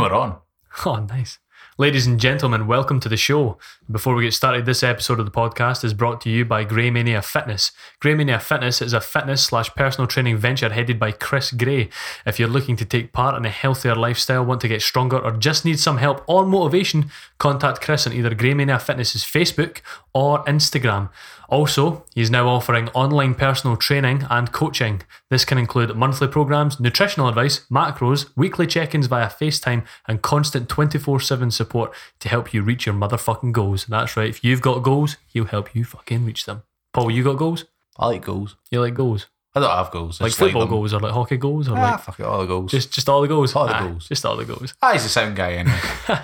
We're 0.00 0.14
on. 0.14 0.38
Oh, 0.86 0.96
nice. 0.96 1.38
Ladies 1.78 2.06
and 2.06 2.20
gentlemen, 2.20 2.66
welcome 2.66 3.00
to 3.00 3.08
the 3.08 3.16
show. 3.16 3.56
Before 3.90 4.14
we 4.14 4.24
get 4.24 4.34
started, 4.34 4.66
this 4.66 4.82
episode 4.82 5.18
of 5.18 5.24
the 5.24 5.32
podcast 5.32 5.84
is 5.84 5.94
brought 5.94 6.20
to 6.20 6.30
you 6.30 6.44
by 6.44 6.64
Greymania 6.64 7.24
Fitness. 7.24 7.72
Greymania 8.00 8.40
Fitness 8.40 8.82
is 8.82 8.92
a 8.92 9.00
fitness 9.00 9.42
slash 9.42 9.70
personal 9.70 10.06
training 10.06 10.36
venture 10.36 10.68
headed 10.68 10.98
by 10.98 11.12
Chris 11.12 11.50
Gray. 11.50 11.88
If 12.26 12.38
you're 12.38 12.48
looking 12.48 12.76
to 12.76 12.84
take 12.84 13.12
part 13.12 13.36
in 13.36 13.46
a 13.46 13.50
healthier 13.50 13.94
lifestyle, 13.94 14.44
want 14.44 14.60
to 14.60 14.68
get 14.68 14.82
stronger, 14.82 15.18
or 15.18 15.32
just 15.32 15.64
need 15.64 15.80
some 15.80 15.96
help 15.96 16.22
or 16.28 16.44
motivation, 16.44 17.10
contact 17.38 17.80
Chris 17.80 18.06
on 18.06 18.12
either 18.12 18.34
Greymania 18.34 18.80
Fitness's 18.80 19.24
Facebook 19.24 19.80
or 20.14 20.44
Instagram. 20.44 21.08
Also, 21.52 22.06
he's 22.14 22.30
now 22.30 22.48
offering 22.48 22.88
online 22.94 23.34
personal 23.34 23.76
training 23.76 24.26
and 24.30 24.52
coaching. 24.52 25.02
This 25.28 25.44
can 25.44 25.58
include 25.58 25.94
monthly 25.94 26.26
programs, 26.26 26.80
nutritional 26.80 27.28
advice, 27.28 27.66
macros, 27.70 28.30
weekly 28.34 28.66
check 28.66 28.94
ins 28.94 29.06
via 29.06 29.28
FaceTime, 29.28 29.84
and 30.08 30.22
constant 30.22 30.70
24 30.70 31.20
7 31.20 31.50
support 31.52 31.92
to 32.20 32.28
help 32.28 32.52
you 32.52 32.62
reach 32.62 32.86
your 32.86 32.94
motherfucking 32.94 33.52
goals. 33.52 33.86
That's 33.86 34.16
right, 34.16 34.28
if 34.28 34.42
you've 34.44 34.62
got 34.62 34.82
goals, 34.82 35.16
he'll 35.28 35.44
help 35.44 35.74
you 35.74 35.84
fucking 35.84 36.24
reach 36.24 36.46
them. 36.46 36.62
Paul, 36.92 37.10
you 37.10 37.24
got 37.24 37.38
goals? 37.38 37.64
I 37.98 38.06
like 38.06 38.24
goals. 38.24 38.56
You 38.70 38.80
like 38.80 38.94
goals? 38.94 39.26
I 39.54 39.60
don't 39.60 39.68
have 39.70 39.90
goals. 39.90 40.18
I 40.18 40.24
Like 40.24 40.30
just 40.30 40.38
football 40.38 40.62
them. 40.62 40.70
goals 40.70 40.94
or 40.94 41.00
like 41.00 41.12
hockey 41.12 41.36
goals 41.36 41.68
or 41.68 41.76
Ah, 41.76 41.82
like 41.92 42.00
fuck 42.00 42.18
it, 42.20 42.24
all 42.24 42.40
the 42.40 42.46
goals. 42.46 42.70
just 42.70 42.90
just 42.90 43.06
all 43.08 43.20
the 43.20 43.28
goals? 43.28 43.54
All 43.54 43.66
the 43.66 43.74
Ah, 43.76 43.86
goals. 43.86 44.08
Just 44.08 44.24
all 44.24 44.34
the 44.36 44.46
goals. 44.46 44.72
ah, 44.82 44.92
he's 44.92 45.04
a 45.04 45.08
sound 45.10 45.36
guy 45.36 45.52
anyway. 45.52 45.78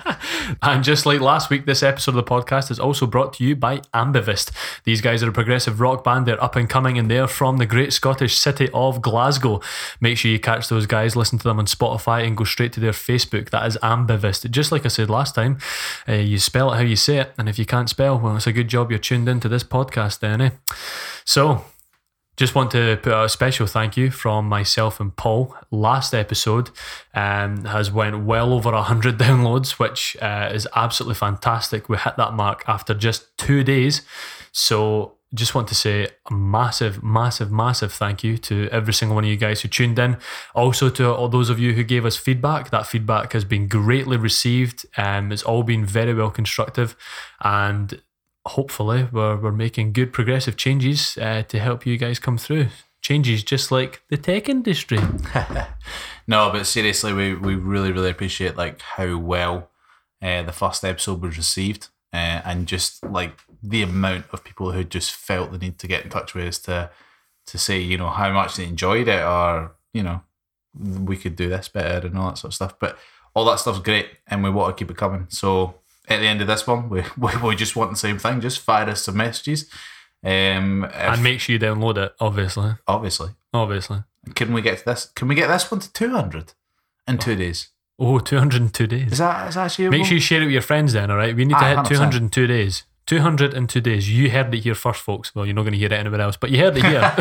And 0.63 0.83
just 0.83 1.05
like 1.05 1.19
last 1.21 1.51
week, 1.51 1.67
this 1.67 1.83
episode 1.83 2.11
of 2.11 2.15
the 2.15 2.23
podcast 2.23 2.71
is 2.71 2.79
also 2.79 3.05
brought 3.05 3.33
to 3.33 3.43
you 3.43 3.55
by 3.55 3.79
Ambivist. 3.93 4.49
These 4.83 4.99
guys 5.01 5.21
are 5.21 5.29
a 5.29 5.31
progressive 5.31 5.79
rock 5.79 6.03
band. 6.03 6.25
They're 6.25 6.43
up 6.43 6.55
and 6.55 6.67
coming 6.67 6.97
and 6.97 7.09
they're 7.09 7.27
from 7.27 7.57
the 7.57 7.67
great 7.67 7.93
Scottish 7.93 8.35
city 8.35 8.67
of 8.73 8.99
Glasgow. 9.01 9.61
Make 10.01 10.17
sure 10.17 10.31
you 10.31 10.39
catch 10.39 10.67
those 10.69 10.87
guys, 10.87 11.15
listen 11.15 11.37
to 11.37 11.43
them 11.43 11.59
on 11.59 11.65
Spotify, 11.67 12.25
and 12.25 12.35
go 12.35 12.45
straight 12.45 12.73
to 12.73 12.79
their 12.79 12.93
Facebook. 12.93 13.51
That 13.51 13.67
is 13.67 13.77
Ambivist. 13.83 14.49
Just 14.49 14.71
like 14.71 14.85
I 14.85 14.89
said 14.89 15.09
last 15.09 15.35
time, 15.35 15.59
uh, 16.07 16.13
you 16.13 16.39
spell 16.39 16.73
it 16.73 16.77
how 16.77 16.81
you 16.81 16.95
say 16.95 17.17
it. 17.19 17.31
And 17.37 17.47
if 17.47 17.59
you 17.59 17.65
can't 17.67 17.89
spell, 17.89 18.17
well, 18.19 18.35
it's 18.35 18.47
a 18.47 18.51
good 18.51 18.69
job 18.69 18.89
you're 18.89 18.97
tuned 18.99 19.29
into 19.29 19.47
this 19.47 19.63
podcast 19.63 20.19
then, 20.19 20.41
eh? 20.41 20.49
So, 21.25 21.63
just 22.39 22.55
want 22.55 22.71
to 22.71 22.97
put 23.03 23.11
a 23.11 23.27
special 23.27 23.67
thank 23.67 23.97
you 23.97 24.09
from 24.09 24.47
myself 24.47 25.01
and 25.01 25.13
Paul. 25.13 25.53
Last 25.71 26.13
episode 26.13 26.69
um, 27.13 27.65
has 27.65 27.91
went 27.91 28.23
well 28.23 28.53
over 28.53 28.71
100 28.71 29.17
downloads, 29.19 29.71
which 29.71 30.15
uh, 30.21 30.49
is 30.53 30.65
absolutely 30.73 31.15
fantastic. 31.15 31.89
We 31.89 31.97
hit 31.97 32.15
that 32.15 32.31
mark 32.31 32.63
after 32.65 32.93
just 32.93 33.37
two 33.37 33.61
days. 33.65 34.03
So 34.53 35.17
just 35.33 35.53
want 35.53 35.67
to 35.67 35.75
say 35.75 36.07
a 36.31 36.33
massive, 36.33 37.03
massive, 37.03 37.51
massive 37.51 37.91
thank 37.91 38.23
you 38.23 38.37
to 38.37 38.69
every 38.71 38.93
single 38.93 39.15
one 39.15 39.25
of 39.25 39.29
you 39.29 39.35
guys 39.35 39.59
who 39.59 39.67
tuned 39.67 39.99
in. 39.99 40.15
Also 40.55 40.89
to 40.91 41.13
all 41.13 41.27
those 41.27 41.49
of 41.49 41.59
you 41.59 41.73
who 41.73 41.83
gave 41.83 42.05
us 42.05 42.15
feedback. 42.15 42.69
That 42.69 42.87
feedback 42.87 43.33
has 43.33 43.43
been 43.43 43.67
greatly 43.67 44.15
received. 44.15 44.85
Um, 44.95 45.33
it's 45.33 45.43
all 45.43 45.63
been 45.63 45.85
very 45.85 46.13
well 46.13 46.31
constructive. 46.31 46.95
And 47.41 48.01
hopefully 48.49 49.07
we're, 49.11 49.37
we're 49.37 49.51
making 49.51 49.93
good 49.93 50.11
progressive 50.11 50.57
changes 50.57 51.17
uh, 51.17 51.43
to 51.43 51.59
help 51.59 51.85
you 51.85 51.97
guys 51.97 52.19
come 52.19 52.37
through. 52.37 52.67
Changes 53.01 53.43
just 53.43 53.71
like 53.71 54.01
the 54.09 54.17
tech 54.17 54.49
industry. 54.49 54.99
no, 56.27 56.49
but 56.51 56.65
seriously, 56.65 57.13
we, 57.13 57.33
we 57.33 57.55
really, 57.55 57.91
really 57.91 58.09
appreciate 58.09 58.57
like 58.57 58.81
how 58.81 59.17
well 59.17 59.69
uh, 60.21 60.43
the 60.43 60.51
first 60.51 60.83
episode 60.83 61.21
was 61.21 61.37
received 61.37 61.87
uh, 62.11 62.41
and 62.43 62.67
just 62.67 63.03
like 63.03 63.39
the 63.61 63.83
amount 63.83 64.25
of 64.31 64.43
people 64.43 64.71
who 64.71 64.83
just 64.83 65.13
felt 65.13 65.51
the 65.51 65.57
need 65.57 65.77
to 65.79 65.87
get 65.87 66.03
in 66.03 66.09
touch 66.09 66.33
with 66.33 66.47
us 66.47 66.59
to 66.59 66.89
to 67.45 67.57
say, 67.57 67.79
you 67.79 67.97
know, 67.97 68.09
how 68.09 68.31
much 68.31 68.55
they 68.55 68.65
enjoyed 68.65 69.07
it 69.07 69.23
or, 69.23 69.71
you 69.91 70.03
know, 70.03 70.21
we 70.79 71.17
could 71.17 71.35
do 71.35 71.49
this 71.49 71.67
better 71.67 72.05
and 72.05 72.15
all 72.15 72.29
that 72.29 72.37
sort 72.37 72.51
of 72.51 72.55
stuff. 72.55 72.77
But 72.79 72.97
all 73.33 73.45
that 73.45 73.59
stuff's 73.59 73.79
great 73.79 74.07
and 74.27 74.43
we 74.43 74.51
want 74.51 74.75
to 74.75 74.79
keep 74.79 74.91
it 74.91 74.97
coming. 74.97 75.25
So 75.29 75.75
at 76.09 76.19
the 76.19 76.27
end 76.27 76.41
of 76.41 76.47
this 76.47 76.65
one, 76.67 76.89
we, 76.89 77.03
we, 77.17 77.31
we 77.43 77.55
just 77.55 77.75
want 77.75 77.91
the 77.91 77.97
same 77.97 78.17
thing. 78.17 78.41
Just 78.41 78.59
fire 78.59 78.89
us 78.89 79.03
some 79.03 79.17
messages. 79.17 79.69
Um, 80.23 80.83
if- 80.85 80.95
and 80.95 81.23
make 81.23 81.39
sure 81.39 81.53
you 81.53 81.59
download 81.59 81.97
it, 81.97 82.13
obviously. 82.19 82.73
obviously. 82.87 83.29
Obviously. 83.53 84.03
Can 84.35 84.53
we 84.53 84.61
get 84.61 84.79
to 84.79 84.85
this? 84.85 85.05
Can 85.15 85.27
we 85.27 85.35
get 85.35 85.47
this 85.47 85.71
one 85.71 85.79
to 85.79 85.91
200 85.93 86.53
in 87.07 87.17
two 87.17 87.35
days? 87.35 87.69
Oh, 87.97 88.19
202 88.19 88.87
days. 88.87 89.11
Is 89.13 89.17
that 89.17 89.49
is 89.49 89.55
that 89.55 89.65
actually 89.65 89.89
Make 89.89 90.05
sure 90.05 90.15
you 90.15 90.21
share 90.21 90.41
it 90.41 90.45
with 90.45 90.53
your 90.53 90.61
friends 90.61 90.93
then, 90.93 91.11
all 91.11 91.17
right? 91.17 91.35
We 91.35 91.45
need 91.45 91.53
to 91.53 91.59
Aye, 91.59 91.69
hit 91.75 91.77
100%. 91.79 91.87
202 91.87 92.47
days. 92.47 92.83
202 93.07 93.81
days. 93.81 94.09
You 94.09 94.29
heard 94.29 94.53
it 94.53 94.59
here 94.59 94.75
first, 94.75 95.01
folks. 95.01 95.33
Well, 95.35 95.45
you're 95.45 95.55
not 95.55 95.63
going 95.63 95.73
to 95.73 95.77
hear 95.79 95.87
it 95.87 95.93
anywhere 95.93 96.21
else, 96.21 96.37
but 96.37 96.49
you 96.49 96.59
heard 96.59 96.77
it 96.77 96.85
here. 96.85 97.01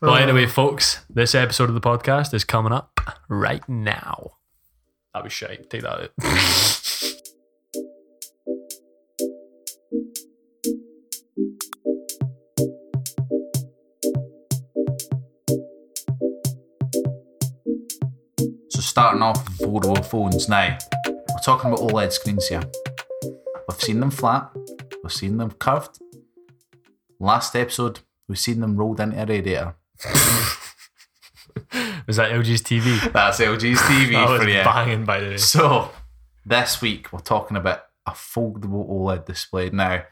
well, 0.00 0.16
anyway, 0.16 0.46
folks, 0.46 1.04
this 1.10 1.34
episode 1.34 1.68
of 1.68 1.74
the 1.74 1.80
podcast 1.80 2.32
is 2.32 2.44
coming 2.44 2.72
up 2.72 3.00
right 3.28 3.66
now. 3.68 4.32
That 5.14 5.22
was 5.22 5.32
shite. 5.32 5.70
Take 5.70 5.82
that. 5.82 6.10
So 18.70 18.80
starting 18.80 19.22
off 19.22 19.48
with 19.48 19.60
foldable 19.60 20.04
phones 20.04 20.48
now. 20.48 20.76
We're 21.06 21.38
talking 21.44 21.70
about 21.70 21.88
OLED 21.88 22.10
screens 22.12 22.48
here. 22.48 22.62
We've 23.68 23.80
seen 23.80 24.00
them 24.00 24.10
flat. 24.10 24.50
We've 25.02 25.12
seen 25.12 25.36
them 25.36 25.52
curved. 25.52 25.98
Last 27.20 27.54
episode, 27.54 28.00
we've 28.28 28.38
seen 28.38 28.60
them 28.60 28.76
rolled 28.76 28.98
into 28.98 29.22
a 29.22 29.26
radiator. 29.26 29.76
Was 32.06 32.16
that 32.16 32.30
LG's 32.32 32.62
TV? 32.62 33.12
That's 33.12 33.40
LG's 33.40 33.78
TV 33.80 34.12
That 34.12 34.28
was 34.28 34.42
for 34.42 34.48
you. 34.48 34.62
banging, 34.64 35.04
by 35.04 35.20
the 35.20 35.26
way. 35.30 35.36
So 35.36 35.90
this 36.44 36.80
week 36.82 37.12
we're 37.12 37.20
talking 37.20 37.56
about 37.56 37.84
a 38.06 38.10
foldable 38.12 38.88
OLED 38.90 39.24
display. 39.26 39.70
Now, 39.70 40.02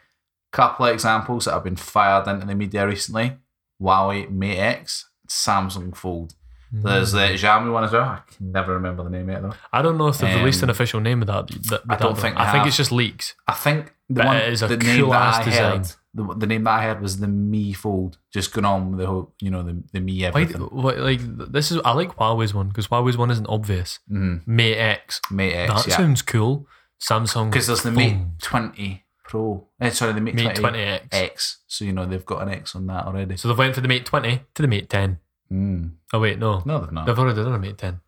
couple 0.52 0.86
of 0.86 0.92
examples 0.94 1.44
that 1.46 1.52
have 1.52 1.64
been 1.64 1.76
fired 1.76 2.26
into 2.28 2.46
the 2.46 2.54
media 2.54 2.86
recently: 2.86 3.32
Huawei 3.80 4.30
Mate 4.30 4.58
X, 4.58 5.10
Samsung 5.28 5.94
Fold. 5.96 6.34
There's 6.74 7.12
the 7.12 7.18
Xiaomi 7.34 7.70
one 7.70 7.84
as 7.84 7.92
well. 7.92 8.04
I 8.04 8.20
can 8.34 8.50
never 8.50 8.72
remember 8.72 9.04
the 9.04 9.10
name 9.10 9.28
of 9.28 9.36
it 9.36 9.42
though. 9.42 9.54
I 9.74 9.82
don't 9.82 9.98
know 9.98 10.08
if 10.08 10.16
they've 10.18 10.34
released 10.36 10.62
an 10.62 10.70
Um, 10.70 10.74
official 10.74 11.00
name 11.00 11.20
of 11.20 11.26
that. 11.26 11.48
that 11.68 11.82
I 11.86 11.96
don't 11.96 12.14
that 12.14 12.22
think 12.22 12.36
I 12.38 12.50
think 12.50 12.66
it's 12.66 12.78
just 12.78 12.90
leaks. 12.90 13.34
I 13.46 13.52
think 13.52 13.92
the 14.08 14.14
But 14.22 14.26
one 14.26 14.36
it 14.38 14.48
is 14.50 14.62
a 14.62 14.68
the 14.68 14.78
name 14.78 15.00
cool 15.02 15.10
that 15.10 15.20
ass 15.22 15.36
I 15.40 15.44
design. 15.44 15.76
heard, 15.78 15.92
the, 16.14 16.34
the 16.36 16.46
name 16.46 16.64
that 16.64 16.72
I 16.78 16.82
had 16.82 17.00
was 17.00 17.18
the 17.20 17.28
Mi 17.28 17.72
Fold. 17.72 18.18
Just 18.32 18.52
going 18.52 18.64
on 18.64 18.90
with 18.90 19.00
the 19.00 19.06
whole, 19.06 19.32
you 19.40 19.50
know, 19.50 19.62
the 19.62 19.82
the 19.92 20.00
Mi 20.00 20.20
Why, 20.22 20.28
everything. 20.28 20.60
what, 20.62 20.98
like 20.98 21.20
this 21.52 21.70
is 21.70 21.80
I 21.84 21.92
like 21.92 22.16
Huawei's 22.16 22.52
one 22.54 22.68
because 22.68 22.88
Huawei's 22.88 23.16
one 23.16 23.30
isn't 23.30 23.46
obvious. 23.48 23.98
Mhm. 24.10 24.46
Mate 24.46 24.76
X. 24.76 25.20
Mate 25.30 25.54
X, 25.54 25.72
That 25.72 25.86
yeah. 25.90 25.96
sounds 25.96 26.22
cool. 26.22 26.66
Samsung. 27.00 27.50
Because 27.50 27.66
there's 27.66 27.82
the. 27.82 27.90
Mate 27.90 28.18
20 28.40 29.04
Pro. 29.24 29.66
Eh, 29.80 29.90
sorry, 29.90 30.12
the 30.12 30.20
Mate, 30.20 30.34
Mate 30.34 30.54
20 30.56 30.78
20X. 30.78 31.00
X. 31.12 31.58
So 31.66 31.84
you 31.84 31.92
know 31.92 32.04
they've 32.06 32.24
got 32.26 32.42
an 32.42 32.48
X 32.50 32.76
on 32.76 32.86
that 32.88 33.06
already. 33.06 33.36
So 33.36 33.48
they've 33.48 33.56
went 33.58 33.74
from 33.74 33.82
the 33.82 33.88
Mate 33.88 34.04
20 34.04 34.42
to 34.54 34.62
the 34.62 34.68
Mate 34.68 34.88
10. 34.90 35.18
Mm. 35.50 35.92
Oh 36.12 36.20
wait, 36.20 36.38
no. 36.38 36.62
No, 36.66 36.78
they've 36.80 36.92
not. 36.92 37.06
They've 37.06 37.18
already 37.18 37.42
done 37.42 37.54
a 37.54 37.58
Mate 37.58 37.78
10. 37.78 38.00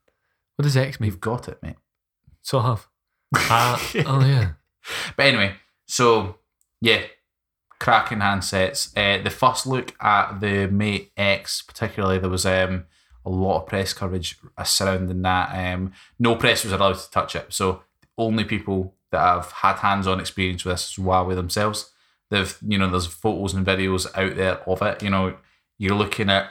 What 0.56 0.62
does 0.62 0.76
X 0.76 1.00
mean? 1.00 1.10
You've 1.10 1.20
got 1.20 1.48
it, 1.48 1.58
mate. 1.62 1.76
So 2.42 2.58
I 2.58 2.66
have. 2.66 2.86
Uh, 3.36 3.78
oh 4.06 4.24
yeah. 4.24 4.52
But 5.16 5.26
anyway, 5.26 5.54
so 5.86 6.36
yeah, 6.80 7.00
cracking 7.78 8.18
handsets. 8.18 8.92
Uh, 8.96 9.22
the 9.22 9.30
first 9.30 9.66
look 9.66 9.94
at 10.00 10.40
the 10.40 10.66
Mate 10.68 11.12
X, 11.16 11.62
particularly, 11.62 12.18
there 12.18 12.30
was 12.30 12.46
um, 12.46 12.84
a 13.24 13.30
lot 13.30 13.62
of 13.62 13.66
press 13.66 13.92
coverage 13.92 14.38
surrounding 14.64 15.22
that. 15.22 15.50
Um, 15.74 15.92
no 16.18 16.36
press 16.36 16.64
was 16.64 16.72
allowed 16.72 16.96
to 16.98 17.10
touch 17.10 17.36
it, 17.36 17.52
so 17.52 17.82
only 18.16 18.44
people 18.44 18.94
that 19.10 19.20
have 19.20 19.50
had 19.52 19.76
hands-on 19.76 20.20
experience 20.20 20.64
with 20.64 20.74
this 20.74 20.90
is 20.90 21.04
Huawei 21.04 21.34
themselves. 21.34 21.90
They've, 22.30 22.56
you 22.66 22.78
know, 22.78 22.90
there's 22.90 23.06
photos 23.06 23.54
and 23.54 23.66
videos 23.66 24.06
out 24.16 24.34
there 24.36 24.58
of 24.68 24.82
it. 24.82 25.02
You 25.02 25.10
know, 25.10 25.36
you're 25.78 25.94
looking 25.96 26.30
at. 26.30 26.44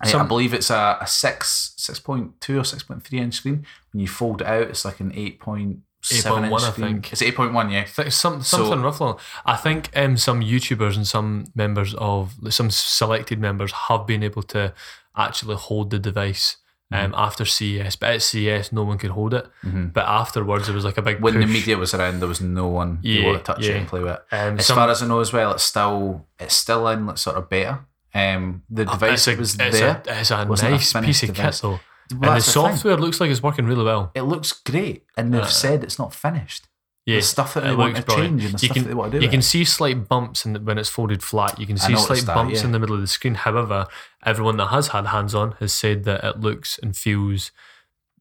I- 0.00 0.06
I 0.08 0.10
Some- 0.10 0.28
believe 0.28 0.54
it's 0.54 0.70
a, 0.70 0.98
a 1.00 1.06
six 1.06 1.74
six 1.76 1.98
point 2.00 2.40
two 2.40 2.58
or 2.58 2.64
six 2.64 2.82
point 2.82 3.02
three 3.04 3.18
inch 3.18 3.34
screen. 3.34 3.66
When 3.92 4.00
you 4.00 4.08
fold 4.08 4.40
it 4.40 4.46
out, 4.46 4.62
it's 4.68 4.84
like 4.84 5.00
an 5.00 5.12
eight 5.14 5.40
point 5.40 5.78
seven 6.02 6.44
8.1, 6.44 6.46
inch 6.52 6.62
I 6.62 6.70
screen. 6.70 6.86
think. 6.94 7.12
It's 7.12 7.22
eight 7.22 7.34
point 7.36 7.52
one, 7.52 7.70
yeah. 7.70 7.84
Th- 7.84 8.12
Some, 8.12 8.42
something 8.42 8.80
rough 8.82 9.00
along. 9.00 9.18
I 9.44 9.56
think 9.56 9.90
um, 9.96 10.16
some 10.16 10.40
YouTubers 10.42 10.96
and 10.96 11.06
some 11.06 11.46
members 11.54 11.94
of 11.94 12.34
some 12.50 12.70
selected 12.70 13.38
members 13.40 13.72
have 13.72 14.06
been 14.06 14.22
able 14.22 14.42
to 14.44 14.72
actually 15.16 15.56
hold 15.56 15.90
the 15.90 15.98
device 15.98 16.56
um, 16.90 17.12
after 17.16 17.44
CES. 17.44 17.96
But 17.96 18.10
at 18.14 18.22
CES, 18.22 18.72
no 18.72 18.82
one 18.84 18.96
could 18.96 19.10
hold 19.10 19.34
it. 19.34 19.46
Mhm. 19.64 19.92
But 19.92 20.06
afterwards, 20.06 20.66
there 20.66 20.74
was 20.74 20.84
like 20.84 20.96
a 20.96 21.02
big 21.02 21.20
When 21.20 21.38
the 21.40 21.46
media 21.46 21.76
was 21.76 21.92
around, 21.92 22.20
there 22.20 22.28
was 22.28 22.40
no 22.40 22.68
one 22.68 23.00
Yeah, 23.02 23.26
wanted 23.26 23.38
to 23.38 23.44
touch 23.44 23.64
it 23.64 23.76
and 23.76 23.86
play 23.88 24.00
with. 24.00 24.18
Um, 24.32 24.58
As 24.58 24.66
some- 24.66 24.76
far 24.76 24.88
as 24.88 25.02
I 25.02 25.06
know, 25.06 25.20
as 25.20 25.32
well, 25.32 25.52
it's 25.52 25.64
still 25.64 26.26
it's 26.38 26.54
still 26.54 26.88
in 26.88 27.06
like, 27.06 27.18
sort 27.18 27.36
of 27.36 27.48
beta. 27.50 27.80
Um, 28.14 28.62
the 28.70 28.86
device 28.86 29.28
it's 29.28 29.36
a, 29.36 29.40
was 29.40 29.54
it's 29.60 29.78
there. 29.80 30.02
A, 30.06 30.20
it's 30.20 30.30
a 30.30 30.44
nice 30.46 30.92
piece 30.94 31.22
of 31.24 31.34
device. 31.34 31.60
kit 31.60 31.62
though. 31.70 31.80
Well, 32.10 32.20
and 32.20 32.22
the 32.22 32.34
that's 32.34 32.46
the 32.46 32.52
thing. 32.62 32.72
software 32.72 32.96
looks 32.96 33.20
like 33.20 33.30
it's 33.30 33.42
working 33.42 33.66
really 33.66 33.84
well. 33.84 34.10
It 34.14 34.22
looks 34.22 34.52
great, 34.52 35.04
and 35.16 35.32
they've 35.32 35.42
Uh, 35.42 35.46
said 35.46 35.82
it's 35.84 35.98
not 35.98 36.14
finished. 36.14 36.66
Yeah, 37.06 37.16
the 37.16 37.22
stuff 37.22 37.54
that 37.54 37.64
they 37.64 37.74
want 37.74 37.96
to 37.96 38.02
brilliant. 38.02 38.40
change 38.40 38.44
and 38.44 38.54
the 38.54 38.58
you 38.60 38.66
stuff 38.66 38.74
can, 38.74 38.82
that 38.82 38.88
they 38.90 38.94
want 38.94 39.12
to 39.12 39.18
do. 39.18 39.24
You 39.24 39.30
can 39.30 39.38
it. 39.40 39.42
see 39.44 39.64
slight 39.64 40.08
bumps 40.08 40.44
in 40.44 40.52
the, 40.52 40.60
when 40.60 40.76
it's 40.76 40.90
folded 40.90 41.22
flat. 41.22 41.58
You 41.58 41.66
can 41.66 41.78
see 41.78 41.96
slight 41.96 42.26
that, 42.26 42.34
bumps 42.34 42.60
yeah. 42.60 42.66
in 42.66 42.72
the 42.72 42.78
middle 42.78 42.94
of 42.94 43.00
the 43.00 43.06
screen. 43.06 43.34
However, 43.34 43.86
everyone 44.26 44.58
that 44.58 44.66
has 44.66 44.88
had 44.88 45.06
hands 45.06 45.34
on 45.34 45.52
has 45.52 45.72
said 45.72 46.04
that 46.04 46.22
it 46.22 46.40
looks 46.40 46.78
and 46.82 46.94
feels 46.94 47.50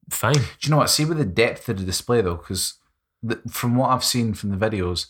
fine. 0.09 0.35
Do 0.35 0.41
you 0.61 0.69
know 0.69 0.77
what? 0.77 0.89
See 0.89 1.03
with 1.03 1.17
the 1.17 1.25
depth 1.25 1.67
of 1.67 1.79
the 1.79 1.83
display 1.83 2.21
though, 2.21 2.35
because 2.35 2.75
from 3.49 3.75
what 3.75 3.89
I've 3.89 4.05
seen 4.05 4.33
from 4.33 4.57
the 4.57 4.69
videos, 4.69 5.07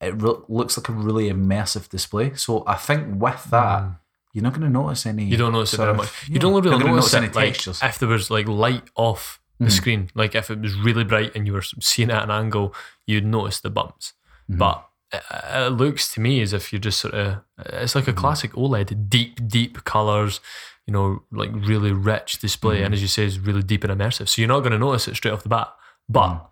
it 0.00 0.20
re- 0.20 0.42
looks 0.48 0.76
like 0.76 0.88
a 0.88 0.92
really 0.92 1.30
immersive 1.30 1.88
display. 1.88 2.34
So 2.34 2.64
I 2.66 2.74
think 2.74 3.20
with 3.22 3.44
that, 3.50 3.84
you're 4.32 4.42
not 4.42 4.52
going 4.52 4.62
to 4.62 4.70
notice 4.70 5.04
any. 5.06 5.26
Mm. 5.26 5.30
You 5.30 5.36
don't 5.36 5.52
notice 5.52 5.74
it 5.74 5.78
very 5.78 5.94
much. 5.94 6.08
You 6.28 6.38
don't 6.38 6.54
really 6.54 6.70
not 6.70 6.80
gonna 6.80 6.94
notice, 6.96 7.14
any 7.14 7.26
it, 7.26 7.34
like, 7.34 7.52
textures. 7.54 7.80
if 7.82 7.98
there 7.98 8.08
was 8.08 8.30
like 8.30 8.48
light 8.48 8.84
off 8.96 9.40
the 9.60 9.66
Mm. 9.66 9.72
screen, 9.72 10.10
like 10.14 10.34
if 10.34 10.50
it 10.50 10.60
was 10.60 10.74
really 10.74 11.04
bright 11.04 11.34
and 11.36 11.46
you 11.46 11.52
were 11.52 11.62
seeing 11.62 12.10
it 12.10 12.14
at 12.14 12.24
an 12.24 12.30
angle, 12.30 12.74
you'd 13.06 13.24
notice 13.26 13.60
the 13.60 13.70
bumps. 13.70 14.14
Mm-hmm. 14.50 14.58
But 14.58 14.86
it, 15.12 15.22
it 15.54 15.72
looks 15.72 16.12
to 16.14 16.20
me 16.20 16.40
as 16.42 16.52
if 16.52 16.72
you're 16.72 16.80
just 16.80 17.00
sort 17.00 17.14
of, 17.14 17.38
it's 17.58 17.92
Mm-hmm. 17.92 17.98
like 17.98 18.08
a 18.08 18.12
classic 18.12 18.52
OLED, 18.54 19.08
deep, 19.08 19.46
deep 19.46 19.84
colors, 19.84 20.40
you 20.86 20.92
know, 20.92 21.22
like 21.30 21.50
really 21.52 21.92
rich 21.92 22.38
display. 22.40 22.76
Mm-hmm. 22.76 22.84
And 22.86 22.94
as 22.94 23.02
you 23.02 23.08
say, 23.08 23.24
is 23.24 23.38
really 23.38 23.62
deep 23.62 23.84
and 23.84 23.92
immersive. 24.00 24.28
So 24.28 24.40
you're 24.42 24.48
not 24.48 24.60
going 24.60 24.72
to 24.72 24.78
notice 24.78 25.06
it 25.06 25.14
straight 25.14 25.32
off 25.32 25.42
the 25.44 25.48
bat. 25.50 25.68
But 26.08 26.48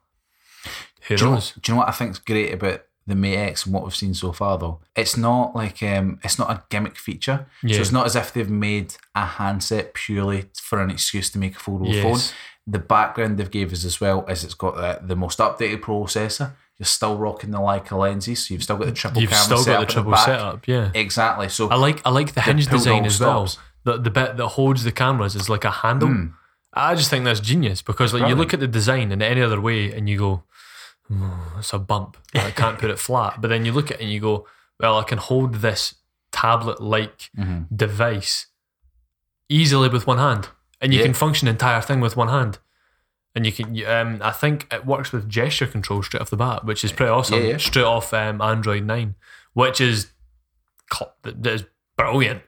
who 1.08 1.14
Mm-hmm. 1.14 1.16
do, 1.16 1.24
you 1.24 1.30
know, 1.30 1.34
knows? 1.34 1.52
do 1.60 1.60
you 1.72 1.74
know 1.74 1.78
what 1.80 1.88
I 1.88 1.92
think's 1.92 2.18
great 2.18 2.52
about 2.52 2.82
the 3.10 3.14
Mate 3.14 3.36
X 3.36 3.66
and 3.66 3.74
what 3.74 3.84
we've 3.84 3.94
seen 3.94 4.14
so 4.14 4.32
far 4.32 4.56
though? 4.58 4.80
It's 4.96 5.16
not 5.16 5.54
like 5.54 5.82
um, 5.82 6.18
it's 6.24 6.38
not 6.38 6.50
a 6.50 6.62
gimmick 6.70 6.96
feature. 6.96 7.46
Yeah. 7.62 7.76
So 7.76 7.80
it's 7.82 7.92
not 7.92 8.06
as 8.06 8.16
if 8.16 8.32
they've 8.32 8.48
made 8.48 8.94
a 9.14 9.26
handset 9.26 9.92
purely 9.94 10.46
for 10.54 10.80
an 10.80 10.90
excuse 10.90 11.30
to 11.30 11.38
make 11.38 11.56
a 11.56 11.58
foldable 11.58 11.92
Yes. 11.92 12.02
phone. 12.30 12.36
The 12.66 12.78
background 12.78 13.38
they've 13.38 13.50
gave 13.50 13.72
us 13.72 13.84
as 13.84 14.00
well 14.00 14.24
is 14.26 14.44
it's 14.44 14.54
got 14.54 14.76
the, 14.76 15.06
the 15.06 15.16
most 15.16 15.38
updated 15.38 15.80
processor. 15.80 16.52
You're 16.78 16.86
still 16.86 17.18
rocking 17.18 17.50
the 17.50 17.58
Leica 17.58 17.98
lenses, 17.98 18.46
so 18.46 18.54
you've 18.54 18.62
still 18.62 18.78
got 18.78 18.86
the 18.86 18.92
triple 18.92 19.20
You've 19.20 19.30
camera 19.30 19.58
still 19.58 19.64
got 19.64 19.80
the 19.80 19.92
triple 19.92 20.16
setup, 20.16 20.66
yeah. 20.66 20.90
Exactly. 20.94 21.48
So 21.50 21.68
I 21.68 21.74
like 21.74 22.00
I 22.06 22.10
like 22.10 22.32
the 22.32 22.40
hinge 22.40 22.68
design 22.68 23.04
as 23.04 23.20
well. 23.20 23.50
The 23.84 23.98
the 23.98 24.10
bit 24.10 24.36
that 24.38 24.46
holds 24.48 24.84
the 24.84 24.92
cameras 24.92 25.34
is 25.34 25.48
like 25.50 25.64
a 25.64 25.70
handle. 25.70 26.28
I 26.72 26.94
just 26.94 27.10
think 27.10 27.24
that's 27.24 27.40
genius 27.40 27.82
because 27.82 28.14
like 28.14 28.28
you 28.28 28.34
look 28.34 28.54
at 28.54 28.60
the 28.60 28.68
design 28.68 29.10
in 29.12 29.20
any 29.20 29.42
other 29.42 29.60
way 29.60 29.92
and 29.92 30.08
you 30.08 30.16
go, 30.18 30.44
it's 31.58 31.72
a 31.72 31.78
bump. 31.78 32.16
I 32.34 32.50
can't 32.50 32.78
put 32.78 32.90
it 32.90 32.98
flat. 32.98 33.40
But 33.40 33.48
then 33.48 33.64
you 33.64 33.72
look 33.72 33.90
at 33.90 34.00
it 34.00 34.04
and 34.04 34.12
you 34.12 34.20
go, 34.20 34.46
well, 34.78 34.98
I 34.98 35.02
can 35.04 35.18
hold 35.18 35.56
this 35.56 35.94
tablet 36.32 36.80
like 36.80 37.30
Mm-hmm. 37.36 37.74
device 37.74 38.46
easily 39.48 39.88
with 39.88 40.06
one 40.06 40.18
hand, 40.18 40.48
and 40.80 40.92
you 40.94 41.00
Yeah. 41.00 41.06
can 41.06 41.14
function 41.14 41.46
the 41.46 41.50
entire 41.50 41.80
thing 41.80 42.00
with 42.00 42.16
one 42.16 42.28
hand. 42.28 42.58
And 43.34 43.44
you 43.46 43.52
can, 43.52 43.84
um, 43.86 44.20
I 44.22 44.30
think 44.32 44.66
it 44.72 44.84
works 44.86 45.12
with 45.12 45.28
gesture 45.28 45.66
control 45.66 46.02
straight 46.02 46.20
off 46.20 46.30
the 46.30 46.36
bat, 46.36 46.64
which 46.64 46.84
is 46.84 46.90
pretty 46.92 47.10
awesome. 47.10 47.40
Yeah, 47.42 47.48
yeah. 47.50 47.56
Straight 47.58 47.84
off 47.84 48.12
um, 48.14 48.40
Android 48.40 48.84
nine, 48.84 49.14
which 49.52 49.80
is 49.80 50.12
that 51.22 51.46
is 51.46 51.64
brilliant. 51.96 52.42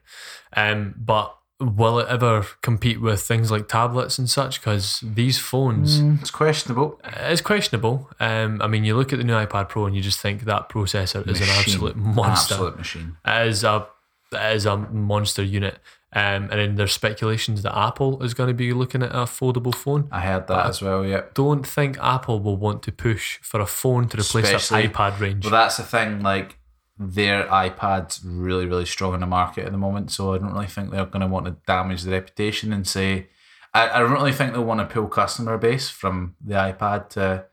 Um, 0.56 0.94
but 0.98 1.36
will 1.62 1.98
it 2.00 2.08
ever 2.08 2.46
compete 2.62 3.00
with 3.00 3.20
things 3.22 3.50
like 3.50 3.68
tablets 3.68 4.18
and 4.18 4.28
such? 4.28 4.60
Because 4.60 5.02
these 5.02 5.38
phones, 5.38 6.00
Mm, 6.00 6.20
it's 6.20 6.30
questionable. 6.30 7.00
it's 7.04 7.40
questionable. 7.40 8.10
Um, 8.20 8.60
I 8.62 8.66
mean, 8.66 8.84
you 8.84 8.96
look 8.96 9.12
at 9.12 9.18
the 9.18 9.24
new 9.24 9.34
iPad 9.34 9.68
Pro 9.68 9.86
and 9.86 9.94
you 9.96 10.02
just 10.02 10.20
think 10.20 10.42
that 10.44 10.68
processor 10.68 11.26
is 11.28 11.40
an 11.40 11.48
absolute 11.48 11.96
monster. 11.96 12.54
Absolute 12.54 12.76
machine. 12.78 13.16
Is 13.26 13.64
a 13.64 13.86
is 14.32 14.66
a 14.66 14.76
monster 14.76 15.42
unit. 15.42 15.78
Um, 16.14 16.50
and 16.50 16.52
then 16.52 16.74
there's 16.74 16.92
speculations 16.92 17.62
that 17.62 17.74
Apple 17.74 18.22
is 18.22 18.34
going 18.34 18.48
to 18.48 18.54
be 18.54 18.74
looking 18.74 19.02
at 19.02 19.10
a 19.12 19.24
foldable 19.24 19.74
phone. 19.74 20.08
I 20.12 20.20
heard 20.20 20.46
that 20.48 20.66
as 20.66 20.82
well. 20.82 21.06
Yeah. 21.06 21.22
Don't 21.32 21.66
think 21.66 21.96
Apple 22.02 22.38
will 22.40 22.56
want 22.58 22.82
to 22.82 22.92
push 22.92 23.38
for 23.40 23.60
a 23.60 23.66
phone 23.66 24.08
to 24.08 24.18
replace 24.20 24.50
Especially- 24.52 24.88
iPad 24.88 25.20
range. 25.20 25.44
Well, 25.44 25.52
that's 25.52 25.78
the 25.78 25.82
thing. 25.84 26.20
Like 26.22 26.58
their 26.98 27.44
iPad's 27.46 28.22
really, 28.24 28.66
really 28.66 28.86
strong 28.86 29.14
in 29.14 29.20
the 29.20 29.26
market 29.26 29.64
at 29.64 29.72
the 29.72 29.78
moment, 29.78 30.10
so 30.10 30.34
I 30.34 30.38
don't 30.38 30.52
really 30.52 30.66
think 30.66 30.90
they're 30.90 31.06
going 31.06 31.20
to 31.20 31.26
want 31.26 31.46
to 31.46 31.56
damage 31.66 32.02
the 32.02 32.12
reputation 32.12 32.72
and 32.72 32.86
say. 32.86 33.28
I, 33.74 33.88
I 33.88 33.98
don't 34.00 34.12
really 34.12 34.32
think 34.32 34.52
they'll 34.52 34.64
want 34.64 34.80
to 34.80 34.94
pull 34.94 35.08
customer 35.08 35.56
base 35.56 35.88
from 35.88 36.36
the 36.44 36.54
iPad 36.54 37.08
to 37.10 37.46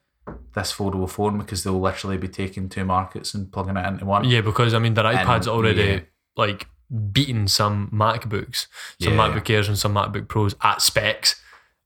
this 0.54 0.74
foldable 0.74 1.10
phone 1.10 1.38
because 1.38 1.64
they'll 1.64 1.80
literally 1.80 2.18
be 2.18 2.28
taking 2.28 2.70
two 2.70 2.84
markets 2.84 3.34
and 3.34 3.52
plugging 3.52 3.78
it 3.78 3.86
into 3.86 4.06
one. 4.06 4.26
Yeah, 4.26 4.42
because 4.42 4.74
I 4.74 4.80
mean, 4.80 4.94
their 4.94 5.06
iPad's 5.06 5.48
already 5.48 5.82
yeah. 5.82 6.00
like 6.36 6.68
beaten 7.12 7.48
some 7.48 7.90
MacBooks, 7.94 8.68
some 9.00 9.14
Yeah. 9.14 9.30
MacBook 9.30 9.50
Airs 9.50 9.68
and 9.68 9.78
some 9.78 9.94
MacBook 9.94 10.28
Pros 10.28 10.56
at 10.62 10.82
specs, 10.82 11.42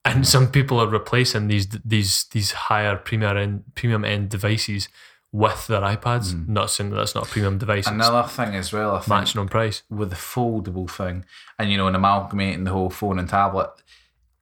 and 0.06 0.28
some 0.28 0.50
people 0.50 0.80
are 0.80 0.88
replacing 0.88 1.48
these 1.48 1.68
these 1.86 2.26
these 2.32 2.52
higher 2.52 2.96
premium 2.96 3.38
end 3.38 3.64
premium 3.76 4.06
end 4.06 4.30
devices 4.30 4.90
with 5.34 5.68
their 5.68 5.82
iPads. 5.82 6.34
Mm. 6.34 6.48
Not 6.48 6.70
saying 6.70 6.92
that 6.92 6.96
that's 6.96 7.16
not 7.16 7.28
a 7.28 7.30
premium 7.30 7.58
device. 7.58 7.88
Another 7.88 8.26
thing 8.30 8.56
as 8.56 8.72
well, 8.72 8.96
I 8.96 9.00
think, 9.00 9.10
matching 9.10 9.42
on 9.42 9.50
price. 9.50 9.84
with 9.90 10.12
the 10.12 10.16
foldable 10.16 10.90
thing 10.90 11.26
and 11.60 11.72
you 11.72 11.78
know 11.78 11.88
and 11.88 11.96
amalgamating 11.96 12.64
the 12.64 12.72
whole 12.72 12.90
phone 12.90 13.20
and 13.20 13.30
tablet 13.30 13.70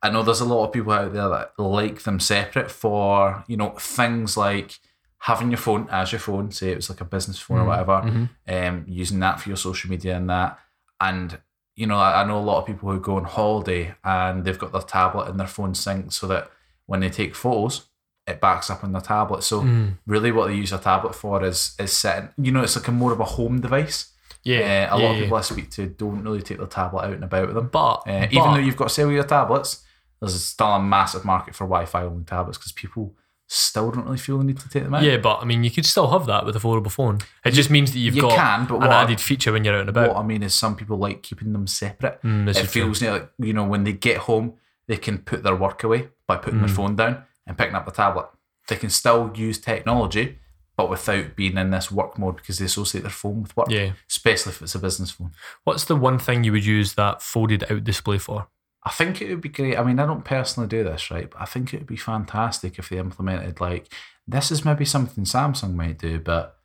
i 0.01 0.09
know 0.09 0.23
there's 0.23 0.41
a 0.41 0.45
lot 0.45 0.65
of 0.65 0.73
people 0.73 0.91
out 0.91 1.13
there 1.13 1.29
that 1.29 1.53
like 1.57 2.01
them 2.03 2.19
separate 2.19 2.71
for 2.71 3.43
you 3.47 3.57
know 3.57 3.69
things 3.77 4.38
like 4.38 4.79
having 5.19 5.51
your 5.51 5.57
phone 5.57 5.88
as 5.91 6.11
your 6.11 6.19
phone 6.19 6.51
say 6.51 6.71
it 6.71 6.77
was 6.77 6.89
like 6.89 7.01
a 7.01 7.05
business 7.05 7.39
phone 7.39 7.57
or 7.57 7.61
mm-hmm. 7.61 7.69
whatever 7.69 8.01
mm-hmm. 8.01 8.75
um, 8.75 8.85
using 8.88 9.19
that 9.19 9.39
for 9.39 9.49
your 9.49 9.57
social 9.57 9.89
media 9.89 10.15
and 10.17 10.29
that 10.29 10.57
and 10.99 11.39
you 11.75 11.85
know 11.85 11.97
I, 11.97 12.21
I 12.21 12.25
know 12.25 12.39
a 12.39 12.41
lot 12.41 12.59
of 12.59 12.65
people 12.65 12.91
who 12.91 12.99
go 12.99 13.17
on 13.17 13.25
holiday 13.25 13.93
and 14.03 14.43
they've 14.43 14.57
got 14.57 14.71
their 14.71 14.81
tablet 14.81 15.29
and 15.29 15.39
their 15.39 15.47
phone 15.47 15.73
synced 15.73 16.13
so 16.13 16.27
that 16.27 16.49
when 16.88 17.01
they 17.01 17.09
take 17.09 17.35
photos 17.35 17.88
it 18.27 18.39
backs 18.39 18.69
up 18.69 18.83
on 18.83 18.91
their 18.91 19.01
tablet 19.01 19.44
so 19.44 19.65
really 20.06 20.31
what 20.31 20.47
they 20.47 20.53
use 20.56 20.71
a 20.71 20.77
tablet 20.77 21.15
for 21.15 21.44
is 21.44 21.75
is 21.79 21.91
setting 21.91 22.29
you 22.38 22.51
know 22.51 22.62
it's 22.62 22.75
like 22.75 22.88
a 22.88 22.91
more 22.91 23.12
of 23.12 23.19
a 23.19 23.25
home 23.25 23.59
device 23.62 24.12
Yeah, 24.44 24.89
uh, 24.91 24.95
a 24.95 25.00
yeah, 25.00 25.06
lot 25.06 25.12
of 25.12 25.18
yeah. 25.18 25.23
people 25.23 25.38
I 25.38 25.41
speak 25.41 25.69
to 25.71 25.88
don't 25.88 26.23
really 26.23 26.41
take 26.41 26.57
their 26.59 26.68
tablet 26.68 27.03
out 27.06 27.13
and 27.13 27.23
about 27.23 27.47
with 27.47 27.56
them. 27.56 27.69
But, 27.71 27.97
Uh, 28.07 28.21
but 28.21 28.33
even 28.33 28.51
though 28.53 28.59
you've 28.65 28.75
got 28.77 28.89
cellular 28.91 29.23
tablets, 29.23 29.83
there's 30.19 30.44
still 30.44 30.68
a 30.73 30.81
massive 30.81 31.25
market 31.25 31.53
for 31.56 31.65
Wi-Fi 31.65 32.03
only 32.03 32.23
tablets 32.25 32.57
because 32.57 32.71
people 32.71 33.15
still 33.47 33.91
don't 33.91 34.06
really 34.06 34.18
feel 34.18 34.38
the 34.39 34.44
need 34.44 34.57
to 34.59 34.69
take 34.69 34.83
them 34.83 34.95
out. 34.95 35.03
yeah, 35.03 35.17
but 35.17 35.41
I 35.41 35.45
mean, 35.45 35.63
you 35.63 35.69
could 35.69 35.85
still 35.85 36.09
have 36.12 36.25
that 36.27 36.45
with 36.45 36.56
a 36.56 36.59
foldable 36.59 36.89
phone. 36.91 37.19
It 37.45 37.51
just 37.51 37.69
means 37.69 37.91
that 37.91 38.00
you've 38.00 38.15
you 38.15 38.21
got 38.24 38.35
can, 38.35 38.65
but 38.65 38.75
an 38.75 38.81
what 38.81 38.89
I- 38.91 39.03
added 39.03 39.19
feature 39.19 39.51
when 39.51 39.63
you're 39.63 39.75
out 39.75 39.81
and 39.81 39.89
about. 39.89 40.09
What 40.09 40.17
I 40.17 40.24
mean 40.24 40.41
is, 40.44 40.53
some 40.56 40.75
people 40.75 40.97
like 40.97 41.21
keeping 41.21 41.53
them 41.53 41.67
separate. 41.67 42.19
Mm, 42.24 42.47
it 42.47 42.56
is 42.57 42.57
true. 42.57 42.65
feels 42.94 43.01
like 43.03 43.29
you 43.39 43.53
know 43.53 43.65
when 43.65 43.83
they 43.83 43.94
get 43.94 44.17
home, 44.17 44.53
they 44.88 44.97
can 44.97 45.17
put 45.19 45.44
their 45.44 45.56
work 45.56 45.83
away 45.83 46.09
by 46.27 46.38
putting 46.38 46.59
Mm. 46.59 46.65
their 46.65 46.75
phone 46.75 46.95
down 46.95 47.24
and 47.51 47.57
picking 47.57 47.75
up 47.75 47.86
the 47.86 47.92
tablet. 47.92 48.27
They 48.68 48.77
can 48.77 48.89
still 48.89 49.31
use 49.36 49.59
technology, 49.59 50.39
but 50.77 50.89
without 50.89 51.36
being 51.36 51.57
in 51.57 51.69
this 51.71 51.92
work 51.92 52.18
mode 52.18 52.38
because 52.38 52.57
they 52.57 52.65
associate 52.65 53.01
their 53.01 53.12
phone 53.12 53.42
with 53.44 53.56
work. 53.57 53.69
Yeah. 53.69 53.92
especially 54.09 54.51
if 54.53 54.62
it's 54.62 54.75
a 54.75 54.80
business 54.80 55.12
phone. 55.12 55.31
What's 55.65 55.86
the 55.86 55.95
one 55.95 56.18
thing 56.19 56.44
you 56.44 56.53
would 56.53 56.65
use 56.65 56.94
that 56.94 57.21
folded 57.21 57.69
out 57.71 57.83
display 57.83 58.18
for? 58.18 58.48
I 58.83 58.89
think 58.92 59.21
it 59.21 59.30
would 59.30 59.42
be 59.42 59.50
great. 59.50 59.77
I 59.77 59.83
mean, 59.83 60.00
I 60.00 60.06
don't 60.07 60.25
personally 60.25 60.68
do 60.69 60.83
this, 60.83 61.12
right? 61.12 61.30
But 61.30 61.42
I 61.42 61.45
think 61.45 61.74
it 61.74 61.77
would 61.81 61.88
be 61.88 61.98
fantastic 61.98 62.79
if 62.79 62.89
they 62.89 62.98
implemented 62.98 63.60
like 63.60 63.91
this 64.27 64.50
is 64.51 64.63
maybe 64.65 64.86
something 64.86 65.24
Samsung 65.25 65.75
might 65.75 66.00
do, 66.00 66.20
but 66.20 66.58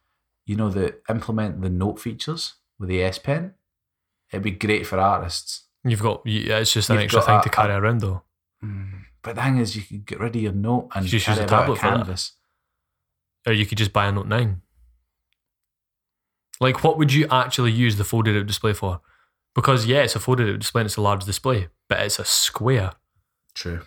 you 0.47 0.55
know, 0.57 0.71
the 0.71 0.95
implement 1.11 1.61
the 1.63 1.69
note 1.69 1.99
features 2.01 2.55
with 2.79 2.89
the 2.89 3.03
S 3.03 3.19
Pen. 3.19 3.55
It'd 4.33 4.43
be 4.45 4.51
great 4.53 4.87
for 4.87 4.99
artists. 4.99 5.65
You've 5.85 6.03
got 6.03 6.23
yeah, 6.27 6.59
it's 6.59 6.73
just 6.73 6.89
an 6.91 6.95
You've 6.97 7.05
extra 7.05 7.23
thing 7.23 7.39
a- 7.39 7.43
to 7.43 7.49
carry 7.49 7.75
around 7.75 8.01
though. 8.01 8.23
Mm. 8.65 8.96
But 9.27 9.35
the 9.35 9.43
thing 9.43 9.59
is, 9.59 9.75
you 9.75 9.83
could 9.83 10.07
get 10.07 10.21
rid 10.21 10.37
of 10.37 10.41
your 10.41 10.53
note 10.53 10.89
and 10.95 11.05
Just 11.05 11.27
use 11.27 11.37
a 11.37 11.47
tablet 11.47 11.79
for 11.79 11.87
that. 11.87 11.97
canvas. 11.97 12.35
Or 13.45 13.53
you 13.53 13.67
could 13.67 13.77
just 13.77 13.93
buy 13.93 14.07
a 14.07 14.13
Note 14.13 14.29
9. 14.29 14.63
Like, 16.61 16.85
what 16.85 16.97
would 16.97 17.13
you 17.13 17.27
actually 17.29 17.73
use 17.73 17.97
the 17.97 18.05
folded 18.05 18.37
out 18.37 18.47
display 18.47 18.73
for? 18.73 19.01
Because, 19.53 19.85
yeah, 19.85 20.03
it's 20.03 20.15
a 20.15 20.21
folded 20.21 20.49
out 20.49 20.61
display 20.61 20.83
and 20.83 20.87
it's 20.87 20.97
a 20.97 21.01
large 21.01 21.25
display, 21.25 21.67
but 21.89 21.99
it's 22.03 22.21
a 22.21 22.25
square. 22.25 22.93
True. 23.53 23.81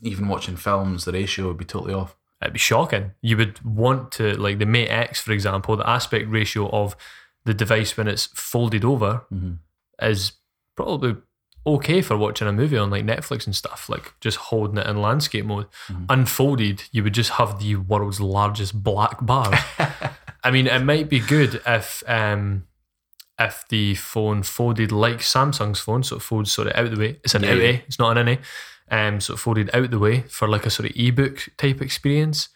Even 0.00 0.28
watching 0.28 0.54
films, 0.54 1.04
the 1.04 1.12
ratio 1.12 1.48
would 1.48 1.58
be 1.58 1.64
totally 1.64 1.94
off. 1.94 2.14
It'd 2.40 2.52
be 2.52 2.60
shocking. 2.60 3.14
You 3.20 3.36
would 3.36 3.60
want 3.64 4.12
to, 4.12 4.34
like 4.36 4.60
the 4.60 4.66
Mate 4.66 4.90
X, 4.90 5.20
for 5.20 5.32
example, 5.32 5.76
the 5.76 5.90
aspect 5.90 6.28
ratio 6.28 6.70
of 6.70 6.94
the 7.44 7.52
device 7.52 7.96
when 7.96 8.06
it's 8.06 8.26
folded 8.26 8.84
over 8.84 9.24
mm-hmm. 9.32 9.54
is 10.00 10.34
probably 10.76 11.16
okay 11.74 12.02
for 12.02 12.16
watching 12.16 12.48
a 12.48 12.52
movie 12.52 12.78
on 12.78 12.90
like 12.90 13.04
Netflix 13.04 13.46
and 13.46 13.54
stuff, 13.54 13.88
like 13.88 14.14
just 14.20 14.36
holding 14.36 14.78
it 14.78 14.86
in 14.86 15.00
landscape 15.00 15.44
mode. 15.44 15.66
Unfolded, 16.08 16.84
you 16.92 17.02
would 17.02 17.14
just 17.14 17.30
have 17.32 17.58
the 17.60 17.76
world's 17.76 18.20
largest 18.20 18.82
black 18.82 19.24
bar. 19.24 19.52
I 20.44 20.50
mean, 20.50 20.66
it 20.66 20.80
might 20.84 21.08
be 21.08 21.20
good 21.20 21.60
if 21.66 22.02
um 22.06 22.64
if 23.38 23.64
the 23.68 23.94
phone 23.94 24.42
folded 24.42 24.90
like 24.90 25.18
Samsung's 25.18 25.80
phone, 25.80 26.02
so 26.02 26.16
it 26.16 26.22
folds 26.22 26.50
sort 26.50 26.68
of 26.68 26.74
out 26.74 26.90
the 26.90 26.98
way. 26.98 27.20
It's 27.22 27.34
an 27.34 27.44
Yeah, 27.44 27.52
out 27.52 27.58
yeah. 27.58 27.68
A, 27.68 27.84
it's 27.86 27.98
not 27.98 28.16
an 28.16 28.28
in 28.28 28.38
A. 28.38 28.40
Um, 28.90 29.20
so 29.20 29.34
it 29.34 29.38
folded 29.38 29.70
out 29.74 29.90
the 29.90 29.98
way 29.98 30.22
for 30.22 30.48
like 30.48 30.66
a 30.66 30.70
sort 30.70 30.90
of 30.90 30.96
ebook 30.96 31.48
type 31.56 31.80
experience. 31.80 32.48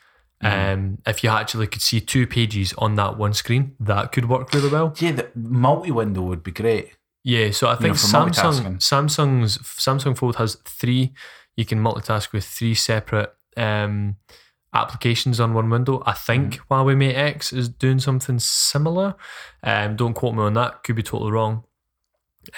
Mm-hmm. 0.43 0.73
Um, 0.73 0.99
if 1.07 1.23
you 1.23 1.31
actually 1.31 1.69
could 1.69 1.83
see 1.83 2.01
two 2.01 2.27
pages 2.27 2.73
on 2.79 2.97
that 2.97 3.17
one 3.17 3.33
screen, 3.33 3.77
that 3.79 4.11
could 4.11 4.29
work 4.29 4.53
really 4.53 4.71
well. 4.71 4.95
Yeah, 4.99 5.13
the 5.13 5.29
multi-window 5.37 6.23
would 6.23 6.43
be 6.43 6.51
great. 6.51 6.97
Yeah, 7.25 7.53
so 7.53 7.69
I 7.69 7.77
think 7.77 7.97
for 7.97 8.07
Samsung. 8.07 8.77
Samsung's 8.79 9.59
Samsung 9.59 10.17
Fold 10.17 10.37
has 10.37 10.57
three. 10.65 11.13
You 11.57 11.65
can 11.65 11.79
multitask 11.79 12.33
with 12.33 12.45
three 12.45 12.75
separate 12.75 13.33
um, 13.57 14.17
applications 14.75 15.39
on 15.39 15.55
one 15.55 15.71
window. 15.71 16.03
I 16.05 16.13
think 16.13 16.61
Huawei 16.69 16.97
Mate 16.97 17.15
X 17.15 17.53
is 17.53 17.69
doing 17.69 18.01
something 18.01 18.39
similar. 18.39 19.15
Um, 19.63 19.97
don't 19.97 20.15
quote 20.15 20.35
me 20.35 20.43
on 20.43 20.55
that. 20.55 20.83
Could 20.83 20.97
be 20.97 21.03
totally 21.03 21.31
wrong. 21.31 21.65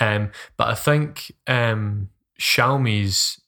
Um, 0.00 0.30
but 0.56 0.68
I 0.68 0.74
think 0.74 1.32
um, 1.46 2.08
Xiaomi's 2.40 3.40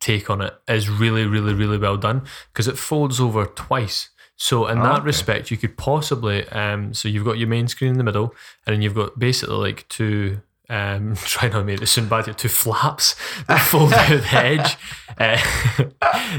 take 0.00 0.28
on 0.28 0.42
it 0.42 0.52
is 0.68 0.90
really, 0.90 1.24
really, 1.26 1.54
really 1.54 1.78
well 1.78 1.96
done 1.96 2.24
because 2.52 2.68
it 2.68 2.76
folds 2.76 3.20
over 3.20 3.46
twice. 3.46 4.10
So 4.42 4.66
in 4.66 4.82
that 4.82 4.96
Okay. 4.96 5.04
respect, 5.04 5.52
you 5.52 5.56
could 5.56 5.76
possibly 5.76 6.48
um, 6.48 6.92
so 6.94 7.08
you've 7.08 7.24
got 7.24 7.38
your 7.38 7.46
main 7.46 7.68
screen 7.68 7.92
in 7.92 7.98
the 7.98 8.02
middle, 8.04 8.34
and 8.66 8.74
then 8.74 8.82
you've 8.82 8.94
got 8.94 9.16
basically 9.18 9.54
like 9.56 9.86
two. 9.88 10.40
Um, 10.68 11.14
try 11.24 11.48
not 11.48 11.58
to 11.60 11.64
make 11.64 11.78
this 11.80 11.92
sound 11.92 12.08
bad. 12.10 12.24
here, 12.24 12.34
Two 12.34 12.48
flaps 12.48 13.14
that 13.46 13.60
fold 13.70 13.92
out 13.92 14.08
the 14.08 14.34
edge. 14.34 14.76
Uh, 15.18 15.36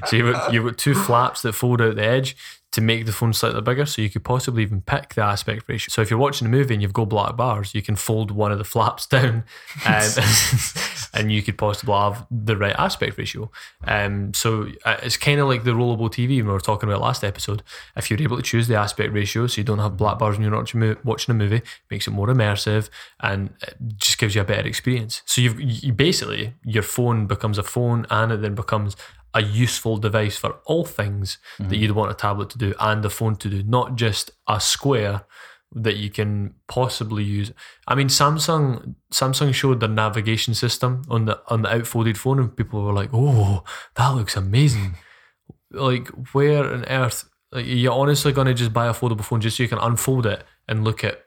so 0.07 0.15
you've 0.15 0.33
got, 0.33 0.51
you've 0.51 0.65
got 0.65 0.77
two 0.79 0.95
flaps 0.95 1.43
that 1.43 1.53
fold 1.53 1.79
out 1.79 1.95
the 1.95 2.03
edge 2.03 2.35
to 2.73 2.81
make 2.81 3.05
the 3.05 3.11
phone 3.11 3.33
slightly 3.33 3.61
bigger. 3.61 3.85
So 3.85 4.01
you 4.01 4.09
could 4.09 4.23
possibly 4.23 4.63
even 4.63 4.81
pick 4.81 5.13
the 5.13 5.21
aspect 5.21 5.65
ratio. 5.67 5.91
So 5.91 6.01
if 6.01 6.09
you're 6.09 6.19
watching 6.19 6.47
a 6.47 6.49
movie 6.49 6.73
and 6.73 6.81
you've 6.81 6.93
got 6.93 7.07
black 7.07 7.37
bars, 7.37 7.73
you 7.73 7.83
can 7.83 7.95
fold 7.95 8.31
one 8.31 8.51
of 8.51 8.57
the 8.57 8.63
flaps 8.63 9.05
down, 9.13 9.43
um, 9.85 10.11
and 11.13 11.31
you 11.31 11.43
could 11.43 11.57
possibly 11.57 11.93
have 11.93 12.25
the 12.31 12.57
right 12.57 12.75
aspect 12.77 13.17
ratio. 13.17 13.49
Um, 13.83 14.33
so 14.33 14.67
uh, 14.85 14.97
it's 15.03 15.17
kind 15.17 15.39
of 15.39 15.47
like 15.47 15.63
the 15.63 15.71
rollable 15.71 16.09
TV 16.09 16.27
we 16.27 16.41
were 16.41 16.59
talking 16.59 16.89
about 16.89 17.01
last 17.01 17.23
episode. 17.23 17.61
If 17.95 18.09
you're 18.09 18.21
able 18.21 18.37
to 18.37 18.43
choose 18.43 18.67
the 18.67 18.75
aspect 18.75 19.13
ratio, 19.13 19.45
so 19.47 19.61
you 19.61 19.63
don't 19.63 19.79
have 19.79 19.95
black 19.95 20.17
bars 20.17 20.37
when 20.37 20.49
you're 20.49 20.97
watching 21.03 21.31
a 21.31 21.37
movie, 21.37 21.61
makes 21.91 22.07
it 22.07 22.11
more 22.11 22.27
immersive 22.27 22.89
and 23.19 23.51
just 23.97 24.17
gives 24.17 24.33
you 24.33 24.41
a 24.41 24.45
better 24.45 24.67
experience. 24.67 25.21
So 25.25 25.41
you've 25.41 25.61
you 25.61 25.93
basically 25.93 26.55
your 26.63 26.83
phone 26.83 27.27
becomes 27.27 27.59
a 27.59 27.63
phone, 27.63 28.07
and 28.09 28.31
it 28.31 28.41
then 28.41 28.55
becomes 28.55 28.95
a 29.33 29.41
useful 29.41 29.97
device 29.97 30.37
for 30.37 30.57
all 30.65 30.85
things 30.85 31.37
that 31.59 31.75
you'd 31.77 31.91
want 31.91 32.11
a 32.11 32.13
tablet 32.13 32.49
to 32.51 32.57
do 32.57 32.73
and 32.79 33.03
a 33.05 33.09
phone 33.09 33.35
to 33.37 33.49
do, 33.49 33.63
not 33.63 33.95
just 33.95 34.31
a 34.47 34.59
square 34.59 35.25
that 35.75 35.95
you 35.97 36.09
can 36.11 36.53
possibly 36.67 37.23
use. 37.23 37.51
I 37.87 37.95
mean, 37.95 38.07
Samsung 38.07 38.93
Samsung 39.11 39.53
showed 39.53 39.79
their 39.79 39.89
navigation 39.89 40.53
system 40.53 41.01
on 41.09 41.25
the 41.25 41.41
on 41.47 41.63
the 41.63 41.73
outfolded 41.75 42.17
phone, 42.17 42.39
and 42.39 42.55
people 42.55 42.83
were 42.83 42.93
like, 42.93 43.09
"Oh, 43.11 43.63
that 43.95 44.09
looks 44.09 44.35
amazing!" 44.37 44.95
Like, 45.71 46.09
where 46.33 46.71
on 46.71 46.85
earth? 46.85 47.27
Like, 47.51 47.65
you're 47.67 47.93
honestly 47.93 48.31
going 48.31 48.47
to 48.47 48.53
just 48.53 48.73
buy 48.73 48.87
a 48.87 48.93
foldable 48.93 49.23
phone 49.23 49.41
just 49.41 49.57
so 49.57 49.63
you 49.63 49.69
can 49.69 49.79
unfold 49.79 50.25
it 50.27 50.43
and 50.67 50.83
look 50.83 51.03
at 51.03 51.25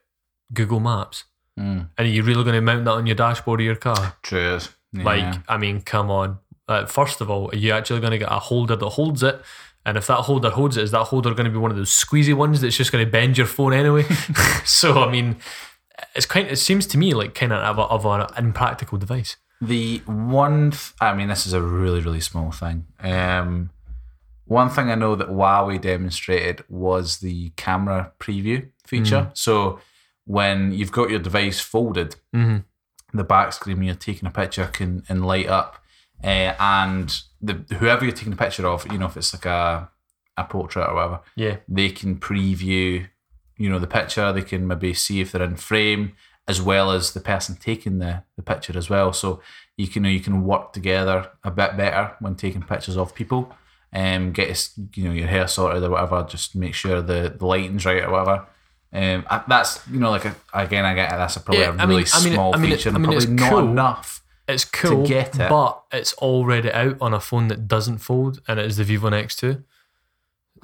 Google 0.52 0.80
Maps? 0.80 1.24
Mm, 1.58 1.88
And 1.98 2.08
you're 2.14 2.24
really 2.24 2.44
going 2.44 2.54
to 2.54 2.60
mount 2.60 2.84
that 2.84 2.92
on 2.92 3.06
your 3.06 3.16
dashboard 3.16 3.60
of 3.60 3.64
your 3.66 3.76
car? 3.76 4.16
true. 4.22 4.58
Yeah. 4.92 5.02
Like, 5.04 5.40
I 5.48 5.56
mean, 5.58 5.82
come 5.82 6.10
on. 6.10 6.38
Uh, 6.68 6.84
first 6.86 7.20
of 7.20 7.30
all, 7.30 7.50
are 7.52 7.56
you 7.56 7.72
actually 7.72 8.00
going 8.00 8.12
to 8.12 8.18
get 8.18 8.30
a 8.30 8.38
holder 8.38 8.76
that 8.76 8.88
holds 8.90 9.22
it? 9.22 9.40
And 9.84 9.96
if 9.96 10.06
that 10.08 10.22
holder 10.22 10.50
holds 10.50 10.76
it, 10.76 10.82
is 10.82 10.90
that 10.90 11.04
holder 11.04 11.32
going 11.32 11.44
to 11.44 11.50
be 11.50 11.58
one 11.58 11.70
of 11.70 11.76
those 11.76 11.90
squeezy 11.92 12.34
ones 12.34 12.60
that's 12.60 12.76
just 12.76 12.90
going 12.90 13.04
to 13.04 13.10
bend 13.10 13.38
your 13.38 13.46
phone 13.46 13.72
anyway? 13.72 14.02
so, 14.64 15.04
I 15.04 15.10
mean, 15.10 15.36
it's 16.14 16.26
kind. 16.26 16.48
It 16.48 16.56
seems 16.56 16.86
to 16.88 16.98
me 16.98 17.14
like 17.14 17.34
kind 17.34 17.52
of 17.52 17.78
of, 17.78 18.04
a, 18.04 18.10
of 18.10 18.20
an 18.36 18.44
impractical 18.44 18.98
device. 18.98 19.36
The 19.60 19.98
one, 20.06 20.72
th- 20.72 20.92
I 21.00 21.14
mean, 21.14 21.28
this 21.28 21.46
is 21.46 21.52
a 21.52 21.62
really, 21.62 22.00
really 22.00 22.20
small 22.20 22.50
thing. 22.50 22.86
Um, 23.00 23.70
one 24.44 24.68
thing 24.70 24.90
I 24.90 24.96
know 24.96 25.14
that 25.14 25.28
Huawei 25.28 25.80
demonstrated 25.80 26.64
was 26.68 27.18
the 27.18 27.50
camera 27.50 28.12
preview 28.20 28.68
feature. 28.84 29.30
So 29.34 29.78
when 30.24 30.72
you've 30.72 30.92
got 30.92 31.10
your 31.10 31.18
device 31.20 31.58
folded, 31.60 32.16
Mhm. 32.34 32.64
the 33.14 33.24
back 33.24 33.52
screen 33.52 33.78
when 33.78 33.86
you're 33.86 33.94
taking 33.94 34.26
a 34.28 34.30
picture 34.30 34.66
can 34.66 35.04
and 35.08 35.24
light 35.26 35.46
up, 35.48 35.82
uh, 36.24 36.54
and 36.58 37.20
the 37.40 37.64
whoever 37.76 38.04
you're 38.04 38.14
taking 38.14 38.32
a 38.32 38.36
picture 38.36 38.66
of, 38.66 38.90
you 38.90 38.98
know, 38.98 39.06
if 39.06 39.16
it's 39.16 39.34
like 39.34 39.46
a 39.46 39.90
a 40.38 40.44
portrait 40.44 40.86
or 40.88 40.94
whatever, 40.94 41.20
Yeah. 41.34 41.56
they 41.66 41.88
can 41.88 42.16
preview, 42.16 43.08
you 43.56 43.68
know, 43.70 43.78
the 43.78 43.86
picture. 43.86 44.32
They 44.32 44.42
can 44.42 44.66
maybe 44.66 44.92
see 44.92 45.20
if 45.22 45.32
they're 45.32 45.42
in 45.42 45.56
frame, 45.56 46.12
as 46.46 46.60
well 46.60 46.90
as 46.90 47.12
the 47.12 47.20
person 47.20 47.56
taking 47.56 47.98
the, 48.00 48.22
the 48.36 48.42
picture 48.42 48.76
as 48.76 48.90
well. 48.90 49.12
So 49.14 49.40
you 49.78 49.88
can 49.88 50.04
you 50.04 50.20
can 50.20 50.44
work 50.44 50.72
together 50.72 51.30
a 51.44 51.50
bit 51.50 51.76
better 51.76 52.14
when 52.20 52.34
taking 52.34 52.62
pictures 52.62 52.96
of 52.96 53.14
people. 53.14 53.54
Um, 53.94 54.32
get 54.32 54.68
you 54.94 55.04
know 55.04 55.12
your 55.12 55.28
hair 55.28 55.46
sorted 55.48 55.82
or 55.84 55.90
whatever. 55.90 56.26
Just 56.28 56.54
make 56.54 56.74
sure 56.74 57.00
the, 57.00 57.34
the 57.38 57.46
lighting's 57.46 57.86
right 57.86 58.04
or 58.04 58.10
whatever. 58.10 58.44
Um, 58.92 59.24
I- 59.30 59.44
that's 59.48 59.80
you 59.90 60.00
know 60.00 60.10
like 60.10 60.24
a, 60.26 60.34
again 60.52 60.84
I 60.84 60.94
get 60.94 61.12
it, 61.12 61.16
that's 61.16 61.36
a 61.36 61.40
probably 61.40 61.62
Yeah, 61.62 61.70
a 61.70 61.86
really 61.86 62.02
mean- 62.02 62.12
I 62.12 62.24
mean- 62.24 62.32
small 62.34 62.54
I 62.54 62.58
mean, 62.58 62.70
feature 62.72 62.90
I 62.90 62.94
and 62.96 63.04
probably 63.04 63.26
not 63.26 63.50
cool. 63.50 63.58
enough. 63.60 64.22
It's 64.48 64.64
cool, 64.64 65.06
get 65.06 65.34
it. 65.40 65.48
but 65.48 65.82
it's 65.92 66.12
already 66.14 66.70
out 66.70 66.96
on 67.00 67.12
a 67.12 67.20
phone 67.20 67.48
that 67.48 67.66
doesn't 67.66 67.98
fold, 67.98 68.40
and 68.46 68.60
it 68.60 68.66
is 68.66 68.76
the 68.76 68.84
Vivo 68.84 69.08
Nex 69.08 69.34
2. 69.36 69.62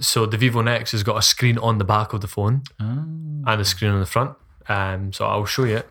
So 0.01 0.25
the 0.27 0.37
Vivo 0.37 0.63
Nex 0.63 0.93
has 0.93 1.03
got 1.03 1.17
a 1.17 1.23
screen 1.23 1.59
on 1.59 1.79
the 1.79 1.85
back 1.85 2.13
of 2.13 2.21
the 2.21 2.29
phone 2.29 2.63
and 2.79 3.47
a 3.61 3.65
screen 3.65 3.91
on 3.91 4.01
the 4.01 4.07
front. 4.07 4.37
Um, 4.69 5.13
so 5.13 5.27
I'll 5.27 5.45
show 5.45 5.65
you 5.65 5.79
it. 5.79 5.89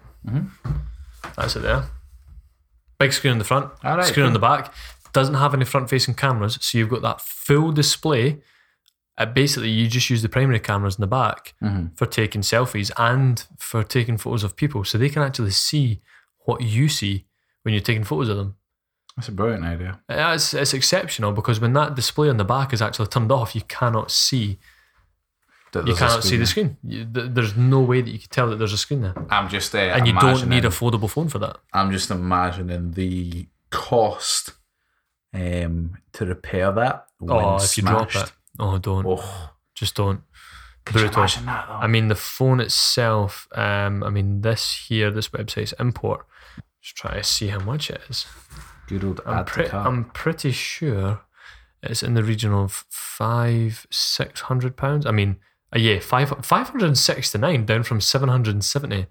That's 1.36 1.56
it 1.56 1.60
there. 1.62 1.84
Big 3.00 3.14
screen 3.14 3.34
on 3.34 3.40
the 3.40 3.44
front, 3.46 3.72
All 3.84 3.98
right, 3.98 4.06
screen 4.06 4.26
on 4.26 4.34
the 4.34 4.40
back. 4.40 4.74
Doesn't 5.14 5.36
have 5.36 5.54
any 5.54 5.66
front-facing 5.66 6.14
cameras, 6.16 6.58
so 6.62 6.78
you've 6.78 6.90
got 6.90 7.02
that 7.02 7.20
full 7.20 7.72
display. 7.72 8.42
Uh, 9.18 9.26
basically, 9.26 9.70
you 9.70 9.88
just 9.88 10.10
use 10.10 10.22
the 10.22 10.30
primary 10.30 10.60
cameras 10.60 10.96
in 10.96 11.02
the 11.02 11.08
back 11.08 11.54
for 11.96 12.06
taking 12.06 12.42
selfies 12.42 12.92
and 12.98 13.46
for 13.58 13.84
taking 13.84 14.18
photos 14.18 14.44
of 14.44 14.56
people, 14.56 14.84
so 14.86 14.98
they 14.98 15.10
can 15.10 15.22
actually 15.22 15.52
see 15.52 16.00
what 16.46 16.62
you 16.62 16.88
see 16.88 17.26
when 17.64 17.74
you're 17.74 17.82
taking 17.84 18.04
photos 18.04 18.30
of 18.30 18.38
them. 18.38 18.56
That's 19.18 19.28
a 19.28 19.32
brilliant 19.34 19.66
idea. 19.66 20.00
It's, 20.08 20.54
it's 20.54 20.74
exceptional 20.74 21.32
because 21.34 21.60
when 21.60 21.74
that 21.74 21.96
display 21.96 22.30
on 22.30 22.38
the 22.38 22.46
back 22.46 22.72
is 22.74 22.82
actually 22.82 23.08
turned 23.08 23.32
off, 23.32 23.54
you 23.56 23.62
cannot 23.62 24.10
see. 24.10 24.58
You 25.74 25.96
cannot 25.96 26.24
see 26.24 26.36
the 26.38 26.46
screen. 26.46 26.78
You, 26.84 27.06
th- 27.06 27.28
there's 27.32 27.56
no 27.56 27.80
way 27.80 28.02
that 28.02 28.10
you 28.10 28.20
can 28.20 28.30
tell 28.30 28.50
that 28.50 28.58
there's 28.58 28.74
a 28.74 28.78
screen 28.78 29.02
there, 29.02 29.14
I'm 29.30 29.48
just 29.48 29.74
uh, 29.74 29.78
and 29.78 30.06
you 30.06 30.14
don't 30.20 30.48
need 30.50 30.66
a 30.66 30.70
foldable 30.70 31.10
phone 31.10 31.30
for 31.30 31.40
that. 31.40 31.58
I'm 31.74 31.92
just 31.92 32.12
imagining 32.12 32.92
the 32.92 33.48
cost 33.70 34.52
um, 35.34 35.98
to 36.14 36.26
repair 36.26 36.72
that. 36.74 37.06
When 37.20 37.32
Oh, 37.32 37.56
if 37.58 37.78
you 37.78 37.84
drop 37.84 38.12
smashed. 38.12 38.28
it, 38.32 38.34
oh, 38.60 38.78
don't, 38.80 39.06
Oh, 39.08 39.50
just 39.74 39.96
don't. 39.96 40.22
could 40.84 41.00
you 41.02 41.08
imagine 41.08 41.46
that 41.46 41.68
though? 41.68 41.74
I 41.76 41.88
mean, 41.88 42.10
the 42.10 42.16
phone 42.16 42.60
itself. 42.60 43.48
Um, 43.54 44.04
I 44.04 44.10
mean, 44.10 44.42
this 44.42 44.86
here, 44.90 45.10
this 45.12 45.30
website's 45.30 45.74
import. 45.80 46.26
Just 46.82 46.96
try 46.96 47.16
to 47.16 47.24
see 47.24 47.48
how 47.48 47.60
much 47.60 47.90
it 47.90 48.02
is. 48.10 48.26
Good 48.88 49.04
old 49.04 49.22
I'm, 49.26 49.40
add 49.40 49.48
to 49.48 49.54
pre- 49.54 49.68
cart. 49.68 49.88
I'm 49.88 50.06
pretty 50.06 50.52
sure 50.52 51.22
it's 51.84 52.04
in 52.04 52.14
the 52.14 52.24
region 52.24 52.52
of 52.54 52.86
five, 52.90 53.86
six 53.90 54.42
hundred 54.42 54.76
pounds. 54.78 55.06
I 55.06 55.12
mean, 55.12 55.38
uh, 55.76 55.80
yeah, 55.80 56.00
five 56.00 56.30
five 56.42 56.70
hundred 56.70 56.88
and 56.88 56.98
sixty 56.98 57.38
nine 57.38 57.66
down 57.66 57.84
from 57.84 58.02
seven 58.02 58.30
hundred 58.30 58.56
and 58.56 58.66
seventy 58.66 59.06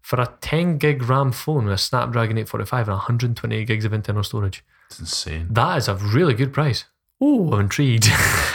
for 0.00 0.20
a 0.20 0.32
ten 0.40 0.78
gig 0.78 1.02
RAM 1.02 1.32
phone 1.32 1.66
with 1.66 1.74
a 1.74 1.78
Snapdragon 1.78 2.38
eight 2.38 2.48
forty 2.48 2.64
five 2.66 2.88
and 2.88 2.96
one 2.96 3.06
hundred 3.06 3.26
and 3.26 3.36
twenty 3.36 3.56
eight 3.56 3.68
gigs 3.68 3.84
of 3.84 3.92
internal 3.92 4.22
storage. 4.22 4.64
It's 4.88 5.00
insane. 5.00 5.48
That 5.50 5.78
is 5.78 5.88
a 5.88 5.94
really 5.94 6.34
good 6.34 6.52
price. 6.52 6.84
Oh, 7.20 7.52
I'm 7.52 7.60
intrigued. 7.60 8.08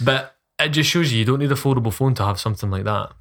but 0.00 0.36
it 0.58 0.68
just 0.70 0.90
shows 0.90 1.12
you 1.12 1.20
you 1.20 1.24
don't 1.24 1.38
need 1.38 1.52
a 1.52 1.56
foldable 1.56 1.92
phone 1.92 2.14
to 2.14 2.24
have 2.24 2.40
something 2.40 2.70
like 2.70 2.84
that. 2.84 3.12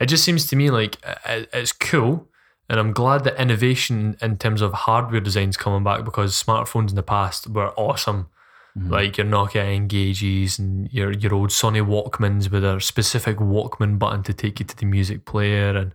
It 0.00 0.06
just 0.06 0.24
seems 0.24 0.46
to 0.48 0.56
me 0.56 0.70
like 0.70 0.96
it's 1.26 1.72
cool, 1.72 2.28
and 2.68 2.80
I'm 2.80 2.92
glad 2.92 3.24
that 3.24 3.40
innovation 3.40 4.16
in 4.20 4.38
terms 4.38 4.60
of 4.60 4.72
hardware 4.72 5.20
design's 5.20 5.56
coming 5.56 5.84
back 5.84 6.04
because 6.04 6.40
smartphones 6.40 6.90
in 6.90 6.96
the 6.96 7.02
past 7.02 7.48
were 7.48 7.70
awesome. 7.72 8.28
Mm-hmm. 8.76 8.92
Like 8.92 9.16
your 9.16 9.26
Nokia 9.26 9.74
N-Gages 9.74 10.58
and 10.58 10.92
your 10.92 11.10
your 11.12 11.34
old 11.34 11.50
Sony 11.50 11.84
Walkmans 11.84 12.50
with 12.50 12.64
a 12.64 12.80
specific 12.80 13.38
Walkman 13.38 13.98
button 13.98 14.22
to 14.24 14.34
take 14.34 14.60
you 14.60 14.66
to 14.66 14.76
the 14.76 14.84
music 14.84 15.24
player 15.24 15.76
and 15.76 15.92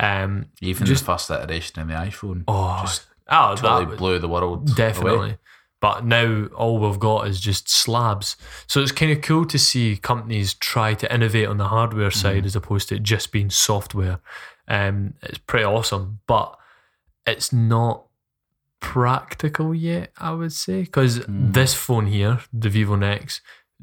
um 0.00 0.46
Even 0.60 0.86
just- 0.86 1.04
the 1.04 1.12
first 1.12 1.30
iteration 1.30 1.80
of 1.80 1.88
the 1.88 1.94
iPhone 1.94 2.44
oh, 2.48 2.78
just 2.80 3.06
oh 3.28 3.54
totally 3.56 3.84
that 3.84 3.98
blew 3.98 4.18
the 4.18 4.28
world 4.28 4.74
Definitely. 4.74 5.18
away. 5.18 5.38
But 5.80 6.06
now 6.06 6.46
all 6.56 6.78
we've 6.78 6.98
got 6.98 7.28
is 7.28 7.38
just 7.38 7.68
slabs. 7.68 8.38
So 8.66 8.80
it's 8.80 8.90
kind 8.90 9.12
of 9.12 9.20
cool 9.20 9.44
to 9.44 9.58
see 9.58 9.98
companies 9.98 10.54
try 10.54 10.94
to 10.94 11.14
innovate 11.14 11.46
on 11.46 11.58
the 11.58 11.68
hardware 11.68 12.08
mm-hmm. 12.08 12.18
side 12.18 12.46
as 12.46 12.56
opposed 12.56 12.88
to 12.88 12.94
it 12.94 13.02
just 13.02 13.32
being 13.32 13.50
software. 13.50 14.20
Um, 14.68 15.14
it's 15.22 15.38
pretty 15.38 15.64
awesome, 15.64 16.20
but 16.26 16.56
it's 17.26 17.52
not 17.52 18.06
practical 18.80 19.74
yet, 19.74 20.12
I 20.18 20.32
would 20.32 20.52
say. 20.52 20.82
Because 20.82 21.24
this 21.28 21.74
phone 21.74 22.06
here, 22.06 22.40
the 22.52 22.68
Vivo 22.68 22.96
Nex, 22.96 23.40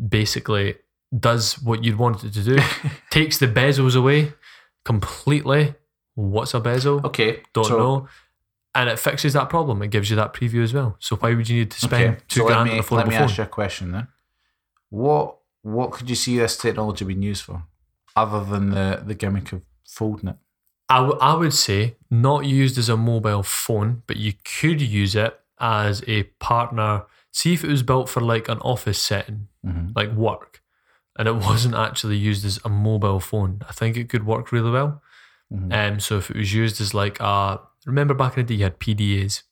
basically 0.09 0.75
does 1.17 1.61
what 1.61 1.83
you'd 1.83 1.97
want 1.97 2.23
it 2.23 2.33
to 2.33 2.43
do 2.43 2.57
takes 3.09 3.37
the 3.37 3.47
bezels 3.47 3.95
away 3.95 4.33
completely. 4.85 5.75
What's 6.15 6.53
a 6.53 6.59
bezel? 6.59 7.01
Okay, 7.05 7.41
don't 7.53 7.65
so, 7.65 7.77
know. 7.77 8.07
And 8.73 8.89
it 8.89 8.99
fixes 8.99 9.33
that 9.33 9.49
problem. 9.49 9.81
It 9.81 9.89
gives 9.89 10.09
you 10.09 10.15
that 10.15 10.33
preview 10.33 10.63
as 10.63 10.73
well. 10.73 10.95
So 10.99 11.17
why 11.17 11.33
would 11.33 11.49
you 11.49 11.59
need 11.59 11.71
to 11.71 11.79
spend 11.79 12.03
Okay, 12.15 12.21
two 12.29 12.39
so 12.41 12.47
grand 12.47 12.69
me, 12.69 12.73
on 12.75 12.79
a 12.79 12.83
phone? 12.83 12.97
let 12.99 13.07
me 13.07 13.15
phone? 13.15 13.23
ask 13.23 13.37
you 13.37 13.43
a 13.43 13.47
question 13.47 13.91
then. 13.91 14.07
What 14.89 15.37
what 15.63 15.91
could 15.91 16.09
you 16.09 16.15
see 16.15 16.37
this 16.37 16.57
technology 16.57 17.05
being 17.05 17.21
used 17.21 17.43
for, 17.43 17.63
other 18.15 18.43
than 18.43 18.69
the 18.71 19.01
the 19.05 19.13
gimmick 19.15 19.51
of 19.51 19.61
folding 19.85 20.29
it? 20.29 20.35
I, 20.91 20.97
w- 20.97 21.19
I 21.19 21.33
would 21.35 21.53
say 21.53 21.95
not 22.09 22.45
used 22.45 22.77
as 22.77 22.89
a 22.89 22.97
mobile 22.97 23.43
phone, 23.43 24.03
but 24.07 24.17
you 24.17 24.33
could 24.59 24.81
use 24.81 25.15
it 25.15 25.33
as 25.59 26.03
a 26.07 26.23
partner 26.39 27.03
see 27.33 27.53
if 27.53 27.63
it 27.63 27.69
was 27.69 27.81
built 27.83 28.09
for 28.09 28.19
like 28.19 28.49
an 28.49 28.59
office 28.59 28.99
setting, 29.01 29.47
Mhm. 29.65 29.93
like 29.95 30.11
work, 30.11 30.61
and 31.17 31.27
it 31.27 31.35
wasn't 31.49 31.75
actually 31.75 32.17
used 32.17 32.43
as 32.45 32.59
a 32.65 32.69
mobile 32.69 33.21
phone, 33.21 33.61
I 33.69 33.71
think 33.71 33.95
it 33.95 34.09
could 34.09 34.25
work 34.25 34.51
really 34.51 34.71
well. 34.71 35.01
Mhm. 35.53 35.71
Um, 35.93 35.99
so 35.99 36.17
if 36.17 36.29
it 36.29 36.35
was 36.35 36.53
used 36.53 36.81
as 36.81 36.93
like 36.93 37.17
a, 37.21 37.59
remember 37.85 38.13
back 38.13 38.37
in 38.37 38.45
the 38.45 38.53
day 38.53 38.57
you 38.59 38.63
had 38.65 38.79
PDAs, 38.79 39.43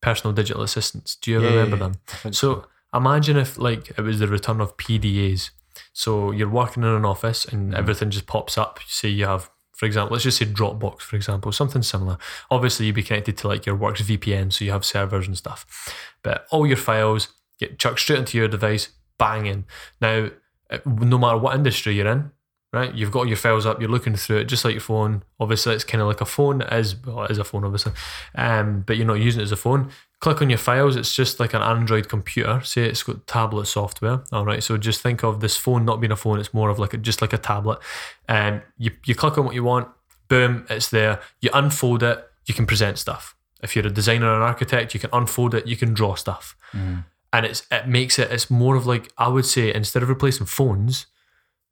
personal 0.00 0.32
digital 0.34 0.62
assistants. 0.62 1.16
Do 1.16 1.30
you 1.30 1.36
ever 1.38 1.46
Yeah, 1.46 1.52
remember 1.54 1.76
yeah, 1.76 1.82
them? 1.88 1.92
I 2.08 2.16
think 2.16 2.34
So 2.34 2.66
imagine 2.94 3.36
if 3.36 3.58
like 3.58 3.90
it 3.98 4.02
was 4.02 4.18
the 4.18 4.28
return 4.28 4.60
of 4.60 4.76
PDAs. 4.76 5.50
So 5.92 6.30
you're 6.30 6.48
working 6.48 6.82
in 6.82 6.88
an 6.90 7.04
office 7.04 7.44
and 7.44 7.72
Mhm. 7.72 7.78
everything 7.78 8.10
just 8.10 8.26
pops 8.26 8.56
up. 8.58 8.80
Say 8.86 9.08
you 9.08 9.26
have, 9.26 9.50
for 9.82 9.86
example, 9.86 10.14
let's 10.14 10.22
just 10.22 10.38
say 10.38 10.44
Dropbox, 10.44 11.00
for 11.00 11.16
example, 11.16 11.50
something 11.50 11.82
similar. 11.82 12.16
Obviously, 12.52 12.86
you'd 12.86 12.94
be 12.94 13.02
connected 13.02 13.36
to 13.38 13.48
like 13.48 13.66
your 13.66 13.74
work's 13.74 14.00
VPN, 14.00 14.52
so 14.52 14.64
you 14.64 14.70
have 14.70 14.84
servers 14.84 15.26
and 15.26 15.36
stuff. 15.36 15.92
But 16.22 16.46
all 16.52 16.68
your 16.68 16.76
files 16.76 17.34
get 17.58 17.80
chucked 17.80 17.98
straight 17.98 18.20
into 18.20 18.38
your 18.38 18.46
device, 18.46 18.90
banging. 19.18 19.64
Now, 20.00 20.30
uh, 20.70 20.78
no 20.86 21.18
matter 21.18 21.36
what 21.36 21.56
industry 21.56 21.96
you're 21.96 22.06
in, 22.06 22.30
right? 22.72 22.94
You've 22.94 23.10
got 23.10 23.26
your 23.26 23.36
files 23.36 23.66
up, 23.66 23.80
you're 23.80 23.90
looking 23.90 24.14
through 24.14 24.36
it 24.36 24.44
just 24.44 24.64
like 24.64 24.74
your 24.74 24.80
phone. 24.80 25.24
Obviously, 25.40 25.74
it's 25.74 25.82
kind 25.82 26.00
of 26.00 26.06
like 26.06 26.20
a 26.20 26.26
phone, 26.26 26.60
it 26.60 26.72
is 26.72 26.94
well, 27.04 27.24
it 27.24 27.32
is 27.32 27.38
a 27.38 27.44
phone, 27.44 27.64
obviously, 27.64 27.90
um, 28.36 28.84
but 28.86 28.96
you're 28.96 29.04
not 29.04 29.14
using 29.14 29.40
it 29.40 29.46
as 29.46 29.50
a 29.50 29.56
phone. 29.56 29.90
Click 30.22 30.40
on 30.40 30.48
your 30.48 30.58
files, 30.58 30.94
it's 30.96 31.14
just 31.14 31.40
like 31.40 31.52
an 31.52 31.62
Android 31.62 32.08
computer. 32.08 32.60
Say 32.62 32.82
it's 32.88 33.02
got 33.02 33.26
tablet 33.26 33.66
software. 33.66 34.22
All 34.32 34.44
right, 34.46 34.62
so 34.62 34.78
just 34.78 35.00
think 35.02 35.22
of 35.24 35.40
this 35.40 35.56
phone 35.56 35.84
not 35.84 36.00
being 36.00 36.12
a 36.12 36.16
phone, 36.16 36.38
it's 36.38 36.54
more 36.54 36.70
of 36.70 36.78
like 36.78 36.94
a, 36.94 36.96
just 36.96 37.20
like 37.20 37.32
a 37.32 37.38
tablet. 37.38 37.80
And 38.28 38.62
you, 38.78 38.92
you 39.04 39.14
click 39.16 39.36
on 39.36 39.44
what 39.44 39.54
you 39.56 39.64
want, 39.64 39.88
boom, 40.28 40.64
it's 40.70 40.88
there. 40.90 41.20
You 41.40 41.50
unfold 41.52 42.02
it, 42.04 42.24
you 42.46 42.54
can 42.54 42.66
present 42.66 42.98
stuff. 42.98 43.34
If 43.64 43.74
you're 43.76 43.86
a 43.86 43.90
designer 43.90 44.26
or 44.28 44.36
an 44.36 44.42
architect, 44.42 44.94
you 44.94 45.00
can 45.00 45.10
unfold 45.12 45.54
it, 45.54 45.66
you 45.66 45.76
can 45.76 45.92
draw 45.92 46.14
stuff 46.14 46.56
Mhm. 46.72 47.04
and 47.32 47.46
it's 47.46 47.66
it 47.70 47.86
makes 47.88 48.18
it 48.18 48.30
it's 48.30 48.50
more 48.50 48.76
of 48.76 48.86
like 48.86 49.10
I 49.18 49.28
would 49.28 49.46
say 49.46 49.72
instead 49.74 50.02
of 50.02 50.08
replacing 50.08 50.46
phones 50.46 51.06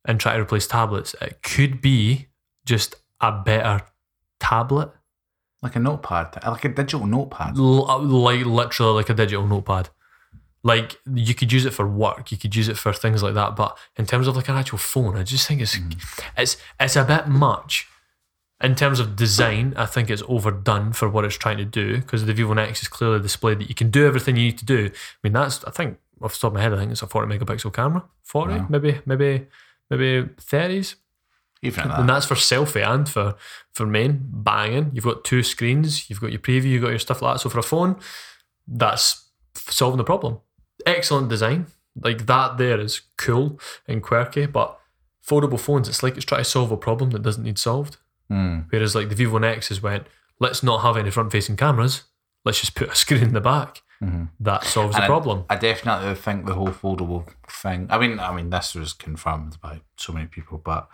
and 0.05 0.19
try 0.21 0.35
to 0.37 0.41
replace 0.43 0.67
tablets, 0.67 1.15
it 1.21 1.43
could 1.43 1.81
be 1.81 2.29
just 2.65 2.95
a 3.21 3.31
better 3.33 3.83
tablet, 4.41 4.91
like 5.63 5.77
a 5.77 5.79
notepad, 5.79 6.39
like 6.47 6.65
a 6.65 6.69
digital 6.69 7.07
notepad. 7.07 7.59
L- 7.59 7.91
uh, 7.91 7.99
like 7.99 8.45
literally 8.47 8.95
like 8.95 9.11
a 9.11 9.15
digital 9.15 9.47
notepad. 9.47 9.91
Like 10.63 10.99
you 11.15 11.35
could 11.35 11.53
use 11.53 11.65
it 11.65 11.73
for 11.73 11.87
work, 11.87 12.31
you 12.31 12.39
could 12.39 12.55
use 12.55 12.69
it 12.69 12.77
for 12.77 12.93
things 12.93 13.23
like 13.23 13.35
that. 13.35 13.57
But 13.57 13.79
in 13.97 14.07
terms 14.07 14.27
of 14.27 14.37
like 14.37 14.49
an 14.49 14.57
actual 14.57 14.79
phone, 14.79 15.17
I 15.17 15.23
just 15.23 15.47
think 15.49 15.61
it's 15.61 15.77
mm. 15.77 15.97
it's 16.37 16.57
it's 16.79 16.97
a 16.97 17.05
bit 17.05 17.29
much. 17.29 17.87
In 18.63 18.75
terms 18.75 19.01
of 19.01 19.17
design, 19.17 19.73
I 19.75 19.87
think 19.87 20.11
it's 20.11 20.23
overdone 20.29 20.93
for 20.93 21.09
what 21.09 21.25
it's 21.25 21.37
trying 21.37 21.57
to 21.57 21.65
do 21.65 21.97
because 21.97 22.27
the 22.27 22.35
Vivo 22.35 22.53
Nex 22.53 22.83
is 22.83 22.89
clearly 22.89 23.19
displayed 23.19 23.59
that 23.59 23.71
you 23.71 23.75
can 23.75 23.91
do 23.91 24.07
everything 24.07 24.37
you 24.37 24.45
need 24.45 24.59
to 24.59 24.67
do. 24.67 24.91
I 24.93 25.19
mean, 25.23 25.33
that's 25.33 25.65
I 25.65 25.71
think 25.71 25.99
off 26.21 26.35
the 26.35 26.41
top 26.41 26.49
of 26.49 26.55
my 26.55 26.63
head, 26.63 26.75
I 26.75 26.77
think 26.77 26.93
it's 26.93 27.01
a 27.01 27.07
forty 27.07 27.35
megapixel 27.35 27.73
camera, 27.73 28.05
forty, 28.23 28.55
Wow. 28.55 28.67
maybe, 28.69 29.01
maybe, 29.07 29.47
maybe 29.89 30.29
thirties, 30.39 30.97
Even 31.63 31.81
at 31.91 31.99
and 32.01 32.09
that. 32.09 32.15
that's 32.15 32.27
for 32.27 32.35
selfie 32.37 32.87
and 32.87 33.09
for 33.09 33.35
for 33.73 33.87
main 33.87 34.21
banging. 34.33 34.91
You've 34.95 35.05
got 35.05 35.25
two 35.25 35.43
screens, 35.43 36.09
you've 36.09 36.21
got 36.21 36.31
your 36.33 36.41
preview, 36.41 36.65
you've 36.71 36.83
got 36.83 36.89
your 36.91 36.99
stuff 36.99 37.21
like 37.23 37.35
that. 37.35 37.41
So 37.41 37.51
for 37.51 37.59
a 37.59 37.63
phone, 37.63 37.97
that's 38.67 39.29
solving 39.55 39.99
the 39.99 40.05
problem. 40.05 40.39
Excellent 40.87 41.29
design, 41.29 41.67
like 42.03 42.27
that. 42.27 42.57
There 42.57 42.81
is 42.81 43.03
cool 43.19 43.61
and 43.87 44.03
quirky, 44.03 44.47
but 44.47 44.79
foldable 45.27 45.61
phones, 45.61 45.89
it's 45.89 46.03
like 46.03 46.17
it's 46.17 46.25
trying 46.25 46.41
to 46.45 46.49
solve 46.49 46.73
a 46.73 46.77
problem 46.77 47.11
that 47.11 47.23
doesn't 47.23 47.45
need 47.45 47.59
solved. 47.59 47.99
Mm. 48.31 48.67
Whereas 48.71 48.95
like 48.95 49.09
the 49.09 49.15
Vivo 49.15 49.37
X 49.37 49.43
Nexus 49.43 49.83
went, 49.83 50.07
let's 50.39 50.63
not 50.63 50.83
have 50.83 50.97
any 50.97 51.11
front 51.11 51.33
facing 51.33 51.57
cameras. 51.57 52.05
Let's 52.45 52.61
just 52.61 52.75
put 52.75 52.89
a 52.91 52.95
screen 53.05 53.23
in 53.23 53.33
the 53.35 53.41
back. 53.41 53.83
Mhm. 54.03 54.31
That 54.41 54.65
solves 54.65 54.95
And 54.95 55.03
the 55.05 55.07
problem. 55.09 55.45
I 55.51 55.57
definitely 55.57 56.15
think 56.15 56.47
the 56.47 56.55
whole 56.55 56.69
foldable 56.69 57.29
thing. 57.49 57.87
I 57.91 57.99
mean, 57.99 58.19
I 58.19 58.35
mean, 58.35 58.49
this 58.49 58.75
was 58.75 58.95
confirmed 58.95 59.61
by 59.61 59.83
so 59.97 60.15
many 60.15 60.27
people, 60.27 60.57
but 60.57 60.89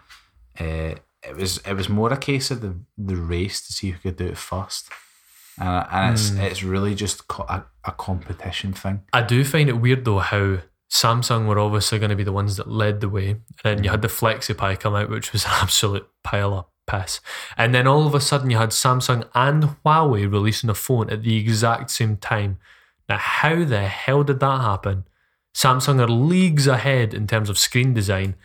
uh, 0.60 0.94
it 1.28 1.36
was 1.36 1.58
it 1.58 1.74
was 1.74 1.88
more 1.88 2.12
a 2.12 2.16
case 2.16 2.50
of 2.50 2.60
the 2.60 2.76
the 2.96 3.16
race 3.16 3.66
to 3.66 3.72
see 3.72 3.90
who 3.90 3.98
could 3.98 4.16
do 4.16 4.26
it 4.26 4.38
first, 4.38 4.88
and 5.58 5.86
and 5.90 6.12
it's 6.14 6.30
Hmm. 6.30 6.40
it's 6.40 6.62
really 6.62 6.94
just 6.94 7.28
co- 7.28 7.46
a, 7.48 7.64
a 7.84 7.92
competition 7.92 8.72
thing. 8.72 9.02
I 9.12 9.22
do 9.22 9.44
find 9.44 9.68
it 9.68 9.80
weird 9.80 10.04
though 10.04 10.18
how 10.18 10.58
Samsung 10.90 11.46
were 11.46 11.58
obviously 11.58 11.98
going 11.98 12.10
to 12.10 12.16
be 12.16 12.22
the 12.24 12.32
ones 12.32 12.56
that 12.56 12.70
led 12.70 13.00
the 13.00 13.08
way, 13.08 13.30
and 13.30 13.42
then 13.64 13.84
you 13.84 13.90
had 13.90 14.02
the 14.02 14.08
FlexPai 14.08 14.78
come 14.78 14.94
out, 14.94 15.10
which 15.10 15.32
was 15.32 15.44
an 15.46 15.52
absolute 15.54 16.08
pile 16.22 16.54
of 16.54 16.66
piss, 16.86 17.20
and 17.56 17.74
then 17.74 17.86
all 17.88 18.06
of 18.06 18.14
a 18.14 18.20
sudden 18.20 18.50
you 18.50 18.58
had 18.58 18.70
Samsung 18.70 19.28
and 19.34 19.64
Huawei 19.84 20.30
releasing 20.30 20.70
a 20.70 20.74
phone 20.74 21.10
at 21.10 21.22
the 21.24 21.36
exact 21.38 21.90
same 21.90 22.16
time. 22.16 22.58
Now, 23.08 23.18
how 23.18 23.64
the 23.64 23.86
hell 23.88 24.22
did 24.24 24.40
that 24.40 24.60
happen? 24.60 25.04
Samsung 25.54 26.00
are 26.00 26.08
leagues 26.08 26.66
ahead 26.66 27.14
in 27.14 27.26
terms 27.26 27.48
of 27.48 27.58
screen 27.58 27.94
design, 27.94 28.36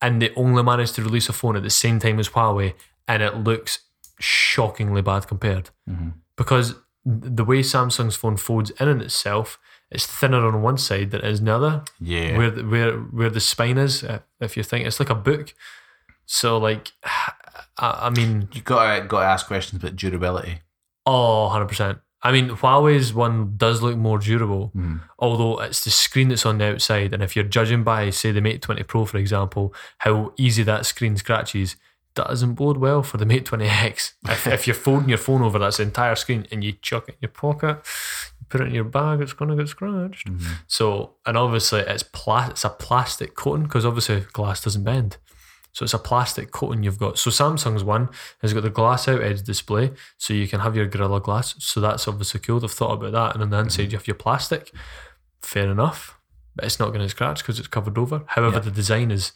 and 0.00 0.22
they 0.22 0.30
only 0.34 0.62
managed 0.62 0.94
to 0.96 1.02
release 1.02 1.28
a 1.28 1.32
phone 1.32 1.56
at 1.56 1.62
the 1.62 1.70
same 1.70 1.98
time 1.98 2.18
as 2.18 2.28
Huawei, 2.28 2.74
and 3.06 3.22
it 3.22 3.36
looks 3.36 3.80
shockingly 4.20 5.02
bad 5.02 5.26
compared 5.26 5.70
Mhm. 5.88 6.14
because 6.36 6.74
the 7.04 7.44
way 7.44 7.60
Samsung's 7.60 8.16
phone 8.16 8.36
folds 8.36 8.70
in 8.70 8.88
on 8.88 9.00
itself, 9.00 9.58
it's 9.90 10.06
thinner 10.06 10.46
on 10.46 10.60
one 10.62 10.76
side 10.76 11.10
than 11.10 11.20
it 11.24 11.30
is 11.30 11.40
the 11.40 11.54
other. 11.54 11.82
Yeah, 12.00 12.36
Where 12.36 12.50
the, 12.50 12.62
where 12.64 12.92
where 12.98 13.30
the 13.30 13.40
spine 13.40 13.78
is, 13.78 14.04
uh, 14.04 14.18
if 14.40 14.56
you 14.56 14.62
think 14.62 14.86
it's 14.86 15.00
like 15.00 15.08
a 15.10 15.14
book. 15.14 15.54
So 16.26 16.58
like, 16.58 16.92
I, 17.78 18.06
I 18.06 18.10
mean, 18.10 18.48
you 18.52 18.60
got 18.60 18.98
to 19.00 19.06
got 19.06 19.20
to 19.20 19.26
ask 19.26 19.46
questions 19.46 19.82
about 19.82 19.96
durability. 19.96 20.60
oh, 21.06 21.44
100 21.44 21.66
percent. 21.66 21.98
I 22.22 22.32
mean, 22.32 22.48
Huawei's 22.50 23.14
one 23.14 23.54
does 23.56 23.80
look 23.80 23.96
more 23.96 24.18
durable, 24.18 24.72
Mhm. 24.76 25.02
although 25.20 25.60
it's 25.60 25.84
the 25.84 25.90
screen 25.90 26.28
that's 26.28 26.44
on 26.44 26.58
the 26.58 26.64
outside. 26.72 27.14
And 27.14 27.22
if 27.22 27.36
you're 27.36 27.44
judging 27.44 27.84
by, 27.84 28.10
say, 28.10 28.32
the 28.32 28.40
Mate 28.40 28.60
20 28.60 28.82
Pro, 28.82 29.04
for 29.04 29.18
example, 29.18 29.72
how 29.98 30.32
easy 30.36 30.62
that 30.64 30.84
screen 30.86 31.16
scratches, 31.16 31.76
doesn't 32.14 32.54
bode 32.54 32.78
well 32.78 33.04
for 33.04 33.16
the 33.18 33.24
Mate 33.26 33.44
20X. 33.44 34.14
if, 34.28 34.46
if 34.48 34.66
you're 34.66 34.74
folding 34.74 35.08
your 35.08 35.18
phone 35.18 35.42
over, 35.42 35.60
that's 35.60 35.76
the 35.76 35.84
entire 35.84 36.16
screen, 36.16 36.46
and 36.50 36.64
you 36.64 36.72
chuck 36.82 37.08
it 37.08 37.12
in 37.12 37.18
your 37.22 37.30
pocket, 37.30 37.76
you 38.40 38.46
put 38.48 38.60
it 38.62 38.66
in 38.66 38.74
your 38.74 38.82
bag, 38.82 39.20
it's 39.20 39.32
going 39.34 39.50
to 39.50 39.56
get 39.56 39.68
scratched. 39.68 40.26
Mhm. 40.26 40.44
So, 40.66 41.14
and 41.24 41.36
obviously 41.38 41.80
it's 41.80 42.02
pla- 42.02 42.48
it's 42.48 42.64
a 42.64 42.70
plastic 42.70 43.36
coating 43.36 43.62
because 43.64 43.86
obviously 43.86 44.22
glass 44.32 44.60
doesn't 44.64 44.82
bend. 44.82 45.18
So 45.78 45.84
it's 45.84 45.94
a 45.94 45.98
plastic 46.00 46.50
coating 46.50 46.82
you've 46.82 46.98
got. 46.98 47.18
So 47.20 47.30
Samsung's 47.30 47.84
one 47.84 48.08
has 48.42 48.52
got 48.52 48.64
the 48.64 48.68
glass 48.68 49.06
out 49.06 49.22
edge 49.22 49.42
display, 49.44 49.92
so 50.16 50.34
you 50.34 50.48
can 50.48 50.58
have 50.58 50.74
your 50.74 50.86
Gorilla 50.88 51.20
Glass. 51.20 51.54
So 51.60 51.80
that's 51.80 52.08
obviously 52.08 52.40
cool. 52.40 52.58
They've 52.58 52.68
thought 52.68 52.94
about 52.94 53.12
that. 53.12 53.34
And 53.34 53.44
on 53.44 53.50
the 53.50 53.58
inside 53.60 53.92
you 53.92 53.98
have 53.98 54.08
your 54.08 54.16
plastic. 54.16 54.72
Fair 55.40 55.70
enough, 55.70 56.18
but 56.56 56.64
it's 56.64 56.80
not 56.80 56.88
going 56.88 57.02
to 57.02 57.08
scratch 57.08 57.42
because 57.44 57.60
it's 57.60 57.68
covered 57.68 57.96
over. 57.96 58.24
However, 58.26 58.56
Yeah. 58.56 58.62
the 58.62 58.70
design 58.72 59.12
is 59.12 59.30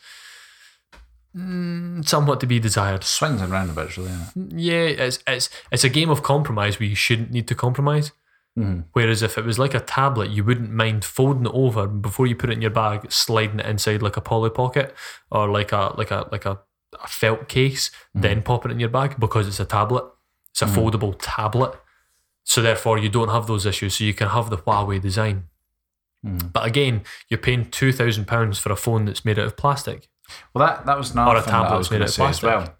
mm, 1.36 2.06
somewhat 2.08 2.40
to 2.40 2.46
be 2.48 2.58
desired. 2.58 3.04
Swings 3.04 3.40
and 3.40 3.52
roundabouts, 3.52 3.96
really. 3.96 4.10
Yeah, 4.34 5.04
it's 5.06 5.20
it's 5.28 5.48
it's 5.70 5.84
a 5.84 5.88
game 5.88 6.10
of 6.10 6.24
compromise 6.24 6.80
where 6.80 6.88
you 6.88 6.96
shouldn't 6.96 7.30
need 7.30 7.46
to 7.46 7.54
compromise. 7.54 8.10
Mhm. 8.58 8.84
Whereas 8.92 9.22
if 9.22 9.38
it 9.38 9.44
was 9.44 9.58
like 9.58 9.72
a 9.74 9.80
tablet, 9.80 10.30
you 10.30 10.44
wouldn't 10.44 10.70
mind 10.70 11.04
folding 11.04 11.46
it 11.46 11.52
over 11.54 11.86
before 11.86 12.26
you 12.26 12.36
put 12.36 12.50
it 12.50 12.54
in 12.54 12.60
your 12.62 12.70
bag, 12.70 13.10
sliding 13.10 13.60
it 13.60 13.66
inside 13.66 14.02
like 14.02 14.16
a 14.18 14.20
Polly 14.20 14.50
Pocket 14.50 14.94
or 15.30 15.48
like 15.48 15.72
a 15.72 15.94
like 15.96 16.10
a 16.10 16.28
like 16.30 16.44
a, 16.44 16.60
a 17.02 17.08
felt 17.08 17.48
case, 17.48 17.90
then 18.14 18.42
popping 18.42 18.70
it 18.70 18.74
in 18.74 18.80
your 18.80 18.90
bag 18.90 19.18
because 19.18 19.48
it's 19.48 19.60
a 19.60 19.64
tablet. 19.64 20.04
It's 20.50 20.60
a 20.60 20.66
foldable 20.66 21.16
tablet. 21.18 21.74
So 22.44 22.60
therefore 22.60 22.98
you 22.98 23.08
don't 23.08 23.30
have 23.30 23.46
those 23.46 23.64
issues. 23.64 23.96
So 23.96 24.04
you 24.04 24.12
can 24.12 24.28
have 24.28 24.50
the 24.50 24.58
Huawei 24.58 25.00
design. 25.00 25.48
Mhm. 26.26 26.52
But 26.52 26.66
again, 26.66 27.04
you're 27.28 27.38
paying 27.40 27.70
two 27.70 27.90
thousand 27.90 28.26
pounds 28.26 28.58
for 28.58 28.70
a 28.70 28.76
phone 28.76 29.06
that's 29.06 29.24
made 29.24 29.38
out 29.38 29.46
of 29.46 29.56
plastic. 29.56 30.08
Well, 30.52 30.66
that 30.66 30.84
that 30.84 30.98
was 30.98 31.12
another 31.12 31.30
Or 31.32 31.36
a 31.36 31.42
thing 31.42 31.52
that 31.52 31.72
I 31.72 31.76
was 31.76 31.90
made 31.90 32.02
out 32.02 32.08
of 32.08 32.14
say 32.14 32.26
as 32.26 32.42
well. 32.42 32.74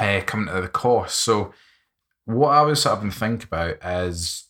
Uh, 0.00 0.20
coming 0.26 0.52
to 0.52 0.60
the 0.62 0.68
cost, 0.68 1.20
so 1.20 1.52
what 2.24 2.48
I 2.50 2.62
was 2.62 2.82
sort 2.82 2.94
of 2.96 3.02
been 3.02 3.10
thinking 3.10 3.46
about 3.50 3.76
is, 3.84 4.46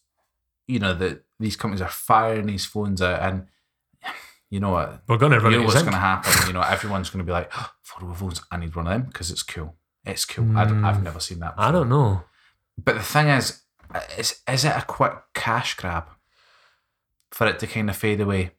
you 0.71 0.79
know, 0.79 0.95
that 0.95 1.25
these 1.39 1.57
companies 1.57 1.83
are 1.83 1.89
firing 1.89 2.47
these 2.47 2.65
phones 2.65 3.03
out, 3.03 3.21
and 3.21 3.47
you 4.51 4.61
know 4.61 4.71
what, 4.71 5.03
We're 5.09 5.19
gonna 5.19 5.41
run 5.41 5.53
you 5.53 5.59
know 5.59 5.65
what's 5.65 5.83
going 5.83 5.93
to 5.93 5.99
happen. 5.99 6.33
You 6.47 6.53
know, 6.53 6.63
everyone's 6.63 7.11
going 7.11 7.25
to 7.25 7.25
be 7.25 7.33
like, 7.33 7.51
oh, 7.57 7.71
"Foldable 7.87 8.17
phones, 8.17 8.43
I 8.51 8.57
need 8.57 8.75
one 8.75 8.87
of 8.87 8.93
them 8.93 9.03
because 9.03 9.31
it's 9.31 9.43
cool. 9.43 9.77
It's 10.05 10.25
cool. 10.25 10.57
I 10.57 10.65
don't, 10.65 10.85
I've 10.85 10.97
mm. 10.97 11.05
never 11.05 11.21
seen 11.21 11.41
that. 11.41 11.57
Before. 11.57 11.69
I 11.69 11.73
don't 11.73 11.89
know. 11.89 12.23
But 12.83 12.95
the 12.95 13.03
thing 13.03 13.29
is, 13.29 13.63
is 14.19 14.41
is 14.49 14.65
it 14.65 14.77
a 14.77 14.85
quick 14.87 15.13
cash 15.35 15.75
grab 15.75 16.07
for 17.31 17.47
it 17.47 17.59
to 17.61 17.67
kind 17.67 17.91
of 17.91 17.97
fade 17.97 18.21
away? 18.21 18.53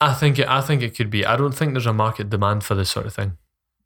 I 0.00 0.14
think 0.14 0.38
it. 0.38 0.48
I 0.48 0.60
think 0.60 0.82
it 0.82 0.96
could 0.96 1.10
be. 1.10 1.24
I 1.24 1.36
don't 1.36 1.54
think 1.54 1.72
there's 1.72 1.86
a 1.86 1.92
market 1.92 2.30
demand 2.30 2.64
for 2.64 2.74
this 2.74 2.90
sort 2.90 3.06
of 3.06 3.14
thing. 3.14 3.36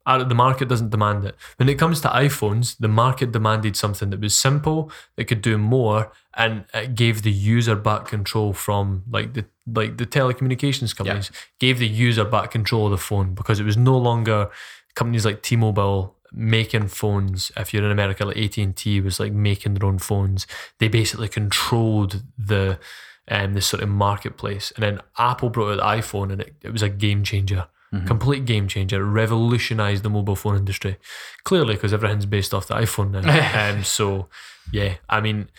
The 0.05 0.35
market 0.35 0.67
doesn't 0.67 0.89
demand 0.89 1.23
it. 1.25 1.35
When 1.57 1.69
it 1.69 1.79
comes 1.79 2.01
to 2.01 2.09
iPhones, 2.09 2.77
the 2.77 2.89
market 2.89 3.31
demanded 3.31 3.75
something 3.75 4.09
that 4.09 4.19
was 4.19 4.35
simple, 4.35 4.91
that 5.15 5.25
could 5.25 5.41
do 5.41 5.57
more, 5.57 6.11
and 6.33 6.65
it 6.73 6.95
gave 6.95 7.21
the 7.21 7.31
user 7.31 7.75
back 7.75 8.07
control 8.07 8.53
from 8.53 9.03
like 9.09 9.33
the 9.33 9.45
like 9.65 9.97
the 9.97 10.05
telecommunications 10.05 10.95
companies 10.95 11.31
gave 11.59 11.79
the 11.79 11.87
user 11.87 12.25
back 12.25 12.51
control 12.51 12.85
of 12.85 12.91
the 12.91 12.97
phone 12.97 13.33
because 13.33 13.61
it 13.61 13.63
was 13.63 13.77
no 13.77 13.97
longer 13.97 14.49
companies 14.93 15.25
like 15.25 15.41
T-Mobile 15.41 16.15
making 16.33 16.87
phones. 16.87 17.51
If 17.55 17.73
you're 17.73 17.85
in 17.85 17.91
America, 17.91 18.25
like 18.25 18.37
AT 18.37 18.57
and 18.57 18.75
T 18.75 18.99
was 18.99 19.19
like 19.19 19.31
making 19.31 19.75
their 19.75 19.87
own 19.87 19.99
phones. 19.99 20.47
They 20.79 20.87
basically 20.87 21.29
controlled 21.29 22.23
the 22.37 22.79
um, 23.27 23.53
this 23.53 23.67
sort 23.67 23.83
of 23.83 23.89
marketplace. 23.89 24.71
And 24.75 24.83
then 24.83 25.01
Apple 25.17 25.49
brought 25.49 25.79
out 25.79 25.97
the 25.97 26.01
iPhone 26.01 26.31
and 26.31 26.41
it, 26.41 26.55
it 26.61 26.71
was 26.71 26.81
a 26.81 26.89
game 26.89 27.23
changer. 27.23 27.67
Mm-hmm. 27.93 28.07
Complete 28.07 28.45
game 28.45 28.67
changer. 28.67 29.05
Revolutionized 29.05 30.03
the 30.03 30.09
mobile 30.09 30.35
phone 30.35 30.57
industry. 30.57 30.97
Clearly, 31.43 31.75
because 31.75 31.93
everything's 31.93 32.25
based 32.25 32.53
off 32.53 32.67
the 32.67 32.73
iPhone 32.73 33.11
now. 33.11 33.69
um, 33.69 33.83
so, 33.83 34.29
yeah, 34.71 34.95
I 35.07 35.21
mean, 35.21 35.49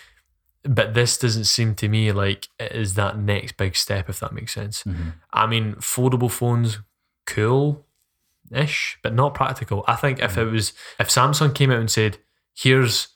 but 0.65 0.95
this 0.95 1.17
doesn't 1.19 1.45
seem 1.45 1.75
to 1.77 1.89
me 1.89 2.11
like 2.11 2.49
it 2.59 2.73
is 2.73 2.95
that 2.95 3.19
next 3.19 3.57
big 3.57 3.77
step, 3.77 4.09
if 4.09 4.19
that 4.21 4.33
makes 4.33 4.53
sense. 4.53 4.83
Mm-hmm. 4.83 5.11
I 5.33 5.47
mean, 5.47 5.75
foldable 5.75 6.31
phones, 6.31 6.81
cool 7.27 7.87
ish, 8.51 8.99
but 9.03 9.15
not 9.15 9.35
practical. 9.35 9.85
I 9.87 9.97
think 9.97 10.21
if 10.21 10.33
mm-hmm. 10.33 10.49
it 10.49 10.53
was, 10.53 10.73
if 10.99 11.09
Samsung 11.09 11.55
came 11.55 11.71
out 11.71 11.79
and 11.79 11.91
said, 11.91 12.19
here's 12.55 13.09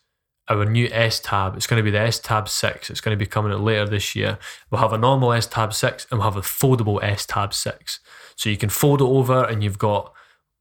our 0.49 0.65
new 0.65 0.89
S 0.91 1.21
Tab, 1.21 1.57
it's 1.57 1.67
going 1.67 1.79
to 1.79 1.85
be 1.85 1.91
the 1.91 2.01
S 2.01 2.19
Tab 2.19 2.49
6, 2.49 2.91
it's 2.91 3.01
going 3.01 3.17
to 3.17 3.23
be 3.23 3.29
coming 3.29 3.53
out 3.53 3.61
later 3.61 3.87
this 3.87 4.17
year. 4.17 4.39
We'll 4.71 4.81
have 4.81 4.93
a 4.93 4.99
normal 4.99 5.33
S 5.33 5.47
Tab 5.47 5.75
6 5.75 6.07
and 6.11 6.19
we'll 6.19 6.31
have 6.31 6.37
a 6.37 6.43
foldable 6.43 7.03
S 7.03 7.27
Tab 7.27 7.53
6. 7.55 8.01
So 8.37 8.51
you 8.51 8.57
can 8.57 8.69
fold 8.69 9.01
it 9.01 9.05
over 9.05 9.45
and 9.45 9.63
you've 9.63 9.79
got 9.79 10.13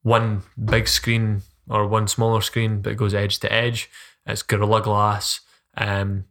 one 0.04 0.43
big 0.63 0.88
screen 0.88 1.41
or 1.69 1.88
one 1.88 2.08
smaller 2.08 2.41
screen, 2.41 2.82
but 2.82 2.93
it 2.93 2.97
goes 2.97 3.13
edge 3.13 3.39
to 3.39 3.52
edge. 3.52 3.89
It's 4.26 4.43
Gorilla 4.43 4.82
Glass. 4.82 5.41
Um, 5.76 6.26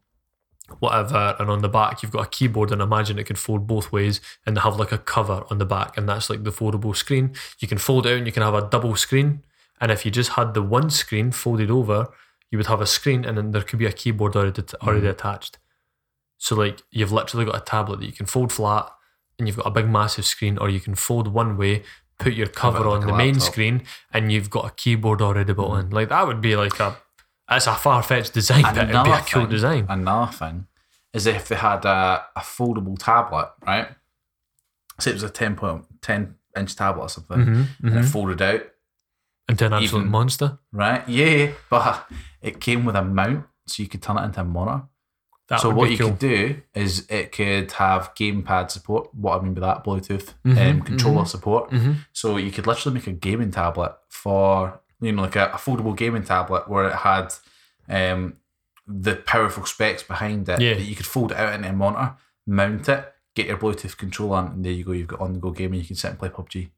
whatever, 0.79 1.37
and 1.39 1.51
on 1.51 1.63
the 1.63 1.69
back 1.69 2.03
you've 2.03 2.13
got 2.13 2.27
a 2.27 2.31
keyboard, 2.31 2.73
and 2.73 2.83
imagine 2.83 3.19
it 3.19 3.27
can 3.27 3.37
fold 3.37 3.67
both 3.67 3.93
ways, 3.93 4.21
and 4.45 4.57
they 4.57 4.61
have 4.61 4.79
like 4.79 4.93
a 4.93 4.99
cover 4.99 5.45
on 5.51 5.59
the 5.59 5.67
back, 5.67 5.97
and 5.97 6.09
that's 6.09 6.29
like 6.29 6.45
the 6.45 6.51
foldable 6.51 6.97
screen. 6.97 7.35
You 7.59 7.69
can 7.69 7.79
fold 7.79 8.07
it 8.07 8.11
out, 8.11 8.19
and 8.19 8.27
you 8.27 8.33
can 8.33 8.43
have 8.43 8.55
a 8.55 8.69
double 8.69 8.97
screen, 8.97 9.45
and 9.81 9.91
if 9.91 10.05
you 10.05 10.11
just 10.11 10.31
had 10.31 10.55
the 10.55 10.63
one 10.63 10.91
screen 10.91 11.31
folded 11.31 11.71
over, 11.71 12.09
you 12.51 12.59
would 12.59 12.67
have 12.67 12.81
a 12.81 12.87
screen, 12.87 13.25
and 13.25 13.37
then 13.37 13.51
there 13.51 13.63
could 13.63 13.79
be 13.79 13.87
a 13.87 13.93
keyboard 13.93 14.37
already 14.37 14.63
already 14.83 15.07
mm. 15.07 15.11
attached. 15.11 15.59
So 16.39 16.55
like 16.55 16.83
you've 16.91 17.13
literally 17.13 17.47
got 17.47 17.57
a 17.57 17.65
tablet 17.65 18.01
that 18.01 18.07
you 18.07 18.13
can 18.13 18.27
fold 18.27 18.53
flat, 18.53 18.91
and 19.39 19.47
you've 19.47 19.57
got 19.57 19.67
a 19.67 19.71
big 19.71 19.89
massive 19.89 20.27
screen, 20.27 20.59
or 20.59 20.69
you 20.69 20.81
can 20.81 20.95
fold 20.95 21.29
one 21.29 21.57
way. 21.57 21.83
Put 22.19 22.33
your 22.33 22.47
cover 22.47 22.79
it 22.79 22.87
on 22.87 23.07
the 23.07 23.13
main 23.13 23.41
screen, 23.41 23.83
and 24.11 24.33
you've 24.33 24.49
got 24.49 24.65
a 24.65 24.71
keyboard 24.71 25.21
already 25.21 25.53
built 25.53 25.73
mm. 25.73 25.81
in. 25.81 25.91
Like 25.91 26.09
that 26.09 26.27
would 26.27 26.41
be 26.41 26.57
like 26.57 26.81
a, 26.81 26.97
it's 27.51 27.67
a 27.67 27.75
far 27.75 28.03
fetched 28.03 28.33
design, 28.33 28.63
but 28.63 28.77
it'd 28.77 28.89
be 28.89 28.95
a 28.95 29.01
Another 29.01 29.25
cool 29.29 29.43
thing- 29.43 29.51
design. 29.51 29.87
Another 29.89 30.33
thing 30.33 30.67
is 31.13 31.27
if 31.27 31.49
they 31.49 31.57
had 31.57 31.85
a, 31.85 32.25
a 32.37 32.41
foldable 32.41 32.97
tablet, 32.99 33.51
right? 33.67 33.89
Say 34.99 35.11
it 35.11 35.15
was 35.15 35.23
a 35.23 35.31
10, 35.31 35.57
point, 35.57 35.85
10 36.03 36.35
inch 36.57 36.77
tablet 36.77 37.03
or 37.03 37.09
something, 37.09 37.39
Mm-hmm, 37.39 37.87
and 37.87 37.97
it 37.97 38.01
mm-hmm. 38.01 38.03
folded 38.05 38.41
out, 38.43 38.63
Into 39.49 39.67
an 39.67 39.73
absolute 39.75 40.01
Even- 40.01 40.11
monster. 40.11 40.59
right? 40.73 41.09
Yeah, 41.09 41.53
but 41.71 42.09
it 42.43 42.61
came 42.61 42.85
with 42.85 42.97
a 42.97 43.05
mount, 43.05 43.47
so 43.67 43.83
you 43.83 43.89
could 43.89 44.03
turn 44.03 44.19
it 44.19 44.25
into 44.25 44.41
a 44.41 44.45
monitor. 44.45 44.87
That 45.49 45.61
so 45.61 45.71
what 45.71 45.91
you 45.93 45.97
cool. 45.99 46.09
could 46.11 46.19
do 46.19 46.63
is 46.75 47.07
it 47.09 47.31
could 47.31 47.71
have 47.73 48.13
gamepad 48.17 48.73
support. 48.73 49.15
What 49.15 49.39
I 49.41 49.45
mean 49.45 49.55
by 49.55 49.61
that, 49.61 49.85
Bluetooth 49.85 50.35
Mhm, 50.45 50.71
um, 50.71 50.81
controller 50.83 51.25
support. 51.25 51.71
Mhm. 51.71 51.99
So 52.13 52.37
you 52.37 52.51
could 52.51 52.67
literally 52.67 52.95
make 52.99 53.07
a 53.07 53.13
gaming 53.13 53.53
tablet 53.53 53.95
for 54.09 54.81
you 55.01 55.13
know 55.13 55.23
like 55.23 55.37
a, 55.37 55.47
a 55.53 55.57
foldable 55.59 55.97
gaming 55.97 56.25
tablet 56.25 56.69
where 56.69 56.89
it 56.89 56.97
had 56.97 57.33
um, 57.89 58.39
the 58.89 59.15
powerful 59.15 59.65
specs 59.67 60.03
behind 60.03 60.49
it 60.49 60.61
Yeah. 60.61 60.75
that 60.75 60.83
you 60.83 60.97
could 60.97 61.07
fold 61.07 61.31
it 61.31 61.39
out 61.39 61.53
into 61.55 61.69
a 61.69 61.73
monitor, 61.73 62.17
mount 62.45 62.89
it, 62.89 63.13
get 63.37 63.47
your 63.47 63.59
Bluetooth 63.59 63.97
controller, 63.97 64.39
on, 64.39 64.47
and 64.49 64.65
there 64.65 64.73
you 64.73 64.83
go. 64.83 64.91
You've 64.91 65.07
got 65.07 65.21
on 65.21 65.35
the 65.35 65.39
go 65.39 65.53
gaming. 65.53 65.79
You 65.81 65.87
can 65.87 65.95
sit 65.95 66.11
and 66.11 66.19
play 66.19 66.29
PUBG. 66.31 66.71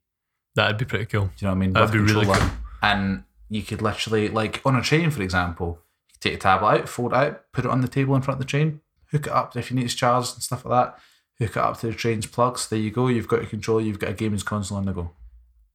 That'd 0.58 0.76
be 0.76 0.86
pretty 0.86 1.06
cool. 1.06 1.26
Do 1.26 1.30
you 1.38 1.46
know 1.46 1.50
what 1.50 1.56
I 1.56 1.58
mean? 1.60 1.72
That'd 1.72 1.94
With 1.94 2.08
be 2.08 2.12
really 2.12 2.26
cool. 2.26 2.50
And 2.82 3.22
you 3.48 3.62
could 3.62 3.80
literally 3.80 4.28
like 4.28 4.60
on 4.64 4.74
a 4.74 4.82
train, 4.82 5.08
for 5.12 5.22
example, 5.22 5.78
you 6.08 6.14
could 6.14 6.20
take 6.20 6.34
a 6.34 6.38
tablet 6.38 6.68
out, 6.68 6.88
fold 6.88 7.12
it 7.12 7.16
out, 7.16 7.52
put 7.52 7.64
it 7.64 7.70
on 7.70 7.80
the 7.80 7.86
table 7.86 8.16
in 8.16 8.22
front 8.22 8.40
of 8.40 8.44
the 8.44 8.50
train, 8.50 8.80
hook 9.12 9.28
it 9.28 9.32
up 9.32 9.56
if 9.56 9.70
you 9.70 9.76
need 9.76 9.88
to 9.88 9.94
charge 9.94 10.32
and 10.32 10.42
stuff 10.42 10.64
like 10.64 10.86
that. 10.86 10.98
Hook 11.38 11.56
it 11.56 11.62
up 11.62 11.78
to 11.78 11.86
the 11.86 11.92
train's 11.92 12.26
plugs. 12.26 12.68
There 12.68 12.76
you 12.76 12.90
go. 12.90 13.06
You've 13.06 13.28
got 13.28 13.42
your 13.42 13.48
controller. 13.48 13.82
You've 13.82 14.00
got 14.00 14.10
a 14.10 14.14
gaming 14.14 14.40
console 14.40 14.78
on 14.78 14.86
the 14.86 14.92
go, 14.92 15.12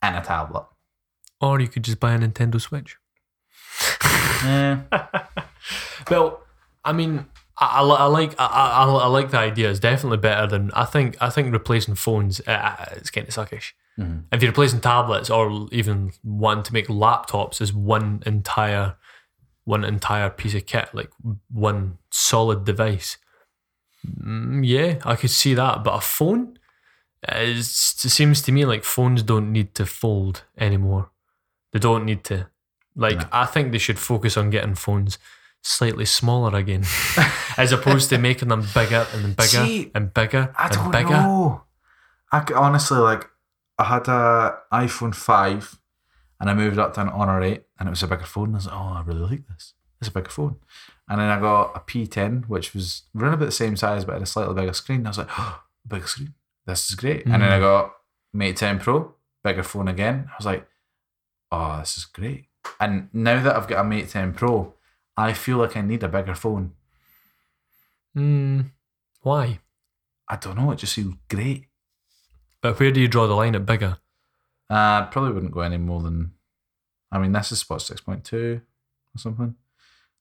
and 0.02 0.18
a 0.18 0.22
tablet. 0.22 0.66
Or 1.40 1.62
you 1.62 1.70
could 1.70 1.86
just 1.86 2.02
buy 2.02 2.12
a 2.16 2.20
Nintendo 2.20 2.60
Switch. 2.60 2.98
Yeah. 4.44 4.82
Well, 6.12 6.44
I 6.84 6.92
mean, 6.92 7.28
I, 7.58 7.80
I, 7.80 7.82
I 7.82 8.06
like 8.08 8.36
I, 8.38 8.46
I, 8.46 8.84
I 8.84 9.08
like 9.08 9.32
the 9.32 9.38
idea. 9.38 9.70
It's 9.70 9.80
definitely 9.80 10.18
better 10.18 10.46
than 10.48 10.70
I 10.72 10.84
think. 10.84 11.16
I 11.22 11.30
think 11.30 11.54
replacing 11.54 11.96
phones, 11.96 12.42
uh, 12.46 12.76
it's 12.98 13.10
kind 13.10 13.26
of 13.26 13.34
suckish. 13.34 13.72
Mhm. 14.00 14.24
If 14.32 14.42
you're 14.42 14.52
replacing 14.52 14.82
tablets 14.82 15.30
or 15.30 15.68
even 15.72 16.12
wanting 16.24 16.64
to 16.64 16.74
make 16.74 16.88
laptops 16.88 17.62
as 17.62 17.72
one 17.74 18.24
entire, 18.26 18.96
one 19.66 19.84
entire 19.84 20.30
piece 20.30 20.56
of 20.56 20.66
kit, 20.66 20.90
like 20.94 21.12
one 21.52 21.98
solid 22.10 22.66
device, 22.66 23.18
mm, 24.08 24.66
yeah, 24.66 25.00
I 25.06 25.16
could 25.16 25.30
see 25.30 25.54
that. 25.54 25.84
But 25.84 25.94
a 25.96 26.02
phone, 26.02 26.58
it 27.28 27.64
seems 27.64 28.42
to 28.44 28.52
me 28.52 28.66
like 28.66 28.84
phones 28.84 29.22
don't 29.24 29.52
need 29.52 29.76
to 29.76 29.86
fold 29.86 30.44
anymore. 30.58 31.12
They 31.72 31.80
don't 31.80 32.06
need 32.06 32.24
to. 32.26 32.48
Like, 32.96 33.18
No. 33.18 33.28
I 33.32 33.46
think 33.46 33.72
they 33.72 33.78
should 33.80 33.98
focus 34.00 34.38
on 34.38 34.50
getting 34.52 34.76
phones 34.76 35.18
slightly 35.62 36.06
smaller 36.06 36.56
again, 36.58 36.84
as 37.58 37.72
opposed 37.72 38.10
to 38.10 38.18
making 38.18 38.50
them 38.50 38.66
bigger 38.74 39.08
and 39.14 39.36
bigger 39.36 39.48
See, 39.66 39.92
and 39.96 40.14
bigger 40.14 40.54
I 40.58 40.66
and 40.68 40.74
don't 40.76 40.92
bigger. 40.92 41.10
know. 41.12 41.64
I 42.32 42.44
honestly 42.56 42.98
like. 43.00 43.30
I 43.78 43.86
had 43.86 44.08
a 44.08 44.58
iPhone 44.72 45.16
five, 45.16 45.80
and 46.40 46.50
I 46.50 46.54
moved 46.54 46.78
up 46.78 46.94
to 46.96 47.02
an 47.02 47.10
Honor 47.10 47.42
eight, 47.42 47.64
and 47.80 47.88
it 47.88 47.92
was 47.92 48.04
a 48.04 48.08
bigger 48.08 48.26
phone. 48.26 48.54
I 48.54 48.56
was 48.56 48.68
like, 48.68 48.76
oh, 48.76 48.94
I 48.98 49.04
really 49.06 49.22
like 49.22 49.48
this. 49.48 49.74
It's 50.00 50.10
a 50.10 50.12
bigger 50.12 50.30
phone. 50.30 50.58
And 51.08 51.20
then 51.20 51.30
I 51.30 51.40
got 51.40 51.76
a 51.76 51.80
P10, 51.80 52.48
which 52.50 52.74
was 52.74 53.04
around 53.18 53.36
about 53.36 53.46
the 53.46 53.52
same 53.52 53.76
size, 53.76 54.06
but 54.06 54.14
had 54.14 54.22
a 54.22 54.26
slightly 54.26 54.54
bigger 54.56 54.74
screen. 54.74 55.06
I 55.06 55.10
was 55.10 55.18
like, 55.18 55.30
oh, 55.38 55.64
bigger 55.88 56.08
screen. 56.08 56.34
This 56.66 56.90
is 56.90 56.96
great. 56.96 57.26
And 57.26 57.42
then 57.42 57.52
I 57.52 57.60
got 57.60 57.94
Mate 58.34 58.58
10 58.58 58.80
Pro, 58.80 59.14
bigger 59.44 59.64
phone 59.64 59.88
again. 59.88 60.28
I 60.30 60.36
was 60.38 60.46
like, 60.46 60.68
oh, 61.52 61.80
this 61.80 61.98
is 61.98 62.06
great. 62.06 62.46
And 62.80 63.10
now 63.14 63.42
that 63.42 63.56
I've 63.56 63.68
got 63.68 63.82
a 63.82 63.84
Mate 63.88 64.10
10 64.10 64.34
Pro, 64.34 64.74
I 65.18 65.34
feel 65.34 65.58
like 65.58 65.78
I 65.78 65.82
need 65.82 66.04
a 66.04 66.08
bigger 66.08 66.36
phone. 66.36 66.74
Mm, 68.18 68.72
why? 69.22 69.60
I 70.28 70.36
don't 70.38 70.58
know. 70.58 70.72
It 70.72 70.78
just 70.80 70.96
feels 70.96 71.16
great. 71.30 71.66
But 72.64 72.80
where 72.80 72.92
do 72.92 73.02
you 73.02 73.10
draw 73.10 73.28
the 73.28 73.36
line 73.36 73.56
at 73.56 73.66
bigger? 73.66 73.98
Uh, 74.70 75.06
probably 75.08 75.34
wouldn't 75.34 75.52
go 75.52 75.60
any 75.60 75.78
more 75.78 76.02
than. 76.02 76.32
I 77.12 77.20
mean, 77.20 77.34
this 77.34 77.52
is 77.52 77.60
spot 77.60 77.82
six 77.82 78.00
point 78.00 78.24
two 78.24 78.62
or 79.14 79.20
something. 79.20 79.56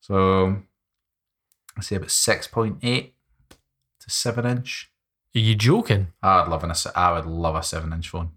So 0.00 0.56
I 1.78 1.80
say 1.80 1.96
about 1.96 2.10
six 2.10 2.48
point 2.48 2.78
eight 2.82 3.14
to 4.00 4.10
seven 4.10 4.44
inch. 4.44 4.90
Are 5.36 5.38
you 5.38 5.54
joking? 5.54 6.08
I'd 6.20 6.48
love 6.48 6.64
an. 6.64 6.72
I 6.96 7.12
would 7.12 7.26
love 7.26 7.54
a 7.54 7.62
seven 7.62 7.92
inch 7.92 8.08
phone. 8.08 8.32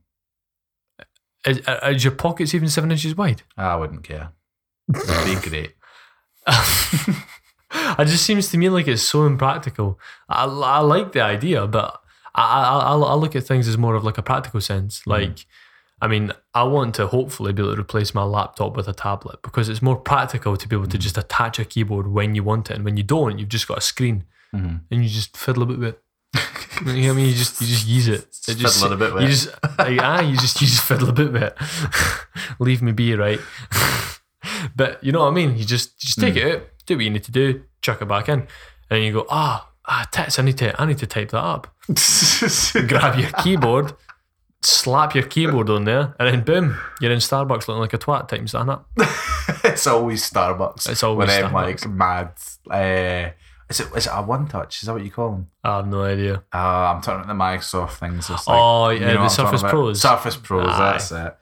Is, 1.45 1.61
is 1.83 2.03
your 2.03 2.13
pockets 2.13 2.53
even 2.53 2.69
seven 2.69 2.91
inches 2.91 3.17
wide? 3.17 3.41
I 3.57 3.75
wouldn't 3.75 4.03
care. 4.03 4.33
It'd 4.87 5.43
be 5.43 5.49
great. 5.49 5.75
it 7.99 8.05
just 8.05 8.23
seems 8.23 8.49
to 8.49 8.57
me 8.57 8.69
like 8.69 8.87
it's 8.87 9.01
so 9.01 9.25
impractical. 9.25 9.99
I, 10.29 10.45
I 10.45 10.79
like 10.79 11.11
the 11.11 11.21
idea, 11.21 11.65
but 11.65 12.01
I, 12.35 12.43
I, 12.63 12.79
I 12.79 12.95
I 12.97 13.13
look 13.15 13.35
at 13.35 13.43
things 13.45 13.67
as 13.67 13.77
more 13.77 13.95
of 13.95 14.03
like 14.03 14.17
a 14.17 14.21
practical 14.21 14.59
sense. 14.61 15.07
Like, 15.07 15.45
I 16.01 16.07
mean, 16.07 16.31
I 16.53 16.63
want 16.63 16.93
to 16.95 17.07
hopefully 17.07 17.53
be 17.53 17.61
able 17.63 17.73
to 17.75 17.81
replace 17.81 18.13
my 18.13 18.23
laptop 18.23 18.75
with 18.75 18.87
a 18.89 18.93
tablet 18.93 19.41
because 19.41 19.69
it's 19.69 19.81
more 19.81 19.95
practical 19.95 20.57
to 20.57 20.67
be 20.67 20.75
able 20.75 20.87
to 20.87 20.97
just 20.97 21.17
attach 21.17 21.57
a 21.59 21.65
keyboard 21.65 22.07
when 22.07 22.35
you 22.35 22.43
want 22.43 22.69
it, 22.69 22.75
and 22.75 22.83
when 22.85 22.97
you 22.97 23.03
don't, 23.03 23.39
you've 23.39 23.49
just 23.49 23.67
got 23.67 23.77
a 23.77 23.81
screen 23.81 24.25
Mhm. 24.53 24.81
and 24.91 25.03
you 25.03 25.09
just 25.09 25.35
fiddle 25.37 25.63
a 25.63 25.65
bit 25.65 25.79
with 25.79 25.87
it. 25.89 26.01
you 26.85 27.01
know 27.03 27.07
what 27.07 27.13
I 27.13 27.15
mean? 27.15 27.25
You 27.29 27.33
just 27.35 27.61
you 27.61 27.67
just 27.67 27.87
use 27.87 28.07
it. 28.09 28.27
it 28.49 28.55
just, 28.57 28.81
fiddle 28.81 28.93
a 28.93 28.97
bit 28.97 29.13
with 29.13 29.23
you 29.23 29.29
it. 29.29 29.31
just 29.31 29.47
like, 29.79 29.99
ah, 30.01 30.19
you 30.21 30.35
just 30.37 30.59
you 30.61 30.67
just 30.67 30.83
fiddle 30.83 31.07
a 31.09 31.13
bit 31.13 31.31
with 31.31 31.43
it. 31.43 31.57
Leave 32.59 32.81
me 32.81 32.91
be, 32.91 33.15
right? 33.15 33.39
but 34.75 35.03
you 35.03 35.11
know 35.11 35.21
what 35.21 35.27
I 35.31 35.31
mean? 35.33 35.57
You 35.57 35.65
just 35.65 35.91
you 36.03 36.07
just 36.07 36.19
take 36.19 36.35
it 36.35 36.55
out, 36.55 36.63
do 36.85 36.95
what 36.97 37.03
you 37.05 37.09
need 37.11 37.23
to 37.23 37.31
do, 37.31 37.63
chuck 37.81 38.01
it 38.01 38.05
back 38.07 38.27
in, 38.29 38.47
and 38.89 39.03
you 39.03 39.13
go, 39.13 39.25
ah, 39.29 39.69
ah, 39.85 40.05
tits, 40.11 40.37
I 40.39 40.43
need 40.43 40.57
to 40.59 40.79
I 40.81 40.85
need 40.85 40.97
to 40.99 41.07
type 41.07 41.29
that 41.31 41.43
up. 41.43 41.73
Grab 42.87 43.19
your 43.19 43.29
keyboard, 43.43 43.93
slap 44.61 45.13
your 45.15 45.25
keyboard 45.25 45.69
on 45.69 45.83
there, 45.85 46.15
and 46.19 46.27
then 46.27 46.43
boom, 46.43 46.77
you're 46.99 47.11
in 47.11 47.19
Starbucks 47.19 47.67
looking 47.67 47.77
like 47.81 47.93
a 47.93 47.97
twat 47.97 48.27
times 48.27 48.53
that. 48.67 48.83
it's 49.63 49.87
always 49.87 50.29
Starbucks. 50.29 50.89
It's 50.89 51.03
always 51.03 51.29
them, 51.29 51.51
Starbucks. 51.51 51.53
like 51.53 51.87
mad. 51.89 52.31
Uh, 52.69 53.31
is 53.69 53.79
it 53.79 53.87
is 53.95 54.05
it 54.07 54.11
a 54.13 54.21
one 54.21 54.47
touch? 54.47 54.81
Is 54.81 54.87
that 54.87 54.93
what 54.93 55.03
you 55.03 55.11
call 55.11 55.31
them? 55.31 55.47
I 55.63 55.77
have 55.77 55.87
no 55.87 56.03
idea. 56.03 56.43
Uh, 56.53 56.57
I'm 56.57 57.01
talking 57.01 57.23
about 57.23 57.27
the 57.27 57.33
Microsoft 57.43 57.93
things. 57.97 58.29
Like, 58.29 58.39
Oh, 58.47 58.89
you 58.89 59.01
yeah, 59.01 59.13
know 59.13 59.23
the 59.23 59.29
Surface? 59.29 59.61
Pros. 59.63 60.01
Surface 60.01 60.37
Pros. 60.37 60.67
Aye. 60.67 60.91
That's 60.91 61.11
it. 61.11 61.37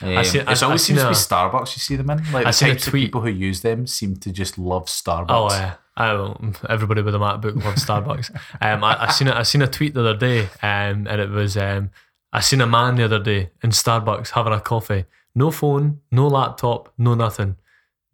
Um, 0.00 0.24
seen- 0.24 0.46
I- 0.46 0.52
it's 0.52 0.62
always 0.62 0.84
seems 0.84 1.00
to 1.00 1.08
be 1.08 1.14
Starbucks 1.14 1.76
you 1.76 1.80
see 1.80 1.96
them 1.96 2.10
in. 2.10 2.18
Like 2.32 2.46
I 2.46 2.50
the 2.50 2.56
types 2.58 2.86
of 2.86 2.92
people 2.94 3.20
who 3.22 3.30
use 3.30 3.60
them 3.62 3.86
seem 3.86 4.16
to 4.16 4.30
just 4.32 4.58
love 4.58 4.86
Starbucks. 4.86 5.26
Oh 5.28 5.48
yeah, 5.50 5.74
I. 5.96 6.34
Everybody 6.68 7.02
with 7.02 7.14
a 7.14 7.18
MacBook 7.18 7.62
loves 7.64 7.84
Starbucks. 7.84 8.30
um, 8.60 8.84
I, 8.84 9.04
I 9.06 9.10
seen 9.10 9.28
a, 9.28 9.34
I 9.34 9.42
seen 9.42 9.62
a 9.62 9.66
tweet 9.66 9.94
the 9.94 10.00
other 10.00 10.16
day, 10.16 10.42
um, 10.62 11.06
and 11.08 11.20
it 11.20 11.30
was 11.30 11.56
um, 11.56 11.90
I 12.32 12.40
seen 12.40 12.60
a 12.60 12.66
man 12.66 12.96
the 12.96 13.04
other 13.04 13.18
day 13.18 13.50
in 13.62 13.70
Starbucks 13.70 14.30
having 14.30 14.52
a 14.52 14.60
coffee, 14.60 15.04
no 15.34 15.50
phone, 15.50 16.00
no 16.12 16.28
laptop, 16.28 16.92
no 16.98 17.14
nothing, 17.14 17.56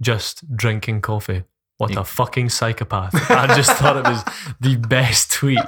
just 0.00 0.56
drinking 0.56 1.00
coffee 1.02 1.42
What 1.78 1.96
a 1.96 2.04
fucking 2.04 2.48
psychopath. 2.50 3.14
I 3.30 3.48
just 3.56 3.72
thought 3.72 3.96
it 3.96 4.04
was 4.04 4.22
the 4.60 4.76
best 4.88 5.32
tweet. 5.32 5.58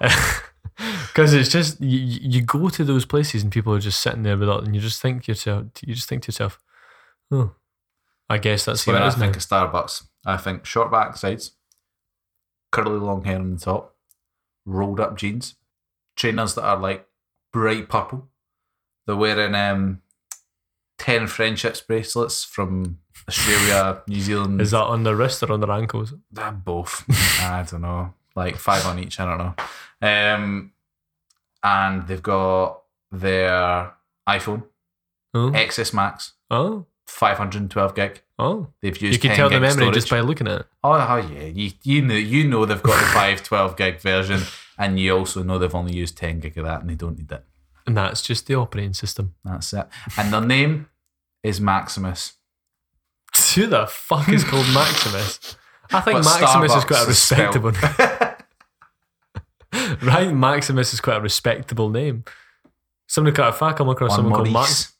Because 0.76 1.32
it's 1.34 1.48
just, 1.50 1.80
you, 1.80 1.98
you 2.00 2.42
go 2.42 2.68
to 2.68 2.84
those 2.84 3.04
places 3.04 3.42
and 3.42 3.52
people 3.52 3.72
are 3.74 3.78
just 3.80 4.00
sitting 4.00 4.22
there 4.24 4.36
without, 4.36 4.64
and 4.64 4.74
you 4.74 4.80
just 4.80 5.00
think 5.00 5.28
yourself, 5.28 5.66
you 5.84 5.94
just 5.94 6.08
think 6.08 6.22
to 6.24 6.28
yourself, 6.28 6.58
oh, 7.30 7.52
I 8.28 8.38
guess 8.38 8.64
that's 8.64 8.82
See 8.82 8.90
what 8.90 9.00
it 9.00 9.04
I 9.04 9.08
is 9.08 9.16
now. 9.16 9.20
think 9.22 9.36
of 9.36 9.42
Starbucks. 9.42 10.04
I 10.26 10.36
think 10.36 10.66
short 10.66 10.90
back 10.90 11.16
sides, 11.16 11.52
curly 12.72 12.98
long 12.98 13.24
hair 13.24 13.38
on 13.38 13.54
the 13.54 13.60
top, 13.60 13.94
rolled 14.64 14.98
up 14.98 15.16
jeans, 15.16 15.54
trainers 16.16 16.54
that 16.54 16.64
are 16.64 16.78
like 16.78 17.06
bright 17.52 17.88
purple. 17.88 18.28
They're 19.06 19.14
wearing 19.16 19.54
um, 19.54 20.00
10 20.98 21.26
friendships 21.26 21.80
bracelets 21.82 22.42
from 22.42 22.98
Australia, 23.28 24.02
New 24.08 24.20
Zealand. 24.22 24.60
Is 24.60 24.70
that 24.72 24.82
on 24.84 25.02
their 25.04 25.14
wrist 25.14 25.42
or 25.42 25.52
on 25.52 25.60
their 25.60 25.70
ankles? 25.70 26.14
Uh, 26.36 26.50
both. 26.50 27.04
I 27.40 27.64
don't 27.70 27.82
know. 27.82 28.14
Like 28.36 28.56
five 28.56 28.84
on 28.86 28.98
each. 28.98 29.20
I 29.20 29.24
don't 29.24 29.38
know. 29.38 29.54
Um, 30.02 30.72
and 31.62 32.06
they've 32.06 32.22
got 32.22 32.80
their 33.10 33.92
iPhone 34.28 34.64
Oh, 35.36 35.50
XS 35.50 35.92
Max, 35.92 36.34
oh, 36.50 36.86
512 37.06 37.94
gig. 37.96 38.22
oh. 38.38 38.68
They've 38.80 38.96
used 38.96 39.14
You 39.14 39.18
can 39.18 39.30
10 39.30 39.36
tell 39.36 39.48
the 39.48 39.54
memory 39.60 39.72
storage. 39.72 39.94
just 39.94 40.10
by 40.10 40.20
looking 40.20 40.46
at 40.46 40.60
it. 40.60 40.66
Oh, 40.84 40.92
oh 40.92 41.16
yeah, 41.16 41.44
you 41.46 41.72
you 41.82 42.02
know 42.02 42.14
you 42.14 42.44
know 42.48 42.64
they've 42.66 42.82
got 42.82 42.98
the 43.00 43.06
512 43.06 43.76
gig 43.82 44.00
version, 44.00 44.42
and 44.78 44.98
you 45.00 45.16
also 45.16 45.42
know 45.42 45.58
they've 45.58 45.74
only 45.74 45.94
used 45.94 46.16
10 46.16 46.38
gig 46.40 46.56
of 46.58 46.64
that, 46.66 46.80
and 46.82 46.90
they 46.90 46.94
don't 46.94 47.18
need 47.18 47.32
it. 47.32 47.44
And 47.86 47.96
that's 47.96 48.22
just 48.22 48.46
the 48.46 48.54
operating 48.54 48.94
system. 48.94 49.34
That's 49.44 49.72
it. 49.72 49.86
And 50.16 50.32
their 50.32 50.40
name 50.40 50.88
is 51.42 51.60
Maximus. 51.60 52.34
Who 53.56 53.66
the 53.66 53.86
fuck 53.88 54.28
is 54.28 54.44
called 54.44 54.66
Maximus? 54.72 55.56
I 55.92 56.00
think 56.00 56.22
But 56.22 56.40
Maximus 56.40 56.72
is 56.74 56.84
Starbucks 56.84 56.86
quite 56.86 57.02
a 57.02 57.06
respectable 57.06 57.72
right? 60.02 60.32
Maximus 60.32 60.94
is 60.94 61.00
quite 61.00 61.16
a 61.16 61.20
respectable 61.20 61.90
name. 61.90 62.24
Somebody 63.06 63.34
cut 63.34 63.54
if 63.54 63.62
I 63.62 63.72
come 63.72 63.88
across 63.88 64.12
Or 64.12 64.16
someone 64.16 64.34
called 64.34 64.50
Maurice. 64.50 64.68
Max 64.70 64.94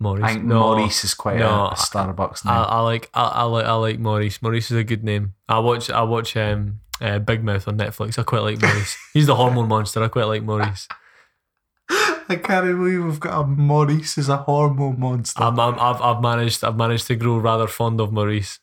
Maurice. 0.00 0.24
I 0.24 0.32
think 0.34 0.44
no, 0.44 0.60
Maurice 0.60 1.04
is 1.04 1.14
quite 1.14 1.38
no, 1.38 1.48
a, 1.48 1.68
a 1.68 1.74
Starbucks 1.74 2.44
name. 2.44 2.54
I, 2.54 2.62
I 2.64 2.80
like 2.80 3.10
I, 3.14 3.24
I 3.24 3.42
like 3.44 3.64
I 3.64 3.74
like 3.74 3.98
Maurice. 3.98 4.42
Maurice 4.42 4.70
is 4.70 4.76
a 4.76 4.84
good 4.84 5.04
name. 5.04 5.34
I 5.48 5.58
watch 5.58 5.90
I 5.90 6.02
watch 6.02 6.36
um 6.36 6.80
uh, 7.00 7.18
Big 7.18 7.42
Mouth 7.42 7.66
on 7.68 7.78
Netflix. 7.78 8.18
I 8.18 8.22
quite 8.22 8.42
like 8.42 8.60
Maurice. 8.60 8.96
He's 9.14 9.26
the 9.26 9.34
hormone 9.34 9.68
monster. 9.68 10.02
I 10.02 10.08
quite 10.08 10.26
like 10.26 10.42
Maurice. 10.42 10.88
I 11.90 12.36
can't 12.36 12.66
believe 12.66 13.04
we've 13.04 13.20
got 13.20 13.40
a 13.40 13.46
Maurice 13.46 14.16
as 14.18 14.28
a 14.28 14.38
hormone 14.38 14.98
monster. 14.98 15.42
I'm, 15.42 15.58
I'm, 15.60 15.78
I've 15.78 16.00
I've 16.00 16.22
managed 16.22 16.64
I've 16.64 16.76
managed 16.76 17.06
to 17.08 17.16
grow 17.16 17.38
rather 17.38 17.66
fond 17.66 18.00
of 18.00 18.12
Maurice. 18.12 18.58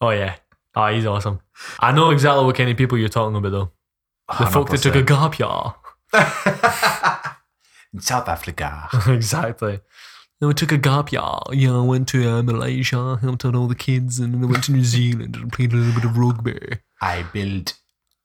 oh 0.00 0.10
yeah, 0.10 0.36
oh 0.74 0.86
he's 0.88 1.06
awesome. 1.06 1.40
I 1.80 1.92
know 1.92 2.10
exactly 2.10 2.44
what 2.44 2.56
kind 2.56 2.70
of 2.70 2.76
people 2.76 2.98
you're 2.98 3.08
talking 3.08 3.36
about 3.36 3.50
though. 3.50 3.72
The 4.38 4.46
folk 4.46 4.70
that 4.70 4.78
took 4.78 4.96
a 4.96 5.02
gap 5.02 5.38
year. 5.38 5.74
in 7.92 8.00
South 8.00 8.28
Africa. 8.28 8.88
exactly. 9.08 9.80
And 10.40 10.48
we 10.48 10.54
took 10.54 10.72
a 10.72 10.78
gap 10.78 11.12
year. 11.12 11.22
Yeah, 11.52 11.78
I 11.78 11.80
went 11.80 12.08
to 12.08 12.28
uh, 12.28 12.42
Malaysia, 12.42 13.18
helped 13.20 13.44
out 13.44 13.54
all 13.54 13.68
the 13.68 13.74
kids, 13.74 14.18
and 14.18 14.34
then 14.34 14.44
I 14.44 14.46
went 14.46 14.64
to 14.64 14.72
New 14.72 14.84
Zealand 14.84 15.36
and 15.36 15.52
played 15.52 15.72
a 15.72 15.76
little 15.76 15.94
bit 15.94 16.04
of 16.04 16.18
rugby 16.18 16.78
I 17.00 17.22
built 17.22 17.74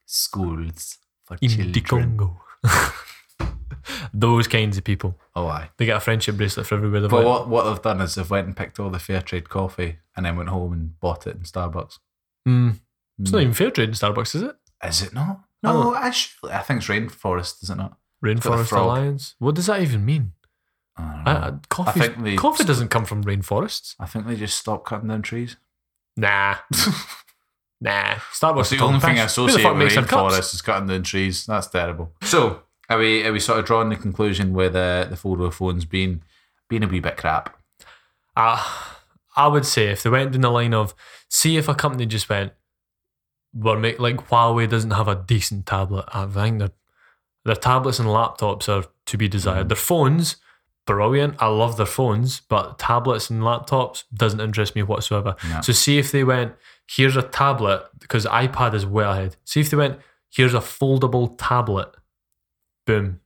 schools 0.06 0.98
for 1.24 1.38
in 1.42 1.72
the. 1.72 1.82
Congo. 1.82 2.42
Those 4.14 4.48
kinds 4.48 4.78
of 4.78 4.84
people. 4.84 5.18
Oh, 5.36 5.48
aye. 5.48 5.70
They 5.78 5.86
get 5.86 5.98
a 5.98 6.02
friendship 6.02 6.36
bracelet 6.36 6.68
for 6.68 6.76
everywhere 6.76 7.02
they 7.02 7.08
But 7.08 7.26
what, 7.26 7.48
what 7.48 7.64
they've 7.64 7.82
done 7.82 8.02
is 8.02 8.16
they've 8.16 8.30
went 8.30 8.46
and 8.48 8.56
picked 8.56 8.80
all 8.80 8.90
the 8.90 9.00
fair 9.00 9.22
trade 9.22 9.50
coffee 9.50 9.98
and 10.16 10.26
then 10.26 10.36
went 10.36 10.50
home 10.50 10.74
and 10.74 11.00
bought 11.00 11.26
it 11.26 11.36
in 11.36 11.44
Starbucks. 11.44 11.98
Mm. 12.48 12.80
It's 13.22 13.32
not 13.32 13.42
even 13.42 13.54
fair 13.54 13.72
trade 13.72 13.90
in 13.90 13.96
Starbucks, 13.96 14.36
is 14.36 14.42
it? 14.44 14.56
Is 14.84 15.02
it 15.04 15.14
not? 15.14 15.42
Oh. 15.64 15.84
No, 15.92 15.96
actually, 15.96 16.52
I 16.52 16.60
think 16.60 16.80
it's 16.80 16.88
rainforest, 16.88 17.64
is 17.64 17.70
it 17.70 17.76
not? 17.76 17.98
Rainforest 18.24 18.68
frog. 18.68 18.86
Alliance. 18.86 19.36
What 19.40 19.56
does 19.56 19.68
that 19.68 19.82
even 19.82 20.06
mean? 20.06 20.34
I 20.98 21.24
don't 21.24 21.28
I. 21.28 21.48
I, 21.48 21.54
coffee, 21.70 22.00
think 22.00 22.24
they- 22.24 22.36
coffee 22.36 22.64
doesn't 22.64 22.90
come 22.90 23.06
from 23.06 23.24
rainforests. 23.24 23.96
I 24.00 24.06
think 24.06 24.28
they 24.28 24.36
just 24.36 24.58
stopped 24.58 24.86
cutting 24.86 25.08
down 25.10 25.22
trees. 25.22 25.58
Nah. 26.18 26.56
nah. 27.82 28.16
Starbucks 28.34 28.56
That's 28.56 28.70
the 28.72 28.80
only 28.80 29.00
thing 29.00 29.12
I 29.12 29.16
the 29.16 29.26
associate 29.26 29.68
with 29.70 29.78
makes 29.78 29.96
their 29.96 30.04
cups? 30.06 30.36
rainforest 30.36 30.54
is 30.56 30.62
cutting 30.62 30.88
down 30.88 31.04
trees. 31.04 31.46
That's 31.46 31.68
terrible. 31.68 32.12
So, 32.24 32.64
are 32.90 32.98
we 32.98 33.26
are 33.26 33.32
we 33.32 33.40
sort 33.40 33.60
of 33.60 33.66
drawing 33.66 33.90
the 33.90 33.96
conclusion 33.96 34.54
with 34.54 34.76
uh, 34.76 35.06
the 35.06 35.16
foldable 35.16 35.54
phones 35.54 35.86
being 35.86 36.24
being 36.70 36.84
a 36.84 36.88
wee 36.88 37.00
bit 37.00 37.18
crap? 37.18 37.58
Uh, 38.36 38.64
I 39.36 39.48
would 39.48 39.66
say 39.66 39.88
if 39.88 40.04
they 40.04 40.10
went 40.10 40.36
in 40.36 40.42
the 40.42 40.50
line 40.50 40.74
of, 40.74 40.94
see 41.30 41.58
if 41.58 41.68
a 41.68 41.76
company 41.76 42.06
just 42.06 42.28
went, 42.30 42.54
we're 43.54 43.78
make, 43.78 44.00
like 44.00 44.18
Huawei 44.28 44.70
doesn't 44.70 44.92
have 44.92 45.08
a 45.08 45.16
decent 45.16 45.66
tablet. 45.66 46.06
I 46.14 46.26
think 46.26 46.60
their, 46.60 46.72
their 47.46 47.56
tablets 47.56 48.00
and 48.00 48.08
laptops 48.08 48.70
are 48.70 48.88
to 49.06 49.18
be 49.18 49.28
desired. 49.28 49.70
Their 49.70 49.76
phones, 49.76 50.38
brilliant. 50.86 51.36
I 51.40 51.48
love 51.48 51.78
their 51.78 51.86
phones, 51.86 52.40
but 52.42 52.80
tablets 52.80 53.30
and 53.30 53.42
laptops 53.42 54.04
doesn't 54.14 54.40
interest 54.40 54.76
me 54.76 54.84
whatsoever. 54.84 55.36
No. 55.50 55.62
So 55.62 55.74
see 55.74 55.98
if 55.98 56.12
they 56.12 56.24
went, 56.24 56.54
here's 56.88 57.18
a 57.18 57.24
tablet, 57.24 57.86
because 58.00 58.26
iPad 58.26 58.74
is 58.74 58.86
well 58.86 59.12
ahead. 59.12 59.36
See 59.46 59.60
if 59.60 59.70
they 59.70 59.78
went, 59.78 60.00
here's 60.34 60.54
a 60.54 60.60
foldable 60.60 61.36
tablet. 61.38 61.90
Boom. 62.86 63.20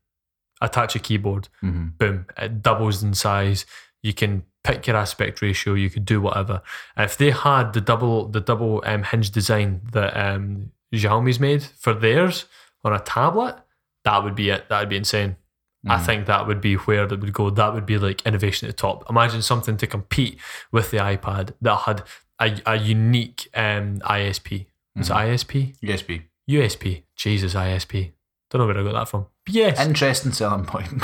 Attach 0.62 0.96
a 0.96 1.00
keyboard 1.00 1.50
hmm 1.60 1.88
boom, 1.98 2.26
it 2.38 2.62
doubles 2.62 3.04
in 3.04 3.14
size. 3.14 3.66
You 4.02 4.14
can 4.14 4.44
pick 4.66 4.88
your 4.88 4.96
aspect 4.98 5.42
ratio. 5.42 5.74
You 5.76 5.90
could 5.90 6.06
do 6.06 6.20
whatever. 6.22 6.62
And 6.96 7.06
if 7.06 7.18
they 7.18 7.32
had 7.32 7.74
the 7.74 7.82
double 7.82 8.28
the 8.28 8.42
double 8.42 8.82
um, 8.86 9.04
hinge 9.04 9.30
design 9.32 9.82
that 9.94 10.12
um, 10.18 10.72
Xiaomi's 10.94 11.40
made 11.40 11.64
for 11.64 11.94
theirs 11.94 12.46
on 12.84 12.92
a 12.94 13.00
tablet, 13.00 13.56
that 14.04 14.24
would 14.24 14.36
be 14.36 14.50
it. 14.50 14.68
That 14.70 14.80
would 14.82 14.90
be 14.90 14.98
insane. 14.98 15.38
I 15.88 15.98
Mm. 16.00 16.06
think 16.06 16.26
that 16.26 16.48
would 16.48 16.62
be 16.62 16.76
where 16.76 17.06
that 17.06 17.20
would 17.22 17.34
go. 17.34 17.50
That 17.52 17.74
would 17.76 17.86
be 17.86 17.98
like 18.00 18.26
innovation 18.26 18.68
at 18.68 18.76
the 18.76 18.82
top. 18.82 19.08
Imagine 19.10 19.42
something 19.44 19.78
to 19.78 19.86
compete 19.88 20.40
with 20.72 20.90
the 20.92 20.98
iPad 20.98 21.54
that 21.62 21.76
had 21.88 22.02
a, 22.42 22.60
a 22.66 22.76
unique 22.78 23.48
um, 23.54 24.00
ISP. 24.00 24.66
Was 24.96 25.10
it 25.10 25.14
ISP? 25.14 25.76
USB. 25.84 26.24
USP. 26.50 27.04
Jesus, 27.16 27.54
ISP. 27.54 28.12
Don't 28.50 28.62
know 28.62 28.68
where 28.68 28.80
I 28.80 28.84
got 28.84 28.94
that 28.94 29.10
from. 29.10 29.28
But 29.46 29.54
yes. 29.56 29.80
Interesting 29.80 30.32
selling 30.32 30.66
point. 30.66 30.88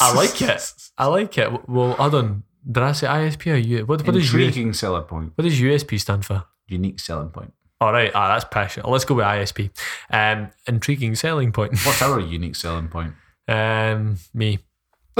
I 0.00 0.12
like 0.14 0.42
it. 0.42 0.72
I 0.98 1.06
like 1.06 1.38
it. 1.38 1.68
Well, 1.68 1.94
on. 1.98 2.42
Did 2.70 2.82
I 2.82 2.92
say 2.92 3.06
ISP 3.06 3.52
or 3.52 3.56
U? 3.56 3.86
What, 3.86 4.06
what, 4.06 4.14
US, 4.14 4.24
Intriguing 4.24 4.74
selling 4.74 5.04
point. 5.04 5.32
what 5.34 5.44
does 5.44 5.58
USP 5.58 5.98
stand 5.98 6.26
for? 6.26 6.44
Unique 6.68 7.00
selling 7.00 7.30
point. 7.30 7.54
All 7.80 7.92
right. 7.92 8.10
Ah, 8.14 8.34
that's 8.34 8.44
passionate. 8.50 8.88
Let's 8.88 9.04
go 9.04 9.14
with 9.14 9.24
ISP. 9.24 9.70
Um, 10.10 10.50
intriguing 10.66 11.14
selling 11.14 11.52
point. 11.52 11.78
What's 11.84 12.02
our 12.08 12.20
unique 12.20 12.56
selling 12.56 12.88
point? 12.88 13.14
Um, 13.46 14.18
me. 14.34 14.58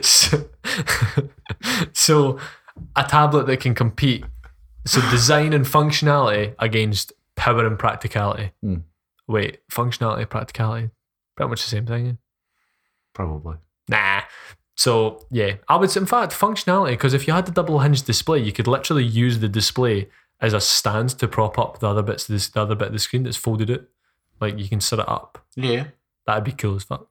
so, 0.00 0.48
so, 1.92 2.38
a 2.96 3.04
tablet 3.04 3.46
that 3.46 3.60
can 3.60 3.74
compete. 3.74 4.24
So 4.84 5.00
design 5.10 5.52
and 5.52 5.64
functionality 5.64 6.56
against 6.58 7.12
power 7.36 7.64
and 7.64 7.78
practicality. 7.78 8.50
Hmm. 8.60 8.78
Wait, 9.28 9.60
functionality, 9.70 10.28
practicality, 10.28 10.90
pretty 11.36 11.50
much 11.50 11.62
the 11.62 11.68
same 11.68 11.86
thing. 11.86 12.06
Yeah? 12.06 12.12
Probably. 13.14 13.58
Nah. 13.88 14.21
So 14.82 15.24
yeah, 15.30 15.52
I 15.68 15.76
would 15.76 15.90
say 15.92 16.00
in 16.00 16.06
fact 16.06 16.32
functionality 16.32 16.90
because 16.90 17.14
if 17.14 17.28
you 17.28 17.32
had 17.32 17.46
the 17.46 17.52
double 17.52 17.78
hinge 17.78 18.02
display, 18.02 18.40
you 18.40 18.52
could 18.52 18.66
literally 18.66 19.04
use 19.04 19.38
the 19.38 19.48
display 19.48 20.08
as 20.40 20.52
a 20.54 20.60
stand 20.60 21.10
to 21.20 21.28
prop 21.28 21.56
up 21.56 21.78
the 21.78 21.86
other 21.88 22.02
bits 22.02 22.28
of 22.28 22.32
this, 22.32 22.48
the 22.48 22.60
other 22.62 22.74
bit 22.74 22.88
of 22.88 22.92
the 22.92 22.98
screen 22.98 23.22
that's 23.22 23.36
folded 23.36 23.70
it. 23.70 23.88
Like 24.40 24.58
you 24.58 24.68
can 24.68 24.80
set 24.80 24.98
it 24.98 25.08
up. 25.08 25.44
Yeah. 25.54 25.84
That'd 26.26 26.42
be 26.42 26.50
cool 26.50 26.74
as 26.74 26.82
fuck. 26.82 27.06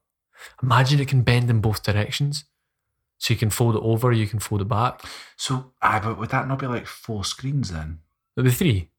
Imagine 0.62 1.00
it 1.00 1.08
can 1.08 1.22
bend 1.22 1.48
in 1.48 1.62
both 1.62 1.82
directions. 1.82 2.44
So 3.16 3.32
you 3.32 3.38
can 3.38 3.48
fold 3.48 3.76
it 3.76 3.82
over, 3.82 4.12
you 4.12 4.26
can 4.26 4.38
fold 4.40 4.60
it 4.60 4.68
back. 4.68 5.00
So, 5.36 5.72
ah, 5.80 5.98
but 6.04 6.18
would 6.18 6.28
that 6.30 6.46
not 6.48 6.58
be 6.58 6.66
like 6.66 6.86
four 6.86 7.24
screens 7.24 7.70
then? 7.70 8.00
It'd 8.36 8.44
be 8.50 8.54
three. 8.54 8.90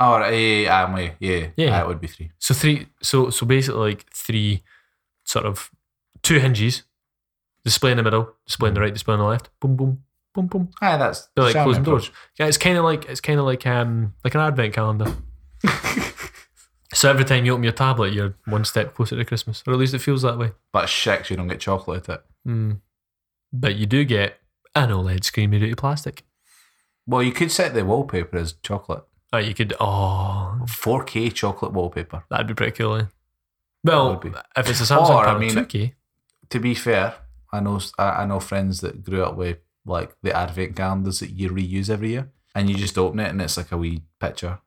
Oh, 0.00 0.18
right, 0.18 0.30
yeah, 0.32 0.62
yeah, 0.62 0.84
I'm 0.84 0.92
with 0.92 1.12
you. 1.20 1.30
yeah, 1.30 1.38
Yeah. 1.38 1.66
yeah. 1.66 1.82
it 1.82 1.86
would 1.86 2.00
be 2.00 2.08
three. 2.08 2.32
So 2.40 2.52
three 2.52 2.88
so 3.00 3.30
so 3.30 3.46
basically 3.46 3.80
like 3.80 4.06
three 4.12 4.64
sort 5.24 5.46
of 5.46 5.70
two 6.22 6.40
hinges, 6.40 6.82
display 7.66 7.90
in 7.90 7.96
the 7.96 8.02
middle, 8.04 8.32
display 8.46 8.68
on 8.68 8.74
the 8.74 8.80
right, 8.80 8.92
display 8.94 9.14
on 9.14 9.18
the 9.18 9.26
left. 9.26 9.50
Boom 9.60 9.74
boom, 9.76 10.04
boom 10.32 10.46
boom. 10.46 10.70
Ah, 10.80 10.96
that's 10.96 11.28
They're 11.34 11.44
like 11.46 11.54
closing 11.54 11.82
doors. 11.82 12.10
Yeah, 12.38 12.46
it's 12.46 12.56
kind 12.58 12.78
of 12.78 12.84
like 12.84 13.04
it's 13.06 13.20
kind 13.20 13.40
of 13.40 13.44
like 13.44 13.66
um 13.66 14.14
like 14.24 14.34
an 14.36 14.40
advent 14.40 14.72
calendar. 14.72 15.12
so 16.94 17.10
every 17.10 17.24
time 17.24 17.44
you 17.44 17.52
open 17.52 17.64
your 17.64 17.72
tablet, 17.72 18.12
you're 18.12 18.36
one 18.46 18.64
step 18.64 18.94
closer 18.94 19.16
to 19.16 19.24
Christmas, 19.24 19.62
or 19.66 19.72
at 19.72 19.78
least 19.78 19.94
it 19.94 19.98
feels 19.98 20.22
that 20.22 20.38
way. 20.38 20.52
But 20.72 20.88
shit, 20.88 21.28
you 21.28 21.36
don't 21.36 21.48
get 21.48 21.60
chocolate 21.60 22.08
at 22.08 22.14
it. 22.20 22.24
Mm. 22.48 22.80
But 23.52 23.74
you 23.74 23.86
do 23.86 24.04
get 24.04 24.38
an 24.74 24.90
OLED 24.90 25.24
screen 25.24 25.50
made 25.50 25.64
out 25.64 25.70
of 25.70 25.76
plastic. 25.76 26.24
Well, 27.06 27.22
you 27.22 27.32
could 27.32 27.50
set 27.50 27.74
the 27.74 27.84
wallpaper 27.84 28.36
as 28.36 28.54
chocolate. 28.62 29.02
Oh, 29.32 29.38
you 29.38 29.54
could. 29.54 29.74
Oh, 29.80 30.58
4K 30.64 31.32
chocolate 31.34 31.72
wallpaper. 31.72 32.24
that'd 32.30 32.46
be 32.46 32.54
pretty 32.54 32.72
cool. 32.72 32.94
Eh? 32.96 33.04
Well, 33.84 34.10
would 34.10 34.20
be. 34.20 34.32
if 34.56 34.68
it's 34.70 34.80
a 34.80 34.84
Samsung 34.94 35.10
Or, 35.10 35.26
I 35.26 35.38
mean- 35.38 35.50
2K. 35.50 35.92
To 36.50 36.60
be 36.60 36.74
fair, 36.74 37.14
I 37.52 37.60
know 37.60 37.80
I 37.98 38.08
I 38.22 38.26
know 38.26 38.40
friends 38.40 38.80
that 38.80 39.04
grew 39.04 39.22
up 39.24 39.36
with 39.36 39.58
like 39.84 40.14
the 40.22 40.36
advent 40.36 40.76
calendars 40.76 41.20
that 41.20 41.30
you 41.30 41.50
reuse 41.50 41.88
every 41.90 42.10
year, 42.10 42.30
and 42.54 42.68
you 42.68 42.76
just 42.76 42.98
open 42.98 43.20
it 43.20 43.30
and 43.30 43.40
it's 43.42 43.56
like 43.56 43.72
a 43.72 43.76
wee 43.76 44.02
picture, 44.20 44.58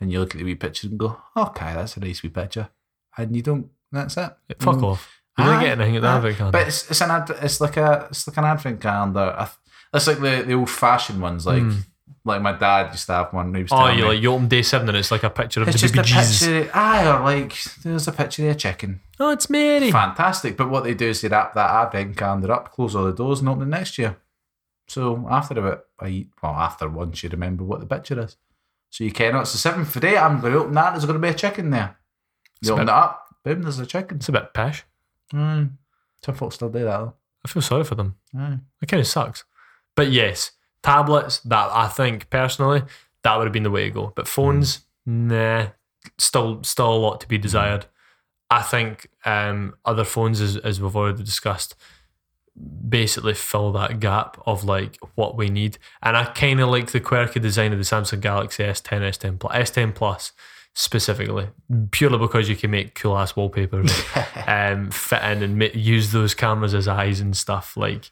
and 0.00 0.10
you 0.12 0.20
look 0.20 0.34
at 0.34 0.38
the 0.38 0.44
wee 0.44 0.54
picture 0.54 0.88
and 0.88 0.98
go, 0.98 1.20
okay, 1.36 1.74
that's 1.74 1.96
a 1.96 2.00
nice 2.00 2.22
wee 2.22 2.28
picture, 2.30 2.68
and 3.16 3.34
you 3.34 3.42
don't. 3.42 3.68
That's 3.92 4.16
it. 4.16 4.30
Fuck 4.60 4.76
Mm. 4.76 4.84
off. 4.84 5.20
You 5.38 5.44
don't 5.44 5.60
get 5.60 5.72
anything 5.78 5.96
at 5.96 6.02
the 6.02 6.08
aye. 6.08 6.16
advent 6.16 6.36
calendar. 6.36 6.58
But 6.58 6.68
it's 6.68 6.90
it's 6.90 7.00
an 7.00 7.10
ad, 7.10 7.30
it's 7.42 7.60
like 7.60 7.76
a 7.76 8.06
it's 8.10 8.26
like 8.28 8.36
an 8.36 8.44
advent 8.44 8.80
calendar. 8.80 9.34
I 9.36 9.44
th- 9.44 9.56
It's 9.92 10.06
like 10.06 10.20
the, 10.20 10.44
the 10.46 10.54
old 10.54 10.70
fashioned 10.70 11.20
ones, 11.20 11.46
like 11.46 11.62
Mm. 11.64 11.82
Like 12.24 12.42
my 12.42 12.52
dad 12.52 12.92
used 12.92 13.06
to 13.06 13.12
have 13.14 13.32
one. 13.32 13.54
He 13.54 13.62
was 13.62 13.72
Oh, 13.72 13.76
telling 13.78 13.96
you 13.98 14.04
me. 14.04 14.08
like 14.10 14.22
you 14.22 14.32
open 14.32 14.48
day 14.48 14.62
seven 14.62 14.88
and 14.88 14.96
it's 14.98 15.10
like 15.10 15.22
a 15.22 15.30
picture 15.30 15.62
of 15.62 15.68
it's 15.68 15.76
the 15.76 15.80
just 15.88 15.94
baby 15.94 16.02
a 16.02 16.04
Jesus. 16.06 16.46
picture. 16.46 16.70
Aye, 16.74 17.06
or 17.06 17.20
like 17.24 17.56
there's 17.82 18.08
a 18.08 18.12
picture 18.12 18.44
of 18.48 18.56
a 18.56 18.58
chicken. 18.58 19.00
Oh, 19.18 19.30
it's 19.30 19.48
Mary. 19.50 19.90
Fantastic. 19.90 20.56
But 20.56 20.70
what 20.70 20.84
they 20.84 20.94
do 20.94 21.08
is 21.08 21.20
they 21.20 21.28
wrap 21.28 21.54
that 21.54 21.70
advent 21.70 22.16
calendar 22.16 22.52
up, 22.52 22.72
close 22.72 22.94
all 22.94 23.04
the 23.04 23.12
doors, 23.12 23.40
and 23.40 23.48
open 23.48 23.62
it 23.62 23.66
next 23.66 23.98
year. 23.98 24.16
So 24.88 25.26
after 25.30 25.58
about 25.58 25.84
a 26.02 26.26
well, 26.42 26.52
after 26.52 26.88
once 26.88 27.22
you 27.22 27.28
remember 27.28 27.64
what 27.64 27.80
the 27.80 27.86
picture 27.86 28.20
is. 28.20 28.36
So 28.90 29.04
you 29.04 29.12
can, 29.12 29.36
oh, 29.36 29.40
it's 29.40 29.52
the 29.52 29.58
seventh 29.58 29.92
today. 29.92 30.16
I'm 30.18 30.40
going 30.40 30.52
to 30.52 30.58
open 30.60 30.74
that. 30.74 30.90
There's 30.92 31.04
going 31.04 31.20
to 31.20 31.24
be 31.24 31.28
a 31.32 31.34
chicken 31.34 31.70
there. 31.70 31.96
It's 32.60 32.68
You 32.68 32.74
a 32.74 32.76
open 32.76 32.86
bit- 32.86 32.92
it 32.92 32.96
up. 32.96 33.26
Boom, 33.44 33.62
there's 33.62 33.78
a 33.78 33.86
chicken. 33.86 34.16
It's 34.16 34.28
a 34.28 34.32
bit 34.32 34.52
pish. 34.52 34.84
Mm. 35.32 35.70
Some 36.24 36.34
folks 36.34 36.56
still 36.56 36.70
do 36.70 36.80
that 36.80 36.98
though. 36.98 37.14
I 37.44 37.48
feel 37.48 37.62
sorry 37.62 37.84
for 37.84 37.94
them. 37.94 38.16
Aye. 38.36 38.58
It 38.82 38.86
kind 38.88 39.00
of 39.00 39.06
sucks. 39.06 39.44
But 39.94 40.10
yes, 40.10 40.50
tablets, 40.82 41.38
that 41.40 41.70
I 41.72 41.88
think 41.88 42.30
personally, 42.30 42.82
that 43.22 43.36
would 43.36 43.44
have 43.44 43.52
been 43.52 43.62
the 43.62 43.70
way 43.70 43.84
to 43.84 43.90
go. 43.90 44.12
But 44.14 44.28
phones, 44.28 44.80
nah, 45.06 45.68
still 46.18 46.62
still 46.62 46.92
a 46.92 46.96
lot 46.96 47.20
to 47.20 47.28
be 47.28 47.38
desired. 47.38 47.86
I 48.50 48.62
think 48.62 49.08
um, 49.24 49.74
other 49.84 50.04
phones, 50.04 50.40
as, 50.40 50.56
as 50.56 50.80
we've 50.80 50.96
already 50.96 51.22
discussed, 51.22 51.76
basically 52.88 53.34
fill 53.34 53.72
that 53.72 54.00
gap 54.00 54.42
of 54.44 54.64
like 54.64 54.98
what 55.14 55.36
we 55.36 55.48
need. 55.48 55.78
And 56.02 56.16
I 56.16 56.24
kind 56.24 56.60
of 56.60 56.68
like 56.68 56.90
the 56.90 57.00
quirky 57.00 57.40
design 57.40 57.72
of 57.72 57.78
the 57.78 57.84
Samsung 57.84 58.20
Galaxy 58.20 58.64
S10, 58.64 59.00
S10 59.00 59.38
Plus, 59.38 59.70
S10 59.70 59.94
Plus 59.94 60.32
specifically, 60.74 61.48
purely 61.90 62.18
because 62.18 62.48
you 62.48 62.56
can 62.56 62.70
make 62.70 62.94
cool 62.94 63.16
ass 63.16 63.36
wallpapers, 63.36 63.92
um, 64.46 64.90
fit 64.90 65.22
in 65.22 65.42
and 65.42 65.58
ma- 65.58 65.66
use 65.72 66.12
those 66.12 66.34
cameras 66.34 66.74
as 66.74 66.88
eyes 66.88 67.20
and 67.20 67.36
stuff 67.36 67.76
like. 67.76 68.10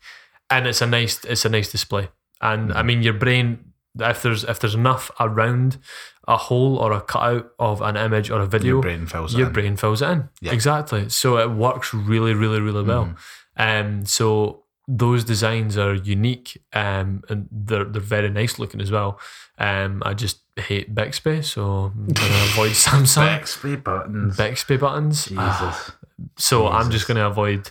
And 0.50 0.66
it's 0.66 0.80
a 0.80 0.86
nice, 0.86 1.24
it's 1.24 1.44
a 1.44 1.48
nice 1.48 1.70
display. 1.70 2.08
And 2.40 2.72
I 2.72 2.82
mean, 2.82 3.02
your 3.02 3.14
brain, 3.14 3.72
if 3.98 4.22
there's 4.22 4.44
if 4.44 4.60
there's 4.60 4.74
enough 4.74 5.10
around 5.18 5.78
a 6.26 6.36
hole 6.36 6.76
or 6.76 6.92
a 6.92 7.00
cutout 7.00 7.50
of 7.58 7.80
an 7.80 7.96
image 7.96 8.30
or 8.30 8.40
a 8.40 8.46
video, 8.46 8.74
Your 8.74 8.82
brain 8.82 9.06
fills 9.06 9.34
it 9.34 9.38
your 9.38 9.58
in. 9.60 9.76
fills 9.76 10.02
it 10.02 10.08
in. 10.10 10.28
Yeah. 10.40 10.52
Exactly. 10.52 11.08
So 11.08 11.38
it 11.38 11.50
works 11.50 11.94
really, 11.94 12.34
really, 12.34 12.60
really 12.60 12.82
well. 12.82 13.14
Um, 13.56 14.04
so 14.04 14.64
those 14.86 15.24
designs 15.24 15.76
are 15.76 15.94
unique 15.94 16.62
um, 16.72 17.22
and 17.28 17.48
they're 17.50 17.84
they're 17.84 18.00
very 18.00 18.28
nice 18.30 18.58
looking 18.58 18.80
as 18.80 18.90
well. 18.90 19.18
Um, 19.58 20.02
I 20.06 20.14
just 20.14 20.40
hate 20.56 20.94
Bixby, 20.94 21.42
so 21.42 21.92
I'm 21.94 22.06
gonna 22.08 22.34
avoid 22.52 22.72
Samsung 22.72 23.38
Bixby 23.38 23.76
buttons. 23.76 24.36
Bixby 24.36 24.76
buttons. 24.76 25.24
Jesus. 25.26 25.90
So 26.36 26.68
I'm 26.68 26.90
just 26.90 27.06
going 27.06 27.16
to 27.16 27.26
avoid, 27.26 27.70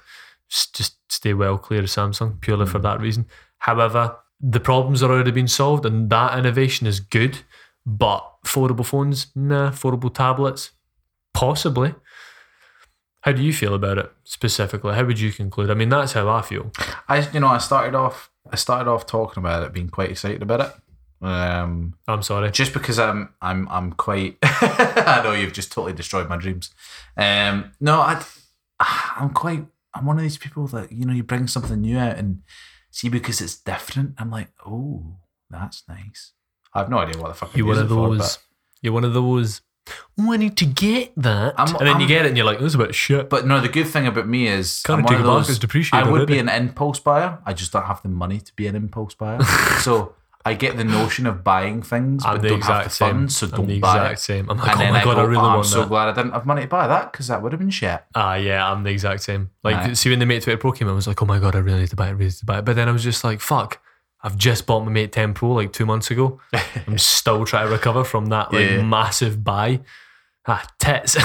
just 0.49 0.95
stay 1.11 1.33
well 1.33 1.57
clear 1.57 1.81
of 1.81 1.87
Samsung 1.87 2.39
purely 2.41 2.65
for 2.65 2.79
that 2.79 2.99
reason. 3.01 3.25
However, 3.57 4.15
the 4.39 4.59
problems 4.59 5.01
are 5.01 5.11
already 5.11 5.31
been 5.31 5.47
solved, 5.47 5.85
and 5.85 6.09
that 6.09 6.37
innovation 6.37 6.87
is 6.87 6.99
good. 6.99 7.39
But 7.85 8.23
foldable 8.45 8.85
phones, 8.85 9.27
nah. 9.35 9.71
Foldable 9.71 10.13
tablets, 10.13 10.71
possibly. 11.33 11.95
How 13.21 13.31
do 13.31 13.41
you 13.41 13.53
feel 13.53 13.73
about 13.73 13.97
it 13.97 14.11
specifically? 14.23 14.93
How 14.93 15.05
would 15.05 15.19
you 15.19 15.31
conclude? 15.31 15.69
I 15.69 15.73
mean, 15.73 15.89
that's 15.89 16.13
how 16.13 16.29
I 16.29 16.41
feel. 16.41 16.71
I 17.07 17.29
you 17.31 17.39
know 17.39 17.47
I 17.47 17.57
started 17.57 17.95
off 17.95 18.29
I 18.51 18.55
started 18.55 18.89
off 18.89 19.05
talking 19.05 19.41
about 19.41 19.63
it, 19.63 19.73
being 19.73 19.89
quite 19.89 20.11
excited 20.11 20.41
about 20.41 20.61
it. 20.61 21.25
Um, 21.25 21.95
I'm 22.07 22.21
sorry. 22.21 22.51
just 22.51 22.73
because 22.73 22.99
I'm 22.99 23.33
I'm 23.41 23.67
I'm 23.69 23.93
quite 23.93 24.37
I 24.43 25.21
know 25.23 25.33
you've 25.33 25.53
just 25.53 25.71
totally 25.71 25.93
destroyed 25.93 26.29
my 26.29 26.37
dreams. 26.37 26.71
Um, 27.15 27.71
no, 27.79 27.99
I 27.99 28.23
I'm 28.79 29.31
quite 29.31 29.65
I'm 29.93 30.05
one 30.05 30.17
of 30.17 30.23
these 30.23 30.37
people 30.37 30.67
that 30.67 30.91
you 30.91 31.05
know 31.05 31.13
you 31.13 31.23
bring 31.23 31.47
something 31.47 31.81
new 31.81 31.97
out 31.97 32.17
and 32.17 32.43
see 32.97 33.09
because 33.09 33.41
it's 33.41 33.55
different. 33.55 34.15
I'm 34.17 34.31
like, 34.31 34.49
oh, 34.65 35.17
that's 35.49 35.83
nice. 35.87 36.33
I 36.73 36.79
have 36.79 36.89
no 36.89 36.97
idea 36.97 37.21
what 37.21 37.29
the 37.29 37.33
fuck 37.35 37.55
You're 37.55 37.67
one 37.67 37.77
of 37.77 37.89
for, 37.89 38.09
those. 38.09 38.17
but- 38.17 38.37
you're 38.81 38.93
one 38.93 39.03
of 39.03 39.13
those. 39.13 39.61
Oh, 40.19 40.33
I 40.33 40.37
need 40.37 40.57
to 40.57 40.65
get 40.65 41.13
that, 41.15 41.57
I'm- 41.57 41.69
and 41.77 41.87
then 41.87 41.95
you 42.01 42.05
I'm- 42.05 42.07
get 42.07 42.25
it, 42.25 42.29
and 42.29 42.37
you're 42.37 42.45
like, 42.45 42.59
"This 42.59 42.67
is 42.67 42.75
a 42.75 42.79
bit 42.79 42.93
shit." 42.93 43.29
But 43.29 43.47
no, 43.47 43.61
the 43.61 43.69
good 43.69 43.87
thing 43.87 44.05
about 44.05 44.27
me 44.27 44.47
is 44.47 44.81
Can't 44.85 44.99
I'm 44.99 45.05
one 45.05 45.15
of 45.15 45.23
those- 45.23 45.59
I 45.93 46.03
would 46.09 46.27
be 46.27 46.39
an 46.39 46.49
impulse 46.49 46.99
buyer. 46.99 47.39
I 47.45 47.53
just 47.53 47.71
don't 47.71 47.85
have 47.85 48.01
the 48.01 48.09
money 48.09 48.39
to 48.41 48.53
be 48.55 48.67
an 48.67 48.75
impulse 48.75 49.13
buyer. 49.13 49.39
so 49.81 50.13
I 50.47 50.53
get 50.53 50.77
the 50.77 50.83
notion 50.83 51.25
of 51.27 51.43
buying 51.43 51.81
things, 51.81 52.23
I'm 52.25 52.35
but 52.35 52.41
the 52.43 52.49
don't 52.49 52.61
have 52.61 52.67
the 52.67 52.79
exact 52.81 52.91
same. 52.95 53.09
funds, 53.09 53.37
so 53.37 53.45
I'm 53.47 53.51
don't 53.51 53.67
the 53.67 53.79
buy 53.79 53.95
exact 53.95 54.19
it. 54.19 54.23
same. 54.23 54.49
I'm 54.49 54.57
like, 54.57 54.67
and 54.71 54.75
oh 54.75 54.79
then 54.83 54.93
my 54.93 55.01
I 55.01 55.03
god, 55.03 55.15
go, 55.15 55.21
I 55.21 55.23
really 55.25 55.41
oh, 55.43 55.45
I'm 55.49 55.55
want 55.55 55.65
so 55.67 55.79
that. 55.81 55.89
glad 55.89 56.07
I 56.09 56.13
didn't 56.13 56.31
have 56.33 56.45
money 56.45 56.61
to 56.63 56.67
buy 56.67 56.87
that 56.87 57.11
because 57.11 57.27
that 57.27 57.41
would 57.41 57.51
have 57.51 57.59
been 57.59 57.69
shit. 57.69 58.01
Ah, 58.15 58.35
yeah, 58.35 58.69
I'm 58.71 58.83
the 58.83 58.89
exact 58.91 59.23
same. 59.23 59.51
Like, 59.63 59.75
Right. 59.75 59.97
see, 59.97 60.09
when 60.09 60.19
the 60.19 60.25
Mate 60.25 60.43
20 60.43 60.57
Pro 60.57 60.71
came, 60.71 60.87
I 60.89 60.93
was 60.93 61.07
like, 61.07 61.21
oh 61.21 61.25
my 61.25 61.39
god, 61.39 61.55
I 61.55 61.59
really 61.59 61.79
need 61.81 61.89
to 61.89 61.95
buy 61.95 62.07
it, 62.09 62.13
really 62.13 62.25
need 62.25 62.33
to 62.33 62.45
buy 62.45 62.59
it. 62.59 62.65
But 62.65 62.75
then 62.75 62.87
I 62.89 62.91
was 62.91 63.03
just 63.03 63.23
like, 63.23 63.39
fuck, 63.41 63.79
I've 64.23 64.37
just 64.37 64.65
bought 64.65 64.81
my 64.85 64.91
Mate 64.91 65.11
10 65.11 65.33
Pro 65.33 65.51
like 65.51 65.71
two 65.73 65.85
months 65.85 66.09
ago. 66.11 66.39
I'm 66.87 66.97
still 66.97 67.45
trying 67.45 67.67
to 67.67 67.71
recover 67.71 68.03
from 68.03 68.27
that 68.27 68.51
like 68.53 68.65
Yeah. 68.65 68.81
massive 68.81 69.43
buy. 69.43 69.81
Ah, 70.49 70.65
tits. 70.79 71.15
you 71.15 71.21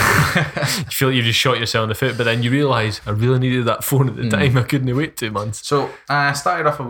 feel 0.90 1.08
like 1.08 1.14
you 1.16 1.22
just 1.22 1.38
shot 1.38 1.58
yourself 1.60 1.84
in 1.84 1.88
the 1.90 1.94
foot, 1.94 2.16
but 2.18 2.24
then 2.24 2.42
you 2.42 2.50
realise 2.50 3.00
I 3.06 3.10
really 3.10 3.38
needed 3.38 3.66
that 3.66 3.84
phone 3.84 4.08
at 4.08 4.16
the 4.16 4.22
Mm. 4.22 4.30
time. 4.30 4.58
I 4.58 4.62
couldn't 4.62 4.96
wait 4.96 5.16
two 5.16 5.30
months. 5.30 5.66
So 5.66 5.90
I 6.08 6.32
started 6.32 6.66
off, 6.68 6.80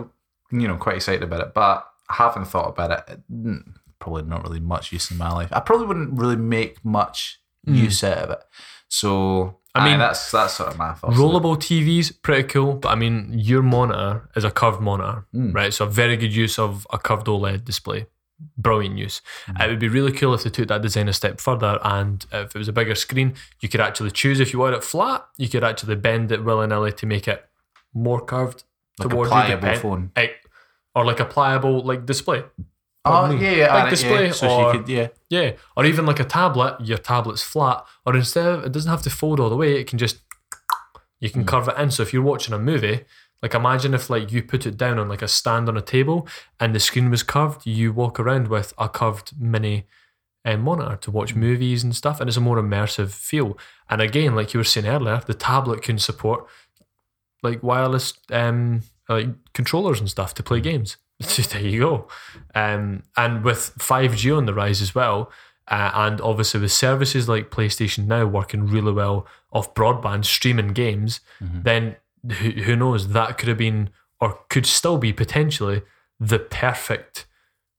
you 0.51 0.67
know, 0.67 0.75
quite 0.77 0.95
excited 0.95 1.21
about 1.21 1.41
it, 1.41 1.53
but 1.53 1.87
haven't 2.09 2.45
thought 2.45 2.69
about 2.69 2.91
it. 3.09 3.21
Mm, 3.31 3.73
Probably 3.99 4.23
not 4.23 4.43
really 4.43 4.59
much 4.59 4.91
use 4.91 5.09
in 5.11 5.17
my 5.17 5.31
life. 5.31 5.49
I 5.53 5.59
probably 5.61 5.87
wouldn't 5.87 6.19
really 6.19 6.35
make 6.35 6.83
much 6.83 7.39
use 7.65 8.03
out 8.03 8.17
of 8.17 8.29
it. 8.31 8.43
So 8.89 9.59
I 9.73 9.79
mean, 9.83 9.91
mean, 9.93 9.99
that's 9.99 10.29
that's 10.31 10.53
sort 10.55 10.69
of 10.71 10.77
my 10.77 10.93
thoughts. 10.93 11.15
Rollable 11.17 11.55
TVs, 11.57 12.21
pretty 12.21 12.43
cool, 12.47 12.73
but 12.73 12.89
I 12.89 12.95
mean, 12.95 13.31
your 13.33 13.61
monitor 13.63 14.29
is 14.35 14.43
a 14.43 14.51
curved 14.51 14.81
monitor, 14.81 15.25
Mm. 15.33 15.53
right? 15.55 15.73
So, 15.73 15.85
a 15.85 15.89
very 15.89 16.17
good 16.17 16.35
use 16.35 16.59
of 16.59 16.85
a 16.91 16.97
curved 16.97 17.27
OLED 17.27 17.63
display. 17.65 18.05
Brilliant 18.57 18.97
use. 18.97 19.21
It 19.59 19.67
would 19.69 19.79
be 19.79 19.87
really 19.87 20.11
cool 20.11 20.33
if 20.33 20.43
they 20.43 20.49
took 20.49 20.67
that 20.67 20.81
design 20.81 21.07
a 21.07 21.13
step 21.13 21.39
further 21.39 21.79
and 21.83 22.25
if 22.33 22.53
it 22.53 22.57
was 22.57 22.67
a 22.67 22.73
bigger 22.73 22.93
screen, 22.95 23.35
you 23.61 23.69
could 23.69 23.79
actually 23.79 24.11
choose 24.11 24.39
if 24.41 24.51
you 24.51 24.59
want 24.59 24.75
it 24.75 24.83
flat, 24.83 25.25
you 25.37 25.47
could 25.47 25.63
actually 25.63 25.95
bend 25.95 26.31
it 26.31 26.43
willy 26.43 26.67
nilly 26.67 26.91
to 26.91 27.05
make 27.05 27.27
it 27.27 27.45
more 27.93 28.19
curved 28.23 28.63
like 28.99 29.07
a 29.07 29.09
towards 29.09 29.29
you, 29.29 29.33
pliable 29.35 29.55
depend- 29.61 29.81
phone. 29.81 30.11
Or 30.95 31.05
like 31.05 31.19
a 31.19 31.25
pliable 31.25 31.81
like 31.83 32.05
display. 32.05 32.43
Oh 33.05 33.31
yeah, 33.31 33.51
yeah, 33.51 33.73
Like 33.73 33.89
display 33.89 34.27
yeah. 34.27 34.31
So 34.31 34.47
or- 34.49 34.71
could, 34.71 34.87
yeah. 34.87 35.07
Yeah, 35.29 35.51
or 35.75 35.85
even 35.85 36.05
like 36.05 36.19
a 36.19 36.23
tablet, 36.23 36.77
your 36.79 36.97
tablet's 36.97 37.43
flat, 37.43 37.85
or 38.05 38.15
instead 38.15 38.45
of, 38.45 38.63
it 38.65 38.71
doesn't 38.71 38.89
have 38.89 39.01
to 39.03 39.09
fold 39.09 39.39
all 39.39 39.49
the 39.49 39.57
way, 39.57 39.79
it 39.79 39.87
can 39.87 39.97
just 39.99 40.19
you 41.19 41.29
can 41.29 41.45
curve 41.45 41.67
it 41.67 41.77
in. 41.77 41.91
So 41.91 42.03
if 42.03 42.13
you're 42.13 42.21
watching 42.21 42.53
a 42.53 42.59
movie, 42.59 43.03
like 43.41 43.53
imagine 43.53 43.93
if 43.93 44.09
like 44.09 44.31
you 44.31 44.41
put 44.43 44.65
it 44.65 44.77
down 44.77 44.99
on 44.99 45.09
like 45.09 45.21
a 45.21 45.27
stand 45.27 45.67
on 45.67 45.75
a 45.75 45.81
table 45.81 46.27
and 46.59 46.73
the 46.73 46.79
screen 46.79 47.09
was 47.09 47.23
curved, 47.23 47.65
you 47.65 47.91
walk 47.91 48.19
around 48.19 48.47
with 48.47 48.73
a 48.77 48.87
curved 48.87 49.33
mini 49.39 49.85
um, 50.45 50.61
monitor 50.61 50.95
to 50.97 51.11
watch 51.11 51.35
movies 51.35 51.83
and 51.83 51.95
stuff, 51.95 52.19
and 52.21 52.29
it's 52.29 52.37
a 52.37 52.41
more 52.41 52.57
immersive 52.61 53.11
feel. 53.11 53.57
And 53.89 54.01
again, 54.01 54.35
like 54.35 54.53
you 54.53 54.59
were 54.59 54.63
saying 54.65 54.87
earlier, 54.87 55.21
the 55.25 55.33
tablet 55.33 55.81
can 55.81 55.97
support 55.99 56.45
like 57.41 57.61
wireless 57.61 58.13
um 58.31 58.81
like 59.09 59.27
controllers 59.53 59.99
and 59.99 60.09
stuff 60.09 60.33
to 60.35 60.43
play 60.43 60.61
games. 60.61 60.97
there 61.19 61.61
you 61.61 61.79
go. 61.79 62.07
Um, 62.55 63.03
and 63.17 63.43
with 63.43 63.73
5G 63.77 64.35
on 64.35 64.45
the 64.45 64.53
rise 64.53 64.81
as 64.81 64.95
well, 64.95 65.31
uh, 65.69 65.91
and 65.93 66.19
obviously 66.21 66.59
with 66.59 66.71
services 66.71 67.29
like 67.29 67.49
PlayStation 67.49 68.05
Now 68.05 68.25
working 68.25 68.65
really 68.65 68.91
well 68.91 69.25
off 69.51 69.73
broadband 69.73 70.25
streaming 70.25 70.73
games, 70.73 71.21
then 71.63 71.95
who, 72.29 72.49
who 72.51 72.75
knows? 72.75 73.09
That 73.09 73.37
could 73.37 73.47
have 73.47 73.57
been 73.57 73.89
or 74.19 74.39
could 74.49 74.65
still 74.65 74.97
be 74.97 75.13
potentially 75.13 75.81
the 76.19 76.39
perfect 76.39 77.25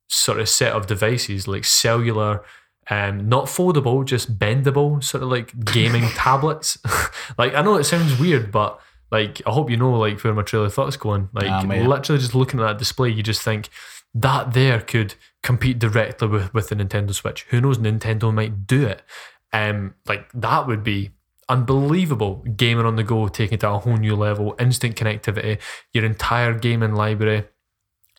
sort 0.09 0.39
of 0.41 0.49
set 0.49 0.73
of 0.73 0.87
devices 0.87 1.49
like 1.49 1.65
cellular. 1.65 2.45
Um, 2.91 3.31
not 3.31 3.47
foldable, 3.47 4.05
just 4.05 4.39
bendable, 4.39 5.03
sort 5.03 5.23
of 5.23 5.31
like 5.31 5.65
gaming 5.65 6.09
tablets. 6.15 6.77
like 7.39 7.55
I 7.55 7.63
know 7.63 7.77
it 7.77 7.85
sounds 7.85 8.19
weird, 8.19 8.53
but 8.53 8.79
like 9.15 9.41
I 9.47 9.53
hope 9.53 9.71
you 9.71 9.77
know 9.77 9.93
like 9.93 10.21
where 10.25 10.35
my 10.35 10.43
trailer 10.43 10.69
thoughts 10.69 10.97
going. 10.97 11.29
Like 11.33 11.49
Ah, 11.49 11.63
literally 11.63 12.21
just 12.21 12.35
looking 12.35 12.59
at 12.59 12.65
that 12.67 12.79
display, 12.79 13.11
you 13.11 13.23
just 13.23 13.43
think 13.43 13.69
that 14.13 14.53
there 14.53 14.81
could 14.81 15.15
compete 15.43 15.79
directly 15.79 16.27
with, 16.29 16.53
with 16.53 16.69
the 16.69 16.75
Nintendo 16.75 17.15
Switch. 17.15 17.47
Who 17.51 17.61
knows? 17.61 17.79
Nintendo 17.79 18.35
might 18.35 18.67
do 18.67 18.87
it. 18.87 19.03
Um, 19.53 19.95
like 20.07 20.31
that 20.33 20.67
would 20.67 20.83
be 20.83 21.13
unbelievable. 21.49 22.45
Gaming 22.57 22.87
on 22.87 22.97
the 22.97 23.05
go, 23.05 23.29
taking 23.29 23.55
it 23.55 23.61
to 23.61 23.71
a 23.71 23.79
whole 23.79 23.97
new 23.97 24.17
level, 24.17 24.57
instant 24.59 24.97
connectivity, 24.97 25.61
your 25.93 26.05
entire 26.05 26.55
gaming 26.55 26.95
library 26.95 27.45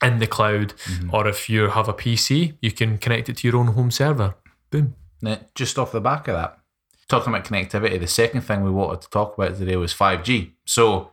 in 0.01 0.19
the 0.19 0.27
cloud, 0.27 0.73
or 1.11 1.27
if 1.27 1.49
you 1.49 1.67
have 1.69 1.89
a 1.89 1.93
PC, 1.93 2.57
you 2.61 2.71
can 2.71 2.97
connect 2.97 3.27
it 3.27 3.37
to 3.37 3.47
your 3.47 3.57
own 3.57 3.67
home 3.67 3.91
server. 3.91 4.35
Boom. 4.69 4.95
Now, 5.21 5.39
just 5.55 5.77
off 5.77 5.91
the 5.91 6.01
back 6.01 6.27
of 6.27 6.35
that, 6.35 6.59
talking 7.07 7.33
about 7.33 7.45
connectivity, 7.45 7.99
the 7.99 8.07
second 8.07 8.41
thing 8.41 8.63
we 8.63 8.71
wanted 8.71 9.01
to 9.01 9.09
talk 9.09 9.37
about 9.37 9.57
today 9.57 9.75
was 9.75 9.93
5G. 9.93 10.51
So, 10.65 11.11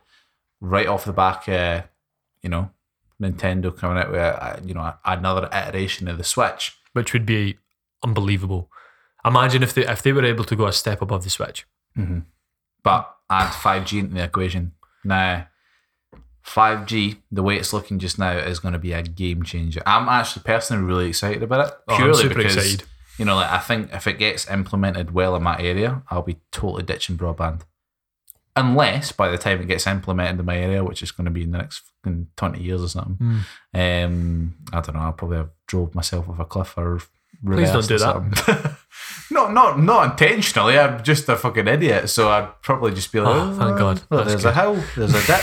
right 0.59 0.87
off 0.87 1.05
the 1.05 1.13
back, 1.13 1.47
uh, 1.47 1.83
you 2.41 2.49
know, 2.49 2.71
Nintendo 3.21 3.75
coming 3.75 3.97
out 3.97 4.11
with 4.11 4.19
a, 4.19 4.61
you 4.65 4.73
know 4.73 4.93
another 5.05 5.49
iteration 5.53 6.07
of 6.07 6.17
the 6.17 6.23
Switch. 6.23 6.77
which 6.93 7.13
would 7.13 7.25
be 7.25 7.57
unbelievable. 8.03 8.69
Imagine 9.25 9.63
if 9.63 9.73
they 9.73 9.87
if 9.87 10.01
they 10.01 10.11
were 10.11 10.25
able 10.25 10.43
to 10.43 10.55
go 10.55 10.65
a 10.67 10.73
step 10.73 11.01
above 11.01 11.23
the 11.23 11.29
Switch. 11.29 11.65
but 12.83 13.15
add 13.29 13.51
5G 13.51 13.99
into 13.99 14.15
the 14.15 14.23
equation. 14.23 14.73
Now, 15.05 15.47
5G, 16.45 17.17
the 17.31 17.43
way 17.43 17.55
it's 17.57 17.71
looking 17.71 17.99
just 17.99 18.19
now, 18.19 18.37
is 18.37 18.59
going 18.59 18.73
to 18.73 18.79
be 18.79 18.91
a 18.91 19.01
game 19.01 19.43
changer. 19.43 19.81
I'm 19.85 20.09
actually 20.09 20.43
personally 20.43 20.83
really 20.83 21.07
excited 21.07 21.41
about 21.43 21.67
it. 21.67 21.73
Oh, 21.87 21.95
Purely 21.95 22.21
super 22.21 22.35
because, 22.35 22.57
excited. 22.57 22.83
You 23.17 23.25
know, 23.25 23.35
like 23.35 23.49
I 23.51 23.59
think 23.59 23.93
if 23.93 24.07
it 24.07 24.17
gets 24.17 24.49
implemented 24.49 25.11
well 25.11 25.35
in 25.35 25.43
my 25.43 25.57
area, 25.59 26.03
I'll 26.09 26.21
be 26.23 26.37
totally 26.51 26.83
ditching 26.83 27.17
broadband. 27.17 27.61
Unless 28.55 29.13
by 29.13 29.29
the 29.29 29.37
time 29.37 29.61
it 29.61 29.67
gets 29.67 29.87
implemented 29.87 30.39
in 30.39 30.45
my 30.45 30.57
area, 30.57 30.83
which 30.83 31.01
is 31.01 31.11
going 31.11 31.25
to 31.25 31.31
be 31.31 31.41
in 31.43 31.51
the 31.51 31.57
next 31.57 31.81
fucking 32.03 32.27
20 32.37 32.61
years 32.61 32.83
or 32.83 32.87
something, 32.87 33.15
Hmm. 33.17 33.39
um, 33.73 34.53
I 34.71 34.79
don't 34.81 34.93
know, 34.95 35.01
I'll 35.01 35.13
probably 35.13 35.37
have 35.37 35.49
drove 35.67 35.95
myself 35.95 36.29
off 36.29 36.39
a 36.39 36.45
cliff 36.45 36.77
or 36.77 36.99
Please 37.43 37.71
don't 37.71 37.87
do 37.87 37.97
that. 37.97 38.77
no, 39.31 39.49
not 39.51 39.79
not 39.79 40.11
intentionally. 40.11 40.77
I'm 40.79 41.03
just 41.03 41.27
a 41.27 41.35
fucking 41.35 41.67
idiot. 41.67 42.09
So 42.09 42.29
I'd 42.29 42.61
probably 42.61 42.93
just 42.93 43.11
be 43.11 43.19
like, 43.19 43.35
Oh, 43.35 43.53
thank 43.57 43.77
God. 43.77 44.01
look, 44.11 44.27
there's 44.27 44.43
good. 44.43 44.49
a 44.49 44.53
hill, 44.53 44.83
there's 44.95 45.13
a 45.15 45.27
dip. 45.27 45.41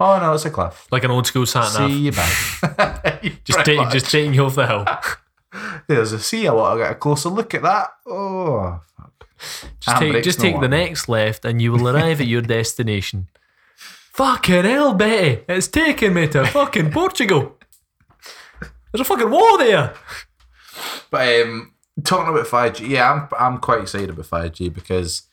oh 0.00 0.18
no, 0.20 0.32
it's 0.34 0.44
a 0.46 0.50
cliff. 0.50 0.86
Like 0.92 1.02
an 1.04 1.10
old 1.10 1.26
school 1.26 1.44
sat 1.44 1.78
nav. 1.78 1.90
See 1.90 1.98
you 1.98 2.12
back. 2.72 3.22
Just 3.44 3.64
take, 3.66 3.90
just 3.90 4.10
taking 4.10 4.32
you 4.34 4.44
off 4.46 4.54
the 4.54 4.66
hill. 4.66 4.86
There's 5.88 6.12
a 6.12 6.18
sea. 6.18 6.48
I 6.48 6.52
want 6.52 6.78
to 6.78 6.84
get 6.84 6.92
a 6.92 6.94
closer 6.96 7.28
look 7.28 7.54
at 7.54 7.62
that. 7.62 7.88
Oh, 8.06 8.80
fuck. 8.96 9.28
Just 9.80 9.98
take, 9.98 10.24
just 10.24 10.38
no 10.38 10.44
take 10.44 10.60
the 10.60 10.68
next 10.68 11.08
left 11.08 11.44
and 11.44 11.60
you 11.60 11.72
will 11.72 11.88
arrive 11.88 12.20
at 12.20 12.26
your 12.26 12.42
destination. 12.56 13.28
Fucking 14.12 14.64
hell, 14.64 14.94
Betty. 14.94 15.44
It's 15.48 15.68
taking 15.68 16.14
me 16.14 16.26
to 16.28 16.46
fucking 16.46 16.90
Portugal. 16.90 17.56
There's 18.60 19.02
a 19.02 19.04
fucking 19.04 19.30
war 19.30 19.58
there. 19.58 19.94
But 21.10 21.42
um, 21.42 21.74
talking 22.02 22.32
about 22.32 22.46
5G, 22.46 22.88
yeah, 22.88 23.12
I'm 23.12 23.28
I'm 23.38 23.58
quite 23.58 23.82
excited 23.82 24.10
about 24.10 24.24
5G 24.26 24.72
because 24.72 25.28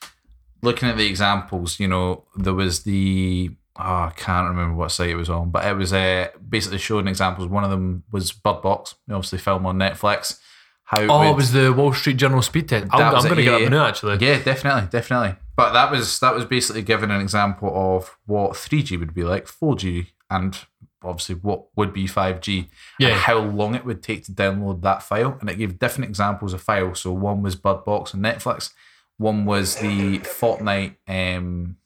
looking 0.61 0.89
at 0.89 0.97
the 0.97 1.07
examples, 1.07 1.79
you 1.79 1.87
know, 1.87 2.25
there 2.35 2.53
was 2.53 2.83
the 2.83 3.51
oh, 3.77 3.83
I 3.83 4.13
can't 4.15 4.49
remember 4.49 4.75
what 4.75 4.91
site 4.91 5.09
it 5.09 5.15
was 5.15 5.29
on, 5.29 5.49
but 5.51 5.65
it 5.65 5.75
was 5.75 5.93
uh, 5.93 6.27
basically 6.47 6.77
showing 6.77 7.07
examples. 7.07 7.47
One 7.47 7.63
of 7.63 7.69
them 7.71 8.03
was 8.11 8.31
Bird 8.31 8.61
Box, 8.61 8.95
obviously 9.09 9.39
film 9.39 9.65
on 9.65 9.77
Netflix. 9.77 10.39
How 10.85 11.01
it 11.01 11.09
Oh, 11.09 11.19
would- 11.19 11.29
it 11.29 11.35
was 11.35 11.51
the 11.53 11.73
Wall 11.73 11.93
Street 11.93 12.17
Journal 12.17 12.41
speed 12.41 12.69
test. 12.69 12.87
I'm, 12.91 13.15
I'm 13.15 13.23
going 13.23 13.35
to 13.37 13.43
get 13.43 13.61
up 13.63 13.69
now, 13.71 13.87
actually. 13.87 14.17
Yeah, 14.25 14.41
definitely, 14.43 14.89
definitely. 14.91 15.35
But 15.55 15.73
that 15.73 15.91
was 15.91 16.19
that 16.19 16.33
was 16.35 16.45
basically 16.45 16.81
giving 16.81 17.09
an 17.11 17.21
example 17.21 17.71
of 17.73 18.17
what 18.25 18.51
3G 18.53 18.99
would 18.99 19.13
be 19.13 19.23
like, 19.23 19.45
4G, 19.45 20.07
and 20.29 20.57
obviously 21.03 21.35
what 21.35 21.65
would 21.75 21.93
be 21.93 22.05
5G, 22.07 22.69
Yeah. 22.99 23.09
and 23.09 23.17
how 23.19 23.37
long 23.39 23.75
it 23.75 23.85
would 23.85 24.01
take 24.03 24.23
to 24.25 24.31
download 24.31 24.81
that 24.81 25.03
file. 25.03 25.37
And 25.41 25.49
it 25.49 25.57
gave 25.57 25.77
different 25.79 26.09
examples 26.09 26.53
of 26.53 26.61
files. 26.61 27.01
So 27.01 27.11
one 27.13 27.41
was 27.43 27.55
Bird 27.55 27.83
Box 27.85 28.13
and 28.13 28.23
Netflix, 28.23 28.71
one 29.17 29.45
was 29.45 29.75
the 29.75 30.19
Fortnite 30.19 30.95
um, 31.07 31.77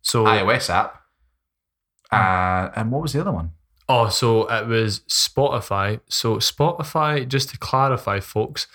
So, 0.00 0.24
iOS 0.24 0.70
app, 0.70 1.01
uh, 2.12 2.70
and 2.76 2.90
what 2.90 3.02
was 3.02 3.12
the 3.12 3.20
other 3.20 3.32
one? 3.32 3.52
oh, 3.92 4.08
so 4.08 4.50
it 4.50 4.66
was 4.66 5.00
Spotify. 5.00 6.00
So, 6.08 6.36
Spotify, 6.36 7.28
just 7.28 7.50
to 7.50 7.58
clarify, 7.58 8.20
folks, 8.20 8.66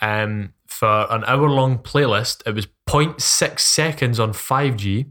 um, 0.00 0.52
for 0.66 1.06
an 1.10 1.24
hour 1.26 1.48
long 1.48 1.78
playlist, 1.78 2.46
it 2.46 2.54
was 2.54 2.66
0.6 2.88 3.60
seconds 3.60 4.20
on 4.20 4.32
5G. 4.32 5.10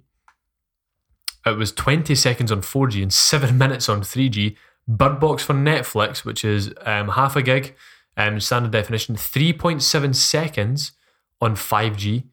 It 1.45 1.57
was 1.57 1.71
20 1.71 2.13
seconds 2.13 2.51
on 2.51 2.61
4G 2.61 3.01
and 3.01 3.13
seven 3.13 3.57
minutes 3.63 3.89
on 3.89 4.01
3G. 4.01 4.55
Bird 4.87 5.19
Box 5.19 5.43
for 5.43 5.53
Netflix, 5.53 6.23
which 6.23 6.45
is 6.45 6.73
um, 6.85 7.09
half 7.09 7.35
a 7.35 7.41
gig, 7.41 7.75
um, 8.15 8.39
standard 8.39 8.71
definition, 8.71 9.15
3.7 9.15 10.15
seconds 10.15 10.93
on 11.41 11.55
5G, 11.55 12.25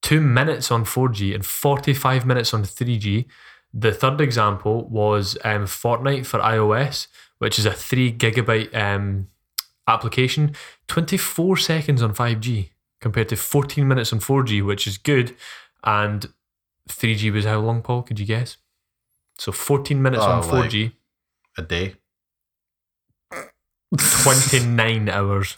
two 0.00 0.20
minutes 0.20 0.70
on 0.70 0.84
4G, 0.84 1.34
and 1.34 1.44
45 1.44 2.24
minutes 2.24 2.54
on 2.54 2.62
3G. 2.62 3.26
The 3.72 3.92
third 3.92 4.20
example 4.20 4.88
was 4.88 5.38
um, 5.44 5.64
Fortnite 5.64 6.26
for 6.26 6.40
iOS, 6.40 7.06
which 7.38 7.58
is 7.58 7.66
a 7.66 7.72
three 7.72 8.12
gigabyte 8.12 8.74
um, 8.76 9.28
application, 9.86 10.54
24 10.88 11.56
seconds 11.56 12.02
on 12.02 12.14
5G 12.14 12.70
compared 13.00 13.28
to 13.30 13.36
14 13.36 13.86
minutes 13.86 14.12
on 14.12 14.18
4G, 14.20 14.64
which 14.64 14.86
is 14.86 14.98
good. 14.98 15.36
And 15.84 16.32
3G 16.88 17.32
was 17.32 17.44
how 17.44 17.60
long, 17.60 17.80
Paul? 17.82 18.02
Could 18.02 18.18
you 18.18 18.26
guess? 18.26 18.56
So 19.38 19.52
14 19.52 20.02
minutes 20.02 20.22
on 20.22 20.44
Oh, 20.44 20.48
like- 20.48 20.70
4G, 20.70 20.92
A 21.58 21.62
day. 21.62 21.94
29 23.96 25.08
hours. 25.08 25.56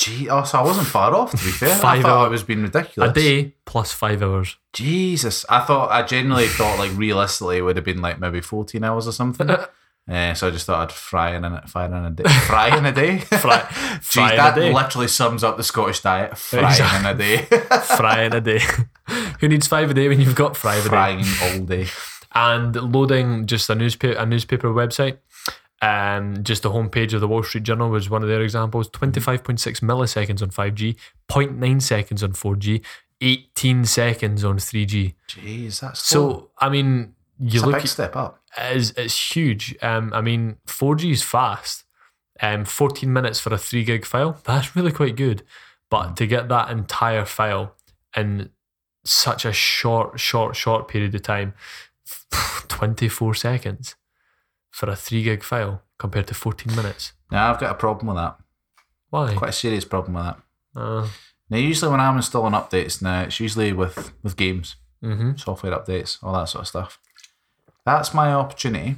Gee, 0.00 0.30
oh, 0.30 0.44
so 0.44 0.58
I 0.58 0.62
wasn't 0.62 0.86
far 0.86 1.14
off. 1.14 1.30
To 1.32 1.36
be 1.36 1.50
fair, 1.50 1.72
I 1.72 1.74
Five 1.78 2.02
thought 2.02 2.20
hour- 2.22 2.26
it 2.28 2.30
was 2.30 2.42
being 2.42 2.62
ridiculous. 2.62 3.10
A 3.10 3.12
day 3.12 3.54
plus 3.66 3.92
five 3.92 4.22
hours. 4.22 4.56
Jesus, 4.72 5.44
I 5.50 5.60
thought 5.60 5.90
I 5.90 6.02
genuinely 6.02 6.46
thought 6.48 6.78
like 6.78 6.90
realistically 6.96 7.58
it 7.58 7.62
would 7.62 7.76
have 7.76 7.84
been 7.84 8.00
like 8.00 8.18
maybe 8.18 8.40
fourteen 8.40 8.82
hours 8.82 9.06
or 9.06 9.12
something. 9.12 9.50
Uh, 9.50 9.66
so 10.34 10.48
I 10.48 10.50
just 10.50 10.64
thought 10.64 10.80
I'd 10.88 10.92
fry 10.92 11.36
in 11.36 11.44
a 11.44 11.66
fry 11.66 11.84
in 11.84 11.92
a 11.92 12.10
day. 12.10 12.22
Fry 12.46 12.78
in 12.78 12.86
a 12.86 12.92
day. 12.92 13.18
Fry- 13.18 13.60
Jeez, 13.60 14.02
fry 14.02 14.32
a 14.32 14.36
that 14.36 14.54
day. 14.54 14.72
literally 14.72 15.08
sums 15.08 15.44
up 15.44 15.58
the 15.58 15.62
Scottish 15.64 16.00
diet. 16.00 16.38
Frying 16.38 16.64
Exactly. 16.66 17.34
in 17.34 17.44
a 17.44 17.58
day. 17.58 17.58
Fry 17.96 18.22
in 18.22 18.32
a 18.32 18.40
day. 18.40 18.60
Who 19.40 19.48
needs 19.48 19.66
five 19.66 19.90
a 19.90 19.94
day 19.94 20.08
when 20.08 20.18
you've 20.20 20.34
got 20.34 20.56
five 20.56 20.80
a 20.80 20.84
day? 20.84 20.88
Frying 20.88 21.24
all 21.42 21.60
day. 21.66 21.86
and 22.34 22.74
loading 22.76 23.44
just 23.46 23.68
a 23.68 23.74
newspaper 23.74 24.18
a 24.18 24.24
newspaper 24.24 24.68
website. 24.68 25.18
Um, 25.82 26.42
just 26.44 26.62
the 26.62 26.70
homepage 26.70 27.14
of 27.14 27.20
the 27.20 27.28
Wall 27.28 27.42
Street 27.42 27.64
Journal 27.64 27.88
was 27.90 28.10
one 28.10 28.22
of 28.22 28.28
their 28.28 28.42
examples. 28.42 28.88
Twenty 28.90 29.20
five 29.20 29.42
point 29.42 29.60
six 29.60 29.80
milliseconds 29.80 30.42
on 30.42 30.50
five 30.50 30.74
G, 30.74 30.96
0.9 31.30 31.80
seconds 31.80 32.22
on 32.22 32.32
four 32.32 32.56
G, 32.56 32.82
eighteen 33.20 33.84
seconds 33.84 34.44
on 34.44 34.58
three 34.58 34.84
G. 34.84 35.14
Jeez, 35.28 35.80
that's 35.80 36.00
so. 36.00 36.30
So 36.30 36.50
I 36.58 36.68
mean, 36.68 37.14
you 37.38 37.54
It's 37.54 37.62
a 37.62 37.66
look 37.66 37.74
big 37.76 37.84
at 37.84 37.88
step 37.88 38.16
up. 38.16 38.40
it's, 38.58 38.90
it's 38.90 39.34
huge. 39.34 39.74
Um, 39.82 40.12
I 40.12 40.20
mean, 40.20 40.56
four 40.66 40.96
G 40.96 41.12
is 41.12 41.22
fast. 41.22 41.84
Um, 42.42 42.64
fourteen 42.64 43.12
minutes 43.12 43.40
for 43.40 43.52
a 43.54 43.58
three 43.58 43.84
gig 43.84 44.04
file. 44.04 44.38
That's 44.44 44.76
really 44.76 44.92
quite 44.92 45.16
good. 45.16 45.42
But 45.88 46.16
to 46.18 46.26
get 46.26 46.48
that 46.48 46.70
entire 46.70 47.24
file 47.24 47.74
in 48.16 48.50
such 49.04 49.44
a 49.44 49.52
short, 49.52 50.20
short, 50.20 50.54
short 50.56 50.88
period 50.88 51.14
of 51.14 51.22
time, 51.22 51.54
24 52.68 53.34
seconds 53.34 53.96
for 54.70 54.88
a 54.90 54.96
three 54.96 55.22
gig 55.22 55.42
file 55.42 55.82
compared 55.98 56.26
to 56.28 56.34
14 56.34 56.74
minutes. 56.76 57.12
Now 57.30 57.52
I've 57.52 57.60
got 57.60 57.70
a 57.72 57.74
problem 57.74 58.08
with 58.08 58.16
that. 58.16 58.36
Why? 59.10 59.34
Quite 59.34 59.50
a 59.50 59.52
serious 59.52 59.84
problem 59.84 60.14
with 60.14 60.24
that. 60.24 60.38
Uh, 60.80 61.08
Now, 61.50 61.56
usually 61.58 61.90
when 61.90 62.00
I'm 62.00 62.16
installing 62.16 62.52
updates, 62.54 63.02
now 63.02 63.22
it's 63.22 63.40
usually 63.40 63.72
with 63.72 64.12
with 64.22 64.36
games, 64.36 64.76
hmm 65.02 65.32
software 65.36 65.72
updates, 65.72 66.18
all 66.22 66.32
that 66.34 66.48
sort 66.48 66.62
of 66.62 66.68
stuff. 66.68 67.00
That's 67.84 68.14
my 68.14 68.32
opportunity 68.32 68.96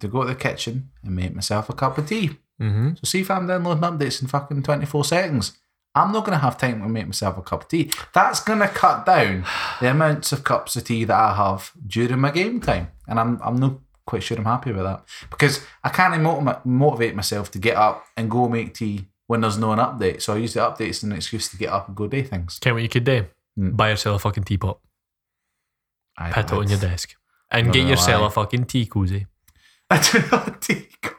to 0.00 0.08
go 0.08 0.22
to 0.22 0.28
the 0.28 0.34
kitchen 0.34 0.90
and 1.04 1.14
make 1.14 1.34
myself 1.34 1.68
a 1.70 1.74
cup 1.74 1.98
of 1.98 2.08
tea. 2.08 2.38
hmm 2.58 2.94
So 2.96 3.04
see 3.04 3.20
if 3.20 3.30
I'm 3.30 3.46
downloading 3.46 3.84
updates 3.84 4.20
in 4.22 4.28
fucking 4.28 4.62
24 4.62 5.04
seconds. 5.04 5.58
I'm 5.94 6.10
not 6.10 6.24
going 6.24 6.38
to 6.38 6.42
have 6.44 6.56
time 6.56 6.80
to 6.80 6.88
make 6.88 7.06
myself 7.06 7.36
a 7.36 7.42
cup 7.42 7.62
of 7.62 7.68
tea. 7.68 7.90
That's 8.14 8.40
going 8.40 8.60
to 8.60 8.68
cut 8.68 9.04
down 9.04 9.44
the 9.80 9.90
amounts 9.90 10.32
of 10.32 10.42
cups 10.42 10.74
of 10.76 10.84
tea 10.84 11.04
that 11.04 11.14
I 11.30 11.34
have 11.36 11.70
during 11.86 12.18
my 12.18 12.30
game 12.30 12.60
time. 12.60 12.88
And 13.06 13.20
I'm, 13.20 13.38
I'm 13.44 13.56
not 13.56 13.74
quite 14.06 14.22
sure 14.22 14.36
I'm 14.38 14.44
happy 14.44 14.72
with 14.72 14.84
that. 14.84 15.04
Because 15.30 15.64
I 15.84 15.88
can't 15.88 16.20
motiv- 16.22 16.64
motivate 16.64 17.14
myself 17.14 17.50
to 17.52 17.58
get 17.58 17.76
up 17.76 18.04
and 18.16 18.30
go 18.30 18.48
make 18.48 18.74
tea 18.74 19.06
when 19.26 19.40
there's 19.42 19.58
no 19.58 19.72
an 19.72 19.78
update. 19.78 20.22
So 20.22 20.34
I 20.34 20.38
use 20.38 20.54
the 20.54 20.60
updates 20.60 20.90
as 20.90 21.02
an 21.04 21.12
excuse 21.12 21.48
to 21.50 21.56
get 21.56 21.70
up 21.70 21.88
and 21.88 21.96
go 21.96 22.06
do 22.06 22.22
things. 22.22 22.58
Can't 22.60 22.74
what 22.74 22.82
you 22.82 22.88
could 22.88 23.04
do? 23.04 23.26
Mm. 23.58 23.76
Buy 23.76 23.90
yourself 23.90 24.16
a 24.16 24.18
fucking 24.20 24.44
teapot, 24.44 24.78
I, 26.18 26.30
put 26.32 26.44
it 26.46 26.52
on 26.52 26.68
your 26.68 26.78
desk, 26.78 27.14
and 27.50 27.72
get 27.72 27.86
yourself 27.86 28.32
a 28.32 28.34
fucking 28.34 28.64
tea 28.64 28.86
cozy. 28.86 29.26
I 29.90 29.98
do 30.00 30.22
not 30.32 30.62
tea. 30.62 30.88
co- 31.02 31.16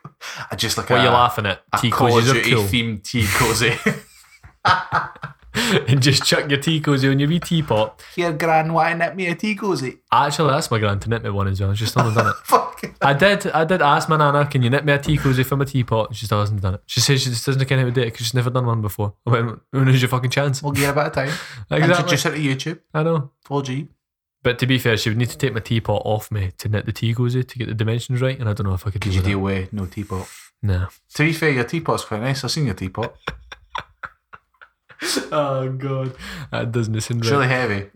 I 0.49 0.55
just 0.55 0.77
like 0.77 0.89
What 0.89 0.97
a, 0.97 0.99
are 1.01 1.05
you 1.05 1.11
laughing 1.11 1.45
at? 1.45 1.63
a 1.71 1.77
Tea 1.77 1.91
cozies 1.91 2.29
are 2.33 2.41
cool. 2.49 2.63
themed 2.63 3.03
tea 3.03 3.25
cozy. 3.27 3.73
and 5.87 6.01
just 6.01 6.23
chuck 6.25 6.49
your 6.49 6.59
tea 6.59 6.79
cozy 6.79 7.09
on 7.09 7.19
your 7.19 7.29
wee 7.29 7.39
teapot. 7.39 8.01
Here, 8.15 8.31
Gran, 8.33 8.73
why 8.73 8.93
knit 8.93 9.15
me 9.15 9.27
a 9.27 9.35
tea 9.35 9.55
cozy? 9.55 9.99
Actually, 10.11 10.51
that's 10.51 10.71
my 10.71 10.79
grand 10.79 11.01
to 11.03 11.09
knit 11.09 11.23
me 11.23 11.29
one 11.29 11.47
as 11.47 11.61
well. 11.61 11.73
She's 11.73 11.89
still 11.89 12.03
hasn't 12.03 12.17
done 12.17 12.33
it. 12.33 12.35
Fuck. 12.45 12.83
I 13.01 13.13
did. 13.13 13.47
I 13.47 13.63
did 13.63 13.81
ask 13.81 14.09
my 14.09 14.17
nana, 14.17 14.45
"Can 14.45 14.61
you 14.61 14.69
knit 14.69 14.83
me 14.85 14.93
a 14.93 14.99
tea 14.99 15.17
cozy 15.17 15.43
for 15.43 15.55
my 15.55 15.65
teapot?" 15.65 16.09
And 16.09 16.17
she 16.17 16.25
still 16.25 16.39
hasn't 16.39 16.61
done 16.61 16.75
it. 16.75 16.81
She 16.85 16.99
says 16.99 17.21
she 17.21 17.29
just 17.29 17.45
doesn't 17.45 17.69
know 17.69 17.77
how 17.77 17.83
to 17.85 17.91
do 17.91 18.01
it 18.01 18.05
because 18.05 18.25
she's 18.25 18.33
never 18.33 18.49
done 18.49 18.65
one 18.65 18.81
before. 18.81 19.13
I 19.27 19.29
went, 19.29 19.59
"When 19.71 19.87
is 19.89 20.01
your 20.01 20.09
fucking 20.09 20.31
chance?" 20.31 20.61
We'll 20.63 20.73
get 20.73 20.89
a 20.89 20.93
bit 20.93 21.05
of 21.07 21.13
time. 21.13 21.27
Exactly. 21.71 21.89
Introduce 21.89 22.23
her 22.23 22.31
to 22.31 22.37
YouTube. 22.37 22.79
I 22.93 23.03
know. 23.03 23.31
4G. 23.47 23.87
But 24.41 24.59
to 24.59 24.67
be 24.67 24.77
fair, 24.77 24.97
she 24.97 25.09
would 25.09 25.17
need 25.17 25.29
to 25.29 25.37
take 25.37 25.53
my 25.53 25.61
teapot 25.61 26.01
off 26.03 26.29
me 26.29 26.51
to 26.57 26.67
knit 26.67 26.85
the 26.85 26.91
tea 26.91 27.13
cozy 27.13 27.43
to 27.43 27.57
get 27.57 27.69
the 27.69 27.73
dimensions 27.73 28.21
right, 28.21 28.37
and 28.37 28.49
I 28.49 28.53
don't 28.53 28.67
know 28.67 28.73
if 28.73 28.85
I 28.85 28.89
could 28.91 29.01
do 29.01 29.09
Did 29.09 29.15
you 29.15 29.21
that. 29.21 29.27
deal 29.29 29.39
with 29.39 29.71
no 29.71 29.85
teapot? 29.85 30.27
No. 30.61 30.87
To 31.15 31.23
be 31.23 31.31
fair, 31.31 31.51
your 31.51 31.63
teapot's 31.63 32.03
quite 32.03 32.21
nice. 32.21 32.43
I've 32.43 32.51
seen 32.51 32.65
your 32.65 32.73
teapot. 32.75 33.15
Oh 35.31 35.69
god, 35.77 36.15
that 36.51 36.71
doesn't 36.71 36.99
sound 37.01 37.21
It's 37.21 37.31
really 37.31 37.47
heavy. 37.47 37.89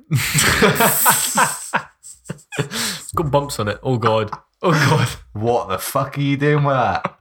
It's 2.60 3.12
got 3.16 3.32
bumps 3.32 3.60
on 3.60 3.68
it. 3.68 3.80
Oh 3.84 3.98
god. 3.98 4.32
Oh 4.62 4.72
god, 4.72 5.08
What 5.34 5.70
the 5.70 5.78
fuck 5.78 6.18
are 6.18 6.22
you 6.22 6.38
doing 6.38 6.64
with 6.64 6.76
that? 6.76 7.20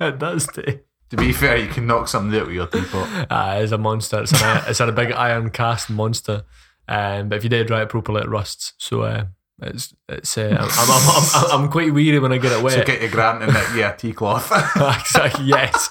it 0.00 0.18
does. 0.18 0.46
To 0.46 1.16
be 1.16 1.32
fair, 1.32 1.56
you 1.56 1.68
can 1.68 1.86
knock 1.86 2.08
something 2.08 2.38
out 2.38 2.46
with 2.46 2.54
your 2.54 2.66
teapot. 2.66 3.26
Ah, 3.30 3.56
it's 3.56 3.72
a 3.72 3.78
monster. 3.78 4.22
It's 4.22 4.32
an 4.40 4.62
it's 4.66 4.80
a 4.80 4.90
big 4.92 5.12
iron 5.12 5.50
cast 5.50 5.90
monster. 5.90 6.44
Um, 6.88 7.28
but 7.28 7.36
if 7.38 7.44
you 7.44 7.50
did 7.50 7.66
dry 7.66 7.82
it 7.82 7.88
properly, 7.88 8.22
it 8.22 8.28
rusts. 8.28 8.74
So 8.78 9.02
uh, 9.02 9.24
it's 9.62 9.94
it's 10.08 10.36
uh, 10.36 10.56
I'm, 10.60 10.68
I'm, 10.68 11.34
I'm, 11.34 11.60
I'm, 11.62 11.70
quite 11.70 11.92
weary 11.92 12.18
when 12.18 12.30
I 12.32 12.36
get 12.38 12.52
it 12.52 12.58
So 12.58 12.62
wet. 12.62 12.86
get 12.86 13.00
your 13.00 13.10
grant 13.10 13.42
and 13.42 13.54
knit 13.54 13.74
you 13.74 13.86
a 13.86 13.96
tea 13.96 14.12
cloth. 14.12 14.52
exactly. 15.00 15.46
Yes, 15.46 15.88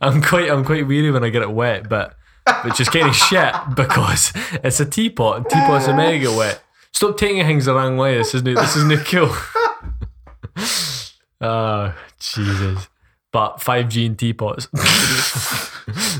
I'm 0.00 0.22
quite 0.22 0.48
I'm 0.50 0.64
quite 0.64 0.86
weary 0.86 1.10
when 1.10 1.24
I 1.24 1.30
get 1.30 1.42
it 1.42 1.50
wet, 1.50 1.88
but 1.88 2.16
which 2.64 2.80
is 2.80 2.88
kind 2.88 3.08
of 3.08 3.16
shit 3.16 3.54
because 3.74 4.32
it's 4.62 4.78
a 4.78 4.86
teapot. 4.86 5.38
and 5.38 5.46
Teapots 5.46 5.88
are 5.88 5.96
mega 5.96 6.30
wet. 6.32 6.62
Stop 6.92 7.18
taking 7.18 7.44
things 7.44 7.64
the 7.64 7.74
wrong 7.74 7.96
way. 7.96 8.18
This 8.18 8.34
isn't 8.34 8.54
this 8.54 8.76
isn't 8.76 9.04
cool. 9.06 9.34
oh 11.40 11.94
Jesus! 12.20 12.88
But 13.32 13.60
five 13.60 13.88
G 13.88 14.06
and 14.06 14.16
teapots. 14.16 14.68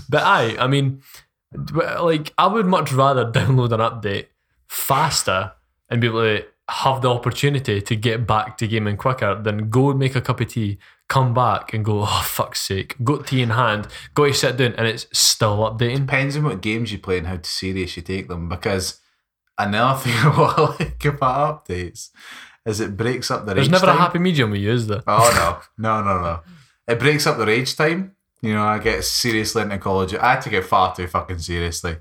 but 0.08 0.22
I, 0.22 0.56
I 0.58 0.66
mean, 0.66 1.00
like 2.00 2.34
I 2.36 2.48
would 2.48 2.66
much 2.66 2.92
rather 2.92 3.24
download 3.30 3.70
an 3.72 3.80
update 3.80 4.26
faster 4.66 5.52
and 5.88 6.00
be 6.00 6.08
able 6.08 6.22
to 6.22 6.44
have 6.68 7.00
the 7.02 7.08
opportunity 7.10 7.80
to 7.80 7.96
get 7.96 8.26
back 8.26 8.58
to 8.58 8.66
gaming 8.66 8.96
quicker 8.96 9.40
than 9.40 9.70
go 9.70 9.90
and 9.90 9.98
make 9.98 10.16
a 10.16 10.20
cup 10.20 10.40
of 10.40 10.48
tea, 10.48 10.78
come 11.08 11.32
back 11.32 11.72
and 11.72 11.84
go, 11.84 12.00
oh 12.02 12.22
fuck's 12.24 12.60
sake, 12.60 12.96
got 13.04 13.26
tea 13.26 13.42
in 13.42 13.50
hand, 13.50 13.86
go 14.14 14.26
to 14.26 14.34
sit 14.34 14.56
down 14.56 14.74
and 14.76 14.86
it's 14.86 15.06
still 15.12 15.58
updating. 15.58 16.00
Depends 16.06 16.36
on 16.36 16.44
what 16.44 16.60
games 16.60 16.90
you 16.90 16.98
play 16.98 17.18
and 17.18 17.26
how 17.26 17.38
serious 17.42 17.96
you 17.96 18.02
take 18.02 18.28
them. 18.28 18.48
Because 18.48 19.00
another 19.58 19.98
thing 20.02 20.12
what 20.32 20.58
I 20.58 20.62
like 20.84 21.04
about 21.04 21.64
updates 21.66 22.10
is 22.64 22.80
it 22.80 22.96
breaks 22.96 23.30
up 23.30 23.46
the 23.46 23.54
There's 23.54 23.68
never 23.68 23.86
time. 23.86 23.96
a 23.96 24.00
happy 24.00 24.18
medium 24.18 24.50
we 24.50 24.58
use 24.58 24.86
there. 24.88 25.02
Oh 25.06 25.62
no, 25.78 26.02
no, 26.02 26.02
no, 26.02 26.20
no! 26.20 26.40
It 26.88 26.98
breaks 26.98 27.26
up 27.26 27.38
the 27.38 27.46
rage 27.46 27.76
time. 27.76 28.12
You 28.42 28.54
know, 28.54 28.64
I 28.64 28.78
get 28.80 29.04
seriously 29.04 29.62
into 29.62 29.78
Call 29.78 30.02
of 30.02 30.10
Duty. 30.10 30.22
I 30.22 30.36
take 30.36 30.52
it 30.52 30.62
far 30.62 30.94
too 30.94 31.06
fucking 31.06 31.38
seriously. 31.38 31.96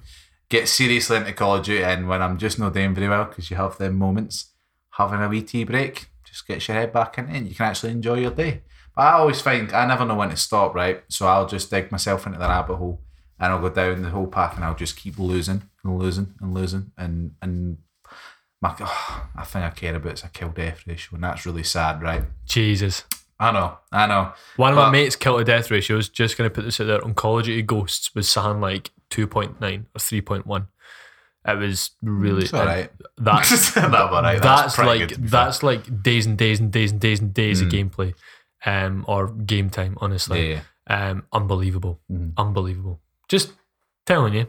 Get 0.50 0.68
seriously 0.68 1.18
into 1.18 1.34
Call 1.34 1.56
of 1.56 1.66
Duty, 1.66 1.84
and 1.84 2.08
when 2.08 2.22
I'm 2.22 2.38
just 2.38 2.60
not 2.60 2.74
doing 2.74 2.94
very 2.96 3.08
well, 3.08 3.26
because 3.26 3.50
you 3.50 3.58
have 3.58 3.78
them 3.78 3.96
moments, 3.96 4.52
having 4.98 5.22
a 5.22 5.28
wee 5.30 5.42
tea 5.42 5.64
break 5.64 6.10
just 6.26 6.48
gets 6.48 6.68
your 6.68 6.76
head 6.78 6.92
back 6.94 7.18
in 7.18 7.30
it, 7.30 7.38
and 7.38 7.48
you 7.48 7.56
can 7.56 7.68
actually 7.68 7.92
enjoy 7.92 8.20
your 8.20 8.32
day. 8.32 8.62
But 8.96 9.02
I 9.04 9.12
always 9.14 9.42
find 9.42 9.72
I 9.72 9.86
never 9.86 10.06
know 10.06 10.16
when 10.16 10.30
to 10.30 10.38
stop, 10.38 10.74
right? 10.76 11.04
So 11.10 11.28
I'll 11.28 11.48
just 11.48 11.70
dig 11.70 11.92
myself 11.92 12.26
into 12.26 12.40
the 12.40 12.48
rabbit 12.48 12.76
hole, 12.78 13.02
and 13.40 13.52
I'll 13.54 13.62
go 13.62 13.70
down 13.70 14.02
the 14.02 14.10
whole 14.10 14.28
path, 14.28 14.56
and 14.56 14.64
I'll 14.66 14.76
just 14.76 14.98
keep 14.98 15.18
losing 15.20 15.64
and 15.84 16.00
losing 16.00 16.34
and 16.42 16.54
losing, 16.54 16.92
and 16.98 17.32
and 17.42 17.78
my 18.62 18.74
oh, 18.80 19.28
I 19.36 19.44
think 19.44 19.66
I 19.66 19.70
care 19.72 19.96
about 19.96 20.14
is 20.14 20.24
a 20.24 20.30
kill 20.30 20.50
death 20.50 20.84
ratio, 20.88 21.16
and 21.16 21.24
that's 21.24 21.46
really 21.46 21.64
sad, 21.64 22.02
right? 22.02 22.24
Jesus. 22.46 23.04
I 23.38 23.52
know, 23.52 23.78
I 23.92 24.08
know. 24.08 24.32
One 24.56 24.72
of 24.72 24.78
But- 24.78 24.86
my 24.86 24.92
mates' 24.94 25.18
kill 25.18 25.38
to 25.38 25.44
death 25.44 25.70
ratios, 25.70 26.08
just 26.08 26.38
going 26.38 26.50
to 26.50 26.54
put 26.54 26.64
this 26.64 26.80
out 26.80 26.88
there, 26.88 27.00
oncology 27.02 27.66
Ghosts 27.66 28.16
was 28.16 28.30
something 28.30 28.62
like 28.62 28.92
2.9 29.10 29.56
or 29.94 30.00
3.1. 30.00 30.68
It 31.48 31.58
was 31.58 31.92
really. 32.02 32.44
It's 32.44 32.54
all 32.54 32.66
right. 32.66 32.90
That's, 33.18 33.50
That's 33.76 33.94
all 33.94 34.22
right. 34.22 34.42
that's, 34.42 34.76
pretty 34.76 35.00
like 35.02 35.10
fair. 35.12 35.18
that's 35.22 35.64
like 35.64 36.04
days 36.04 36.26
and 36.26 36.38
days 36.38 36.60
and 36.60 36.72
days 36.72 36.92
and 36.92 37.00
days 37.00 37.20
and 37.22 37.34
days 37.34 37.62
of 37.62 37.68
Mm. 37.70 37.90
gameplay, 37.92 38.14
um, 38.66 39.06
or 39.08 39.28
game 39.30 39.70
time. 39.70 39.98
Honestly, 40.02 40.52
yeah. 40.54 40.62
um, 40.90 41.24
unbelievable, 41.32 42.00
Mhm. 42.12 42.34
unbelievable. 42.38 43.00
Just 43.30 43.54
telling 44.06 44.34
you, 44.34 44.48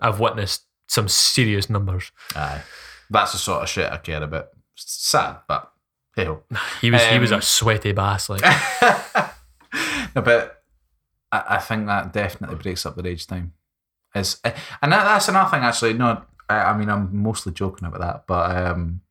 I've 0.00 0.18
witnessed 0.20 0.66
some 0.88 1.08
serious 1.08 1.68
numbers. 1.68 2.10
Aye. 2.34 2.62
That's 3.10 3.32
the 3.32 3.38
sort 3.38 3.62
of 3.62 3.68
shit 3.68 3.90
I 3.92 3.96
care 3.98 4.22
about. 4.22 4.48
Sad, 4.76 5.38
but 5.48 5.72
hey 6.16 6.24
ho. 6.26 6.42
He 6.80 6.90
was 6.90 7.02
he 7.04 7.18
was 7.18 7.32
a 7.32 7.36
Um, 7.36 7.42
sweaty 7.42 7.92
bass. 7.92 8.28
Like 8.30 8.40
no, 10.14 10.22
but 10.22 10.62
I, 11.32 11.44
I 11.48 11.58
think 11.58 11.86
that 11.86 12.12
definitely 12.12 12.56
breaks 12.56 12.86
up 12.86 12.96
the 12.96 13.02
rage 13.02 13.26
time. 13.26 13.52
Is 14.14 14.40
and 14.44 14.92
that, 14.92 15.04
that's 15.04 15.28
another 15.28 15.50
thing 15.50 15.62
actually. 15.62 15.92
No, 15.94 16.22
I, 16.48 16.56
I 16.56 16.76
mean 16.76 16.88
I'm 16.88 17.22
mostly 17.22 17.52
joking 17.52 17.86
about 17.86 18.00
that, 18.00 18.24
but 18.26 18.56
um, 18.56 19.02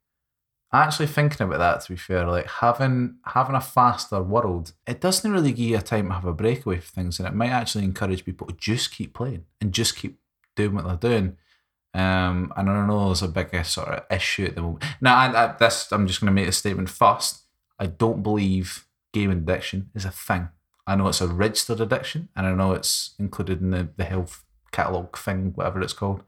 actually 0.74 1.08
thinking 1.08 1.46
about 1.46 1.60
that 1.60 1.82
to 1.82 1.94
be 1.94 1.98
fair, 1.98 2.28
like 2.28 2.48
having 2.48 3.16
having 3.26 3.56
a 3.56 3.62
faster 3.62 4.22
world, 4.22 4.74
it 4.86 5.02
doesn't 5.02 5.32
really 5.32 5.52
give 5.52 5.70
you 5.70 5.78
a 5.78 5.82
time 5.82 6.08
to 6.08 6.14
have 6.14 6.26
a 6.26 6.34
breakaway 6.34 6.78
for 6.78 6.92
things, 6.92 7.20
and 7.20 7.28
it 7.28 7.34
might 7.34 7.50
actually 7.50 7.86
encourage 7.86 8.26
people 8.26 8.48
to 8.48 8.56
just 8.56 8.92
keep 8.92 9.14
playing 9.14 9.46
and 9.62 9.74
just 9.74 9.96
keep 9.96 10.20
doing 10.56 10.76
what 10.76 10.86
they're 10.86 11.12
doing. 11.12 11.38
Um, 11.94 12.54
and 12.56 12.70
I 12.70 12.74
don't 12.74 12.88
know 12.88 13.08
there's 13.08 13.24
a 13.24 13.28
big 13.28 13.54
uh, 13.56 13.64
sort 13.64 13.90
of 13.90 14.04
issue 14.12 14.46
at 14.46 14.56
the 14.56 14.62
moment. 14.62 14.84
Now, 15.02 15.16
I, 15.16 15.46
I, 15.46 15.56
this 15.58 15.92
I'm 15.92 16.06
just 16.06 16.20
going 16.20 16.28
to 16.28 16.34
make 16.34 16.48
a 16.48 16.52
statement 16.52 16.90
first. 16.90 17.44
I 17.80 17.88
don't 17.88 18.22
believe 18.22 18.86
game 19.12 19.32
addiction 19.32 19.90
is 19.96 20.06
a 20.06 20.12
thing. 20.12 20.50
I 20.86 20.96
know 20.96 21.08
it's 21.08 21.22
a 21.22 21.28
registered 21.28 21.82
addiction, 21.82 22.30
and 22.36 22.46
I 22.46 22.54
know 22.54 22.74
it's 22.74 23.16
included 23.18 23.62
in 23.62 23.72
the, 23.72 23.90
the 23.96 24.04
health 24.04 24.44
catalog 24.72 25.18
thing, 25.18 25.52
whatever 25.56 25.82
it's 25.82 25.94
called. 25.94 26.24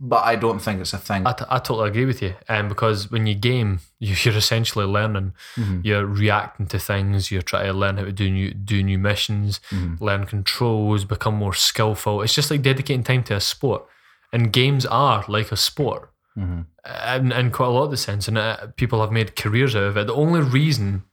But 0.00 0.24
I 0.24 0.34
don't 0.34 0.58
think 0.58 0.80
it's 0.80 0.92
a 0.92 0.98
thing. 0.98 1.24
I, 1.26 1.32
t- 1.32 1.44
I 1.48 1.58
totally 1.60 1.88
agree 1.88 2.04
with 2.04 2.20
you. 2.20 2.34
Um, 2.48 2.68
because 2.68 3.10
when 3.12 3.26
you 3.26 3.34
game, 3.34 3.78
you- 4.00 4.16
you're 4.22 4.36
essentially 4.36 4.84
learning. 4.84 5.32
Mhm. 5.56 5.84
You're 5.84 6.04
reacting 6.04 6.66
to 6.66 6.78
things. 6.78 7.30
You're 7.30 7.42
trying 7.42 7.66
to 7.66 7.72
learn 7.72 7.96
how 7.98 8.04
to 8.04 8.12
do 8.12 8.28
new 8.30 8.52
do 8.52 8.82
new 8.82 8.98
missions, 8.98 9.60
Mhm. 9.70 10.00
learn 10.00 10.26
controls, 10.26 11.04
become 11.04 11.34
more 11.36 11.54
skillful. 11.54 12.22
It's 12.22 12.34
just 12.34 12.50
like 12.50 12.62
dedicating 12.62 13.04
time 13.04 13.22
to 13.24 13.36
a 13.36 13.40
sport. 13.40 13.86
And 14.32 14.52
games 14.52 14.84
are 14.84 15.24
like 15.28 15.52
a 15.52 15.56
sport 15.56 16.10
Mhm. 16.36 16.66
in, 17.16 17.30
in 17.32 17.50
quite 17.52 17.66
a 17.68 17.70
lot 17.70 17.84
of 17.84 17.90
the 17.92 17.96
sense. 17.96 18.26
And 18.26 18.36
uh, 18.36 18.66
people 18.76 19.00
have 19.00 19.12
made 19.12 19.36
careers 19.36 19.76
out 19.76 19.84
of 19.84 19.96
it. 19.96 20.08
The 20.08 20.14
only 20.14 20.40
reason 20.40 21.04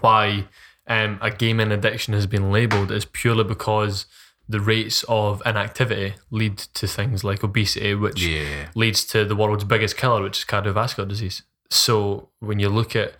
why 0.00 0.48
um, 0.88 1.18
a 1.22 1.30
gaming 1.30 1.70
addiction 1.70 2.14
has 2.14 2.26
been 2.26 2.50
labelled 2.50 2.90
is 2.90 3.04
purely 3.04 3.44
because 3.44 4.06
the 4.50 4.60
rates 4.60 5.04
of 5.08 5.42
inactivity 5.46 6.14
lead 6.30 6.58
to 6.58 6.86
things 6.86 7.22
like 7.22 7.44
obesity, 7.44 7.94
which 7.94 8.20
Yeah. 8.22 8.68
leads 8.74 9.04
to 9.12 9.24
the 9.24 9.36
world's 9.36 9.64
biggest 9.64 9.96
killer, 9.96 10.22
which 10.22 10.38
is 10.40 10.44
cardiovascular 10.44 11.06
disease. 11.08 11.42
So 11.70 12.28
when 12.40 12.58
you 12.58 12.68
look 12.68 12.96
at 12.96 13.14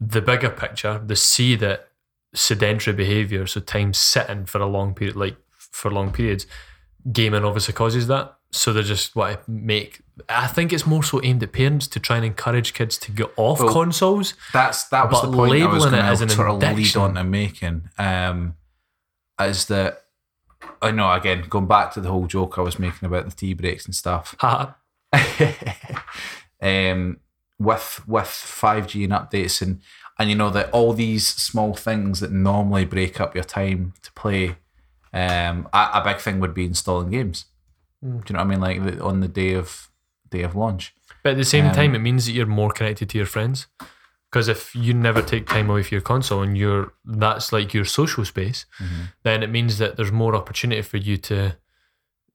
the 0.00 0.22
bigger 0.22 0.48
picture, 0.50 1.00
they 1.04 1.16
see 1.16 1.54
that 1.56 1.88
sedentary 2.34 2.96
behavior, 2.96 3.46
so 3.46 3.60
time 3.60 3.92
sitting 3.92 4.46
for 4.46 4.58
a 4.60 4.66
long 4.66 4.94
period, 4.94 5.16
like 5.16 5.36
for 5.58 5.90
long 5.90 6.12
periods, 6.12 6.46
gaming 7.12 7.44
obviously 7.44 7.74
causes 7.74 8.06
that. 8.06 8.36
So 8.52 8.72
they're 8.72 8.82
just 8.82 9.14
want 9.14 9.44
to 9.44 9.50
make. 9.50 10.00
I 10.28 10.46
think 10.48 10.72
it's 10.72 10.86
more 10.86 11.02
so 11.04 11.20
aimed 11.22 11.42
at 11.42 11.52
parents 11.52 11.86
to 11.88 12.00
try 12.00 12.16
and 12.16 12.24
encourage 12.24 12.72
kids 12.74 12.98
to 12.98 13.12
get 13.12 13.30
off 13.36 13.60
Well, 13.60 13.72
consoles. 13.72 14.34
That's 14.52 14.84
that 14.88 15.10
was 15.10 15.20
But 15.20 15.30
the 15.30 15.36
point 15.36 15.62
I 15.62 15.66
was 15.66 15.84
it 15.84 15.92
as 15.94 16.20
an 16.20 16.30
sort 16.30 16.48
of 16.50 16.76
lead 16.76 16.96
on 16.96 17.14
to 17.14 17.22
making. 17.24 17.90
Um, 17.98 18.54
is 19.40 19.66
that 19.66 20.04
I 20.82 20.90
know 20.90 21.10
again 21.12 21.44
going 21.48 21.66
back 21.66 21.92
to 21.92 22.00
the 22.00 22.10
whole 22.10 22.26
joke 22.26 22.58
I 22.58 22.62
was 22.62 22.78
making 22.78 23.06
about 23.06 23.28
the 23.28 23.34
tea 23.36 23.54
breaks 23.54 23.84
and 23.86 23.94
stuff. 23.94 24.34
Um, 26.62 27.20
with 27.58 28.06
with 28.06 28.26
five 28.26 28.86
G 28.86 29.04
and 29.04 29.12
updates 29.14 29.62
and 29.62 29.80
and 30.18 30.28
you 30.28 30.36
know 30.36 30.50
that 30.50 30.70
all 30.72 30.92
these 30.92 31.26
small 31.26 31.72
things 31.74 32.20
that 32.20 32.30
normally 32.30 32.84
break 32.84 33.18
up 33.20 33.34
your 33.34 33.44
time 33.44 33.94
to 34.02 34.12
play. 34.12 34.56
Um, 35.12 35.68
a, 35.72 35.90
a 35.94 36.02
big 36.04 36.18
thing 36.18 36.38
would 36.40 36.52
be 36.54 36.66
installing 36.66 37.10
games. 37.10 37.46
Mm. 38.04 38.24
Do 38.24 38.32
you 38.32 38.34
know 38.34 38.44
what 38.44 38.54
I 38.54 38.72
mean? 38.74 38.82
Like 38.82 39.02
on 39.02 39.20
the 39.20 39.28
day 39.28 39.54
of 39.54 39.88
day 40.28 40.42
of 40.42 40.54
launch. 40.54 40.94
But 41.22 41.32
at 41.32 41.38
the 41.38 41.44
same 41.44 41.66
Um, 41.66 41.72
time, 41.72 41.94
it 41.94 42.00
means 42.00 42.26
that 42.26 42.32
you're 42.32 42.46
more 42.46 42.70
connected 42.70 43.08
to 43.10 43.18
your 43.18 43.26
friends. 43.26 43.66
Because 44.30 44.46
if 44.48 44.74
you 44.76 44.94
never 44.94 45.22
take 45.22 45.46
time 45.48 45.68
away 45.70 45.82
from 45.82 45.96
your 45.96 46.02
console 46.02 46.40
and 46.42 46.56
you're 46.56 46.92
that's 47.04 47.52
like 47.52 47.74
your 47.74 47.84
social 47.84 48.24
space, 48.24 48.64
Mm-hmm. 48.80 49.02
then 49.24 49.42
it 49.42 49.50
means 49.50 49.78
that 49.78 49.96
there's 49.96 50.12
more 50.12 50.34
opportunity 50.36 50.82
for 50.82 50.98
you 50.98 51.16
to 51.16 51.56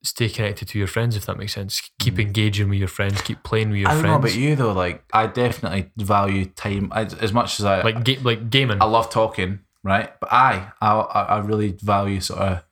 stay 0.02 0.28
connected 0.28 0.68
to 0.68 0.78
your 0.78 0.86
friends, 0.88 1.16
if 1.16 1.24
that 1.26 1.36
makes 1.38 1.54
sense. 1.54 1.90
Keep 1.98 2.18
engaging 2.20 2.68
with 2.68 2.78
your 2.78 2.88
friends, 2.88 3.22
keep 3.22 3.42
playing 3.42 3.70
with 3.70 3.78
your 3.78 3.88
Mm-hmm. 3.88 3.98
I 3.98 4.02
don't 4.02 4.10
know 4.12 4.20
friends. 4.20 4.34
about 4.36 4.42
you 4.42 4.56
though. 4.56 4.72
Like 4.72 5.04
I 5.12 5.26
definitely 5.26 5.90
value 5.96 6.44
time 6.44 6.92
as, 6.94 7.14
as 7.14 7.32
much 7.32 7.58
as 7.58 7.64
I 7.64 7.82
Like 7.82 8.04
ga- 8.04 8.18
like 8.22 8.50
gaming. 8.50 8.80
I 8.82 8.84
love 8.84 9.08
talking, 9.10 9.60
right? 9.82 10.10
But 10.20 10.32
I 10.32 10.70
I 10.80 10.90
I 10.92 11.22
I 11.22 11.38
really 11.38 11.76
value 11.82 12.20
sort 12.20 12.40
of 12.40 12.62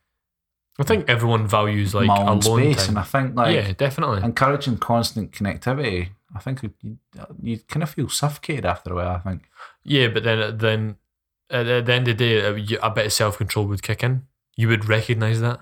I 0.79 0.83
think 0.83 1.09
everyone 1.09 1.47
values 1.47 1.95
like 1.95 2.09
my 2.09 2.21
own 2.27 2.43
space, 2.43 2.87
time. 2.87 2.89
and 2.91 2.99
I 2.99 3.03
think 3.05 3.37
like 3.37 3.55
yeah, 3.55 3.73
definitely. 3.73 4.23
encouraging 4.23 4.77
constant 4.79 5.31
connectivity. 5.33 6.09
I 6.35 6.41
think 6.41 6.63
you, 6.63 6.99
you 7.43 7.59
kind 7.69 7.83
of 7.83 7.91
feel 7.91 8.09
suffocated 8.09 8.65
after 8.67 8.93
a 8.93 8.97
while. 8.97 9.17
I 9.17 9.19
think. 9.21 9.43
Yeah, 9.85 10.09
but 10.09 10.23
then 10.25 10.59
then 10.59 10.97
at, 11.51 11.87
the 11.87 11.93
end 11.93 12.09
of 12.09 12.17
the 12.19 12.25
day, 12.25 12.45
uh, 12.45 12.79
a 12.83 12.91
bit 12.91 13.07
of 13.07 13.13
self 13.13 13.39
control 13.39 13.67
would 13.67 13.83
kick 13.83 14.03
in. 14.03 14.23
You 14.57 14.69
would 14.69 14.89
recognize 14.89 15.41
that. 15.41 15.61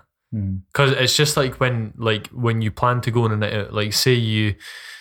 because 0.72 0.92
it's 0.92 1.14
just 1.16 1.36
like 1.36 1.60
when 1.60 1.92
like 1.96 2.28
when 2.28 2.62
you 2.62 2.70
plan 2.70 3.00
to 3.02 3.10
go 3.10 3.24
on 3.24 3.32
a 3.32 3.36
night 3.36 3.52
out 3.52 3.74
like 3.74 3.92
say 3.92 4.14
you 4.14 4.54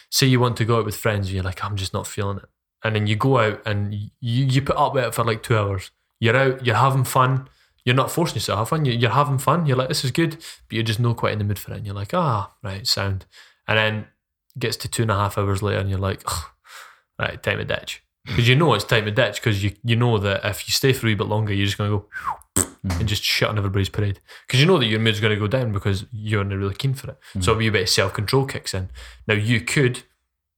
say 0.09 0.27
you 0.27 0.41
want 0.41 0.57
to 0.57 0.65
go 0.65 0.77
out 0.79 0.85
with 0.85 0.97
friends 0.97 1.31
you're 1.31 1.41
like 1.49 1.63
i'm 1.63 1.77
just 1.77 1.93
not 1.93 2.05
feeling 2.05 2.37
it 2.37 2.49
and 2.83 2.95
then 2.97 3.07
you 3.07 3.15
go 3.15 3.37
out 3.39 3.61
and 3.65 3.93
you 3.93 4.09
you 4.19 4.61
put 4.61 4.75
up 4.75 4.93
with 4.93 5.05
it 5.05 5.15
for 5.15 5.23
like 5.23 5.41
two 5.41 5.57
hours 5.57 5.91
you're 6.19 6.35
out 6.35 6.65
you're 6.65 6.75
having 6.75 7.05
fun 7.05 7.47
you're 7.85 7.95
not 7.95 8.11
forcing 8.11 8.35
yourself 8.35 8.57
to 8.57 8.59
have 8.59 8.67
fun 8.69 8.83
you- 8.83 8.91
you're 8.91 9.09
having 9.21 9.37
fun 9.37 9.65
you're 9.65 9.77
like 9.77 9.87
this 9.87 10.03
is 10.03 10.11
good 10.11 10.31
but 10.67 10.73
you're 10.75 10.83
just 10.91 10.99
not 10.99 11.15
quite 11.15 11.31
in 11.31 11.39
the 11.39 11.45
mood 11.45 11.57
for 11.59 11.71
it 11.71 11.77
and 11.77 11.85
you're 11.85 11.95
like 11.95 12.13
ah 12.13 12.51
right 12.61 12.85
sound 12.85 13.25
and 13.69 13.77
then 13.77 14.05
gets 14.59 14.77
to 14.77 14.87
two 14.87 15.03
and 15.03 15.11
a 15.11 15.15
half 15.15 15.37
hours 15.37 15.61
later 15.61 15.79
and 15.79 15.89
you're 15.89 15.99
like 15.99 16.23
"Ugh, 16.25 16.43
right 17.19 17.41
time 17.41 17.57
to 17.57 17.65
ditch 17.65 18.03
because 18.25 18.47
you 18.47 18.55
know 18.55 18.73
it's 18.73 18.85
time 18.85 19.05
to 19.05 19.11
ditch 19.11 19.35
because 19.35 19.63
you 19.63 19.75
you 19.83 19.95
know 19.95 20.17
that 20.17 20.45
if 20.45 20.67
you 20.67 20.71
stay 20.71 20.93
for 20.93 21.07
a 21.07 21.09
wee 21.09 21.15
bit 21.15 21.27
longer, 21.27 21.53
you're 21.53 21.65
just 21.65 21.77
going 21.77 21.89
to 21.89 21.97
go 21.97 22.05
mm-hmm. 22.55 22.99
and 22.99 23.09
just 23.09 23.23
shit 23.23 23.47
on 23.47 23.57
everybody's 23.57 23.89
parade 23.89 24.19
because 24.45 24.59
you 24.59 24.65
know 24.65 24.77
that 24.77 24.85
your 24.85 24.99
mood's 24.99 25.19
going 25.19 25.33
to 25.33 25.39
go 25.39 25.47
down 25.47 25.71
because 25.71 26.05
you're 26.11 26.43
not 26.43 26.57
really 26.57 26.75
keen 26.75 26.93
for 26.93 27.11
it. 27.11 27.17
So 27.33 27.39
mm-hmm. 27.39 27.51
a 27.51 27.55
wee 27.55 27.69
bit 27.69 27.81
of 27.83 27.89
self 27.89 28.13
control 28.13 28.45
kicks 28.45 28.73
in. 28.73 28.89
Now 29.27 29.33
you 29.33 29.61
could 29.61 30.03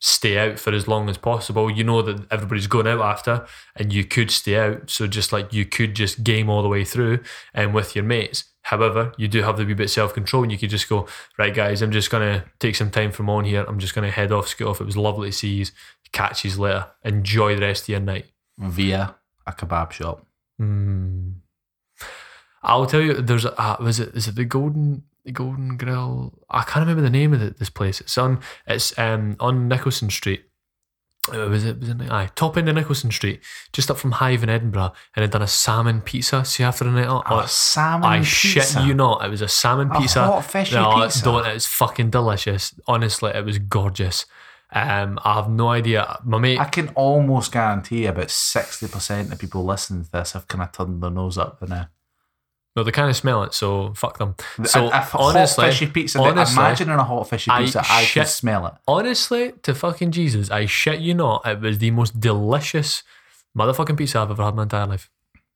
stay 0.04 0.38
out 0.38 0.60
for 0.60 0.74
as 0.74 0.86
long 0.86 1.10
as 1.10 1.18
possible. 1.18 1.72
You 1.72 1.86
know 1.86 2.01
that 2.01 2.28
everybody's 2.30 2.68
going 2.68 2.88
out 2.88 2.99
after, 2.99 3.45
and 3.74 3.93
you 3.93 4.04
could 4.04 4.30
stay 4.30 4.58
out. 4.58 4.89
So 4.89 5.08
just 5.08 5.32
like 5.32 5.54
you 5.54 5.66
could 5.66 5.95
just 5.95 6.26
game 6.26 6.49
all 6.49 6.62
the 6.62 6.68
way 6.68 6.84
through 6.84 7.20
and 7.54 7.74
with 7.74 7.95
your 7.95 8.04
mates. 8.04 8.43
However, 8.64 9.14
you 9.18 9.30
do 9.30 9.43
have 9.43 9.56
the 9.58 9.66
wee 9.66 9.74
bit 9.74 9.89
self 9.89 10.14
control, 10.14 10.43
and 10.43 10.51
you 10.51 10.58
could 10.58 10.70
just 10.70 10.89
go, 10.89 11.08
right, 11.38 11.56
guys, 11.56 11.82
I'm 11.82 11.91
just 11.91 12.12
gonna 12.12 12.43
take 12.60 12.76
some 12.76 12.91
time 12.91 13.14
from 13.14 13.30
on 13.30 13.45
here. 13.45 13.64
I'm 13.66 13.80
just 13.80 13.95
gonna 13.95 14.12
head 14.12 14.34
off, 14.34 14.49
scoot 14.49 14.68
off. 14.68 14.82
It 14.82 14.86
was 14.86 14.97
lovely 14.97 15.30
to 15.30 15.36
see 15.36 15.54
you. 15.54 15.66
Catch 16.12 16.45
you 16.45 16.56
later. 16.58 16.88
Enjoy 17.04 17.56
the 17.56 17.62
rest 17.62 17.84
of 17.84 17.89
your 17.89 17.99
night. 18.01 18.26
Via 18.58 19.16
a 19.47 19.51
kebab 19.54 19.91
shop. 19.91 20.28
Mm. 20.62 21.36
I'll 22.62 22.86
tell 22.86 23.01
you. 23.01 23.14
There's 23.16 23.45
a 23.45 23.60
uh, 23.60 23.78
was 23.80 23.99
it 23.99 24.14
is 24.16 24.28
it 24.28 24.36
the 24.36 24.45
Golden 24.45 25.04
the 25.26 25.32
Golden 25.32 25.78
Grill? 25.78 26.34
I 26.49 26.63
can't 26.63 26.86
remember 26.86 27.01
the 27.01 27.09
name 27.09 27.34
of 27.34 27.39
the, 27.39 27.51
this 27.51 27.69
place. 27.69 28.01
It's 28.01 28.17
on 28.17 28.39
it's 28.67 28.97
um 28.97 29.36
on 29.39 29.69
Nicolson 29.69 30.11
Street. 30.11 30.45
Uh, 31.34 31.47
was 31.47 31.63
it 31.63 31.80
was 31.80 31.89
it 31.89 32.01
aye 32.11 32.30
top 32.36 32.57
end 32.57 32.67
of 32.67 32.76
Nicolson 32.76 33.11
Street, 33.11 33.41
just 33.71 33.89
up 33.89 33.97
from 33.97 34.11
Hive 34.13 34.43
in 34.43 34.49
Edinburgh, 34.49 34.91
and 35.15 35.24
had 35.24 35.32
done 35.32 35.41
a 35.41 35.47
salmon 35.47 36.01
pizza. 36.01 36.43
See 36.43 36.63
after 36.63 36.84
the 36.84 36.91
night 36.91 37.07
out. 37.07 37.45
A 37.45 37.47
salmon 37.47 38.09
I 38.09 38.21
shit 38.24 38.76
you 38.84 38.93
not. 38.93 39.24
It 39.26 39.30
was 39.30 39.41
a 39.41 39.47
salmon 39.47 39.89
A 39.91 39.99
pizza. 39.99 40.24
hot 40.26 40.45
fishy 40.45 40.76
no, 40.76 41.01
pizza? 41.01 41.24
Don't. 41.24 41.45
It 41.47 41.53
was 41.53 41.65
fucking 41.65 42.09
delicious. 42.09 42.74
Honestly, 42.88 43.32
it 43.34 43.45
was 43.45 43.57
gorgeous. 43.59 44.26
Um, 44.74 45.19
I 45.24 45.36
have 45.36 45.49
no 45.49 45.69
idea. 45.69 46.19
My 46.26 46.39
mate. 46.39 46.59
I 46.59 46.65
can 46.65 46.89
almost 46.89 47.51
guarantee 47.51 48.05
about 48.07 48.28
60% 48.28 49.32
of 49.32 49.39
people 49.39 49.63
listening 49.63 50.03
to 50.03 50.11
this 50.11 50.32
have 50.32 50.47
kind 50.47 50.63
of 50.63 50.71
turned 50.71 51.01
their 51.01 51.11
nose 51.11 51.38
up 51.38 51.61
now. 51.61 51.89
No, 52.76 52.84
they 52.84 52.91
kind 52.91 53.09
of 53.09 53.15
smell 53.15 53.43
it, 53.43 53.53
so 53.53 53.93
fuck 53.93 54.17
them. 54.17 54.36
So 54.65 54.89
honestly, 55.13 55.65
hot 55.65 55.71
fishy 55.74 55.88
pizza. 55.88 56.19
honestly, 56.19 56.55
imagining 56.59 56.95
a 56.95 57.03
hot 57.03 57.30
fishy 57.30 57.51
I 57.51 57.63
pizza, 57.63 57.82
I, 57.82 57.99
can 57.99 58.05
shit- 58.05 58.28
smell 58.28 58.65
it. 58.67 58.74
honestly, 58.88 59.53
to 59.63 59.76
fucking 59.76 60.11
Jesus, 60.11 60.49
I 60.49 60.65
shit 60.65 60.99
you 60.99 61.13
not, 61.13 61.45
it 61.45 61.59
was 61.59 61.78
the 61.78 61.91
most 61.91 62.19
delicious 62.19 63.03
motherfucking 63.55 63.97
pizza 63.97 64.19
I've 64.19 64.32
ever 64.32 64.41
had 64.43 64.49
in 64.49 64.55
my 64.55 64.63
entire 64.63 64.88
life. 64.88 65.09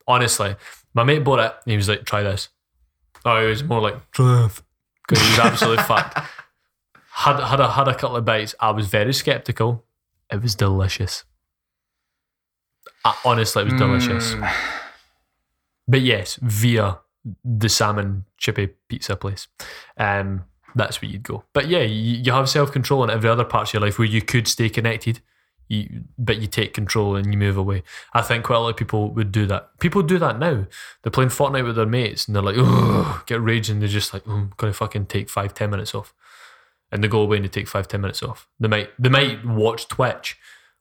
Honestly, 0.07 0.55
my 0.93 1.03
mate 1.03 1.23
bought 1.23 1.39
it. 1.39 1.53
And 1.65 1.71
he 1.71 1.75
was 1.77 1.89
like, 1.89 2.05
"Try 2.05 2.21
this." 2.23 2.49
Oh, 3.25 3.41
he 3.41 3.47
was 3.47 3.63
more 3.63 3.81
like, 3.81 4.11
"Try 4.11 4.45
it," 4.45 4.61
because 5.07 5.23
he 5.23 5.29
was 5.31 5.39
absolutely 5.39 5.83
fucked. 5.91 6.19
Had 7.11 7.39
had 7.39 7.59
a 7.59 7.71
had 7.71 7.87
a 7.87 7.95
couple 7.95 8.15
of 8.15 8.25
bites. 8.25 8.53
I 8.59 8.69
was 8.71 8.87
very 8.87 9.11
skeptical. 9.13 9.83
It 10.31 10.41
was 10.41 10.53
delicious. 10.55 11.23
Uh, 13.03 13.13
honestly, 13.25 13.63
it 13.63 13.71
was 13.71 13.73
delicious. 13.73 14.33
Mm. 14.35 14.53
But 15.87 16.01
yes, 16.01 16.37
via 16.41 16.99
the 17.43 17.69
salmon 17.69 18.25
chippy 18.37 18.67
pizza 18.87 19.15
place. 19.15 19.47
Um, 19.97 20.45
that's 20.75 21.01
where 21.01 21.09
you'd 21.09 21.23
go. 21.23 21.43
But 21.53 21.67
yeah, 21.67 21.81
you, 21.81 22.21
you 22.23 22.31
have 22.31 22.49
self 22.49 22.71
control 22.71 23.03
in 23.03 23.09
every 23.09 23.29
other 23.29 23.43
part 23.43 23.69
of 23.69 23.73
your 23.73 23.81
life 23.81 23.97
where 23.97 24.07
you 24.07 24.21
could 24.21 24.47
stay 24.47 24.69
connected, 24.69 25.21
you, 25.67 26.03
but 26.17 26.37
you 26.37 26.47
take 26.47 26.73
control 26.73 27.15
and 27.15 27.31
you 27.31 27.37
move 27.37 27.57
away. 27.57 27.83
I 28.13 28.21
think 28.21 28.45
quite 28.45 28.57
a 28.57 28.59
lot 28.59 28.69
of 28.69 28.77
people 28.77 29.11
would 29.13 29.31
do 29.31 29.45
that. 29.47 29.77
People 29.79 30.03
do 30.03 30.17
that 30.19 30.39
now. 30.39 30.67
They're 31.01 31.11
playing 31.11 31.29
Fortnite 31.29 31.65
with 31.65 31.75
their 31.75 31.85
mates 31.85 32.27
and 32.27 32.35
they're 32.35 32.43
like, 32.43 32.55
oh, 32.57 33.23
get 33.25 33.41
raging. 33.41 33.79
They're 33.79 33.89
just 33.89 34.13
like, 34.13 34.23
oh, 34.27 34.31
I'm 34.31 34.53
going 34.57 34.71
to 34.71 34.77
fucking 34.77 35.07
take 35.07 35.29
five, 35.29 35.53
ten 35.53 35.69
minutes 35.69 35.95
off. 35.95 36.13
And 36.91 37.03
they 37.03 37.09
go 37.09 37.21
away 37.21 37.37
and 37.37 37.45
they 37.45 37.49
take 37.49 37.67
five, 37.67 37.87
ten 37.87 38.01
minutes 38.01 38.23
off. 38.23 38.47
They 38.59 38.69
might, 38.69 38.89
they 38.97 39.09
might 39.09 39.45
watch 39.45 39.87
Twitch 39.87 40.37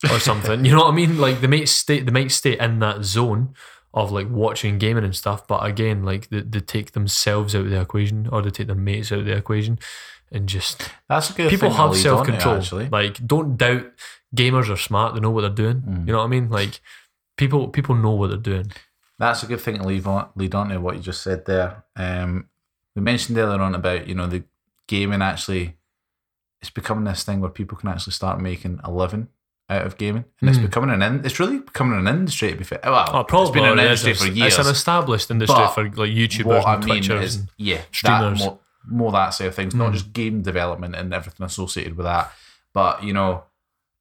or 0.09 0.19
something. 0.19 0.63
you 0.65 0.71
know 0.71 0.85
what 0.85 0.93
I 0.93 0.95
mean? 0.95 1.17
Like 1.17 1.41
they 1.41 1.47
might 1.47 1.67
stay, 1.69 1.99
they 1.99 2.11
might 2.11 2.31
stay 2.31 2.57
in 2.57 2.79
that 2.79 3.03
zone 3.03 3.55
of 3.93 4.11
like 4.11 4.29
watching 4.29 4.77
gaming 4.77 5.03
and 5.03 5.15
stuff. 5.15 5.47
But 5.47 5.65
again, 5.65 6.03
like 6.03 6.29
they, 6.29 6.41
they 6.41 6.59
take 6.59 6.91
themselves 6.91 7.55
out 7.55 7.65
of 7.65 7.69
the 7.69 7.81
equation 7.81 8.27
or 8.31 8.41
they 8.41 8.49
take 8.49 8.67
their 8.67 8.75
mates 8.75 9.11
out 9.11 9.19
of 9.19 9.25
the 9.25 9.35
equation 9.35 9.79
and 10.31 10.47
just 10.47 10.91
That's 11.07 11.29
a 11.29 11.33
good 11.33 11.49
people 11.49 11.71
have 11.71 11.95
self 11.95 12.25
control. 12.25 12.55
actually. 12.57 12.89
Like 12.89 13.25
don't 13.25 13.57
doubt 13.57 13.85
gamers 14.35 14.69
are 14.69 14.77
smart. 14.77 15.13
They 15.13 15.19
know 15.19 15.31
what 15.31 15.41
they're 15.41 15.49
doing. 15.49 15.81
Mm. 15.81 16.07
You 16.07 16.13
know 16.13 16.19
what 16.19 16.25
I 16.25 16.27
mean? 16.27 16.49
Like 16.49 16.81
people 17.37 17.69
people 17.69 17.95
know 17.95 18.11
what 18.11 18.27
they're 18.27 18.37
doing. 18.37 18.71
That's 19.19 19.41
a 19.41 19.47
good 19.47 19.61
thing 19.61 19.77
to 19.79 19.83
leave 19.87 20.07
on, 20.07 20.29
lead 20.35 20.53
on 20.53 20.69
to 20.69 20.79
what 20.79 20.95
you 20.95 21.01
just 21.01 21.23
said 21.23 21.45
there. 21.45 21.83
Um, 21.95 22.49
we 22.95 23.01
mentioned 23.01 23.37
earlier 23.37 23.61
on 23.61 23.73
about 23.73 24.07
you 24.07 24.15
know 24.15 24.27
the 24.27 24.43
gaming 24.87 25.21
actually 25.21 25.75
it's 26.61 26.69
becoming 26.69 27.03
this 27.03 27.23
thing 27.23 27.39
where 27.39 27.49
people 27.49 27.77
can 27.77 27.89
actually 27.89 28.13
start 28.13 28.39
making 28.39 28.79
a 28.83 28.91
living 28.91 29.27
out 29.69 29.85
of 29.85 29.97
gaming, 29.97 30.23
and 30.39 30.49
it's 30.49 30.59
Mm. 30.59 30.63
becoming 30.63 30.89
an 30.91 31.01
in, 31.01 31.25
it's 31.25 31.39
really 31.39 31.59
becoming 31.59 31.99
an 31.99 32.07
industry. 32.07 32.51
To 32.51 32.55
be 32.55 32.63
fair, 32.63 32.79
well, 32.83 33.09
Oh, 33.13 33.23
probably 33.25 33.47
it's 33.49 33.51
been 33.51 33.65
an 33.65 33.79
industry 33.79 34.13
for 34.13 34.27
years. 34.27 34.57
It's 34.57 34.65
an 34.65 34.71
established 34.71 35.29
industry 35.29 35.55
But 35.57 35.73
for 35.73 35.83
like 35.83 36.09
YouTubers 36.11 36.45
what 36.45 36.65
I 36.65 36.73
and 36.75 36.85
mean 36.85 37.03
Twitchers. 37.03 37.21
is, 37.23 37.35
and- 37.35 37.49
yeah, 37.57 37.77
that 37.77 37.85
streamers. 37.95 38.39
more, 38.39 38.59
more 38.89 39.11
that 39.11 39.31
side 39.31 39.47
of 39.47 39.55
things, 39.55 39.73
Mm. 39.73 39.77
not 39.79 39.93
just 39.93 40.13
game 40.13 40.41
development 40.41 40.95
and 40.95 41.13
everything 41.13 41.45
associated 41.45 41.97
with 41.97 42.05
that, 42.05 42.31
but 42.73 43.03
you 43.03 43.11
know, 43.11 43.43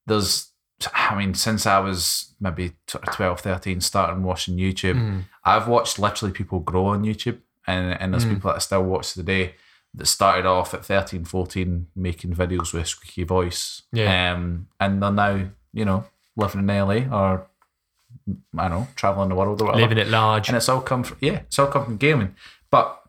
there's, 0.06 0.50
I 0.94 1.14
mean, 1.16 1.34
since 1.34 1.66
I 1.66 1.80
was 1.80 2.34
maybe 2.40 2.72
sort 2.86 3.04
12, 3.12 3.40
13, 3.40 3.80
starting 3.80 4.22
watching 4.22 4.56
YouTube, 4.56 4.94
Mm. 4.96 5.24
I've 5.44 5.66
watched 5.68 5.98
literally 5.98 6.32
people 6.32 6.60
grow 6.60 6.86
on 6.86 7.02
YouTube, 7.02 7.38
and 7.66 8.00
and 8.00 8.12
there's 8.12 8.24
Mm. 8.24 8.34
people 8.34 8.50
that 8.50 8.56
I 8.56 8.60
still 8.60 8.84
watch 8.84 9.14
today 9.14 9.56
that 9.94 10.06
started 10.06 10.44
off 10.46 10.74
at 10.74 10.84
13, 10.84 11.24
14 11.24 11.86
making 11.96 12.34
videos 12.34 12.74
with 12.74 12.86
squeaky 12.86 13.24
voice, 13.24 13.82
Yeah. 13.92 14.32
um, 14.34 14.66
and 14.78 15.02
they're 15.02 15.10
now 15.10 15.46
you 15.76 15.84
know 15.84 16.04
living 16.36 16.60
in 16.60 16.66
LA 16.66 17.00
or 17.16 17.46
I 18.58 18.68
don't 18.68 18.70
know 18.80 18.88
traveling 18.96 19.28
the 19.28 19.34
world 19.34 19.60
or 19.62 19.66
whatever 19.66 19.82
living 19.82 19.98
at 19.98 20.08
large. 20.08 20.48
and 20.48 20.56
it's 20.56 20.68
all 20.68 20.80
come 20.80 21.04
from 21.04 21.18
yeah, 21.20 21.40
it's 21.46 21.58
all 21.58 21.68
come 21.68 21.84
from 21.84 21.96
gaming. 21.96 22.34
But 22.70 23.00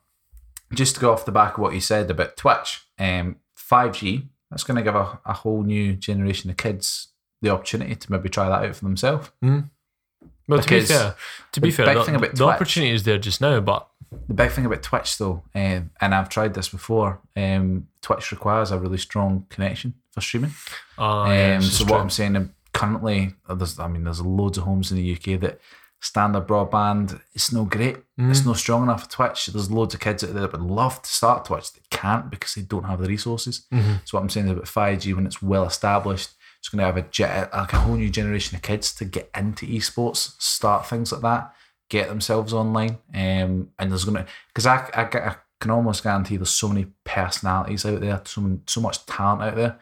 just 0.74 0.96
to 0.96 1.02
go 1.02 1.12
off 1.14 1.26
the 1.26 1.32
back 1.32 1.54
of 1.58 1.60
what 1.60 1.74
you 1.74 1.82
said 1.82 2.12
about 2.12 2.38
Twitch, 2.38 2.82
um, 3.00 3.38
five 3.56 3.94
G 3.98 4.28
that's 4.52 4.64
going 4.64 4.78
to 4.78 4.84
give 4.84 4.96
a, 4.96 5.20
a 5.26 5.34
whole 5.34 5.64
new 5.64 5.94
generation 5.94 6.50
of 6.50 6.58
kids 6.58 7.08
the 7.42 7.50
opportunity 7.50 7.96
to 7.96 8.12
maybe 8.12 8.30
try 8.30 8.48
that 8.50 8.64
out 8.68 8.76
for 8.76 8.86
themselves. 8.86 9.30
Well, 9.42 10.62
to 10.62 10.70
be 10.70 10.82
fair, 10.82 11.16
to 11.52 11.60
be 11.62 11.70
the 11.72 11.76
fair, 11.76 11.86
big 11.88 11.98
the, 11.98 12.04
thing 12.06 12.16
about 12.16 12.32
the 12.32 12.38
Twitch- 12.46 12.56
opportunity 12.56 12.94
is 12.94 13.04
there 13.04 13.18
just 13.18 13.42
now, 13.42 13.60
but 13.60 13.88
The 14.30 14.34
big 14.34 14.52
thing 14.52 14.66
about 14.66 14.82
Twitch, 14.82 15.18
though, 15.18 15.44
um, 15.54 15.90
and 16.00 16.16
I've 16.16 16.30
tried 16.30 16.54
this 16.54 16.70
before, 16.70 17.20
um, 17.36 17.88
Twitch 18.02 18.32
requires 18.32 18.72
a 18.72 18.80
really 18.80 18.98
strong 18.98 19.46
connection 19.50 19.96
for 20.12 20.22
streaming. 20.22 20.52
uh, 20.98 21.24
Um, 21.24 21.30
yes, 21.32 21.66
so 21.74 21.84
what 21.84 21.90
true. 21.92 21.98
I'm 22.00 22.10
saying, 22.10 22.54
currently, 22.78 23.34
uh, 23.50 23.56
there's, 23.56 23.80
I 23.80 23.88
mean, 23.88 24.04
there's 24.04 24.22
loads 24.22 24.58
of 24.58 24.64
homes 24.66 24.92
in 24.92 24.98
the 24.98 25.14
UK 25.16 25.40
that 25.42 25.60
standard 26.00 26.46
broadband, 26.48 27.20
it's 27.34 27.52
no 27.52 27.66
great. 27.66 27.98
It's 28.30 28.46
no 28.46 28.54
strong 28.54 28.84
enough 28.84 29.04
for 29.06 29.10
Twitch. 29.10 29.48
There's 29.48 29.72
loads 29.72 29.96
of 29.96 30.00
kids 30.00 30.24
out 30.24 30.34
there 30.34 30.44
that 30.44 30.52
would 30.52 30.62
love 30.62 31.02
to 31.02 31.10
start 31.10 31.46
Twitch 31.46 31.74
that 31.74 31.90
can't 31.90 32.30
because 32.30 32.54
they 32.54 32.62
don't 32.62 32.84
have 32.84 33.02
the 33.02 33.08
resources. 33.08 33.66
Mhm. 33.74 34.02
So 34.06 34.16
what 34.18 34.22
I'm 34.22 34.30
saying 34.30 34.46
is 34.48 34.52
about 34.54 34.68
5G, 34.68 35.14
when 35.16 35.26
it's 35.26 35.42
well 35.42 35.66
established, 35.66 36.30
it's 36.60 36.70
going 36.70 36.80
to 36.80 36.86
have 36.86 36.98
a, 36.98 37.58
like 37.58 37.74
a 37.74 37.80
whole 37.80 37.96
new 37.96 38.10
generation 38.10 38.56
of 38.56 38.62
kids 38.62 38.94
to 38.96 39.06
get 39.06 39.30
into 39.36 39.66
esports, 39.66 40.40
start 40.40 40.86
things 40.88 41.12
like 41.12 41.22
that, 41.22 41.54
get 41.90 42.10
themselves 42.10 42.54
online. 42.54 42.98
Um, 43.14 43.70
and 43.80 43.90
there's 43.90 44.06
going 44.06 44.24
to, 44.24 44.28
because 44.50 44.68
I, 44.68 44.88
I, 44.94 45.04
I 45.32 45.36
can 45.60 45.72
almost 45.72 46.04
guarantee 46.04 46.38
there's 46.38 46.52
so 46.52 46.68
many 46.70 46.88
personalities 47.06 47.86
out 47.86 48.02
there, 48.02 48.22
so, 48.26 48.60
so 48.68 48.82
much 48.82 49.04
talent 49.08 49.42
out 49.42 49.56
there 49.56 49.80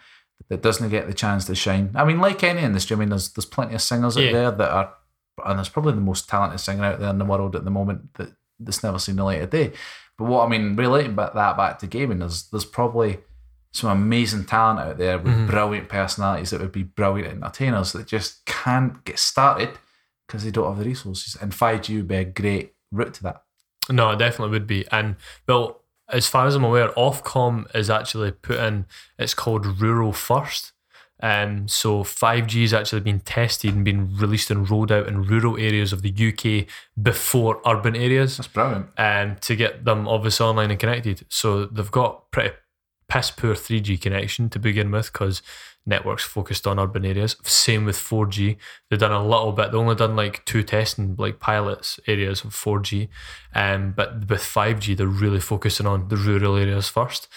that 0.49 0.61
doesn't 0.61 0.89
get 0.89 1.07
the 1.07 1.13
chance 1.13 1.45
to 1.45 1.55
shine. 1.55 1.91
I 1.95 2.05
mean, 2.05 2.19
like 2.19 2.43
any 2.43 2.61
industry, 2.61 2.95
I 2.95 2.99
mean, 2.99 3.09
there's 3.09 3.31
there's 3.33 3.45
plenty 3.45 3.75
of 3.75 3.81
singers 3.81 4.15
Yeah. 4.15 4.27
out 4.27 4.33
there 4.33 4.51
that 4.51 4.71
are, 4.71 4.93
and 5.45 5.57
there's 5.59 5.69
probably 5.69 5.93
the 5.93 6.01
most 6.01 6.29
talented 6.29 6.59
singer 6.59 6.83
out 6.85 6.99
there 6.99 7.09
in 7.09 7.17
the 7.17 7.25
world 7.25 7.55
at 7.55 7.63
the 7.65 7.71
moment 7.71 8.13
that 8.15 8.29
that's 8.59 8.83
never 8.83 8.99
seen 8.99 9.15
the 9.17 9.23
light 9.23 9.41
of 9.41 9.49
day. 9.49 9.73
But 10.17 10.25
what 10.25 10.45
I 10.45 10.49
mean, 10.49 10.75
relating 10.75 11.15
back 11.15 11.33
that 11.33 11.57
back 11.57 11.79
to 11.79 11.87
gaming, 11.87 12.19
there's 12.19 12.43
there's 12.49 12.65
probably 12.65 13.19
some 13.73 13.89
amazing 13.89 14.45
talent 14.45 14.79
out 14.79 14.97
there 14.97 15.17
with 15.19 15.33
Mhm. 15.33 15.47
brilliant 15.49 15.89
personalities 15.89 16.51
that 16.51 16.61
would 16.61 16.71
be 16.71 16.83
brilliant 16.83 17.43
entertainers 17.43 17.91
that 17.91 18.07
just 18.07 18.45
can't 18.45 19.03
get 19.03 19.19
started 19.19 19.71
because 20.25 20.45
they 20.45 20.51
don't 20.51 20.67
have 20.69 20.77
the 20.77 20.85
resources. 20.89 21.35
And 21.35 21.53
5G 21.53 21.97
would 21.97 22.07
be 22.07 22.15
a 22.15 22.23
great 22.23 22.73
route 22.93 23.13
to 23.15 23.23
that. 23.23 23.43
No, 23.89 24.11
it 24.11 24.17
definitely 24.19 24.51
would 24.51 24.65
be. 24.67 24.87
And 24.91 25.17
well, 25.45 25.81
as 26.10 26.28
far 26.28 26.45
as 26.47 26.56
I'm 26.56 26.64
aware, 26.64 26.89
Ofcom 26.89 27.74
is 27.76 27.89
actually 27.89 28.32
put 28.32 28.60
in. 28.60 28.86
It's 29.18 29.34
called 29.34 29.82
Rural 29.82 30.14
First. 30.14 30.72
Um, 31.22 31.68
so 31.68 32.03
5G 32.03 32.62
has 32.62 32.74
actually 32.74 33.01
been 33.01 33.22
tested 33.22 33.74
and 33.74 33.86
been 33.86 34.16
released 34.18 34.51
and 34.51 34.70
rolled 34.70 34.91
out 34.91 35.08
in 35.08 35.24
rural 35.24 35.58
areas 35.58 35.93
of 35.93 36.01
the 36.01 36.12
UK 36.12 36.68
before 37.01 37.62
urban 37.66 37.95
areas. 37.95 38.38
That's 38.38 38.47
brilliant. 38.49 38.88
um, 38.97 39.38
to 39.41 39.56
get 39.56 39.86
them 39.86 40.08
obviously 40.08 40.45
online 40.45 40.72
and 40.72 40.80
connected. 40.80 41.26
So 41.30 41.66
they've 41.66 41.89
got 41.89 42.32
pretty 42.32 42.56
piss 43.08 43.32
poor 43.32 43.53
3G 43.53 43.99
connection 44.01 44.49
to 44.49 44.60
begin 44.60 44.91
with 44.91 45.12
because 45.12 45.41
networks 45.86 46.24
focused 46.24 46.66
on 46.66 46.80
urban 46.80 47.06
areas. 47.06 47.36
Same 47.43 47.86
with 47.86 47.97
4G. 47.97 48.58
They've 48.89 48.99
done 48.99 49.12
a 49.12 49.24
little 49.24 49.51
bit. 49.51 49.72
They've 49.72 49.80
only 49.80 49.95
done 49.95 50.16
like 50.16 50.43
two 50.45 50.64
testing, 50.64 51.16
like 51.18 51.39
pilots 51.39 51.99
areas 52.08 52.43
of 52.43 52.51
4G. 52.51 53.08
Um, 53.53 53.93
but 53.95 54.28
with 54.30 54.41
5G, 54.41 54.97
they're 54.97 55.08
really 55.08 55.39
focusing 55.39 55.86
on 55.86 56.08
the 56.08 56.18
rural 56.18 56.56
areas 56.56 56.89
first. 56.89 57.28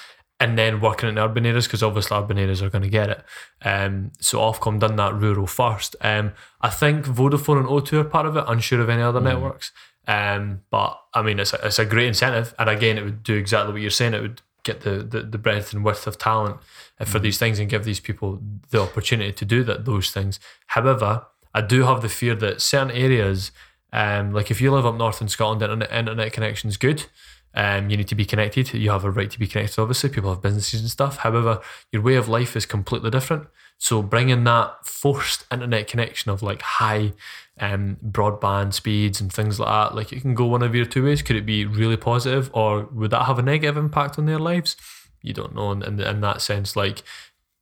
and 0.41 0.57
then 0.57 0.81
working 0.81 1.09
in 1.09 1.19
urban 1.19 1.45
areas 1.45 1.66
because 1.66 1.83
obviously 1.83 2.16
urban 2.16 2.39
areas 2.39 2.62
are 2.62 2.71
going 2.71 2.83
to 2.85 2.89
get 2.89 3.11
it. 3.11 3.25
Um, 3.62 4.12
so 4.21 4.39
Ofcom 4.39 4.79
done 4.79 4.95
that 4.97 5.14
rural 5.14 5.49
first. 5.49 5.97
Um, 6.01 6.33
I 6.61 6.71
think 6.71 7.07
Vodafone 7.07 7.59
and 7.59 7.66
O2 7.66 8.01
are 8.01 8.05
part 8.05 8.25
of 8.27 8.37
it. 8.37 8.45
Unsure 8.47 8.81
of 8.81 8.89
any 8.89 9.03
other 9.03 9.21
networks. 9.21 9.73
Um, 10.07 10.62
but 10.71 10.99
I 11.12 11.23
mean, 11.23 11.39
it's 11.41 11.53
a, 11.53 11.66
it's 11.66 11.79
a 11.79 11.85
great 11.85 12.07
incentive, 12.07 12.55
and 12.59 12.71
again, 12.71 12.97
it 12.97 13.05
would 13.05 13.23
do 13.23 13.35
exactly 13.35 13.73
what 13.73 13.83
you're 13.83 13.91
saying. 13.91 14.14
It 14.14 14.23
would 14.23 14.41
get 14.71 14.81
the 14.87 14.97
the, 15.12 15.21
the 15.35 15.41
breadth 15.47 15.73
and 15.73 15.85
width 15.85 16.07
of 16.07 16.16
talent 16.19 16.57
uh, 17.01 17.05
for 17.12 17.19
these 17.19 17.39
things 17.43 17.59
and 17.59 17.69
give 17.75 17.85
these 17.85 18.01
people 18.09 18.29
the 18.71 18.81
opportunity 18.81 19.33
to 19.33 19.45
do 19.45 19.64
that 19.69 19.85
those 19.85 20.09
things. 20.16 20.39
However, 20.77 21.11
I 21.55 21.61
do 21.75 21.79
have 21.85 22.01
the 22.03 22.09
fear 22.21 22.35
that 22.37 22.61
certain 22.61 22.93
areas, 23.07 23.51
um, 23.93 24.33
like 24.33 24.51
if 24.51 24.61
you 24.61 24.71
live 24.71 24.87
up 24.87 24.97
north 24.97 25.21
in 25.21 25.29
Scotland, 25.29 25.62
internet 25.62 25.93
internet 25.93 26.33
connection 26.33 26.69
is 26.69 26.77
good. 26.77 27.01
Um, 27.55 27.91
you 27.91 27.97
need 27.97 28.09
to 28.09 28.14
be 28.14 28.27
connected. 28.33 28.73
You 28.75 28.91
have 28.91 29.05
a 29.05 29.11
right 29.11 29.31
to 29.31 29.39
be 29.39 29.47
connected. 29.47 29.81
Obviously, 29.81 30.11
people 30.11 30.31
have 30.31 30.43
businesses 30.43 30.81
and 30.81 30.91
stuff. 30.91 31.19
However, 31.19 31.61
your 31.93 32.03
way 32.03 32.16
of 32.16 32.29
life 32.29 32.55
is 32.57 32.66
completely 32.66 33.11
different. 33.11 33.49
So 33.79 34.03
bringing 34.03 34.45
that 34.45 34.85
forced 34.85 35.45
internet 35.53 35.87
connection 35.87 36.31
of 36.33 36.43
like 36.43 36.62
high 36.62 37.12
um, 37.61 37.97
broadband 38.05 38.74
speeds 38.74 39.20
and 39.20 39.33
things 39.33 39.59
like 39.61 39.68
that, 39.68 39.95
like 39.97 40.12
it 40.12 40.20
can 40.20 40.35
go 40.35 40.47
one 40.47 40.62
of 40.62 40.74
your 40.74 40.85
two 40.85 41.05
ways. 41.05 41.22
Could 41.22 41.37
it 41.37 41.47
be 41.47 41.64
really 41.64 41.97
positive, 41.97 42.51
or 42.53 42.85
would 42.93 43.11
that 43.12 43.24
have 43.24 43.39
a 43.39 43.43
negative 43.43 43.76
impact 43.76 44.18
on 44.18 44.26
their 44.26 44.39
lives? 44.39 44.76
You 45.22 45.33
don't 45.33 45.55
know. 45.55 45.70
In, 45.72 45.83
in, 45.83 46.01
in 46.01 46.20
that 46.22 46.43
sense, 46.43 46.74
like 46.76 47.03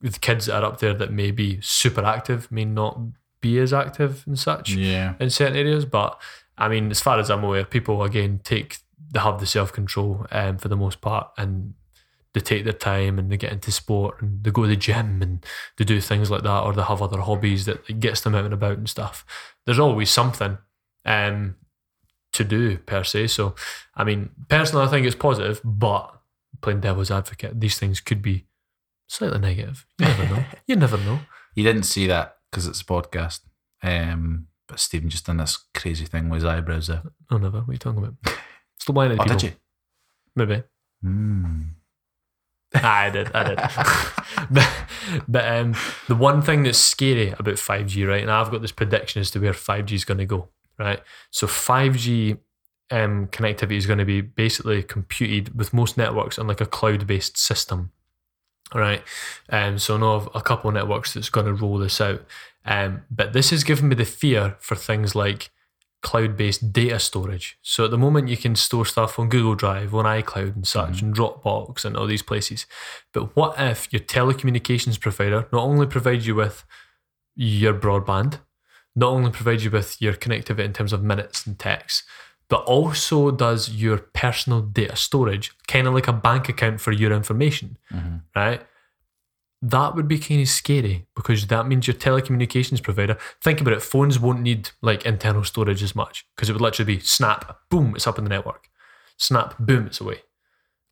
with 0.02 0.20
kids 0.20 0.46
that 0.46 0.62
are 0.62 0.66
up 0.72 0.80
there 0.80 0.94
that 0.94 1.12
may 1.12 1.30
be 1.30 1.58
super 1.60 2.04
active, 2.04 2.50
may 2.50 2.64
not 2.64 2.98
be 3.40 3.58
as 3.58 3.72
active 3.72 4.24
and 4.26 4.38
such 4.38 4.70
Yeah. 4.70 5.14
in 5.20 5.30
certain 5.30 5.56
areas. 5.56 5.84
But 5.84 6.20
I 6.58 6.68
mean, 6.68 6.90
as 6.90 7.00
far 7.00 7.18
as 7.18 7.30
I'm 7.30 7.44
aware, 7.44 7.64
people 7.64 8.02
again 8.02 8.40
take 8.42 8.78
they 9.12 9.20
have 9.20 9.38
the 9.38 9.46
self 9.46 9.72
control 9.72 10.26
um, 10.32 10.56
for 10.58 10.68
the 10.68 10.76
most 10.76 11.00
part, 11.02 11.28
and 11.36 11.74
they 12.36 12.40
take 12.42 12.64
their 12.64 12.74
time 12.74 13.18
and 13.18 13.32
they 13.32 13.38
get 13.38 13.52
into 13.52 13.72
sport 13.72 14.20
and 14.20 14.44
they 14.44 14.50
go 14.50 14.62
to 14.64 14.68
the 14.68 14.76
gym 14.76 15.22
and 15.22 15.42
they 15.78 15.84
do 15.86 16.02
things 16.02 16.30
like 16.30 16.42
that, 16.42 16.60
or 16.64 16.74
they 16.74 16.82
have 16.82 17.00
other 17.00 17.20
hobbies 17.22 17.64
that 17.64 17.98
gets 17.98 18.20
them 18.20 18.34
out 18.34 18.44
and 18.44 18.52
about 18.52 18.76
and 18.76 18.90
stuff. 18.90 19.24
There's 19.64 19.78
always 19.78 20.10
something 20.10 20.58
um, 21.06 21.56
to 22.34 22.44
do 22.44 22.76
per 22.76 23.04
se. 23.04 23.28
So, 23.28 23.54
I 23.94 24.04
mean, 24.04 24.30
personally, 24.48 24.84
I 24.84 24.90
think 24.90 25.06
it's 25.06 25.16
positive, 25.16 25.62
but 25.64 26.12
playing 26.60 26.80
devil's 26.80 27.10
advocate, 27.10 27.58
these 27.58 27.78
things 27.78 28.00
could 28.00 28.20
be 28.20 28.44
slightly 29.08 29.38
negative. 29.38 29.86
You 29.98 30.06
never 30.06 30.34
know. 30.34 30.44
you 30.66 30.76
never 30.76 30.98
know. 30.98 31.20
You 31.54 31.64
didn't 31.64 31.84
see 31.84 32.06
that 32.06 32.36
because 32.50 32.66
it's 32.66 32.82
a 32.82 32.84
podcast. 32.84 33.40
Um, 33.82 34.48
but 34.68 34.78
Stephen 34.78 35.08
just 35.08 35.24
done 35.24 35.38
this 35.38 35.64
crazy 35.74 36.04
thing 36.04 36.28
with 36.28 36.42
his 36.42 36.44
eyebrows 36.44 36.88
there. 36.88 37.02
Oh, 37.30 37.38
never. 37.38 37.60
What 37.60 37.68
are 37.70 37.72
you 37.72 37.78
talking 37.78 38.04
about? 38.04 38.36
Still 38.78 38.92
blinded 38.92 39.20
Oh, 39.20 39.22
people. 39.24 39.38
did 39.38 39.46
you? 39.48 39.52
Maybe. 40.34 40.62
Hmm. 41.02 41.62
I 42.74 43.10
did, 43.10 43.30
I 43.34 43.44
did. 43.44 43.56
but 44.50 44.68
but 45.28 45.44
um, 45.48 45.74
the 46.08 46.14
one 46.14 46.42
thing 46.42 46.62
that's 46.62 46.78
scary 46.78 47.30
about 47.30 47.54
5G, 47.54 48.08
right? 48.08 48.22
And 48.22 48.30
I've 48.30 48.50
got 48.50 48.62
this 48.62 48.72
prediction 48.72 49.20
as 49.20 49.30
to 49.32 49.40
where 49.40 49.52
5G 49.52 49.92
is 49.92 50.04
going 50.04 50.18
to 50.18 50.26
go, 50.26 50.48
right? 50.78 51.00
So 51.30 51.46
5G 51.46 52.38
um, 52.90 53.28
connectivity 53.28 53.76
is 53.76 53.86
going 53.86 53.98
to 53.98 54.04
be 54.04 54.20
basically 54.20 54.82
computed 54.82 55.56
with 55.56 55.72
most 55.72 55.96
networks 55.96 56.38
on 56.38 56.46
like 56.46 56.60
a 56.60 56.66
cloud-based 56.66 57.36
system, 57.36 57.92
right? 58.74 59.02
Um, 59.48 59.78
so 59.78 59.96
I 59.96 60.00
know 60.00 60.14
of 60.14 60.28
a 60.34 60.42
couple 60.42 60.70
networks 60.70 61.14
that's 61.14 61.30
going 61.30 61.46
to 61.46 61.54
roll 61.54 61.78
this 61.78 62.00
out. 62.00 62.24
Um, 62.64 63.04
but 63.10 63.32
this 63.32 63.50
has 63.50 63.64
given 63.64 63.88
me 63.88 63.94
the 63.94 64.04
fear 64.04 64.56
for 64.58 64.74
things 64.74 65.14
like 65.14 65.50
cloud-based 66.02 66.72
data 66.72 66.98
storage. 66.98 67.58
So 67.62 67.84
at 67.86 67.90
the 67.90 67.98
moment, 67.98 68.28
you 68.28 68.36
can 68.36 68.54
store 68.54 68.86
stuff 68.86 69.18
on 69.18 69.28
Google 69.28 69.54
Drive, 69.54 69.94
on 69.94 70.04
iCloud, 70.04 70.54
and 70.54 70.66
such, 70.66 70.96
mm-hmm. 70.96 71.06
and 71.06 71.14
Dropbox, 71.14 71.84
and 71.84 71.96
all 71.96 72.06
these 72.06 72.22
places. 72.22 72.66
But 73.12 73.34
what 73.34 73.54
if 73.58 73.92
your 73.92 74.00
telecommunications 74.00 75.00
provider 75.00 75.48
not 75.52 75.62
only 75.62 75.86
provides 75.86 76.26
you 76.26 76.34
with 76.34 76.64
your 77.34 77.74
broadband, 77.74 78.40
not 78.94 79.10
only 79.10 79.30
provides 79.30 79.64
you 79.64 79.70
with 79.70 80.00
your 80.00 80.14
connectivity 80.14 80.64
in 80.64 80.72
terms 80.72 80.92
of 80.92 81.02
minutes 81.02 81.46
and 81.46 81.58
texts, 81.58 82.04
but 82.48 82.62
also 82.64 83.30
does 83.30 83.70
your 83.70 83.98
personal 83.98 84.60
data 84.60 84.96
storage, 84.96 85.52
kind 85.66 85.86
of 85.86 85.94
like 85.94 86.08
a 86.08 86.12
bank 86.12 86.48
account 86.48 86.80
for 86.80 86.92
your 86.92 87.12
information, 87.12 87.76
mm-hmm. 87.92 88.16
right? 88.34 88.62
That 89.68 89.96
would 89.96 90.06
be 90.06 90.18
kind 90.18 90.40
of 90.40 90.48
scary 90.48 91.06
because 91.16 91.48
that 91.48 91.66
means 91.66 91.88
your 91.88 91.96
telecommunications 91.96 92.82
provider. 92.82 93.16
Think 93.42 93.60
about 93.60 93.74
it. 93.74 93.82
Phones 93.82 94.18
won't 94.18 94.42
need 94.42 94.70
like 94.80 95.04
internal 95.04 95.42
storage 95.42 95.82
as 95.82 95.96
much 95.96 96.24
because 96.36 96.48
it 96.48 96.52
would 96.52 96.62
literally 96.62 96.96
be 96.96 97.00
snap, 97.00 97.58
boom, 97.68 97.94
it's 97.96 98.06
up 98.06 98.18
in 98.18 98.24
the 98.24 98.30
network. 98.30 98.68
Snap, 99.16 99.58
boom, 99.58 99.86
it's 99.86 100.00
away. 100.00 100.22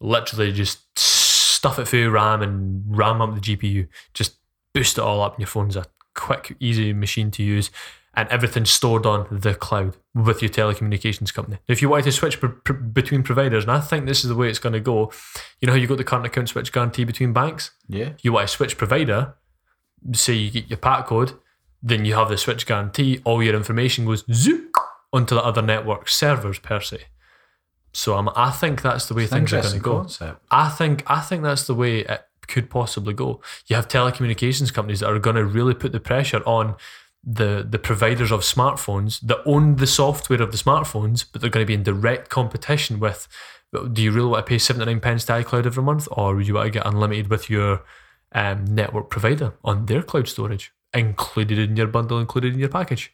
Literally 0.01 0.53
just 0.53 0.99
stuff 0.99 1.79
it 1.79 1.87
through 1.87 2.11
RAM 2.11 2.43
and 2.43 2.83
RAM 2.89 3.23
up 3.23 3.35
the 3.35 3.41
GPU. 3.41 3.87
Just 4.13 4.39
boost 4.73 4.99
it 4.99 5.05
all 5.05 5.23
up. 5.23 5.35
And 5.35 5.41
your 5.41 5.47
phone's 5.47 5.77
a 5.77 5.87
quick, 6.15 6.57
easy 6.59 6.93
machine 6.93 7.31
to 7.33 7.43
use, 7.45 7.71
and 8.17 8.29
everything's 8.29 8.71
stored 8.71 9.07
on 9.07 9.27
the 9.31 9.55
cloud 9.55 9.97
with 10.15 10.43
your 10.43 10.51
telecommunications 10.51 11.33
company. 11.35 11.59
If 11.69 11.83
you 11.83 11.89
wanted 11.89 12.05
to 12.05 12.13
switch 12.13 12.41
pr- 12.41 12.47
pr- 12.47 12.73
between 12.73 13.23
providers, 13.23 13.65
and 13.65 13.73
I 13.73 13.81
think 13.81 14.07
this 14.07 14.23
is 14.25 14.29
the 14.29 14.37
way 14.37 14.49
it's 14.49 14.59
going 14.59 14.73
to 14.73 14.81
go, 14.81 15.13
you 15.61 15.67
know 15.67 15.73
how 15.73 15.79
you 15.79 15.87
got 15.87 15.99
the 15.99 16.05
current 16.05 16.27
account 16.27 16.49
switch 16.49 16.73
guarantee 16.73 17.05
between 17.05 17.33
banks? 17.33 17.73
Yeah. 17.89 18.11
you 18.23 18.33
want 18.33 18.49
to 18.49 18.55
switch 18.55 18.77
provider, 18.77 19.35
say 20.13 20.35
you 20.35 20.51
get 20.51 20.69
your 20.69 20.79
PAC 20.79 21.07
code, 21.07 21.33
then 21.83 22.05
you 22.05 22.15
have 22.15 22.29
the 22.29 22.39
switch 22.39 22.67
guarantee, 22.67 23.21
all 23.25 23.43
your 23.43 23.55
information 23.55 24.07
goes 24.07 24.25
zoop 24.33 24.75
onto 25.13 25.35
the 25.35 25.43
other 25.43 25.63
network 25.63 26.09
servers 26.09 26.59
per 26.59 26.81
se. 26.81 26.99
So 27.93 28.17
um, 28.17 28.31
I 28.35 28.51
think 28.51 28.83
that's 28.83 29.07
the 29.07 29.15
way 29.15 29.27
things 29.27 29.53
are 29.53 29.61
going 29.63 29.75
to 29.75 29.79
go. 29.81 29.99
concept. 29.99 30.43
I 30.51 30.69
think 30.69 31.05
I 31.07 31.21
think 31.21 31.43
that's 31.43 31.67
the 31.67 31.75
way 31.75 32.01
it 32.01 32.27
could 32.49 32.69
possibly 32.69 33.15
go. 33.15 33.41
You 33.69 33.77
have 33.77 33.87
telecommunications 33.89 34.73
companies 34.73 35.01
that 35.01 35.09
are 35.09 35.19
going 35.19 35.37
to 35.37 35.45
really 35.45 35.75
put 35.75 35.93
the 35.93 36.01
pressure 36.01 36.43
on 36.45 36.75
the 37.27 37.67
the 37.69 37.79
providers 37.79 38.31
of 38.31 38.41
smartphones 38.41 39.21
that 39.21 39.39
own 39.47 39.77
the 39.77 39.87
software 39.87 40.43
of 40.43 40.53
the 40.53 40.59
smartphones, 40.59 41.25
but 41.31 41.41
they're 41.41 41.51
going 41.51 41.65
to 41.65 41.69
be 41.69 41.75
in 41.75 41.83
direct 41.83 42.29
competition 42.29 43.01
with. 43.01 43.29
Do 43.93 44.03
you 44.03 44.13
really 44.13 44.29
want 44.29 44.47
to 44.47 44.49
pay 44.49 44.59
seventy 44.59 44.87
nine 44.87 45.01
pence 45.01 45.25
to 45.25 45.33
iCloud 45.33 45.67
every 45.67 45.83
month, 45.83 46.07
or 46.13 46.35
would 46.35 46.47
you 46.47 46.55
want 46.55 46.67
to 46.67 46.71
get 46.71 46.87
unlimited 46.87 47.29
with 47.29 47.51
your 47.51 47.83
um, 48.33 48.65
network 48.67 49.11
provider 49.11 49.55
on 49.65 49.87
their 49.87 50.03
cloud 50.03 50.29
storage, 50.29 50.73
included 50.93 51.59
in 51.59 51.77
your 51.77 51.89
bundle, 51.89 52.21
included 52.21 52.55
in 52.55 52.61
your 52.61 52.69
package? 52.69 53.13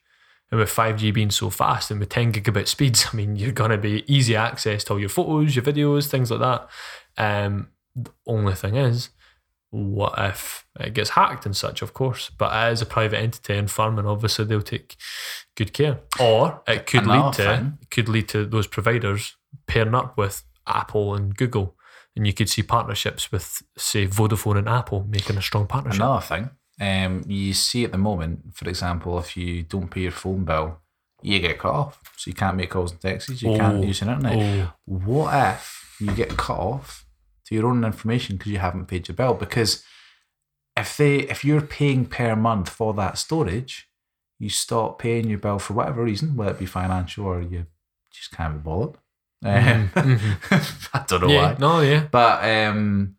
And 0.51 0.59
with 0.59 0.69
5G 0.69 1.15
being 1.15 1.31
so 1.31 1.49
fast 1.49 1.91
and 1.91 2.01
with 2.01 2.09
10 2.09 2.33
gigabit 2.33 2.67
speeds, 2.67 3.07
I 3.13 3.17
mean, 3.17 3.37
you're 3.37 3.53
going 3.53 3.71
to 3.71 3.79
be 3.79 4.05
easy 4.13 4.35
access 4.35 4.85
to 4.85 4.95
all 4.95 5.01
your 5.01 5.09
photos, 5.09 5.55
your 5.55 5.65
videos, 5.65 6.09
things 6.09 6.31
like 6.31 6.41
that. 6.41 6.69
Um, 7.17 7.69
the 7.95 8.11
only 8.27 8.55
thing 8.55 8.77
is, 8.77 9.11
what 9.71 10.14
if 10.18 10.66
it 10.79 10.95
gets 10.95 11.11
hacked 11.11 11.47
and 11.47 11.57
such, 11.57 11.81
of 11.83 11.95
course? 11.95 12.31
But 12.37 12.53
as 12.53 12.83
a 12.83 12.87
private 12.87 13.18
entity 13.18 13.55
and 13.57 13.71
farming, 13.71 14.07
obviously 14.07 14.45
they'll 14.45 14.62
take 14.62 14.97
good 15.57 15.73
care. 15.73 16.01
Or 16.21 16.62
it 16.66 16.87
could 16.87 17.07
lead 17.07 17.33
to 17.35 17.43
thing. 17.43 17.79
it 17.83 17.91
could 17.91 18.09
lead 18.09 18.29
to 18.31 18.45
those 18.47 18.66
providers 18.66 19.37
pairing 19.66 19.95
up 19.95 20.16
with 20.16 20.43
Apple 20.66 21.14
and 21.14 21.37
Google. 21.37 21.77
And 22.16 22.27
you 22.27 22.33
could 22.33 22.49
see 22.49 22.62
partnerships 22.64 23.31
with, 23.31 23.62
say, 23.79 24.07
Vodafone 24.07 24.59
and 24.59 24.68
Apple 24.68 25.07
making 25.09 25.37
a 25.39 25.43
strong 25.43 25.66
partnership. 25.68 26.01
Another 26.01 26.21
thing, 26.27 26.51
um, 26.81 27.23
you 27.29 27.55
see 27.55 27.85
at 27.85 27.93
the 27.93 27.99
moment, 27.99 28.41
for 28.57 28.68
example, 28.68 29.18
if 29.21 29.37
you 29.37 29.62
don't 29.62 29.89
pay 29.91 30.01
your 30.03 30.11
phone 30.12 30.45
bill, 30.45 30.79
you 31.23 31.39
get 31.39 31.59
cut 31.61 31.73
off. 31.73 32.01
So 32.16 32.29
you 32.31 32.35
can't 32.35 32.57
make 32.57 32.71
calls 32.71 32.91
and 32.91 33.01
texts, 33.01 33.41
you 33.43 33.57
can't 33.57 33.77
Oh. 33.79 33.83
use 33.83 34.01
the 34.01 34.11
internet. 34.11 34.37
Oh. 34.66 34.73
What 34.87 35.33
if 35.55 35.97
you 36.01 36.11
get 36.12 36.37
cut 36.37 36.59
off 36.59 37.07
to 37.51 37.55
your 37.55 37.67
own 37.67 37.85
information 37.85 38.37
because 38.39 38.51
you 38.53 38.59
haven't 38.59 38.87
paid 38.87 39.07
your 39.09 39.15
bill? 39.17 39.35
Because 39.35 39.85
if 40.77 40.97
they 40.97 41.17
if 41.19 41.45
you're 41.45 41.61
paying 41.61 42.07
per 42.07 42.35
month 42.35 42.71
for 42.71 42.95
that 42.95 43.19
storage, 43.19 43.89
you 44.39 44.49
stop 44.49 44.99
paying 44.99 45.29
your 45.29 45.39
bill 45.39 45.59
for 45.59 45.75
whatever 45.75 46.03
reason, 46.05 46.35
whether 46.37 46.53
it 46.53 46.59
be 46.59 46.65
financial 46.67 47.27
or 47.27 47.43
you 47.43 47.67
just 48.11 48.31
can't 48.31 48.55
be 48.55 48.61
bothered. 48.61 48.97
Um, 49.45 49.91
I 49.97 51.05
don't 51.07 51.23
know 51.23 51.29
Mm-hmm. 51.29 51.29
yeah, 51.31 51.53
why. 51.53 51.57
no, 51.59 51.81
yeah. 51.81 52.07
But 52.11 52.45
um, 52.45 53.17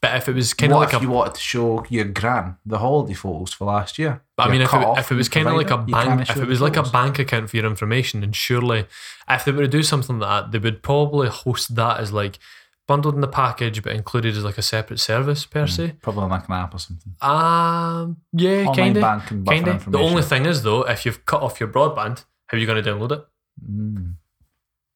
But 0.00 0.16
if 0.16 0.28
it 0.28 0.34
was 0.34 0.52
kind 0.54 0.72
of 0.72 0.78
like 0.80 0.92
if 0.94 1.00
a 1.00 1.02
you 1.02 1.10
wanted 1.10 1.34
to 1.34 1.40
show 1.40 1.84
your 1.88 2.04
gran 2.04 2.56
the 2.66 2.78
holiday 2.78 3.14
photos 3.14 3.52
for 3.52 3.64
last 3.66 3.98
year? 3.98 4.22
But 4.36 4.48
I 4.48 4.52
mean, 4.52 4.60
if 4.60 4.72
it, 4.72 4.98
if 4.98 5.10
it 5.10 5.14
was 5.14 5.28
kind 5.30 5.48
of 5.48 5.54
like 5.56 5.70
a 5.70 5.78
provider, 5.78 5.90
you 5.90 5.94
can't 6.04 6.18
bank, 6.18 6.30
if 6.30 6.36
it 6.36 6.48
was 6.48 6.60
like 6.60 6.76
a 6.76 6.82
bank 6.82 7.18
account 7.18 7.48
for 7.50 7.56
your 7.56 7.66
information, 7.66 8.20
then 8.20 8.32
surely, 8.32 8.86
if 9.28 9.44
they 9.44 9.52
were 9.52 9.62
to 9.62 9.68
do 9.68 9.82
something 9.82 10.18
like 10.18 10.44
that, 10.44 10.52
they 10.52 10.58
would 10.58 10.82
probably 10.82 11.28
host 11.28 11.74
that 11.76 12.00
as 12.00 12.12
like 12.12 12.38
bundled 12.86 13.14
in 13.14 13.20
the 13.20 13.28
package, 13.28 13.82
but 13.82 13.92
included 13.92 14.36
as 14.36 14.44
like 14.44 14.58
a 14.58 14.62
separate 14.62 15.00
service 15.00 15.44
per 15.44 15.66
se. 15.66 15.94
Probably 16.02 16.28
like 16.28 16.48
an 16.48 16.54
app 16.54 16.74
or 16.74 16.78
something. 16.78 17.14
Um, 17.20 18.18
yeah, 18.32 18.64
Hmm. 18.64 18.72
Kind 18.72 18.96
of, 18.96 19.00
banking, 19.02 19.42
but 19.44 19.56
for 19.56 19.64
kind 19.64 19.76
of. 19.76 19.92
The 19.92 19.98
only 19.98 20.22
thing 20.22 20.46
is 20.46 20.62
though, 20.62 20.82
if 20.82 21.04
you've 21.04 21.24
cut 21.26 21.42
off 21.42 21.60
your 21.60 21.68
broadband, 21.68 22.24
how 22.46 22.56
are 22.56 22.60
you 22.60 22.66
going 22.66 22.82
to 22.82 22.90
download 22.90 23.12
it? 23.12 23.24
Mm. 23.68 24.14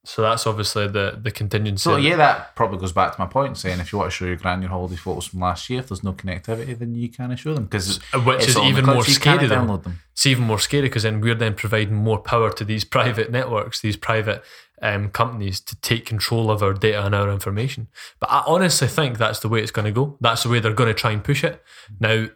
So 0.03 0.23
that's 0.23 0.47
obviously 0.47 0.87
the 0.87 1.19
the 1.21 1.29
contingency. 1.29 1.83
So 1.83 1.95
yeah, 1.95 2.15
that 2.15 2.55
probably 2.55 2.79
goes 2.79 2.91
back 2.91 3.15
to 3.15 3.21
my 3.21 3.27
point 3.27 3.55
saying 3.57 3.79
if 3.79 3.91
you 3.91 3.99
want 3.99 4.09
to 4.09 4.15
show 4.15 4.25
your 4.25 4.35
grand 4.35 4.63
your 4.63 4.71
holiday 4.71 4.95
photos 4.95 5.27
from 5.27 5.41
last 5.41 5.69
year, 5.69 5.81
if 5.81 5.89
there's 5.89 6.03
no 6.03 6.13
connectivity, 6.13 6.77
then 6.77 6.95
you 6.95 7.07
can't 7.07 7.37
show 7.37 7.53
them 7.53 7.65
because 7.65 7.97
Which 8.25 8.47
is 8.47 8.57
even 8.57 8.85
more 8.87 9.03
scary 9.03 9.47
download 9.47 9.83
them. 9.83 9.99
It's 10.13 10.25
even 10.25 10.45
more 10.45 10.57
scary 10.57 10.83
because 10.83 11.03
then 11.03 11.21
we're 11.21 11.35
then 11.35 11.53
providing 11.53 11.95
more 11.95 12.17
power 12.17 12.51
to 12.51 12.65
these 12.65 12.83
private 12.83 13.31
networks, 13.31 13.81
these 13.81 13.95
private 13.95 14.43
um, 14.81 15.09
companies 15.09 15.59
to 15.61 15.75
take 15.77 16.05
control 16.05 16.49
of 16.49 16.63
our 16.63 16.73
data 16.73 17.05
and 17.05 17.13
our 17.13 17.29
information. 17.31 17.87
But 18.19 18.31
I 18.31 18.43
honestly 18.47 18.87
think 18.87 19.17
that's 19.17 19.39
the 19.39 19.49
way 19.49 19.61
it's 19.61 19.71
going 19.71 19.85
to 19.85 19.91
go. 19.91 20.17
That's 20.21 20.43
the 20.43 20.49
way 20.49 20.59
they're 20.59 20.73
going 20.73 20.87
to 20.89 20.93
try 20.93 21.11
and 21.11 21.23
push 21.23 21.43
it. 21.43 21.63
Now, 21.99 22.27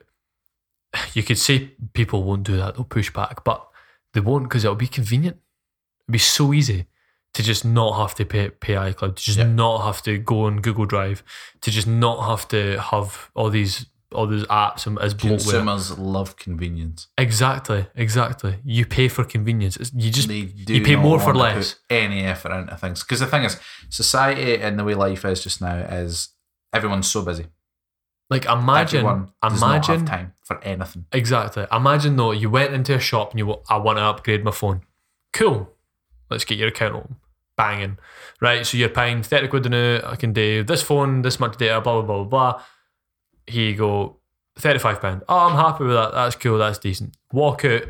you 1.13 1.23
could 1.23 1.37
say 1.37 1.71
people 1.93 2.23
won't 2.23 2.43
do 2.43 2.55
that; 2.57 2.75
they'll 2.75 2.83
push 2.85 3.11
back, 3.11 3.43
but 3.43 3.67
they 4.13 4.21
won't 4.21 4.43
because 4.43 4.63
it'll 4.63 4.75
be 4.75 4.87
convenient. 4.87 5.37
It'll 6.07 6.13
be 6.13 6.19
so 6.19 6.53
easy 6.53 6.85
to 7.33 7.43
just 7.43 7.65
not 7.65 7.99
have 7.99 8.15
to 8.15 8.23
pay, 8.25 8.49
pay 8.49 8.75
iCloud, 8.75 9.17
to 9.17 9.23
just 9.23 9.37
Yeah. 9.37 9.47
not 9.47 9.83
have 9.83 10.01
to 10.03 10.17
go 10.17 10.45
on 10.45 10.61
Google 10.61 10.85
Drive, 10.85 11.21
to 11.61 11.69
just 11.71 11.87
not 11.87 12.25
have 12.29 12.47
to 12.49 12.79
have 12.79 13.29
all 13.35 13.49
these 13.49 13.87
all 14.15 14.25
those 14.27 14.45
apps 14.47 14.87
and 14.87 14.97
as 14.99 15.13
bloatware. 15.13 15.29
Consumers 15.41 15.97
love 15.99 16.35
convenience. 16.37 17.07
Exactly, 17.17 17.87
exactly. 17.95 18.57
You 18.63 18.85
pay 18.85 19.07
for 19.07 19.23
convenience. 19.23 19.75
It's- 19.75 19.91
You 19.95 20.09
just 20.11 20.29
you 20.29 20.81
pay 20.83 20.95
more 20.95 21.19
for 21.19 21.35
less. 21.35 21.75
any 21.89 22.21
effort 22.23 22.51
into 22.51 22.75
things 22.77 23.03
because 23.03 23.19
the 23.19 23.27
thing 23.27 23.43
is, 23.43 23.59
society 23.89 24.57
and 24.61 24.79
the 24.79 24.83
way 24.83 24.95
life 24.95 25.23
is 25.25 25.43
just 25.43 25.61
now 25.61 25.75
is 25.77 26.29
everyone's 26.73 27.09
so 27.09 27.21
busy. 27.23 27.47
Like 28.29 28.45
imagine, 28.45 28.99
Everyone 29.05 29.31
does 29.43 29.61
not 29.61 29.85
have 29.85 29.89
imagine 29.97 30.05
time 30.07 30.33
for 30.43 30.59
anything. 30.63 31.05
exactly. 31.11 31.67
Imagine 31.71 32.15
though 32.15 32.31
you 32.31 32.49
went 32.49 32.73
into 32.73 32.95
a 32.95 32.99
shop 32.99 33.31
and 33.31 33.39
you 33.39 33.55
I 33.69 33.77
want 33.77 33.97
to 33.99 34.03
upgrade 34.03 34.43
my 34.43 34.51
phone. 34.51 34.81
Cool. 35.33 35.69
Let's 36.29 36.43
get 36.45 36.57
your 36.57 36.69
account 36.69 36.95
open. 36.95 37.15
Banging. 37.55 37.97
Right. 38.41 38.65
So 38.65 38.77
you're 38.77 38.89
paying 38.89 39.21
30 39.23 39.47
quid 39.47 39.65
a 39.67 39.69
new. 39.69 39.99
I 40.03 40.15
can 40.15 40.33
do 40.33 40.63
this 40.63 40.81
phone, 40.81 41.21
this 41.21 41.39
much 41.39 41.57
data, 41.57 41.79
blah, 41.81 42.01
blah, 42.01 42.23
blah, 42.23 42.23
blah, 42.25 42.61
you 43.47 43.75
go. 43.75 44.17
£35. 44.59 45.21
Oh, 45.27 45.37
I'm 45.49 45.55
happy 45.55 45.83
with 45.83 45.93
that. 45.95 46.13
That's 46.13 46.35
cool. 46.37 46.57
That's 46.57 46.77
decent. 46.77 47.17
Walk 47.33 47.65
out. 47.65 47.81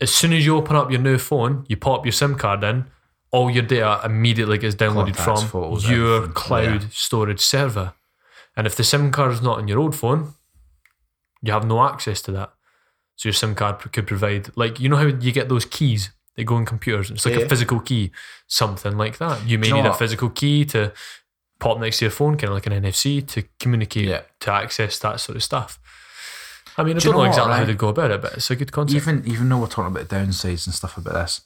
As 0.00 0.12
soon 0.12 0.32
as 0.32 0.44
you 0.44 0.56
open 0.56 0.74
up 0.76 0.90
your 0.90 1.00
new 1.00 1.16
phone, 1.18 1.64
you 1.68 1.76
pop 1.76 2.04
your 2.04 2.12
SIM 2.12 2.34
card 2.34 2.64
in, 2.64 2.86
all 3.30 3.50
your 3.50 3.62
data 3.62 4.00
immediately 4.04 4.58
gets 4.58 4.74
downloaded 4.74 5.16
Contacts, 5.16 5.42
from 5.42 5.48
photos, 5.48 5.88
your 5.88 6.16
everything. 6.16 6.34
cloud 6.34 6.82
Yeah. 6.82 6.88
storage 6.90 7.40
server. 7.40 7.92
And 8.56 8.66
if 8.66 8.74
the 8.76 8.82
SIM 8.84 9.10
card 9.12 9.32
is 9.32 9.42
not 9.42 9.58
on 9.58 9.68
your 9.68 9.78
old 9.78 9.94
phone, 9.94 10.34
you 11.42 11.52
have 11.52 11.64
no 11.66 11.84
access 11.84 12.20
to 12.22 12.32
that. 12.32 12.52
So 13.16 13.28
your 13.28 13.34
SIM 13.34 13.54
card 13.54 13.78
could 13.92 14.06
provide, 14.06 14.50
like, 14.56 14.80
you 14.80 14.88
know 14.88 14.96
how 14.96 15.06
you 15.06 15.32
get 15.32 15.48
those 15.48 15.64
keys 15.64 16.10
that 16.36 16.44
go 16.44 16.56
in 16.58 16.66
computers? 16.66 17.10
It's 17.10 17.24
like 17.24 17.36
Yeah. 17.36 17.42
a 17.42 17.48
physical 17.48 17.80
key, 17.80 18.10
something 18.46 18.96
like 18.96 19.18
that. 19.18 19.46
You 19.46 19.58
may 19.58 19.68
you 19.68 19.74
know 19.74 19.82
need 19.82 19.88
a 19.88 19.94
physical 19.94 20.30
key 20.30 20.64
to 20.66 20.92
pop 21.58 21.78
next 21.78 21.98
to 21.98 22.04
your 22.06 22.12
phone, 22.12 22.36
kind 22.36 22.48
of 22.50 22.54
like 22.54 22.66
an 22.66 22.72
NFC, 22.82 23.26
to 23.28 23.44
communicate, 23.60 24.06
Yeah. 24.08 24.22
to 24.40 24.52
access 24.52 24.98
that 25.00 25.20
sort 25.20 25.36
of 25.36 25.42
stuff. 25.42 25.78
I 26.78 26.82
mean, 26.84 26.96
I 26.96 26.98
Do 26.98 27.04
don't 27.06 27.12
know, 27.12 27.18
know 27.18 27.18
what, 27.20 27.28
exactly 27.28 27.52
how 27.54 27.58
right? 27.60 27.66
they 27.66 27.74
go 27.74 27.88
about 27.88 28.10
it, 28.10 28.20
but 28.22 28.34
it's 28.34 28.50
a 28.50 28.56
good 28.56 28.70
concept. 28.72 28.96
Even 28.96 29.22
even 29.26 29.48
though 29.48 29.58
we're 29.58 29.66
talking 29.66 29.92
about 29.96 30.08
downsides 30.08 30.66
and 30.66 30.74
stuff 30.74 30.98
about 30.98 31.14
this, 31.14 31.40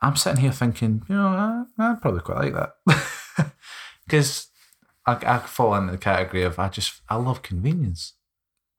I'm 0.00 0.16
sitting 0.16 0.40
here 0.40 0.52
thinking, 0.52 1.02
you 1.08 1.14
know, 1.16 1.26
I, 1.78 1.90
I'd 1.90 2.00
probably 2.00 2.20
quite 2.22 2.38
like 2.38 2.54
that 2.54 3.52
because 4.06 4.48
I, 5.06 5.14
I 5.26 5.38
fall 5.38 5.74
into 5.74 5.92
the 5.92 5.98
category 5.98 6.42
of 6.44 6.58
I 6.58 6.68
just 6.68 7.00
I 7.08 7.16
love 7.16 7.42
convenience. 7.42 8.14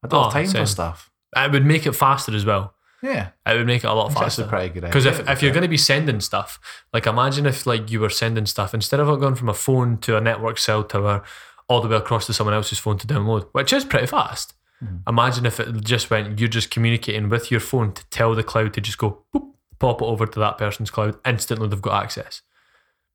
I 0.03 0.07
don't 0.07 0.19
Oh, 0.19 0.23
have 0.25 0.33
time 0.33 0.47
same. 0.47 0.63
for 0.63 0.67
stuff. 0.67 1.11
it 1.35 1.51
would 1.51 1.65
make 1.65 1.85
it 1.85 1.93
faster 1.93 2.35
as 2.35 2.45
well. 2.45 2.73
Yeah, 3.03 3.29
It 3.47 3.57
would 3.57 3.65
make 3.67 3.83
it 3.83 3.87
a 3.87 3.93
lot 3.93 4.13
faster. 4.13 4.25
actually 4.25 4.43
a 4.43 4.47
pretty 4.47 4.69
good 4.73 4.83
Because 4.83 5.05
if, 5.05 5.27
if 5.27 5.41
you're 5.41 5.51
going 5.51 5.63
to 5.63 5.67
be 5.67 5.77
sending 5.77 6.19
stuff, 6.19 6.59
like 6.93 7.07
imagine 7.07 7.45
if 7.45 7.65
like 7.65 7.89
you 7.89 7.99
were 7.99 8.09
sending 8.09 8.45
stuff 8.45 8.73
instead 8.73 8.99
of 8.99 9.09
it 9.09 9.19
going 9.19 9.35
from 9.35 9.49
a 9.49 9.53
phone 9.53 9.97
to 9.99 10.17
a 10.17 10.21
network 10.21 10.57
cell 10.57 10.83
tower 10.83 11.23
all 11.67 11.81
the 11.81 11.87
way 11.87 11.95
across 11.95 12.25
to 12.27 12.33
someone 12.33 12.53
else's 12.53 12.79
phone 12.79 12.97
to 12.99 13.07
download, 13.07 13.47
which 13.53 13.73
is 13.73 13.85
pretty 13.85 14.05
fast. 14.05 14.53
Hmm. 14.79 14.97
Imagine 15.07 15.45
if 15.45 15.59
it 15.59 15.83
just 15.83 16.09
went, 16.09 16.39
you're 16.39 16.49
just 16.49 16.69
communicating 16.69 17.29
with 17.29 17.49
your 17.49 17.59
phone 17.59 17.93
to 17.93 18.05
tell 18.09 18.35
the 18.35 18.43
cloud 18.43 18.73
to 18.73 18.81
just 18.81 18.97
go 18.97 19.23
boop, 19.33 19.51
pop 19.79 20.01
it 20.01 20.05
over 20.05 20.27
to 20.27 20.39
that 20.39 20.57
person's 20.57 20.91
cloud. 20.91 21.17
Instantly, 21.25 21.67
they've 21.69 21.81
got 21.81 22.03
access. 22.03 22.41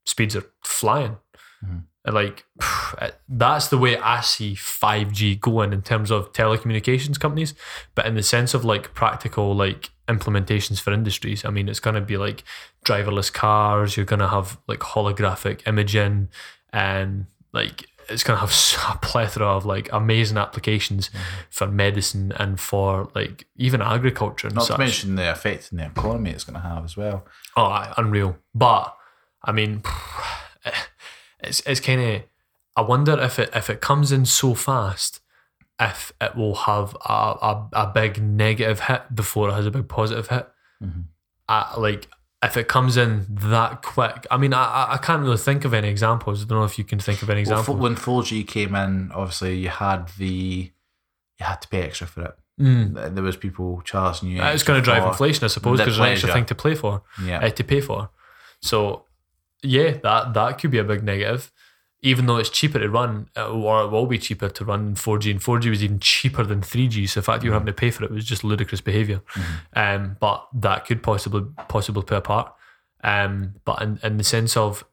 Speeds 0.05 0.35
are 0.37 0.47
flying. 0.65 1.19
And 1.63 1.87
like 2.13 2.45
that's 3.29 3.69
the 3.69 3.79
way 3.79 3.97
I 3.99 4.21
see 4.21 4.55
5G 4.55 5.41
going 5.41 5.73
in 5.73 5.83
terms 5.83 6.11
of 6.11 6.33
telecommunications 6.33 7.19
companies, 7.19 7.55
but 7.95 8.07
in 8.07 8.15
the 8.15 8.23
sense 8.23 8.55
of 8.55 8.65
like 8.65 8.95
practical 8.95 9.55
like 9.55 9.91
implementations 10.09 10.81
for 10.81 10.93
industries. 10.93 11.45
I 11.45 11.51
mean, 11.51 11.69
it's 11.69 11.81
going 11.81 11.95
to 11.95 12.01
be 12.01 12.17
like 12.17 12.45
driverless 12.85 13.33
cars. 13.33 13.97
You're 13.97 14.07
going 14.07 14.21
to 14.21 14.29
have 14.29 14.59
like 14.69 14.81
holographic 14.81 15.67
imaging, 15.67 16.29
and 16.73 17.27
like 17.53 17.87
it's 18.09 18.23
going 18.23 18.37
to 18.37 18.41
have 18.41 18.95
a 18.95 18.99
plethora 18.99 19.47
of 19.47 19.67
like 19.67 19.89
amazing 19.93 20.37
applications 20.37 21.09
mm-hmm. 21.09 21.19
for 21.51 21.67
medicine 21.67 22.33
and 22.37 22.61
for 22.61 23.11
like 23.15 23.47
even 23.57 23.83
agriculture 23.83 24.47
and 24.47 24.57
Not 24.57 24.67
such. 24.67 24.77
to 24.77 24.79
mention 24.79 25.15
the 25.17 25.31
effect 25.31 25.73
in 25.73 25.79
the 25.79 25.87
economy 25.87 26.31
it's 26.31 26.45
going 26.45 26.61
to 26.61 26.69
have 26.69 26.85
as 26.85 26.97
well. 26.97 27.27
Oh, 27.57 27.93
unreal. 27.97 28.37
But 28.55 28.97
I 29.43 29.53
mean, 29.53 29.83
eh, 30.65 30.71
it's 31.47 31.61
it's 31.67 31.81
kind 31.81 32.01
of. 32.01 32.23
I 32.77 32.83
wonder 32.83 33.19
if 33.21 33.39
it 33.39 33.51
if 33.55 33.71
it 33.71 33.81
comes 33.81 34.13
in 34.13 34.27
so 34.27 34.55
fast, 34.55 35.21
if 35.81 36.13
it 36.21 36.37
will 36.37 36.55
have 36.55 36.95
a 37.09 37.13
a, 37.13 37.69
a 37.73 37.87
big 37.95 38.23
negative 38.23 38.81
hit 38.81 39.15
before 39.15 39.49
it 39.49 39.53
has 39.53 39.67
a 39.67 39.71
big 39.71 39.89
positive 39.89 40.29
hit. 40.29 40.49
Mm-hmm. 40.83 41.01
I, 41.49 41.79
like 41.79 42.09
if 42.43 42.57
it 42.57 42.69
comes 42.69 42.97
in 42.97 43.25
that 43.31 43.83
quick. 43.83 44.27
I 44.31 44.37
mean, 44.37 44.53
I 44.53 44.89
I- 44.93 44.99
can't 44.99 45.23
really 45.23 45.39
think 45.39 45.65
of 45.65 45.73
any 45.73 45.89
examples. 45.89 46.43
I 46.43 46.47
don't 46.47 46.59
know 46.59 46.65
if 46.65 46.77
you 46.79 46.85
can 46.85 46.99
think 46.99 47.23
of 47.23 47.31
any 47.31 47.41
examples. 47.41 47.67
fo- 47.67 47.83
when 47.83 47.97
4G 47.97 48.47
came 48.47 48.75
in, 48.75 49.11
obviously 49.13 49.57
you 49.57 49.69
had 49.71 50.09
the 50.19 50.71
you 51.39 51.45
had 51.47 51.63
to 51.63 51.69
pay 51.69 51.83
extra 51.83 52.07
for 52.07 52.23
it. 52.25 52.35
Mm. 52.61 53.15
There 53.15 53.25
was 53.25 53.37
people 53.37 53.81
charging 53.85 54.31
you. 54.31 54.43
It's 54.43 54.63
going 54.63 54.81
to 54.81 54.85
drive 54.85 55.05
inflation, 55.07 55.45
I 55.45 55.49
suppose, 55.49 55.79
because 55.79 55.97
there's 55.97 56.07
an 56.07 56.13
extra 56.13 56.33
thing 56.33 56.47
to 56.47 56.55
play 56.55 56.75
for. 56.75 57.03
Yeah, 57.23 57.41
uh, 57.41 57.51
to 57.51 57.65
pay 57.65 57.81
for. 57.81 58.11
So, 58.63 59.06
yeah, 59.63 59.97
that 60.03 60.35
that 60.35 60.59
could 60.59 60.71
be 60.71 60.79
a 60.79 60.85
big 60.85 61.03
negative. 61.03 61.53
Even 62.03 62.27
though 62.27 62.37
it's 62.37 62.51
cheaper 62.51 62.79
to 62.79 62.89
run, 62.89 63.29
or 63.37 63.83
it 63.83 63.91
will 63.91 64.07
be 64.07 64.19
cheaper 64.19 64.49
to 64.51 64.65
run 64.65 64.95
4G, 64.95 65.31
and 65.31 65.41
4G 65.41 65.71
was 65.71 65.83
even 65.83 65.99
cheaper 65.99 66.45
than 66.45 66.61
3G. 66.61 67.09
So 67.09 67.21
the 67.21 67.25
fact 67.25 67.43
you're 67.43 67.55
having 67.55 67.67
to 67.67 67.73
pay 67.73 67.91
for 67.91 68.05
it 68.05 68.11
was 68.11 68.25
just 68.25 68.45
ludicrous 68.45 68.81
behavior. 68.83 69.23
Um, 69.75 70.17
but 70.21 70.47
that 70.53 70.85
could 70.85 71.03
possibly 71.03 71.45
possibly 71.69 72.03
play 72.03 72.19
a 72.19 72.21
part. 72.21 72.53
Um, 73.03 73.55
but 73.65 73.81
in, 73.83 73.99
in 74.03 74.19
the 74.19 74.25
sense 74.25 74.57
of 74.57 74.85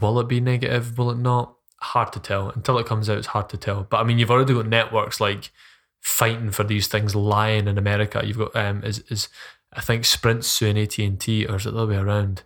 will 0.00 0.18
it 0.18 0.28
be 0.28 0.40
negative? 0.40 0.96
Will 0.98 1.10
it 1.10 1.18
not? 1.18 1.54
Hard 1.80 2.12
to 2.14 2.20
tell. 2.20 2.48
Until 2.50 2.78
it 2.78 2.86
comes 2.86 3.10
out, 3.10 3.18
it's 3.18 3.28
hard 3.28 3.50
to 3.50 3.58
tell. 3.58 3.86
But 3.88 3.98
I 3.98 4.04
mean, 4.04 4.18
you've 4.18 4.30
already 4.30 4.54
got 4.54 4.66
networks 4.66 5.20
like 5.20 5.50
fighting 6.00 6.50
for 6.50 6.64
these 6.64 6.88
things 6.88 7.14
lying 7.14 7.68
in 7.68 7.78
America. 7.78 8.22
You've 8.24 8.38
got 8.38 8.56
um 8.56 8.82
is 8.82 9.00
is 9.10 9.28
I 9.72 9.82
think 9.82 10.04
Sprint's 10.04 10.46
suing 10.46 10.78
AT 10.78 10.98
and 10.98 11.20
T, 11.20 11.46
or 11.46 11.56
is 11.56 11.66
it 11.66 11.74
the 11.74 11.82
other 11.82 11.92
way 11.92 11.98
around? 11.98 12.42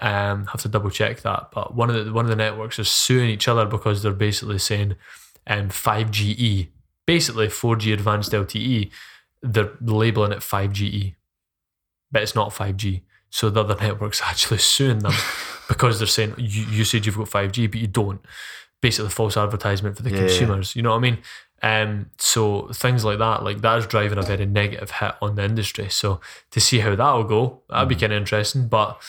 Um, 0.00 0.46
have 0.46 0.62
to 0.62 0.68
double 0.68 0.90
check 0.90 1.22
that. 1.22 1.50
But 1.52 1.74
one 1.74 1.90
of 1.90 2.04
the 2.04 2.12
one 2.12 2.24
of 2.24 2.30
the 2.30 2.36
networks 2.36 2.78
is 2.78 2.88
suing 2.88 3.30
each 3.30 3.48
other 3.48 3.64
because 3.66 4.02
they're 4.02 4.12
basically 4.12 4.58
saying 4.58 4.94
um 5.46 5.70
5GE, 5.70 6.68
basically 7.06 7.48
4G 7.48 7.92
advanced 7.92 8.32
LTE, 8.32 8.90
they're 9.42 9.72
labeling 9.80 10.32
it 10.32 10.38
5GE, 10.38 11.14
but 12.12 12.22
it's 12.22 12.34
not 12.34 12.50
5G. 12.52 13.02
So 13.30 13.50
the 13.50 13.60
other 13.60 13.76
network's 13.80 14.20
are 14.20 14.26
actually 14.28 14.58
suing 14.58 15.00
them 15.00 15.12
because 15.68 15.98
they're 15.98 16.06
saying 16.06 16.34
you, 16.38 16.64
you 16.66 16.84
said 16.84 17.04
you've 17.04 17.16
got 17.18 17.28
5G, 17.28 17.70
but 17.70 17.80
you 17.80 17.86
don't. 17.86 18.20
Basically, 18.80 19.10
false 19.10 19.36
advertisement 19.36 19.96
for 19.96 20.02
the 20.04 20.10
Yeah, 20.10 20.20
yeah. 20.20 20.26
consumers. 20.28 20.76
You 20.76 20.82
know 20.82 20.90
what 20.90 20.98
I 20.98 21.00
mean? 21.00 21.18
Um, 21.60 22.10
so 22.18 22.68
things 22.68 23.04
like 23.04 23.18
that, 23.18 23.42
like 23.42 23.60
that 23.62 23.78
is 23.78 23.86
driving 23.88 24.18
a 24.18 24.22
very 24.22 24.46
negative 24.46 24.92
hit 24.92 25.14
on 25.20 25.34
the 25.34 25.44
industry. 25.44 25.88
So 25.88 26.20
to 26.52 26.60
see 26.60 26.78
how 26.78 26.94
that'll 26.94 27.24
go, 27.24 27.62
that'd 27.68 27.88
be 27.88 27.96
kind 27.96 28.12
of 28.12 28.18
interesting. 28.18 28.68
But 28.68 29.02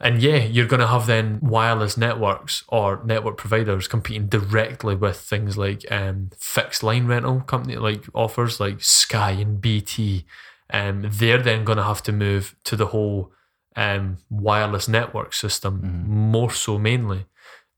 and 0.00 0.20
yeah, 0.20 0.38
you're 0.38 0.66
going 0.66 0.80
to 0.80 0.88
have 0.88 1.06
then 1.06 1.38
wireless 1.40 1.96
networks 1.96 2.64
or 2.68 3.00
network 3.04 3.36
providers 3.36 3.86
competing 3.86 4.26
directly 4.26 4.96
with 4.96 5.18
things 5.18 5.56
like 5.56 5.84
um, 5.90 6.30
fixed 6.36 6.82
line 6.82 7.06
rental 7.06 7.40
company 7.40 7.76
like 7.76 8.04
offers 8.12 8.58
like 8.58 8.82
Sky 8.82 9.32
and 9.32 9.60
BT. 9.60 10.26
Um, 10.70 11.06
they're 11.08 11.42
then 11.42 11.64
going 11.64 11.78
to 11.78 11.84
have 11.84 12.02
to 12.04 12.12
move 12.12 12.56
to 12.64 12.74
the 12.74 12.86
whole 12.86 13.32
um, 13.76 14.18
wireless 14.28 14.88
network 14.88 15.32
system 15.32 16.04
more 16.08 16.50
so 16.50 16.78
mainly. 16.78 17.26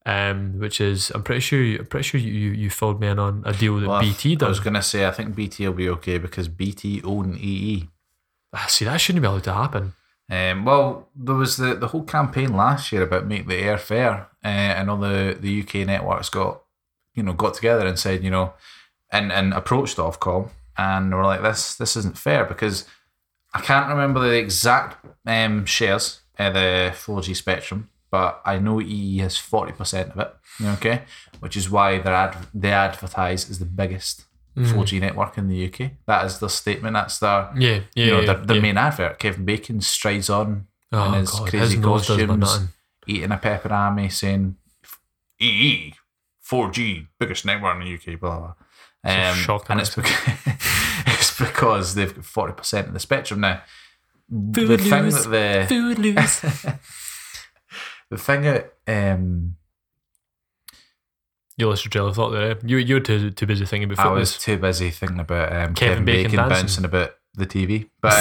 Um, 0.06 0.60
which 0.60 0.80
is 0.80 1.10
I'm 1.10 1.24
pretty 1.24 1.40
sure 1.40 1.60
you, 1.60 1.80
I'm 1.80 1.86
pretty 1.86 2.04
sure 2.04 2.20
you, 2.20 2.32
you 2.32 2.50
you 2.52 2.70
filled 2.70 3.00
me 3.00 3.08
in 3.08 3.18
on 3.18 3.42
a 3.44 3.52
deal 3.52 3.80
that 3.80 3.88
Well, 3.88 4.00
BT 4.00 4.38
I 4.40 4.46
was 4.46 4.60
going 4.60 4.74
to 4.74 4.82
say 4.82 5.04
I 5.04 5.10
think 5.10 5.34
BT 5.34 5.66
will 5.66 5.74
be 5.74 5.88
okay 5.88 6.18
because 6.18 6.46
BT 6.46 7.02
own 7.02 7.36
EE. 7.36 7.88
Ah, 8.52 8.66
See, 8.68 8.84
that 8.84 8.98
shouldn't 8.98 9.22
be 9.22 9.26
allowed 9.26 9.42
to 9.44 9.52
happen. 9.52 9.94
Um, 10.29 10.64
well, 10.64 11.09
there 11.14 11.37
was 11.37 11.57
the, 11.57 11.74
the 11.74 11.89
whole 11.89 12.03
campaign 12.03 12.53
last 12.57 12.91
year 12.91 13.03
about 13.03 13.27
make 13.27 13.47
the 13.47 13.57
air 13.57 13.79
fair, 13.79 14.29
uh, 14.45 14.49
and 14.49 14.91
all 14.91 14.97
the, 14.97 15.37
the 15.39 15.62
UK 15.62 15.87
networks 15.87 16.29
got 16.29 16.62
you 17.14 17.22
know 17.22 17.33
got 17.33 17.55
together 17.55 17.87
and 17.87 17.99
said 17.99 18.22
you 18.22 18.31
know 18.31 18.53
and 19.11 19.33
and 19.33 19.53
approached 19.55 19.97
Ofcom 19.97 20.51
and 20.77 21.14
were 21.14 21.24
like 21.24 21.43
this 21.43 21.74
this 21.74 21.97
isn't 21.97 22.18
fair 22.18 22.45
because 22.45 22.87
I 23.55 23.61
can't 23.61 23.89
remember 23.89 24.20
the 24.20 24.37
exact 24.37 25.07
um, 25.27 25.64
shares 25.64 26.20
of 26.39 26.53
the 26.53 26.93
4G 26.93 27.35
spectrum, 27.35 27.89
but 28.11 28.43
I 28.45 28.59
know 28.59 28.83
EE 28.83 29.18
has 29.18 29.39
forty 29.39 29.72
percent 29.72 30.12
of 30.12 30.18
it. 30.18 30.35
Okay, 30.62 31.03
which 31.41 31.57
is 31.57 31.70
why 31.70 31.99
they 31.99 32.11
ad 32.11 32.37
they 32.53 32.72
advertise 32.72 33.49
as 33.49 33.59
the 33.59 33.64
biggest 33.64 34.26
Mm. 34.57 34.72
four 34.72 34.84
G 34.84 34.98
network 34.98 35.36
in 35.36 35.48
the 35.48 35.66
UK. 35.66 35.90
That 36.07 36.24
is 36.24 36.38
their 36.38 36.48
statement. 36.48 36.94
That's 36.94 37.18
their 37.18 37.50
Yeah, 37.57 37.80
yeah. 37.94 38.04
you 38.04 38.11
know 38.11 38.20
yeah, 38.20 38.26
their, 38.26 38.46
their 38.46 38.57
yeah. 38.57 38.62
main 38.62 38.78
advert. 38.78 39.18
Kevin 39.18 39.44
Bacon 39.44 39.80
strides 39.80 40.30
on 40.30 40.66
Oh, 40.92 41.12
in 41.12 41.20
his 41.20 41.30
God, 41.30 41.48
crazy 41.48 41.76
his 41.76 41.84
nose 41.84 42.07
does 42.07 42.18
my 42.18 42.36
costumes, 42.38 42.68
eating 43.07 43.32
a 43.32 43.36
Peperami, 43.36 44.11
saying 44.11 44.57
EE 45.40 45.94
four 46.40 46.70
G 46.70 47.09
biggest 47.18 47.44
network 47.44 47.76
in 47.76 47.84
the 47.84 47.94
UK. 48.14 48.20
Blah 48.20 48.38
blah. 48.38 48.54
Um, 49.04 49.36
shocking 49.36 49.72
and 49.72 49.80
it's 49.80 49.94
because, 49.94 50.12
it's 51.07 51.38
because 51.38 51.94
they've 51.94 52.14
got 52.14 52.24
forty 52.24 52.52
percent 52.54 52.88
of 52.88 52.94
the 52.94 53.00
spectrum 53.00 53.40
now. 53.40 53.62
the 54.28 54.66
Food 54.66 54.80
thing 54.80 55.11
that 55.11 55.30
the 55.30 55.66
Food 55.68 55.98
loose. 55.98 56.40
the 58.11 58.16
thing 58.18 58.42
that 58.42 58.74
um, 58.86 59.57
you 61.57 61.68
lost 61.68 61.84
your 61.84 61.90
trail 61.90 62.09
of 62.09 62.16
thought 62.16 62.30
there. 62.30 62.50
eh? 62.52 62.54
You 62.64 62.76
you 62.78 62.94
were 62.94 63.00
too 63.00 63.30
too 63.30 63.46
busy 63.46 63.64
thinking 63.64 63.90
about 63.90 64.07
I 64.07 64.11
was 64.11 64.36
too 64.38 64.59
busy 64.59 64.90
thinking 64.90 65.20
about 65.20 65.52
um, 65.52 65.74
Kevin 65.74 65.74
Kevin, 65.74 66.04
Bacon 66.04 66.30
Bacon, 66.32 66.48
bouncing 66.48 66.84
about 66.84 67.14
the 67.34 67.46
TV, 67.46 67.88
but 68.00 68.12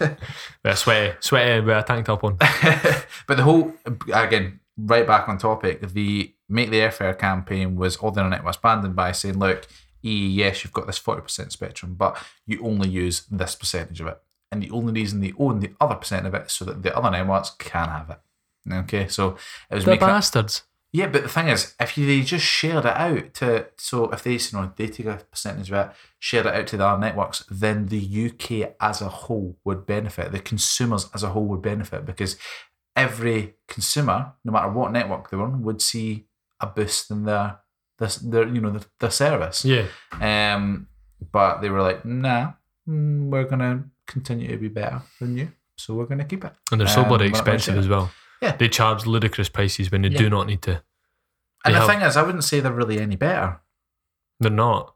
um, 0.00 0.16
a 0.64 0.76
sweaty, 0.76 1.16
sweaty 1.20 1.60
with 1.64 1.76
a 1.76 1.82
tank 1.82 2.06
top 2.06 2.24
on. 2.24 2.36
but 3.26 3.36
the 3.36 3.42
whole 3.42 3.72
again 4.12 4.60
right 4.76 5.06
back 5.06 5.28
on 5.28 5.38
topic. 5.38 5.80
The 5.80 6.32
make 6.48 6.70
the 6.70 6.80
air 6.80 6.90
fair 6.90 7.14
campaign 7.14 7.76
was 7.76 7.96
all 7.96 8.10
the 8.10 8.20
internet 8.20 8.44
was 8.44 8.56
banned 8.56 8.94
by 8.94 9.12
saying, 9.12 9.38
look, 9.38 9.66
yes, 10.00 10.64
you've 10.64 10.72
got 10.72 10.86
this 10.86 10.98
forty 10.98 11.22
percent 11.22 11.52
spectrum, 11.52 11.94
but 11.94 12.16
you 12.46 12.60
only 12.64 12.88
use 12.88 13.26
this 13.30 13.54
percentage 13.54 14.00
of 14.00 14.06
it, 14.08 14.20
and 14.50 14.62
the 14.62 14.70
only 14.70 14.92
reason 14.92 15.20
they 15.20 15.32
own 15.38 15.60
the 15.60 15.70
other 15.80 15.94
percent 15.96 16.26
of 16.26 16.34
it 16.34 16.46
is 16.46 16.52
so 16.52 16.64
that 16.64 16.82
the 16.82 16.96
other 16.96 17.10
networks 17.10 17.50
can 17.50 17.88
have 17.88 18.10
it. 18.10 18.18
Okay, 18.72 19.08
so 19.08 19.36
it 19.70 19.74
was 19.74 19.84
The 19.84 19.96
bastards. 19.96 20.62
Yeah, 20.92 21.06
but 21.06 21.22
the 21.22 21.28
thing 21.28 21.48
is, 21.48 21.74
if 21.80 21.96
you, 21.96 22.06
they 22.06 22.20
just 22.20 22.44
shared 22.44 22.84
it 22.84 22.96
out 22.96 23.32
to, 23.34 23.66
so 23.78 24.10
if 24.10 24.22
they, 24.22 24.32
you 24.32 24.38
know, 24.52 24.72
they 24.76 24.88
take 24.88 25.06
a 25.06 25.22
percentage 25.30 25.70
of 25.70 25.86
it, 25.86 25.92
shared 26.18 26.44
it 26.44 26.54
out 26.54 26.66
to 26.66 26.76
the 26.76 26.86
other 26.86 27.00
networks, 27.00 27.44
then 27.50 27.86
the 27.86 28.26
UK 28.26 28.74
as 28.78 29.00
a 29.00 29.08
whole 29.08 29.56
would 29.64 29.86
benefit. 29.86 30.32
The 30.32 30.38
consumers 30.38 31.08
as 31.14 31.22
a 31.22 31.30
whole 31.30 31.46
would 31.46 31.62
benefit 31.62 32.04
because 32.04 32.36
every 32.94 33.54
consumer, 33.68 34.34
no 34.44 34.52
matter 34.52 34.68
what 34.68 34.92
network 34.92 35.30
they're 35.30 35.40
on, 35.40 35.62
would 35.62 35.80
see 35.80 36.26
a 36.60 36.66
boost 36.66 37.10
in 37.10 37.24
their, 37.24 37.60
their, 37.98 38.10
their 38.22 38.48
you 38.48 38.60
know, 38.60 38.70
their, 38.72 38.82
their 39.00 39.10
service. 39.10 39.64
Yeah. 39.64 39.86
Um, 40.20 40.88
but 41.32 41.62
they 41.62 41.70
were 41.70 41.80
like, 41.80 42.04
nah, 42.04 42.52
mm, 42.86 43.30
we're 43.30 43.44
gonna 43.44 43.84
continue 44.06 44.48
to 44.48 44.58
be 44.58 44.68
better 44.68 45.00
than 45.20 45.38
you, 45.38 45.52
so 45.78 45.94
we're 45.94 46.04
gonna 46.04 46.26
keep 46.26 46.44
it. 46.44 46.52
And 46.70 46.80
they're 46.80 46.86
so 46.88 47.02
Um, 47.02 47.08
bloody 47.08 47.24
we're 47.26 47.30
not 47.30 47.44
gonna 47.46 47.54
expensive 47.56 47.74
share 47.74 47.80
as 47.82 47.88
well. 47.88 48.10
Yeah. 48.42 48.56
They 48.56 48.68
charge 48.68 49.06
ludicrous 49.06 49.48
prices 49.48 49.90
when 49.90 50.02
they 50.02 50.08
Yeah. 50.08 50.18
do 50.18 50.28
not 50.30 50.46
need 50.46 50.60
to. 50.62 50.82
And 51.64 51.74
the 51.74 51.78
have- 51.78 51.88
thing 51.88 52.00
is, 52.02 52.16
I 52.16 52.22
wouldn't 52.22 52.44
say 52.44 52.60
they're 52.60 52.72
really 52.72 52.98
any 53.00 53.16
better. 53.16 53.60
They're 54.40 54.50
not. 54.50 54.94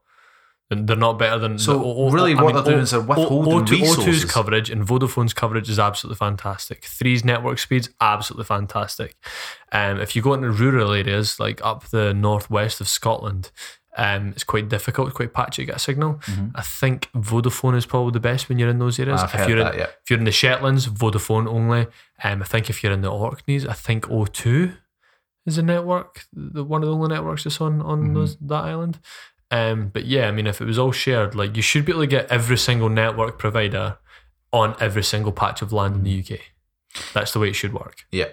They're 0.69 0.97
not 0.97 1.17
better 1.17 1.39
than. 1.39 1.57
So 1.57 1.79
the- 1.79 1.85
o- 1.85 2.09
really 2.11 2.33
I 2.35 2.41
what 2.41 2.53
mean, 2.53 2.55
they're 2.55 2.73
doing 2.73 2.79
O- 2.79 2.83
is 2.83 2.91
they're 2.91 2.99
O- 2.99 3.03
withholding 3.03 3.79
O2 3.85 3.95
O2's 4.03 4.25
coverage 4.25 4.69
and 4.69 4.85
Vodafone's 4.85 5.33
coverage 5.33 5.69
is 5.69 5.79
absolutely 5.79 6.17
fantastic. 6.17 6.83
Three's 6.83 7.23
network 7.23 7.57
speeds 7.57 7.89
absolutely 8.01 8.43
fantastic. 8.43 9.15
Um, 9.71 10.01
if 10.01 10.13
you 10.13 10.21
go 10.21 10.33
into 10.33 10.51
rural 10.51 10.91
areas 10.91 11.39
like 11.39 11.61
up 11.63 11.85
the 11.87 12.13
northwest 12.13 12.81
of 12.81 12.89
Scotland, 12.89 13.49
um, 13.97 14.29
it's 14.29 14.43
quite 14.43 14.69
difficult, 14.69 15.13
quite 15.13 15.33
patchy 15.33 15.63
to 15.63 15.65
get 15.65 15.75
a 15.75 15.79
signal. 15.79 16.19
I 16.55 16.61
think 16.61 17.11
Vodafone 17.13 17.75
is 17.75 17.85
probably 17.85 18.11
the 18.11 18.19
best 18.19 18.47
when 18.47 18.59
you're 18.59 18.69
in 18.69 18.79
those 18.79 18.99
areas. 18.99 19.21
Mm-hmm. 19.21 19.27
I've 19.27 19.33
if 19.33 19.39
heard 19.41 19.49
you're 19.49 19.63
that, 19.63 19.73
in, 19.73 19.79
yeah. 19.79 19.87
if 20.03 20.09
you're 20.09 20.19
in 20.19 20.25
the 20.25 20.31
Shetlands, 20.31 20.87
Vodafone 20.87 21.47
only. 21.47 21.87
Um, 22.23 22.41
I 22.41 22.45
think 22.45 22.69
if 22.69 22.83
you're 22.83 22.93
in 22.93 23.01
the 23.01 23.11
Orkneys, 23.11 23.67
I 23.67 23.73
think 23.73 24.05
O2 24.05 24.77
is 25.45 25.57
a 25.57 25.63
network, 25.63 26.25
the 26.31 26.63
one 26.63 26.83
of 26.83 26.89
the 26.89 26.95
only 26.95 27.09
networks 27.09 27.43
that's 27.43 27.59
on 27.59 27.81
on 27.81 28.03
Mm-hmm. 28.03 28.13
those, 28.13 28.37
that 28.37 28.63
island. 28.63 28.99
Um, 29.49 29.89
but 29.89 30.05
yeah, 30.05 30.27
I 30.27 30.31
mean, 30.31 30.45
if 30.45 30.61
it 30.61 30.65
was 30.65 30.77
all 30.77 30.91
shared, 30.91 31.33
like 31.33 31.55
you 31.55 31.61
should 31.61 31.85
be 31.85 31.91
able 31.91 32.01
to 32.01 32.07
get 32.07 32.29
every 32.31 32.57
single 32.57 32.89
network 32.89 33.39
provider 33.39 33.97
on 34.51 34.75
every 34.79 35.03
single 35.03 35.31
patch 35.31 35.61
of 35.61 35.71
land 35.73 35.95
in 35.95 36.03
the 36.03 36.19
UK. 36.19 36.39
That's 37.13 37.31
the 37.31 37.39
way 37.39 37.49
it 37.49 37.53
should 37.53 37.73
work. 37.73 38.05
Yeah, 38.11 38.27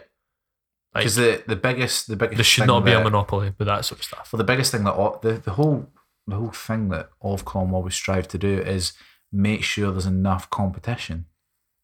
Like, 0.95 1.03
because 1.03 1.16
the 1.16 1.42
the 1.47 1.57
biggest 1.57 2.09
the 2.09 2.16
biggest 2.16 2.36
there 2.36 2.45
should 2.45 2.62
thing 2.62 2.66
not 2.68 2.84
be 2.84 2.92
a 2.92 3.03
monopoly 3.03 3.53
with 3.59 3.66
that 3.66 3.84
sort 3.84 4.01
of 4.01 4.05
stuff. 4.05 4.30
Well, 4.32 4.38
the 4.38 4.45
biggest 4.45 4.70
thing 4.72 4.84
that 4.84 4.95
the 5.22 5.32
the 5.34 5.53
whole 5.53 5.88
the 6.26 6.36
whole 6.36 6.51
thing 6.51 6.88
that 6.90 7.11
Ofcom 7.22 7.72
always 7.72 7.95
strive 7.95 8.28
to 8.28 8.38
do 8.38 8.59
is 8.61 8.92
make 9.32 9.62
sure 9.64 9.90
there's 9.90 10.07
enough 10.07 10.49
competition 10.51 11.26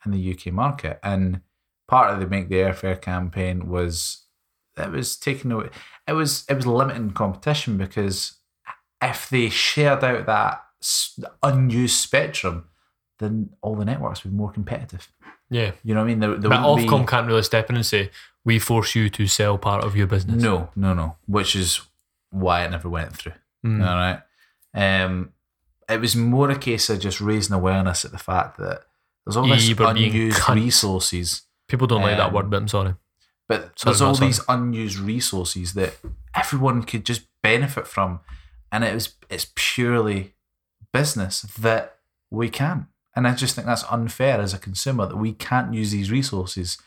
in 0.06 0.12
the 0.12 0.32
UK 0.32 0.52
market, 0.52 1.00
and 1.02 1.40
part 1.88 2.12
of 2.14 2.20
the 2.20 2.26
make 2.26 2.48
the 2.48 2.61
air 2.61 2.72
fair 2.72 2.96
campaign 2.96 3.68
was 3.68 4.22
it 4.78 4.90
was 4.90 5.16
taking 5.16 5.50
away 5.50 5.68
it 6.06 6.12
was 6.12 6.44
it 6.48 6.54
was 6.54 6.66
limiting 6.66 7.11
competition 7.11 7.76
because 7.76 8.36
if 9.02 9.28
they 9.28 9.48
shared 9.48 10.04
out 10.04 10.26
that 10.26 10.62
unused 11.42 11.96
spectrum, 11.96 12.64
then 13.18 13.50
all 13.61 13.74
the 13.74 13.84
networks 13.84 14.24
would 14.24 14.30
be 14.30 14.36
more 14.36 14.50
competitive. 14.52 15.08
Yeah. 15.50 15.72
You 15.82 15.94
know 15.94 16.00
what 16.00 16.04
I 16.04 16.08
mean? 16.08 16.20
There, 16.20 16.36
there 16.36 16.50
But 16.50 16.62
wouldn't 16.62 16.88
be- 16.88 16.94
Ofcom 16.94 17.08
can't 17.08 17.26
really 17.26 17.42
step 17.42 17.68
in 17.70 17.76
and 17.76 17.84
say, 17.84 18.11
we 18.45 18.59
force 18.59 18.95
you 18.95 19.09
to 19.11 19.26
sell 19.26 19.59
part 19.59 19.84
of 19.84 19.97
your 19.97 20.07
business. 20.07 20.43
No, 20.43 20.70
no, 20.76 20.95
no. 20.95 21.16
Which 21.26 21.55
is 21.55 21.80
why 22.30 22.64
it 22.64 22.70
never 22.70 22.88
went 22.88 23.14
through. 23.16 23.32
Mm. 23.64 23.86
All 23.86 23.97
right. 23.97 24.20
Um, 24.74 25.32
it 25.88 26.01
was 26.01 26.14
more 26.16 26.51
a 26.51 26.59
case 26.59 26.88
of 26.88 27.01
just 27.01 27.20
raising 27.20 27.55
awareness 27.55 28.05
at 28.05 28.12
the 28.12 28.18
fact 28.18 28.59
that 28.59 28.82
there's 29.26 29.36
all 29.36 29.47
this 29.47 29.66
Ye 29.68 29.74
were 29.74 29.93
being 29.93 30.11
unused 30.12 30.49
resources, 30.49 31.43
People 31.68 31.86
don't 31.86 32.03
like 32.03 32.16
that 32.16 32.28
Um, 32.28 32.32
word, 32.34 32.51
but 32.51 32.57
I'm 32.57 32.68
sorry. 32.68 32.95
but 33.49 33.78
Sorry, 33.78 33.93
there's 33.93 34.01
all 34.03 34.14
sorry. 34.14 34.28
these 34.28 34.41
unused 34.49 34.99
resources 34.99 35.74
that 35.74 35.95
everyone 36.34 36.82
could 36.84 37.05
just 37.05 37.22
benefit 37.43 37.86
from, 37.86 38.20
and 38.72 38.82
it 38.84 38.95
was 38.95 39.14
it's 39.28 39.51
purely 39.55 40.34
business 40.93 41.43
that 41.43 41.97
we 42.30 42.49
can't. 42.49 42.86
And 43.14 43.26
I 43.26 43.34
just 43.34 43.55
think 43.55 43.66
that's 43.66 43.84
unfair 43.91 44.41
as 44.41 44.55
a 44.55 44.59
consumer 44.59 45.07
that 45.07 45.16
we 45.16 45.32
can't 45.32 45.74
use 45.74 45.91
these 45.91 46.11
resources 46.11 46.78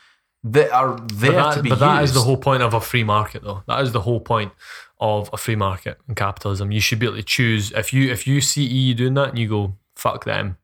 that 0.44 0.70
are 0.72 1.00
there 1.14 1.32
but 1.32 1.50
that, 1.50 1.54
to 1.56 1.62
be 1.62 1.68
but 1.70 1.76
used. 1.76 1.82
that 1.82 2.04
is 2.04 2.14
the 2.14 2.20
whole 2.20 2.36
point 2.36 2.62
of 2.62 2.74
a 2.74 2.80
free 2.80 3.02
market, 3.02 3.42
though. 3.42 3.62
That 3.66 3.80
is 3.80 3.92
the 3.92 4.02
whole 4.02 4.20
point 4.20 4.52
of 5.00 5.30
a 5.32 5.36
free 5.36 5.56
market 5.56 5.98
and 6.06 6.16
capitalism. 6.16 6.70
You 6.70 6.80
should 6.80 6.98
be 6.98 7.06
able 7.06 7.16
to 7.16 7.22
choose 7.22 7.72
if 7.72 7.92
you 7.92 8.12
if 8.12 8.26
you 8.26 8.40
see 8.40 8.64
EE 8.64 8.94
doing 8.94 9.14
that 9.14 9.30
and 9.30 9.38
you 9.38 9.48
go 9.48 9.74
fuck 9.96 10.24
them, 10.24 10.58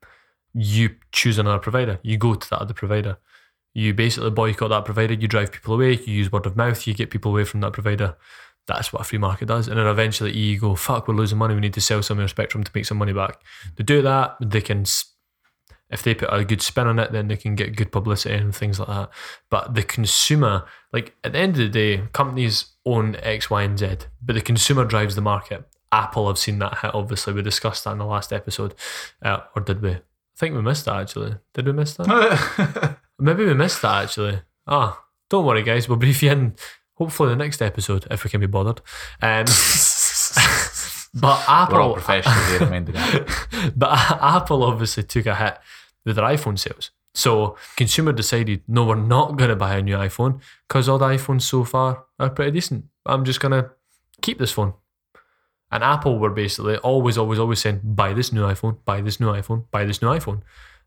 you 0.53 0.95
choose 1.11 1.39
another 1.39 1.59
provider. 1.59 1.99
You 2.03 2.17
go 2.17 2.35
to 2.35 2.49
that 2.51 2.61
other 2.61 2.73
provider. 2.73 3.17
You 3.73 3.93
basically 3.93 4.29
boycott 4.29 4.69
that 4.69 4.85
provider. 4.85 5.13
You 5.13 5.27
drive 5.27 5.51
people 5.51 5.73
away. 5.73 5.93
You 5.93 6.13
use 6.13 6.31
word 6.31 6.45
of 6.45 6.55
mouth. 6.55 6.85
You 6.85 6.93
get 6.93 7.09
people 7.09 7.31
away 7.31 7.45
from 7.45 7.61
that 7.61 7.73
provider. 7.73 8.15
That's 8.67 8.93
what 8.93 9.01
a 9.01 9.05
free 9.05 9.17
market 9.17 9.47
does. 9.47 9.67
And 9.67 9.79
then 9.79 9.87
eventually 9.87 10.31
EE 10.31 10.57
go 10.57 10.75
fuck. 10.75 11.07
We're 11.07 11.15
losing 11.15 11.37
money. 11.37 11.55
We 11.55 11.61
need 11.61 11.73
to 11.73 11.81
sell 11.81 12.03
some 12.03 12.19
of 12.19 12.23
our 12.23 12.27
spectrum 12.27 12.63
to 12.63 12.71
make 12.75 12.85
some 12.85 12.97
money 12.97 13.13
back. 13.13 13.41
To 13.77 13.83
do 13.83 14.01
that, 14.03 14.35
they 14.41 14.61
can. 14.61 14.85
If 15.91 16.03
they 16.03 16.15
put 16.15 16.29
a 16.31 16.45
good 16.45 16.61
spin 16.61 16.87
on 16.87 16.99
it, 16.99 17.11
then 17.11 17.27
they 17.27 17.35
can 17.35 17.55
get 17.55 17.75
good 17.75 17.91
publicity 17.91 18.35
and 18.35 18.55
things 18.55 18.79
like 18.79 18.87
that. 18.87 19.09
But 19.49 19.75
the 19.75 19.83
consumer, 19.83 20.65
like 20.93 21.15
at 21.23 21.33
the 21.33 21.39
end 21.39 21.53
of 21.53 21.57
the 21.57 21.69
day, 21.69 22.03
companies 22.13 22.67
own 22.85 23.17
X, 23.21 23.49
Y, 23.49 23.61
and 23.63 23.77
Z, 23.77 23.97
but 24.21 24.33
the 24.33 24.41
consumer 24.41 24.85
drives 24.85 25.15
the 25.15 25.21
market. 25.21 25.65
Apple 25.91 26.27
have 26.27 26.37
seen 26.37 26.59
that 26.59 26.77
hit. 26.79 26.95
Obviously, 26.95 27.33
we 27.33 27.41
discussed 27.41 27.83
that 27.83 27.91
in 27.91 27.97
the 27.97 28.05
last 28.05 28.31
episode, 28.31 28.73
uh, 29.21 29.41
or 29.55 29.61
did 29.61 29.81
we? 29.81 29.91
I 29.91 30.01
think 30.37 30.55
we 30.55 30.61
missed 30.61 30.85
that 30.85 30.95
actually. 30.95 31.35
Did 31.53 31.65
we 31.65 31.73
miss 31.73 31.95
that? 31.95 32.97
Maybe 33.19 33.45
we 33.45 33.53
missed 33.53 33.81
that 33.81 34.05
actually. 34.05 34.41
Ah, 34.65 35.03
don't 35.29 35.45
worry, 35.45 35.63
guys. 35.63 35.89
We'll 35.89 35.97
brief 35.97 36.23
you 36.23 36.31
in. 36.31 36.55
Hopefully, 36.95 37.29
the 37.29 37.35
next 37.35 37.61
episode, 37.61 38.07
if 38.09 38.23
we 38.23 38.29
can 38.29 38.39
be 38.39 38.47
bothered. 38.47 38.79
Um, 39.21 39.45
but 41.13 41.45
We're 41.71 41.81
all 41.81 41.93
Apple, 41.93 41.93
professionals 41.93 42.47
here, 42.47 43.71
but 43.75 43.89
Apple 43.91 44.63
obviously 44.63 45.03
took 45.03 45.25
a 45.25 45.35
hit 45.35 45.57
with 46.05 46.15
their 46.15 46.25
iPhone 46.25 46.57
sales. 46.57 46.91
So 47.13 47.57
consumer 47.75 48.13
decided, 48.13 48.63
no, 48.67 48.85
we're 48.85 48.95
not 48.95 49.37
going 49.37 49.49
to 49.49 49.55
buy 49.55 49.75
a 49.75 49.81
new 49.81 49.95
iPhone 49.95 50.39
because 50.67 50.87
all 50.87 50.97
the 50.97 51.07
iPhones 51.07 51.41
so 51.41 51.63
far 51.63 52.05
are 52.19 52.29
pretty 52.29 52.51
decent. 52.51 52.85
I'm 53.05 53.25
just 53.25 53.39
going 53.39 53.51
to 53.51 53.71
keep 54.21 54.37
this 54.37 54.51
phone. 54.51 54.73
And 55.71 55.83
Apple 55.83 56.19
were 56.19 56.29
basically 56.29 56.77
always, 56.77 57.17
always, 57.17 57.39
always 57.39 57.59
saying, 57.59 57.81
buy 57.83 58.13
this 58.13 58.33
new 58.33 58.41
iPhone, 58.41 58.77
buy 58.83 59.01
this 59.01 59.19
new 59.19 59.27
iPhone, 59.27 59.65
buy 59.71 59.85
this 59.85 60.01
new 60.01 60.09
iPhone. 60.09 60.41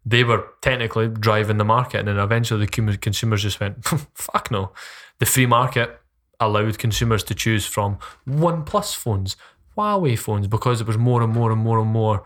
They 0.04 0.24
were 0.24 0.46
technically 0.60 1.08
driving 1.08 1.56
the 1.56 1.64
market, 1.64 2.00
and 2.00 2.08
then 2.08 2.18
eventually 2.18 2.66
the 2.66 2.98
consumers 2.98 3.42
just 3.42 3.60
went, 3.60 3.82
fuck 4.14 4.50
no. 4.50 4.72
The 5.18 5.26
free 5.26 5.46
market 5.46 5.98
allowed 6.38 6.78
consumers 6.78 7.24
to 7.24 7.34
choose 7.34 7.64
from 7.64 7.98
OnePlus 8.28 8.94
phones, 8.94 9.36
Huawei 9.76 10.18
phones, 10.18 10.46
because 10.46 10.80
there 10.80 10.86
was 10.86 10.98
more 10.98 11.22
and 11.22 11.32
more 11.32 11.50
and 11.50 11.60
more 11.60 11.78
and 11.78 11.88
more 11.88 12.24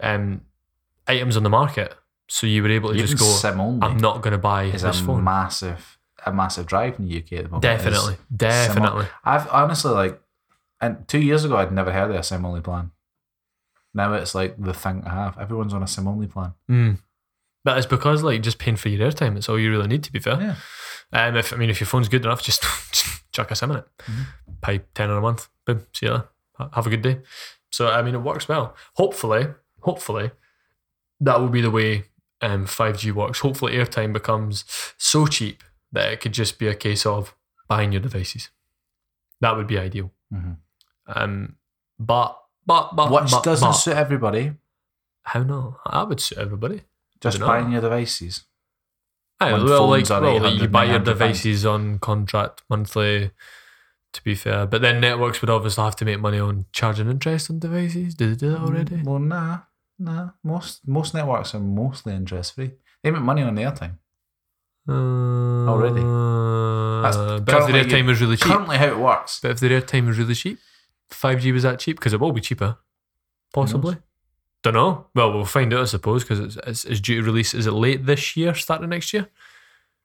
um, 0.00 0.40
items 1.06 1.36
on 1.36 1.42
the 1.42 1.50
market. 1.50 1.94
So 2.28 2.46
you 2.46 2.62
were 2.62 2.70
able 2.70 2.90
to 2.90 2.94
Even 2.96 3.06
just 3.06 3.18
go, 3.18 3.26
SIM 3.26 3.60
only 3.60 3.86
I'm 3.86 3.96
not 3.96 4.20
going 4.22 4.32
to 4.32 4.38
buy 4.38 4.64
is 4.64 4.82
this 4.82 5.00
a 5.00 5.04
phone. 5.04 5.24
massive, 5.24 5.98
a 6.26 6.32
massive 6.32 6.66
drive 6.66 6.98
in 6.98 7.08
the 7.08 7.18
UK 7.18 7.32
at 7.32 7.44
the 7.44 7.48
moment. 7.48 7.62
Definitely, 7.62 8.14
Is 8.14 8.18
definitely. 8.36 9.06
I've 9.24 9.48
honestly 9.48 9.92
like, 9.92 10.20
and 10.80 11.08
two 11.08 11.20
years 11.20 11.44
ago 11.44 11.56
I'd 11.56 11.72
never 11.72 11.90
heard 11.90 12.10
of 12.10 12.16
a 12.16 12.22
SIM 12.22 12.44
only 12.44 12.60
plan. 12.60 12.90
Now 13.94 14.12
it's 14.12 14.34
like 14.34 14.62
the 14.62 14.74
thing 14.74 15.02
to 15.02 15.08
have. 15.08 15.38
Everyone's 15.38 15.72
on 15.72 15.82
a 15.82 15.86
SIM 15.86 16.06
only 16.06 16.26
plan. 16.26 16.52
Mm. 16.70 16.98
But 17.64 17.78
it's 17.78 17.86
because 17.86 18.22
like 18.22 18.42
just 18.42 18.58
paying 18.58 18.76
for 18.76 18.88
your 18.88 19.10
airtime. 19.10 19.36
It's 19.36 19.48
all 19.48 19.58
you 19.58 19.70
really 19.70 19.88
need. 19.88 20.02
To 20.04 20.12
be 20.12 20.18
fair. 20.18 20.38
Yeah. 20.40 20.54
Um, 21.12 21.36
if 21.36 21.52
I 21.52 21.56
mean, 21.56 21.70
if 21.70 21.80
your 21.80 21.86
phone's 21.86 22.08
good 22.08 22.24
enough, 22.24 22.42
just, 22.42 22.62
just 22.92 23.32
chuck 23.32 23.50
a 23.50 23.56
sim 23.56 23.70
in 23.70 23.78
it. 23.78 23.88
Pay 24.60 24.80
ten 24.94 25.10
a 25.10 25.20
month. 25.20 25.48
Boom. 25.64 25.86
See 25.94 26.06
you 26.06 26.12
later. 26.12 26.28
Have 26.72 26.86
a 26.86 26.90
good 26.90 27.02
day. 27.02 27.20
So 27.70 27.88
I 27.88 28.02
mean, 28.02 28.14
it 28.14 28.18
works 28.18 28.48
well. 28.48 28.76
Hopefully, 28.94 29.46
hopefully, 29.80 30.30
that 31.20 31.40
will 31.40 31.48
be 31.48 31.60
the 31.62 31.70
way 31.70 32.04
um, 32.40 32.66
5G 32.66 33.12
works. 33.12 33.40
Hopefully, 33.40 33.74
airtime 33.74 34.12
becomes 34.12 34.64
so 34.98 35.26
cheap 35.26 35.62
that 35.92 36.12
it 36.12 36.20
could 36.20 36.32
just 36.32 36.58
be 36.58 36.66
a 36.68 36.74
case 36.74 37.06
of 37.06 37.34
buying 37.68 37.92
your 37.92 38.02
devices. 38.02 38.50
That 39.40 39.56
would 39.56 39.66
be 39.66 39.78
ideal. 39.78 40.10
Mhm. 40.32 40.56
Um, 41.06 41.56
but 41.98 42.38
but 42.66 42.94
but 42.94 43.10
Which 43.10 43.30
but, 43.30 43.42
doesn't 43.44 43.68
but, 43.68 43.72
suit 43.72 43.96
everybody. 43.96 44.54
how 45.22 45.42
no? 45.42 45.78
That 45.90 46.08
would 46.08 46.20
suit 46.20 46.38
everybody. 46.38 46.82
Just 47.20 47.40
buying 47.40 47.72
your 47.72 47.80
devices. 47.80 48.44
Aye, 49.40 49.52
well, 49.52 49.86
like, 49.88 50.08
well, 50.10 50.52
you 50.52 50.68
buy 50.68 50.84
your 50.84 50.98
devices 50.98 51.64
on 51.64 51.98
contract 51.98 52.62
monthly. 52.68 53.30
To 54.14 54.24
be 54.24 54.34
fair, 54.34 54.66
but 54.66 54.80
then 54.80 55.00
networks 55.02 55.42
would 55.42 55.50
obviously 55.50 55.84
have 55.84 55.94
to 55.96 56.04
make 56.06 56.18
money 56.18 56.38
on 56.38 56.64
charging 56.72 57.10
interest 57.10 57.50
on 57.50 57.58
devices. 57.58 58.14
Did 58.14 58.30
they 58.30 58.36
do 58.36 58.50
that 58.52 58.60
already? 58.60 59.02
Well, 59.04 59.18
nah, 59.18 59.58
nah. 59.98 60.30
Most 60.42 60.86
most 60.86 61.14
networks 61.14 61.54
are 61.54 61.60
mostly 61.60 62.14
interest 62.14 62.54
free. 62.54 62.72
They 63.02 63.10
make 63.10 63.22
money 63.22 63.42
on 63.42 63.54
the 63.54 63.62
airtime. 63.62 63.98
Already. 64.88 66.00
That's 67.02 67.16
Uh, 67.16 67.38
but 67.38 67.38
if 67.38 67.44
the 67.44 67.52
currently- 67.52 67.80
airtime 67.84 68.06
was 68.06 68.20
really 68.20 68.36
cheap, 68.36 68.46
Currently, 68.46 68.78
how 68.78 68.86
it 68.86 68.98
works. 68.98 69.40
but 69.40 69.50
if 69.52 69.60
the 69.60 69.68
airtime 69.68 70.08
is 70.08 70.18
really 70.18 70.34
cheap, 70.34 70.58
five 71.10 71.40
G 71.40 71.52
was 71.52 71.62
that 71.62 71.78
cheap 71.78 71.96
because 71.98 72.12
it 72.12 72.20
will 72.20 72.32
be 72.32 72.40
cheaper, 72.40 72.78
possibly. 73.52 73.96
Don't 74.62 74.74
know. 74.74 75.06
Well, 75.14 75.32
we'll 75.32 75.44
find 75.44 75.72
out, 75.72 75.80
I 75.82 75.84
suppose, 75.84 76.24
because 76.24 76.40
it's, 76.40 76.56
it's, 76.66 76.84
it's 76.84 77.00
due 77.00 77.20
to 77.20 77.22
release. 77.26 77.54
Is 77.54 77.66
it 77.66 77.72
late 77.72 78.06
this 78.06 78.36
year, 78.36 78.54
starting 78.54 78.88
next 78.88 79.12
year? 79.12 79.28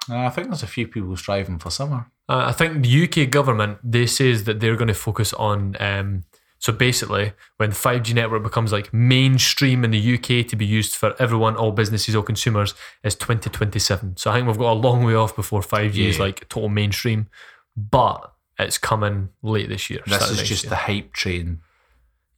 Uh, 0.10 0.18
I 0.18 0.30
think 0.30 0.48
there's 0.50 0.62
a 0.64 0.68
few 0.68 0.88
people 0.88 1.16
striving 1.18 1.58
for 1.60 1.72
summer. 1.72 2.12
Uh, 2.30 2.44
I 2.48 2.52
think 2.52 2.84
the 2.84 3.04
UK 3.06 3.30
government 3.32 3.80
they 3.84 4.06
says 4.06 4.44
that 4.44 4.60
they're 4.60 4.76
going 4.76 4.89
to 4.89 4.94
focus 4.94 5.34
on. 5.34 5.76
Um, 5.80 6.24
so 6.64 6.72
basically, 6.72 7.34
when 7.57 7.72
the 7.72 7.76
five 7.76 8.03
G 8.03 8.14
network 8.14 8.41
becomes 8.41 8.72
like 8.72 8.93
mainstream 8.93 9.84
in 9.84 9.91
the 9.91 10.14
UK 10.14 10.47
to 10.47 10.55
be 10.55 10.66
used 10.66 10.95
for 10.95 11.14
everyone, 11.22 11.57
all 11.57 11.74
businesses, 11.74 12.16
all 12.16 12.24
consumers, 12.24 12.74
is 13.03 13.16
twenty 13.16 13.49
twenty 13.49 13.80
seven. 13.80 14.16
So 14.16 14.32
I 14.32 14.36
think 14.36 14.47
we've 14.47 14.57
got 14.57 14.72
a 14.72 14.80
long 14.80 15.03
way 15.03 15.14
off 15.14 15.36
before 15.36 15.61
five 15.61 15.91
G 15.91 16.07
is 16.07 16.20
like 16.20 16.47
total 16.47 16.70
mainstream, 16.70 17.28
but 17.76 18.32
it's 18.57 18.78
coming 18.78 19.28
late 19.41 19.68
this 19.68 19.89
year. 19.89 19.99
This 20.07 20.30
is 20.30 20.41
just 20.47 20.64
year. 20.64 20.70
the 20.70 20.76
hype 20.78 21.11
train 21.11 21.59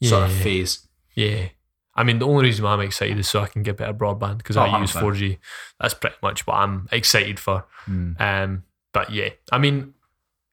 sort 0.01 0.23
of 0.23 0.35
Yeah. 0.37 0.43
phase. 0.43 0.87
Yeah. 1.13 1.49
I 1.93 2.03
mean, 2.03 2.17
the 2.17 2.25
only 2.27 2.45
reason 2.45 2.65
why 2.65 2.71
I'm 2.73 2.81
excited 2.81 3.19
is 3.19 3.29
so 3.29 3.41
I 3.41 3.47
can 3.47 3.61
get 3.61 3.77
better 3.77 3.93
broadband 3.93 4.39
because 4.39 4.57
Oh, 4.57 4.63
I 4.63 4.81
use 4.81 4.91
100%. 4.91 5.01
4G. 5.01 5.37
That's 5.79 5.93
pretty 5.93 6.15
much 6.23 6.47
what 6.47 6.55
I'm 6.55 6.89
excited 6.91 7.39
for. 7.39 7.65
Mm. 7.87 8.19
Um, 8.19 8.63
but 8.91 9.11
yeah, 9.11 9.29
I 9.51 9.59
mean, 9.59 9.93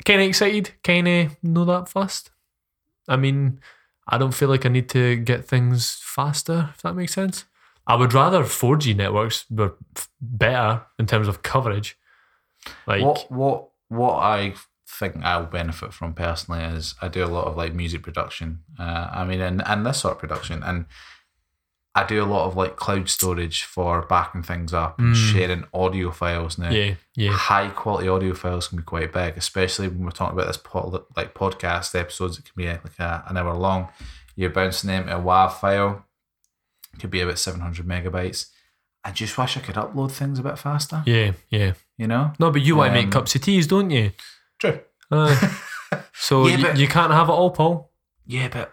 kind 0.04 0.20
of 0.20 0.28
excited, 0.28 0.72
kind 0.84 1.08
of 1.08 1.36
not 1.42 1.64
that 1.64 1.88
fast. 1.88 2.30
I 3.08 3.16
mean, 3.16 3.60
I 4.08 4.18
don't 4.18 4.34
feel 4.34 4.48
like 4.48 4.66
I 4.66 4.68
need 4.68 4.88
to 4.90 5.16
get 5.16 5.46
things 5.46 5.98
faster, 6.02 6.70
if 6.74 6.82
that 6.82 6.94
makes 6.94 7.14
sense. 7.14 7.44
I 7.86 7.96
would 7.96 8.12
rather 8.12 8.42
4G 8.44 8.94
networks 8.94 9.44
were 9.50 9.74
better 10.20 10.82
in 10.98 11.06
terms 11.06 11.28
of 11.28 11.42
coverage. 11.42 11.98
Like, 12.86 13.02
What 13.02 13.30
what 13.30 13.68
what 13.88 14.14
I 14.14 14.54
think 14.86 15.16
I'll 15.24 15.46
benefit 15.46 15.92
from 15.92 16.14
personally 16.14 16.62
is 16.62 16.94
I 17.02 17.08
do 17.08 17.24
a 17.24 17.26
lot 17.26 17.46
of 17.46 17.56
like 17.56 17.74
music 17.74 18.02
production. 18.02 18.60
Uh, 18.78 19.08
I 19.10 19.24
mean, 19.24 19.40
and 19.40 19.62
and 19.66 19.84
this 19.84 20.00
sort 20.00 20.14
of 20.14 20.20
production, 20.20 20.62
and 20.62 20.86
I 21.94 22.04
do 22.04 22.22
a 22.22 22.24
lot 22.24 22.46
of 22.46 22.56
like 22.56 22.76
cloud 22.76 23.08
storage 23.10 23.64
for 23.64 24.00
backing 24.06 24.42
things 24.42 24.72
up 24.72 24.98
and 24.98 25.14
Mm. 25.14 25.32
sharing 25.32 25.64
audio 25.74 26.10
files 26.10 26.56
now. 26.56 26.70
yeah, 26.70 26.94
yeah, 27.14 27.32
High 27.32 27.68
quality 27.68 28.08
audio 28.08 28.32
files 28.34 28.68
can 28.68 28.78
be 28.78 28.82
quite 28.82 29.12
big, 29.12 29.36
especially 29.36 29.88
when 29.88 30.04
we're 30.04 30.10
talking 30.10 30.38
about 30.38 30.46
this 30.46 30.56
pod, 30.56 31.02
like 31.16 31.34
podcast 31.34 31.94
episodes. 31.98 32.38
It 32.38 32.44
can 32.46 32.54
be 32.56 32.66
like 32.68 32.98
a, 32.98 33.24
an 33.28 33.36
hour 33.36 33.54
long. 33.54 33.88
You're 34.36 34.48
bouncing 34.50 34.88
them 34.88 35.06
to 35.06 35.16
a 35.18 35.20
WAV 35.20 35.52
file. 35.60 36.06
It 36.94 37.00
could 37.00 37.10
be 37.10 37.20
about 37.20 37.38
seven 37.38 37.60
hundred 37.60 37.86
megabytes. 37.86 38.46
I 39.04 39.10
just 39.10 39.36
wish 39.36 39.56
I 39.56 39.60
could 39.60 39.74
upload 39.74 40.12
things 40.12 40.38
a 40.38 40.42
bit 40.42 40.58
faster. 40.58 41.02
yeah, 41.06 41.32
yeah. 41.50 41.72
You 41.98 42.06
know, 42.06 42.32
No, 42.38 42.50
but 42.50 42.62
you 42.62 42.74
want 42.76 42.92
to 42.94 42.98
Um, 42.98 43.04
make 43.04 43.12
cups 43.12 43.34
of 43.34 43.42
teas, 43.42 43.66
don't 43.66 43.90
you? 43.90 44.12
true. 44.58 44.80
Aye. 45.10 45.58
so 46.14 46.46
Yeah, 46.46 46.56
you, 46.56 46.64
but- 46.64 46.76
you 46.78 46.88
can't 46.88 47.12
have 47.12 47.28
it 47.28 47.32
all, 47.32 47.50
Paul. 47.50 47.90
Yeah, 48.24 48.48
but 48.48 48.72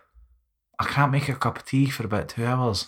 I 0.80 0.86
can't 0.86 1.11
make 1.11 1.28
a 1.28 1.36
cup 1.36 1.57
of 1.57 1.65
tea 1.65 1.89
for 1.89 2.05
about 2.05 2.30
two 2.30 2.45
hours. 2.45 2.88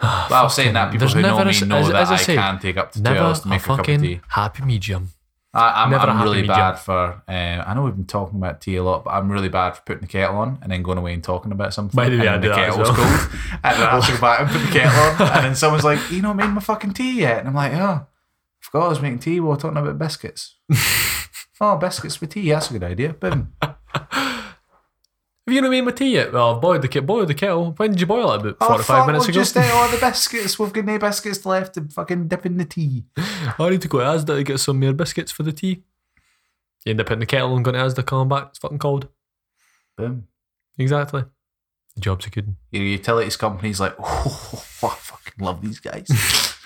Well, 0.00 0.48
saying 0.48 0.74
that, 0.74 0.90
people 0.92 1.08
who 1.08 1.20
know 1.22 1.28
never 1.28 1.42
a 1.42 1.44
me 1.44 1.50
s- 1.50 1.62
know 1.62 1.76
as- 1.78 1.86
that 1.88 1.96
as 1.96 2.10
I 2.10 2.14
I, 2.14 2.16
say, 2.16 2.34
can 2.36 2.58
take 2.58 2.76
up 2.76 2.92
to 2.92 3.02
two 3.02 3.10
hours 3.10 3.40
to 3.40 3.48
make 3.48 3.60
a, 3.62 3.64
cup 3.64 3.78
of 3.80 3.86
tea. 3.86 4.20
happy 4.28 4.64
medium. 4.64 5.08
I, 5.54 5.84
a 5.84 5.96
I'm 5.98 6.22
really 6.22 6.36
medium. 6.40 6.56
bad 6.56 6.76
for. 6.78 7.22
Uh, 7.28 7.32
I 7.66 7.74
know 7.74 7.82
we've 7.82 7.94
been 7.94 8.06
talking 8.06 8.38
about 8.38 8.62
tea 8.62 8.76
a 8.76 8.82
lot, 8.82 9.04
but 9.04 9.10
I'm 9.10 9.30
really 9.30 9.50
bad 9.50 9.72
for 9.76 9.82
putting 9.82 10.00
the 10.00 10.06
kettle 10.06 10.38
on 10.38 10.58
and 10.62 10.72
then 10.72 10.82
going 10.82 10.96
away 10.96 11.12
and 11.12 11.22
talking 11.22 11.52
about 11.52 11.74
something. 11.74 11.94
By 11.94 12.08
the 12.08 12.16
way, 12.18 12.26
and 12.26 12.36
I 12.36 12.38
do 12.38 12.48
the 12.48 12.54
that 12.54 12.70
kettle's 12.70 12.88
well. 12.88 12.94
cold, 12.96 13.40
and 13.62 13.76
then 13.76 13.86
I 13.86 13.90
have 13.90 14.06
to 14.06 14.12
go 14.12 14.20
back 14.20 14.40
and 14.40 14.48
put 14.50 14.58
the 14.60 14.72
kettle 14.72 14.98
on, 15.26 15.32
and 15.36 15.44
then 15.44 15.54
someone's 15.62 15.84
like, 15.84 16.10
"You 16.10 16.22
not 16.22 16.36
made 16.36 16.46
my 16.48 16.60
fucking 16.60 16.94
tea 16.94 17.20
yet?" 17.20 17.40
And 17.40 17.48
I'm 17.48 17.54
like, 17.54 17.72
"Oh, 17.74 18.06
forgot 18.60 18.86
I 18.86 18.88
was 18.88 19.02
making 19.02 19.18
tea. 19.18 19.40
We 19.40 19.48
were 19.48 19.56
talking 19.56 19.76
about 19.76 19.98
biscuits." 19.98 20.56
oh, 21.60 21.76
biscuits 21.76 22.18
with 22.20 22.30
tea. 22.30 22.50
That's 22.50 22.70
a 22.70 22.72
good 22.72 22.84
idea. 22.84 23.12
Boom. 23.12 23.52
You 25.52 25.60
not 25.60 25.70
made 25.70 25.82
my 25.82 25.90
tea 25.90 26.12
yet? 26.14 26.32
Well, 26.32 26.54
I've 26.54 26.62
boiled 26.62 26.82
the, 26.82 27.00
boiled 27.00 27.28
the 27.28 27.34
kettle. 27.34 27.72
When 27.76 27.90
did 27.90 28.00
you 28.00 28.06
boil 28.06 28.32
it? 28.32 28.40
About 28.40 28.56
Oh, 28.60 28.68
45 28.68 28.86
fuck, 28.86 29.06
minutes 29.06 29.28
ago? 29.28 29.38
Oh, 29.38 29.42
just 29.42 29.56
ate 29.56 29.70
uh, 29.70 29.74
all 29.74 29.88
the 29.88 29.98
biscuits. 29.98 30.58
We've 30.58 30.72
got 30.72 30.84
no 30.86 30.98
biscuits 30.98 31.44
left 31.44 31.74
to 31.74 31.82
fucking 31.84 32.28
dip 32.28 32.46
in 32.46 32.56
the 32.56 32.64
tea. 32.64 33.04
I 33.16 33.68
need 33.70 33.82
to 33.82 33.88
go 33.88 33.98
to 33.98 34.04
Asda 34.04 34.36
to 34.38 34.42
get 34.44 34.58
some 34.60 34.80
more 34.80 34.92
biscuits 34.94 35.30
for 35.30 35.42
the 35.42 35.52
tea. 35.52 35.82
You 36.84 36.90
end 36.90 37.00
up 37.00 37.06
putting 37.06 37.20
the 37.20 37.26
kettle 37.26 37.54
and 37.54 37.64
going 37.64 37.74
to 37.74 37.80
Asda, 37.80 38.04
coming 38.06 38.28
back. 38.28 38.48
It's 38.48 38.58
fucking 38.58 38.78
cold. 38.78 39.08
Boom. 39.96 40.26
Exactly. 40.78 41.24
The 41.96 42.00
job's 42.00 42.26
a 42.26 42.30
good 42.30 42.46
one. 42.46 42.56
Your 42.70 42.84
utilities 42.84 43.36
company's 43.36 43.78
like, 43.78 43.94
oh, 44.00 44.64
I 44.82 44.88
fucking 44.88 45.44
love 45.44 45.60
these 45.60 45.80
guys. 45.80 46.08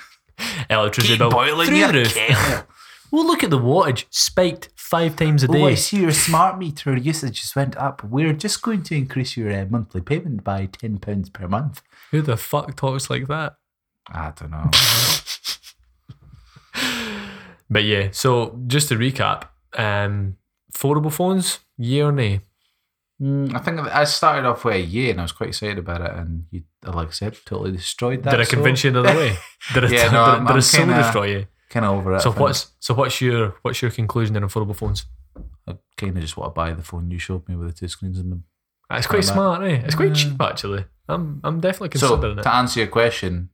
Electricity 0.70 1.14
Keep 1.14 1.18
bill 1.18 1.30
boiling 1.30 1.66
through 1.66 1.76
your 1.76 1.88
the 1.92 1.98
roof. 1.98 2.14
kettle. 2.14 2.66
Well, 3.10 3.26
look 3.26 3.42
at 3.44 3.50
the 3.50 3.58
wattage 3.58 4.04
spiked 4.10 4.68
five 4.90 5.16
times 5.16 5.42
a 5.42 5.48
day. 5.48 5.62
Oh, 5.62 5.66
I 5.66 5.74
see 5.74 6.00
your 6.00 6.12
smart 6.12 6.58
meter 6.58 6.96
usage 6.96 7.40
just 7.40 7.56
went 7.56 7.76
up. 7.76 8.02
We're 8.04 8.32
just 8.32 8.62
going 8.62 8.82
to 8.84 8.94
increase 8.96 9.36
your 9.36 9.50
uh, 9.52 9.66
monthly 9.68 10.00
payment 10.00 10.44
by 10.44 10.66
£10 10.68 11.32
per 11.32 11.48
month. 11.48 11.82
Who 12.12 12.22
the 12.22 12.36
fuck 12.36 12.76
talks 12.76 13.10
like 13.10 13.26
that? 13.28 13.56
I 14.08 14.32
don't 14.38 14.50
know. 14.50 14.70
But 17.68 17.82
yeah, 17.82 18.10
so 18.12 18.60
just 18.68 18.88
to 18.90 18.94
recap, 18.94 19.48
um, 19.76 20.36
foldable 20.72 21.12
phones, 21.12 21.58
yeah 21.76 22.04
or 22.04 22.12
nay? 22.12 22.40
Mm, 23.20 23.56
I 23.56 23.58
think 23.58 23.80
I 23.80 24.04
started 24.04 24.46
off 24.46 24.64
with 24.64 24.74
a 24.76 24.80
year 24.80 25.10
and 25.10 25.18
I 25.20 25.24
was 25.24 25.32
quite 25.32 25.48
excited 25.48 25.78
about 25.78 26.00
it. 26.02 26.12
And 26.12 26.44
you, 26.52 26.62
like 26.84 27.08
I 27.08 27.10
said, 27.10 27.36
totally 27.44 27.72
destroyed 27.72 28.22
that. 28.22 28.30
Did 28.32 28.40
I 28.40 28.44
convince 28.44 28.84
you 28.84 28.90
another 28.90 29.14
way? 29.18 29.36
Did 29.74 29.84
I, 29.86 29.88
Yeah, 29.88 30.10
no, 30.12 30.22
I- 30.22 30.30
I'm- 30.34 30.44
did 30.44 30.50
I 30.52 30.54
I'm 30.54 30.60
so 30.60 30.78
kinda- 30.78 30.94
destroy 31.02 31.24
you? 31.26 31.46
Kind 31.76 31.84
of 31.84 31.98
over 31.98 32.14
it. 32.16 32.20
So 32.22 32.32
what's 32.32 32.72
so 32.80 32.94
what's 32.94 33.20
your 33.20 33.54
what's 33.60 33.82
your 33.82 33.90
conclusion 33.90 34.32
then 34.32 34.42
on 34.44 34.48
foldable 34.48 34.74
phones? 34.74 35.04
I 35.68 35.74
kind 35.98 36.16
of 36.16 36.22
just 36.22 36.36
want 36.38 36.54
to 36.54 36.54
buy 36.54 36.72
the 36.72 36.82
phone 36.82 37.10
you 37.10 37.18
showed 37.18 37.46
me 37.48 37.54
with 37.54 37.68
the 37.68 37.74
two 37.74 37.88
screens 37.88 38.18
in 38.18 38.30
them. 38.30 38.44
It's 38.90 39.06
quite 39.06 39.24
smart, 39.24 39.62
eh? 39.62 39.82
It's 39.84 39.94
quite 39.94 40.08
Yeah. 40.08 40.14
cheap 40.14 40.40
actually. 40.40 40.86
I'm 41.06 41.40
I'm 41.44 41.60
definitely 41.60 41.90
considering 41.90 42.16
So, 42.16 42.22
considering 42.22 42.44
to 42.44 42.54
answer 42.54 42.80
your 42.80 42.88
question, 42.88 43.50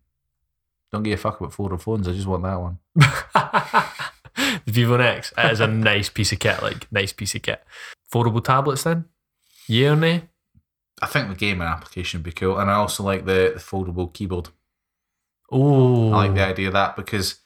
don't 0.93 1.03
give 1.03 1.19
a 1.19 1.23
fuck 1.23 1.41
about 1.41 1.53
foldable 1.53 1.81
phones. 1.81 2.07
I 2.07 2.13
just 2.13 2.29
want 2.29 2.45
that 2.45 2.61
one. 2.61 2.79
it. 2.95 4.63
the 4.67 4.73
Vivo 4.73 4.97
NEX 4.97 5.33
it 5.37 5.51
is 5.51 5.59
a 5.61 5.67
nice 5.67 6.09
piece 6.09 6.31
of 6.33 6.39
kit, 6.39 6.63
like 6.63 6.87
nice 6.93 7.13
piece 7.13 7.35
of 7.35 7.43
kit. 7.43 7.63
Foldable 8.13 8.45
tablets 8.45 8.85
then? 8.85 9.07
Yeah 9.67 9.95
or 9.95 9.97
nay? 9.97 10.29
I 11.01 11.07
think 11.07 11.29
the 11.29 11.35
gaming 11.35 11.67
application 11.67 12.19
would 12.21 12.25
be 12.25 12.31
cool. 12.33 12.59
And 12.59 12.71
I 12.71 12.75
also 12.75 13.03
like 13.03 13.25
the, 13.25 13.51
the 13.55 13.61
foldable 13.61 14.13
keyboard. 14.13 14.51
Oh, 15.51 16.13
I 16.13 16.27
like 16.27 16.35
the 16.35 16.47
idea 16.47 16.69
of 16.69 16.75
that 16.75 16.95
because 16.95 17.41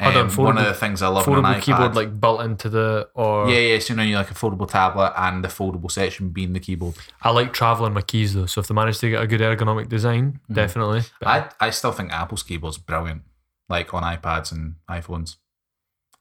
Um, 0.00 0.30
one 0.30 0.56
of 0.58 0.64
the 0.64 0.74
things 0.74 1.02
I 1.02 1.08
love 1.08 1.26
on 1.26 1.38
an 1.38 1.44
foldable 1.44 1.56
iPad. 1.56 1.62
keyboard 1.62 1.96
like 1.96 2.20
built 2.20 2.40
into 2.42 2.68
the 2.68 3.08
or 3.14 3.48
yeah, 3.50 3.58
yeah. 3.58 3.78
So 3.80 3.94
now 3.94 4.04
you 4.04 4.14
like 4.14 4.30
a 4.30 4.34
foldable 4.34 4.68
tablet 4.70 5.12
and 5.16 5.42
the 5.42 5.48
foldable 5.48 5.90
section 5.90 6.30
being 6.30 6.52
the 6.52 6.60
keyboard. 6.60 6.94
I 7.20 7.30
like 7.30 7.52
traveling 7.52 7.94
my 7.94 8.02
keys 8.02 8.34
though. 8.34 8.46
So 8.46 8.60
if 8.60 8.68
they 8.68 8.74
manage 8.74 8.98
to 9.00 9.10
get 9.10 9.22
a 9.22 9.26
good 9.26 9.40
ergonomic 9.40 9.88
design, 9.88 10.38
definitely. 10.52 11.02
But 11.18 11.28
I, 11.60 11.66
I 11.66 11.70
still 11.70 11.90
think 11.92 12.12
Apple's 12.12 12.44
keyboard's 12.44 12.78
brilliant, 12.78 13.22
like 13.68 13.92
on 13.92 14.04
iPads 14.04 14.52
and 14.52 14.76
iPhones. 14.88 15.36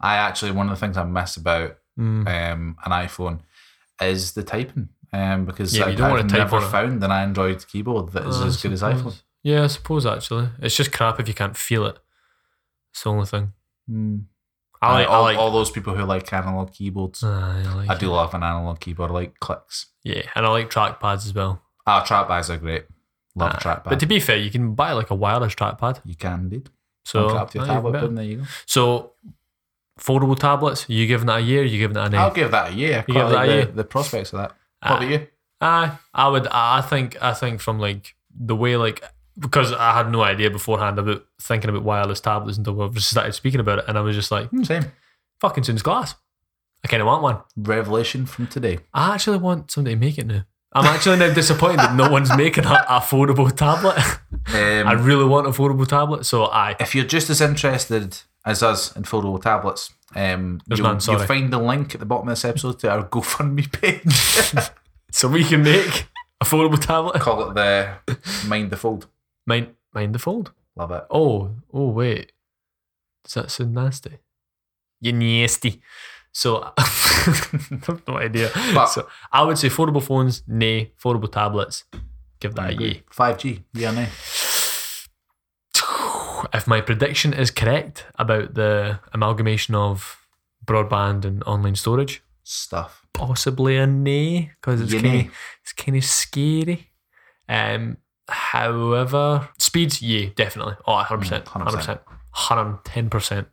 I 0.02 0.16
actually 0.18 0.52
one 0.54 0.70
of 0.70 0.80
the 0.80 0.84
things 0.84 0.98
I 0.98 1.04
miss 1.04 1.38
about 1.38 1.78
mm, 2.00 2.28
um, 2.28 2.78
an 2.84 2.92
iPhone 2.92 3.42
is 4.02 4.32
the 4.34 4.42
typing, 4.44 4.90
um, 5.14 5.46
because 5.46 5.78
Yeah, 5.78 5.86
I, 5.86 5.90
you 5.90 5.98
don't 5.98 6.18
I've 6.18 6.28
type 6.28 6.38
never 6.40 6.58
on 6.58 6.64
it. 6.64 6.70
found 6.70 7.04
an 7.04 7.12
Android 7.12 7.64
keyboard 7.68 8.12
that 8.14 8.26
is 8.26 8.42
I 8.42 8.48
as 8.48 8.62
good 8.62 8.74
as 8.74 8.82
iPhone. 8.82 9.22
Yeah, 9.44 9.64
I 9.66 9.68
suppose 9.68 10.06
actually. 10.08 10.50
It's 10.62 10.76
just 10.76 10.92
crap 10.92 11.20
if 11.20 11.28
you 11.28 11.34
can't 11.36 11.56
feel 11.56 11.86
it. 11.86 11.98
It's 12.92 13.04
the 13.04 13.12
only 13.12 13.26
thing. 13.28 13.54
Mm. 13.90 14.26
I 14.82 14.94
like, 15.00 15.08
all, 15.10 15.16
I 15.16 15.32
like, 15.32 15.38
all 15.38 15.52
those 15.52 15.72
people 15.72 15.96
who 15.96 16.04
like 16.04 16.32
analog 16.32 16.72
keyboards. 16.72 17.24
Aye, 17.24 17.64
I 17.68 17.74
like 17.74 17.90
I 17.90 17.98
do 17.98 18.08
it. 18.08 18.14
love 18.14 18.34
an 18.36 18.44
analog 18.44 18.80
keyboard. 18.80 19.10
I 19.10 19.14
like 19.14 19.40
clicks. 19.40 19.88
Yeah, 20.04 20.22
and 20.36 20.46
I 20.46 20.50
like 20.50 20.70
trackpads 20.70 21.26
as 21.26 21.34
well. 21.34 21.62
Ah, 21.88 22.04
trackpads 22.06 22.50
are 22.50 22.58
great. 22.58 22.86
Love 23.36 23.54
Aye. 23.56 23.60
trackpad. 23.60 23.84
But 23.90 24.00
to 24.02 24.06
be 24.06 24.20
fair, 24.20 24.38
you 24.38 24.52
can 24.52 24.76
buy 24.76 24.92
like 24.92 25.10
a 25.10 25.16
wireless 25.16 25.56
trackpad. 25.56 26.02
you 26.06 26.16
can 26.16 26.42
indeed. 26.42 26.70
So, 27.06 27.30
it 27.30 27.36
up 27.36 27.50
to 27.52 27.60
your 27.60 27.68
tablet. 27.68 28.02
Boom, 28.02 28.16
there 28.16 28.26
you 28.26 28.38
go. 28.38 28.44
so 28.66 29.14
Foldable 30.00 30.38
tablets. 30.38 30.86
You 30.88 31.08
giving 31.08 31.26
that 31.28 31.40
a 31.40 31.42
year? 31.42 31.64
You 31.64 31.80
giving 31.80 31.96
that 31.96 32.08
an 32.08 32.14
A? 32.14 32.18
I'll 32.18 32.32
give 32.34 32.52
that 32.52 32.72
a 32.72 32.74
year. 32.74 33.04
You 33.08 33.14
Quite 33.14 33.24
give 33.24 33.30
that 33.32 33.44
a 33.44 33.48
the, 33.48 33.54
year? 33.56 33.66
the 33.66 33.84
prospects 33.84 34.32
of 34.34 34.40
that. 34.40 34.52
What 34.84 34.98
about 34.98 35.10
you? 35.10 35.28
Aye, 35.60 35.98
I 36.14 36.28
would. 36.28 36.48
I 36.52 36.82
think. 36.82 37.22
I 37.22 37.34
think 37.34 37.62
from 37.62 37.80
like 37.80 38.16
the 38.30 38.56
way 38.56 38.78
like 38.78 39.02
because 39.40 39.72
I 39.74 39.94
had 39.98 40.12
no 40.12 40.22
idea 40.24 40.50
beforehand 40.50 40.98
about 41.00 41.26
thinking 41.42 41.70
about 41.70 41.84
wireless 41.84 42.20
tablets 42.22 42.58
until 42.58 42.74
we 42.90 43.00
started 43.00 43.34
speaking 43.34 43.60
about 43.60 43.80
it, 43.80 43.86
and 43.88 43.98
I 43.98 44.02
was 44.02 44.16
just 44.16 44.32
like, 44.32 44.50
hmm, 44.50 44.64
Same. 44.64 44.86
fucking 45.42 45.64
soon's 45.64 45.82
glass. 45.84 46.16
I 46.84 46.88
kind 46.88 47.02
of 47.02 47.08
want 47.08 47.24
one. 47.24 47.38
Revelation 47.56 48.26
from 48.26 48.48
today. 48.48 48.80
I 48.94 49.16
actually 49.16 49.38
want 49.40 49.72
somebody 49.72 49.96
to 49.96 50.00
make 50.00 50.18
it 50.18 50.28
now. 50.28 50.46
I'm 50.74 50.86
actually 50.86 51.18
now 51.18 51.34
disappointed 51.34 51.78
that 51.80 51.96
no 51.96 52.10
one's 52.12 52.36
making 52.36 52.66
a, 52.66 52.86
a 52.90 53.00
foldable 53.00 53.52
tablet. 53.56 53.98
Um, 54.50 54.88
I 54.88 54.94
really 54.94 55.26
want 55.26 55.46
a 55.46 55.50
foldable 55.50 55.86
tablet, 55.86 56.26
so 56.26 56.46
I. 56.46 56.78
if 56.80 56.96
you're 56.96 57.04
just 57.04 57.30
as 57.30 57.42
interested 57.42 58.18
as 58.46 58.64
us 58.64 58.96
in 58.96 59.04
foldable 59.04 59.42
tablets, 59.42 59.92
um, 60.16 60.62
There's 60.68 60.80
you'll, 60.80 60.88
none, 60.88 61.02
sorry. 61.02 61.18
you'll 61.18 61.28
find 61.28 61.52
the 61.52 61.58
link 61.60 61.94
at 61.94 62.00
the 62.00 62.06
bottom 62.06 62.30
of 62.30 62.32
this 62.32 62.46
episode 62.46 62.80
to 62.80 62.90
our 62.90 63.04
GoFundMe 63.10 63.70
page. 63.70 64.72
So 65.12 65.28
we 65.28 65.44
can 65.44 65.64
make 65.64 66.08
a 66.40 66.46
foldable 66.46 66.80
tablet. 66.80 67.20
Call 67.20 67.50
it 67.50 67.56
the 67.56 68.18
Mind 68.48 68.70
the 68.72 68.78
Fold. 68.78 69.08
Mind, 69.48 69.74
mind 69.94 70.14
the 70.14 70.20
fold. 70.20 70.52
Love 70.76 70.92
it. 70.92 71.06
Oh, 71.10 71.50
oh 71.74 71.88
wait. 71.90 72.34
Does 73.24 73.34
that 73.34 73.50
sound 73.52 73.74
nasty? 73.74 74.20
You 75.02 75.14
nasty. 75.14 75.82
So 76.32 76.72
I've 76.78 78.04
no 78.08 78.18
idea. 78.18 78.52
But- 78.76 78.88
so 78.88 79.08
I 79.32 79.42
would 79.44 79.58
say 79.58 79.70
foldable 79.70 80.04
phones, 80.04 80.44
nay. 80.48 80.92
Foldable 81.02 81.32
tablets, 81.32 81.86
give 82.40 82.54
that 82.56 82.70
a 82.72 82.74
yay. 82.76 83.04
5G, 83.12 83.64
yeah, 83.74 83.92
nay. 83.92 84.10
If 86.54 86.68
my 86.68 86.82
prediction 86.82 87.34
is 87.34 87.50
correct 87.52 88.06
about 88.16 88.54
the 88.54 89.00
amalgamation 89.14 89.74
of 89.76 90.28
broadband 90.66 91.26
and 91.26 91.44
online 91.44 91.76
storage, 91.76 92.22
Stuff. 92.44 93.06
possibly 93.14 93.76
a 93.78 93.88
nay 93.88 94.52
because 94.62 94.80
it's 94.82 94.94
kind 94.94 95.28
of 95.28 95.34
it's 95.64 95.74
kind 95.74 95.98
of 95.98 96.04
scary. 96.06 96.92
Um, 97.50 97.98
however, 98.30 99.50
speeds, 99.58 100.02
yeah, 100.02 100.30
definitely. 100.36 100.76
Oh, 100.86 100.94
100 100.94 101.18
percent, 101.20 101.46
Mm, 101.46 101.48
hundred 101.50 101.80
100%. 101.80 102.00
hundred 102.32 102.86
ten 102.86 103.10
percent. 103.10 103.48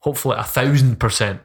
Hopefully, 0.00 0.36
a 0.38 0.44
thousand 0.44 1.00
percent 1.00 1.40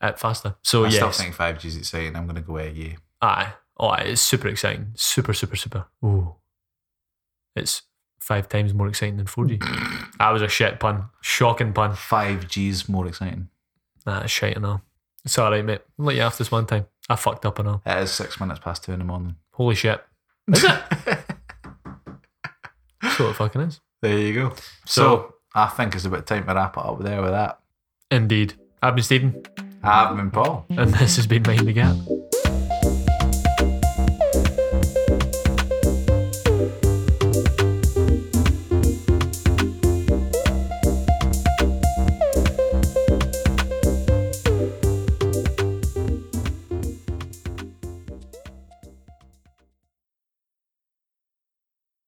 at 0.00 0.18
faster. 0.18 0.56
So 0.62 0.84
I 0.84 0.88
still 0.90 1.06
yes, 1.08 1.18
think 1.20 1.34
5G 1.34 1.64
is 1.66 1.76
exciting. 1.76 2.16
I'm 2.16 2.24
going 2.24 2.36
to 2.36 2.42
go 2.42 2.54
with 2.54 2.76
yeah. 2.76 2.94
aye, 3.22 3.52
oh, 3.78 3.92
it's 3.94 4.20
super 4.20 4.48
exciting, 4.48 4.92
super, 4.94 5.32
super, 5.32 5.56
super. 5.56 5.86
Ooh, 6.04 6.34
it's 7.56 7.82
five 8.20 8.48
times 8.48 8.74
more 8.74 8.88
exciting 8.88 9.16
than 9.16 9.26
4G. 9.26 9.60
that 10.18 10.30
was 10.30 10.42
a 10.42 10.48
shit 10.48 10.80
pun, 10.80 11.06
shocking 11.22 11.72
pun. 11.72 11.92
5G's 11.92 12.88
more 12.88 13.06
exciting. 13.06 13.48
Nah, 14.06 14.20
it's 14.22 14.32
shite 14.32 14.56
and 14.56 14.66
all. 14.66 14.82
It's 15.24 15.38
all 15.38 15.50
right, 15.50 15.64
mate. 15.64 15.80
I'll 15.98 16.06
let 16.06 16.16
you 16.16 16.22
off 16.22 16.36
this 16.36 16.50
one 16.50 16.66
time. 16.66 16.86
I 17.08 17.16
fucked 17.16 17.46
up 17.46 17.58
and 17.58 17.68
all. 17.68 17.82
It 17.86 18.02
is 18.02 18.10
six 18.10 18.38
minutes 18.40 18.60
past 18.60 18.84
two 18.84 18.92
in 18.92 18.98
the 18.98 19.04
morning. 19.04 19.36
Holy 19.52 19.74
shit. 19.74 20.02
Is 20.52 20.64
it? 20.64 20.82
That's 23.14 23.20
what 23.20 23.30
it 23.30 23.36
fucking 23.36 23.60
is. 23.60 23.80
There 24.02 24.18
you 24.18 24.34
go. 24.34 24.50
So, 24.86 25.02
So- 25.02 25.34
I 25.54 25.66
think 25.68 25.94
it's 25.94 26.04
about 26.04 26.26
time 26.26 26.46
to 26.48 26.54
wrap 26.54 26.76
it 26.76 26.84
up 26.84 27.00
there 27.00 27.22
with 27.22 27.30
that. 27.30 27.60
Indeed. 28.10 28.54
I've 28.82 28.96
been 28.96 29.04
Stephen, 29.04 29.40
I've 29.84 30.16
been 30.16 30.32
Paul. 30.32 30.66
and 30.70 30.92
this 30.94 31.14
has 31.14 31.28
been 31.28 31.44
Mind 31.46 31.60
the 31.60 31.72
Gap. 31.72 31.94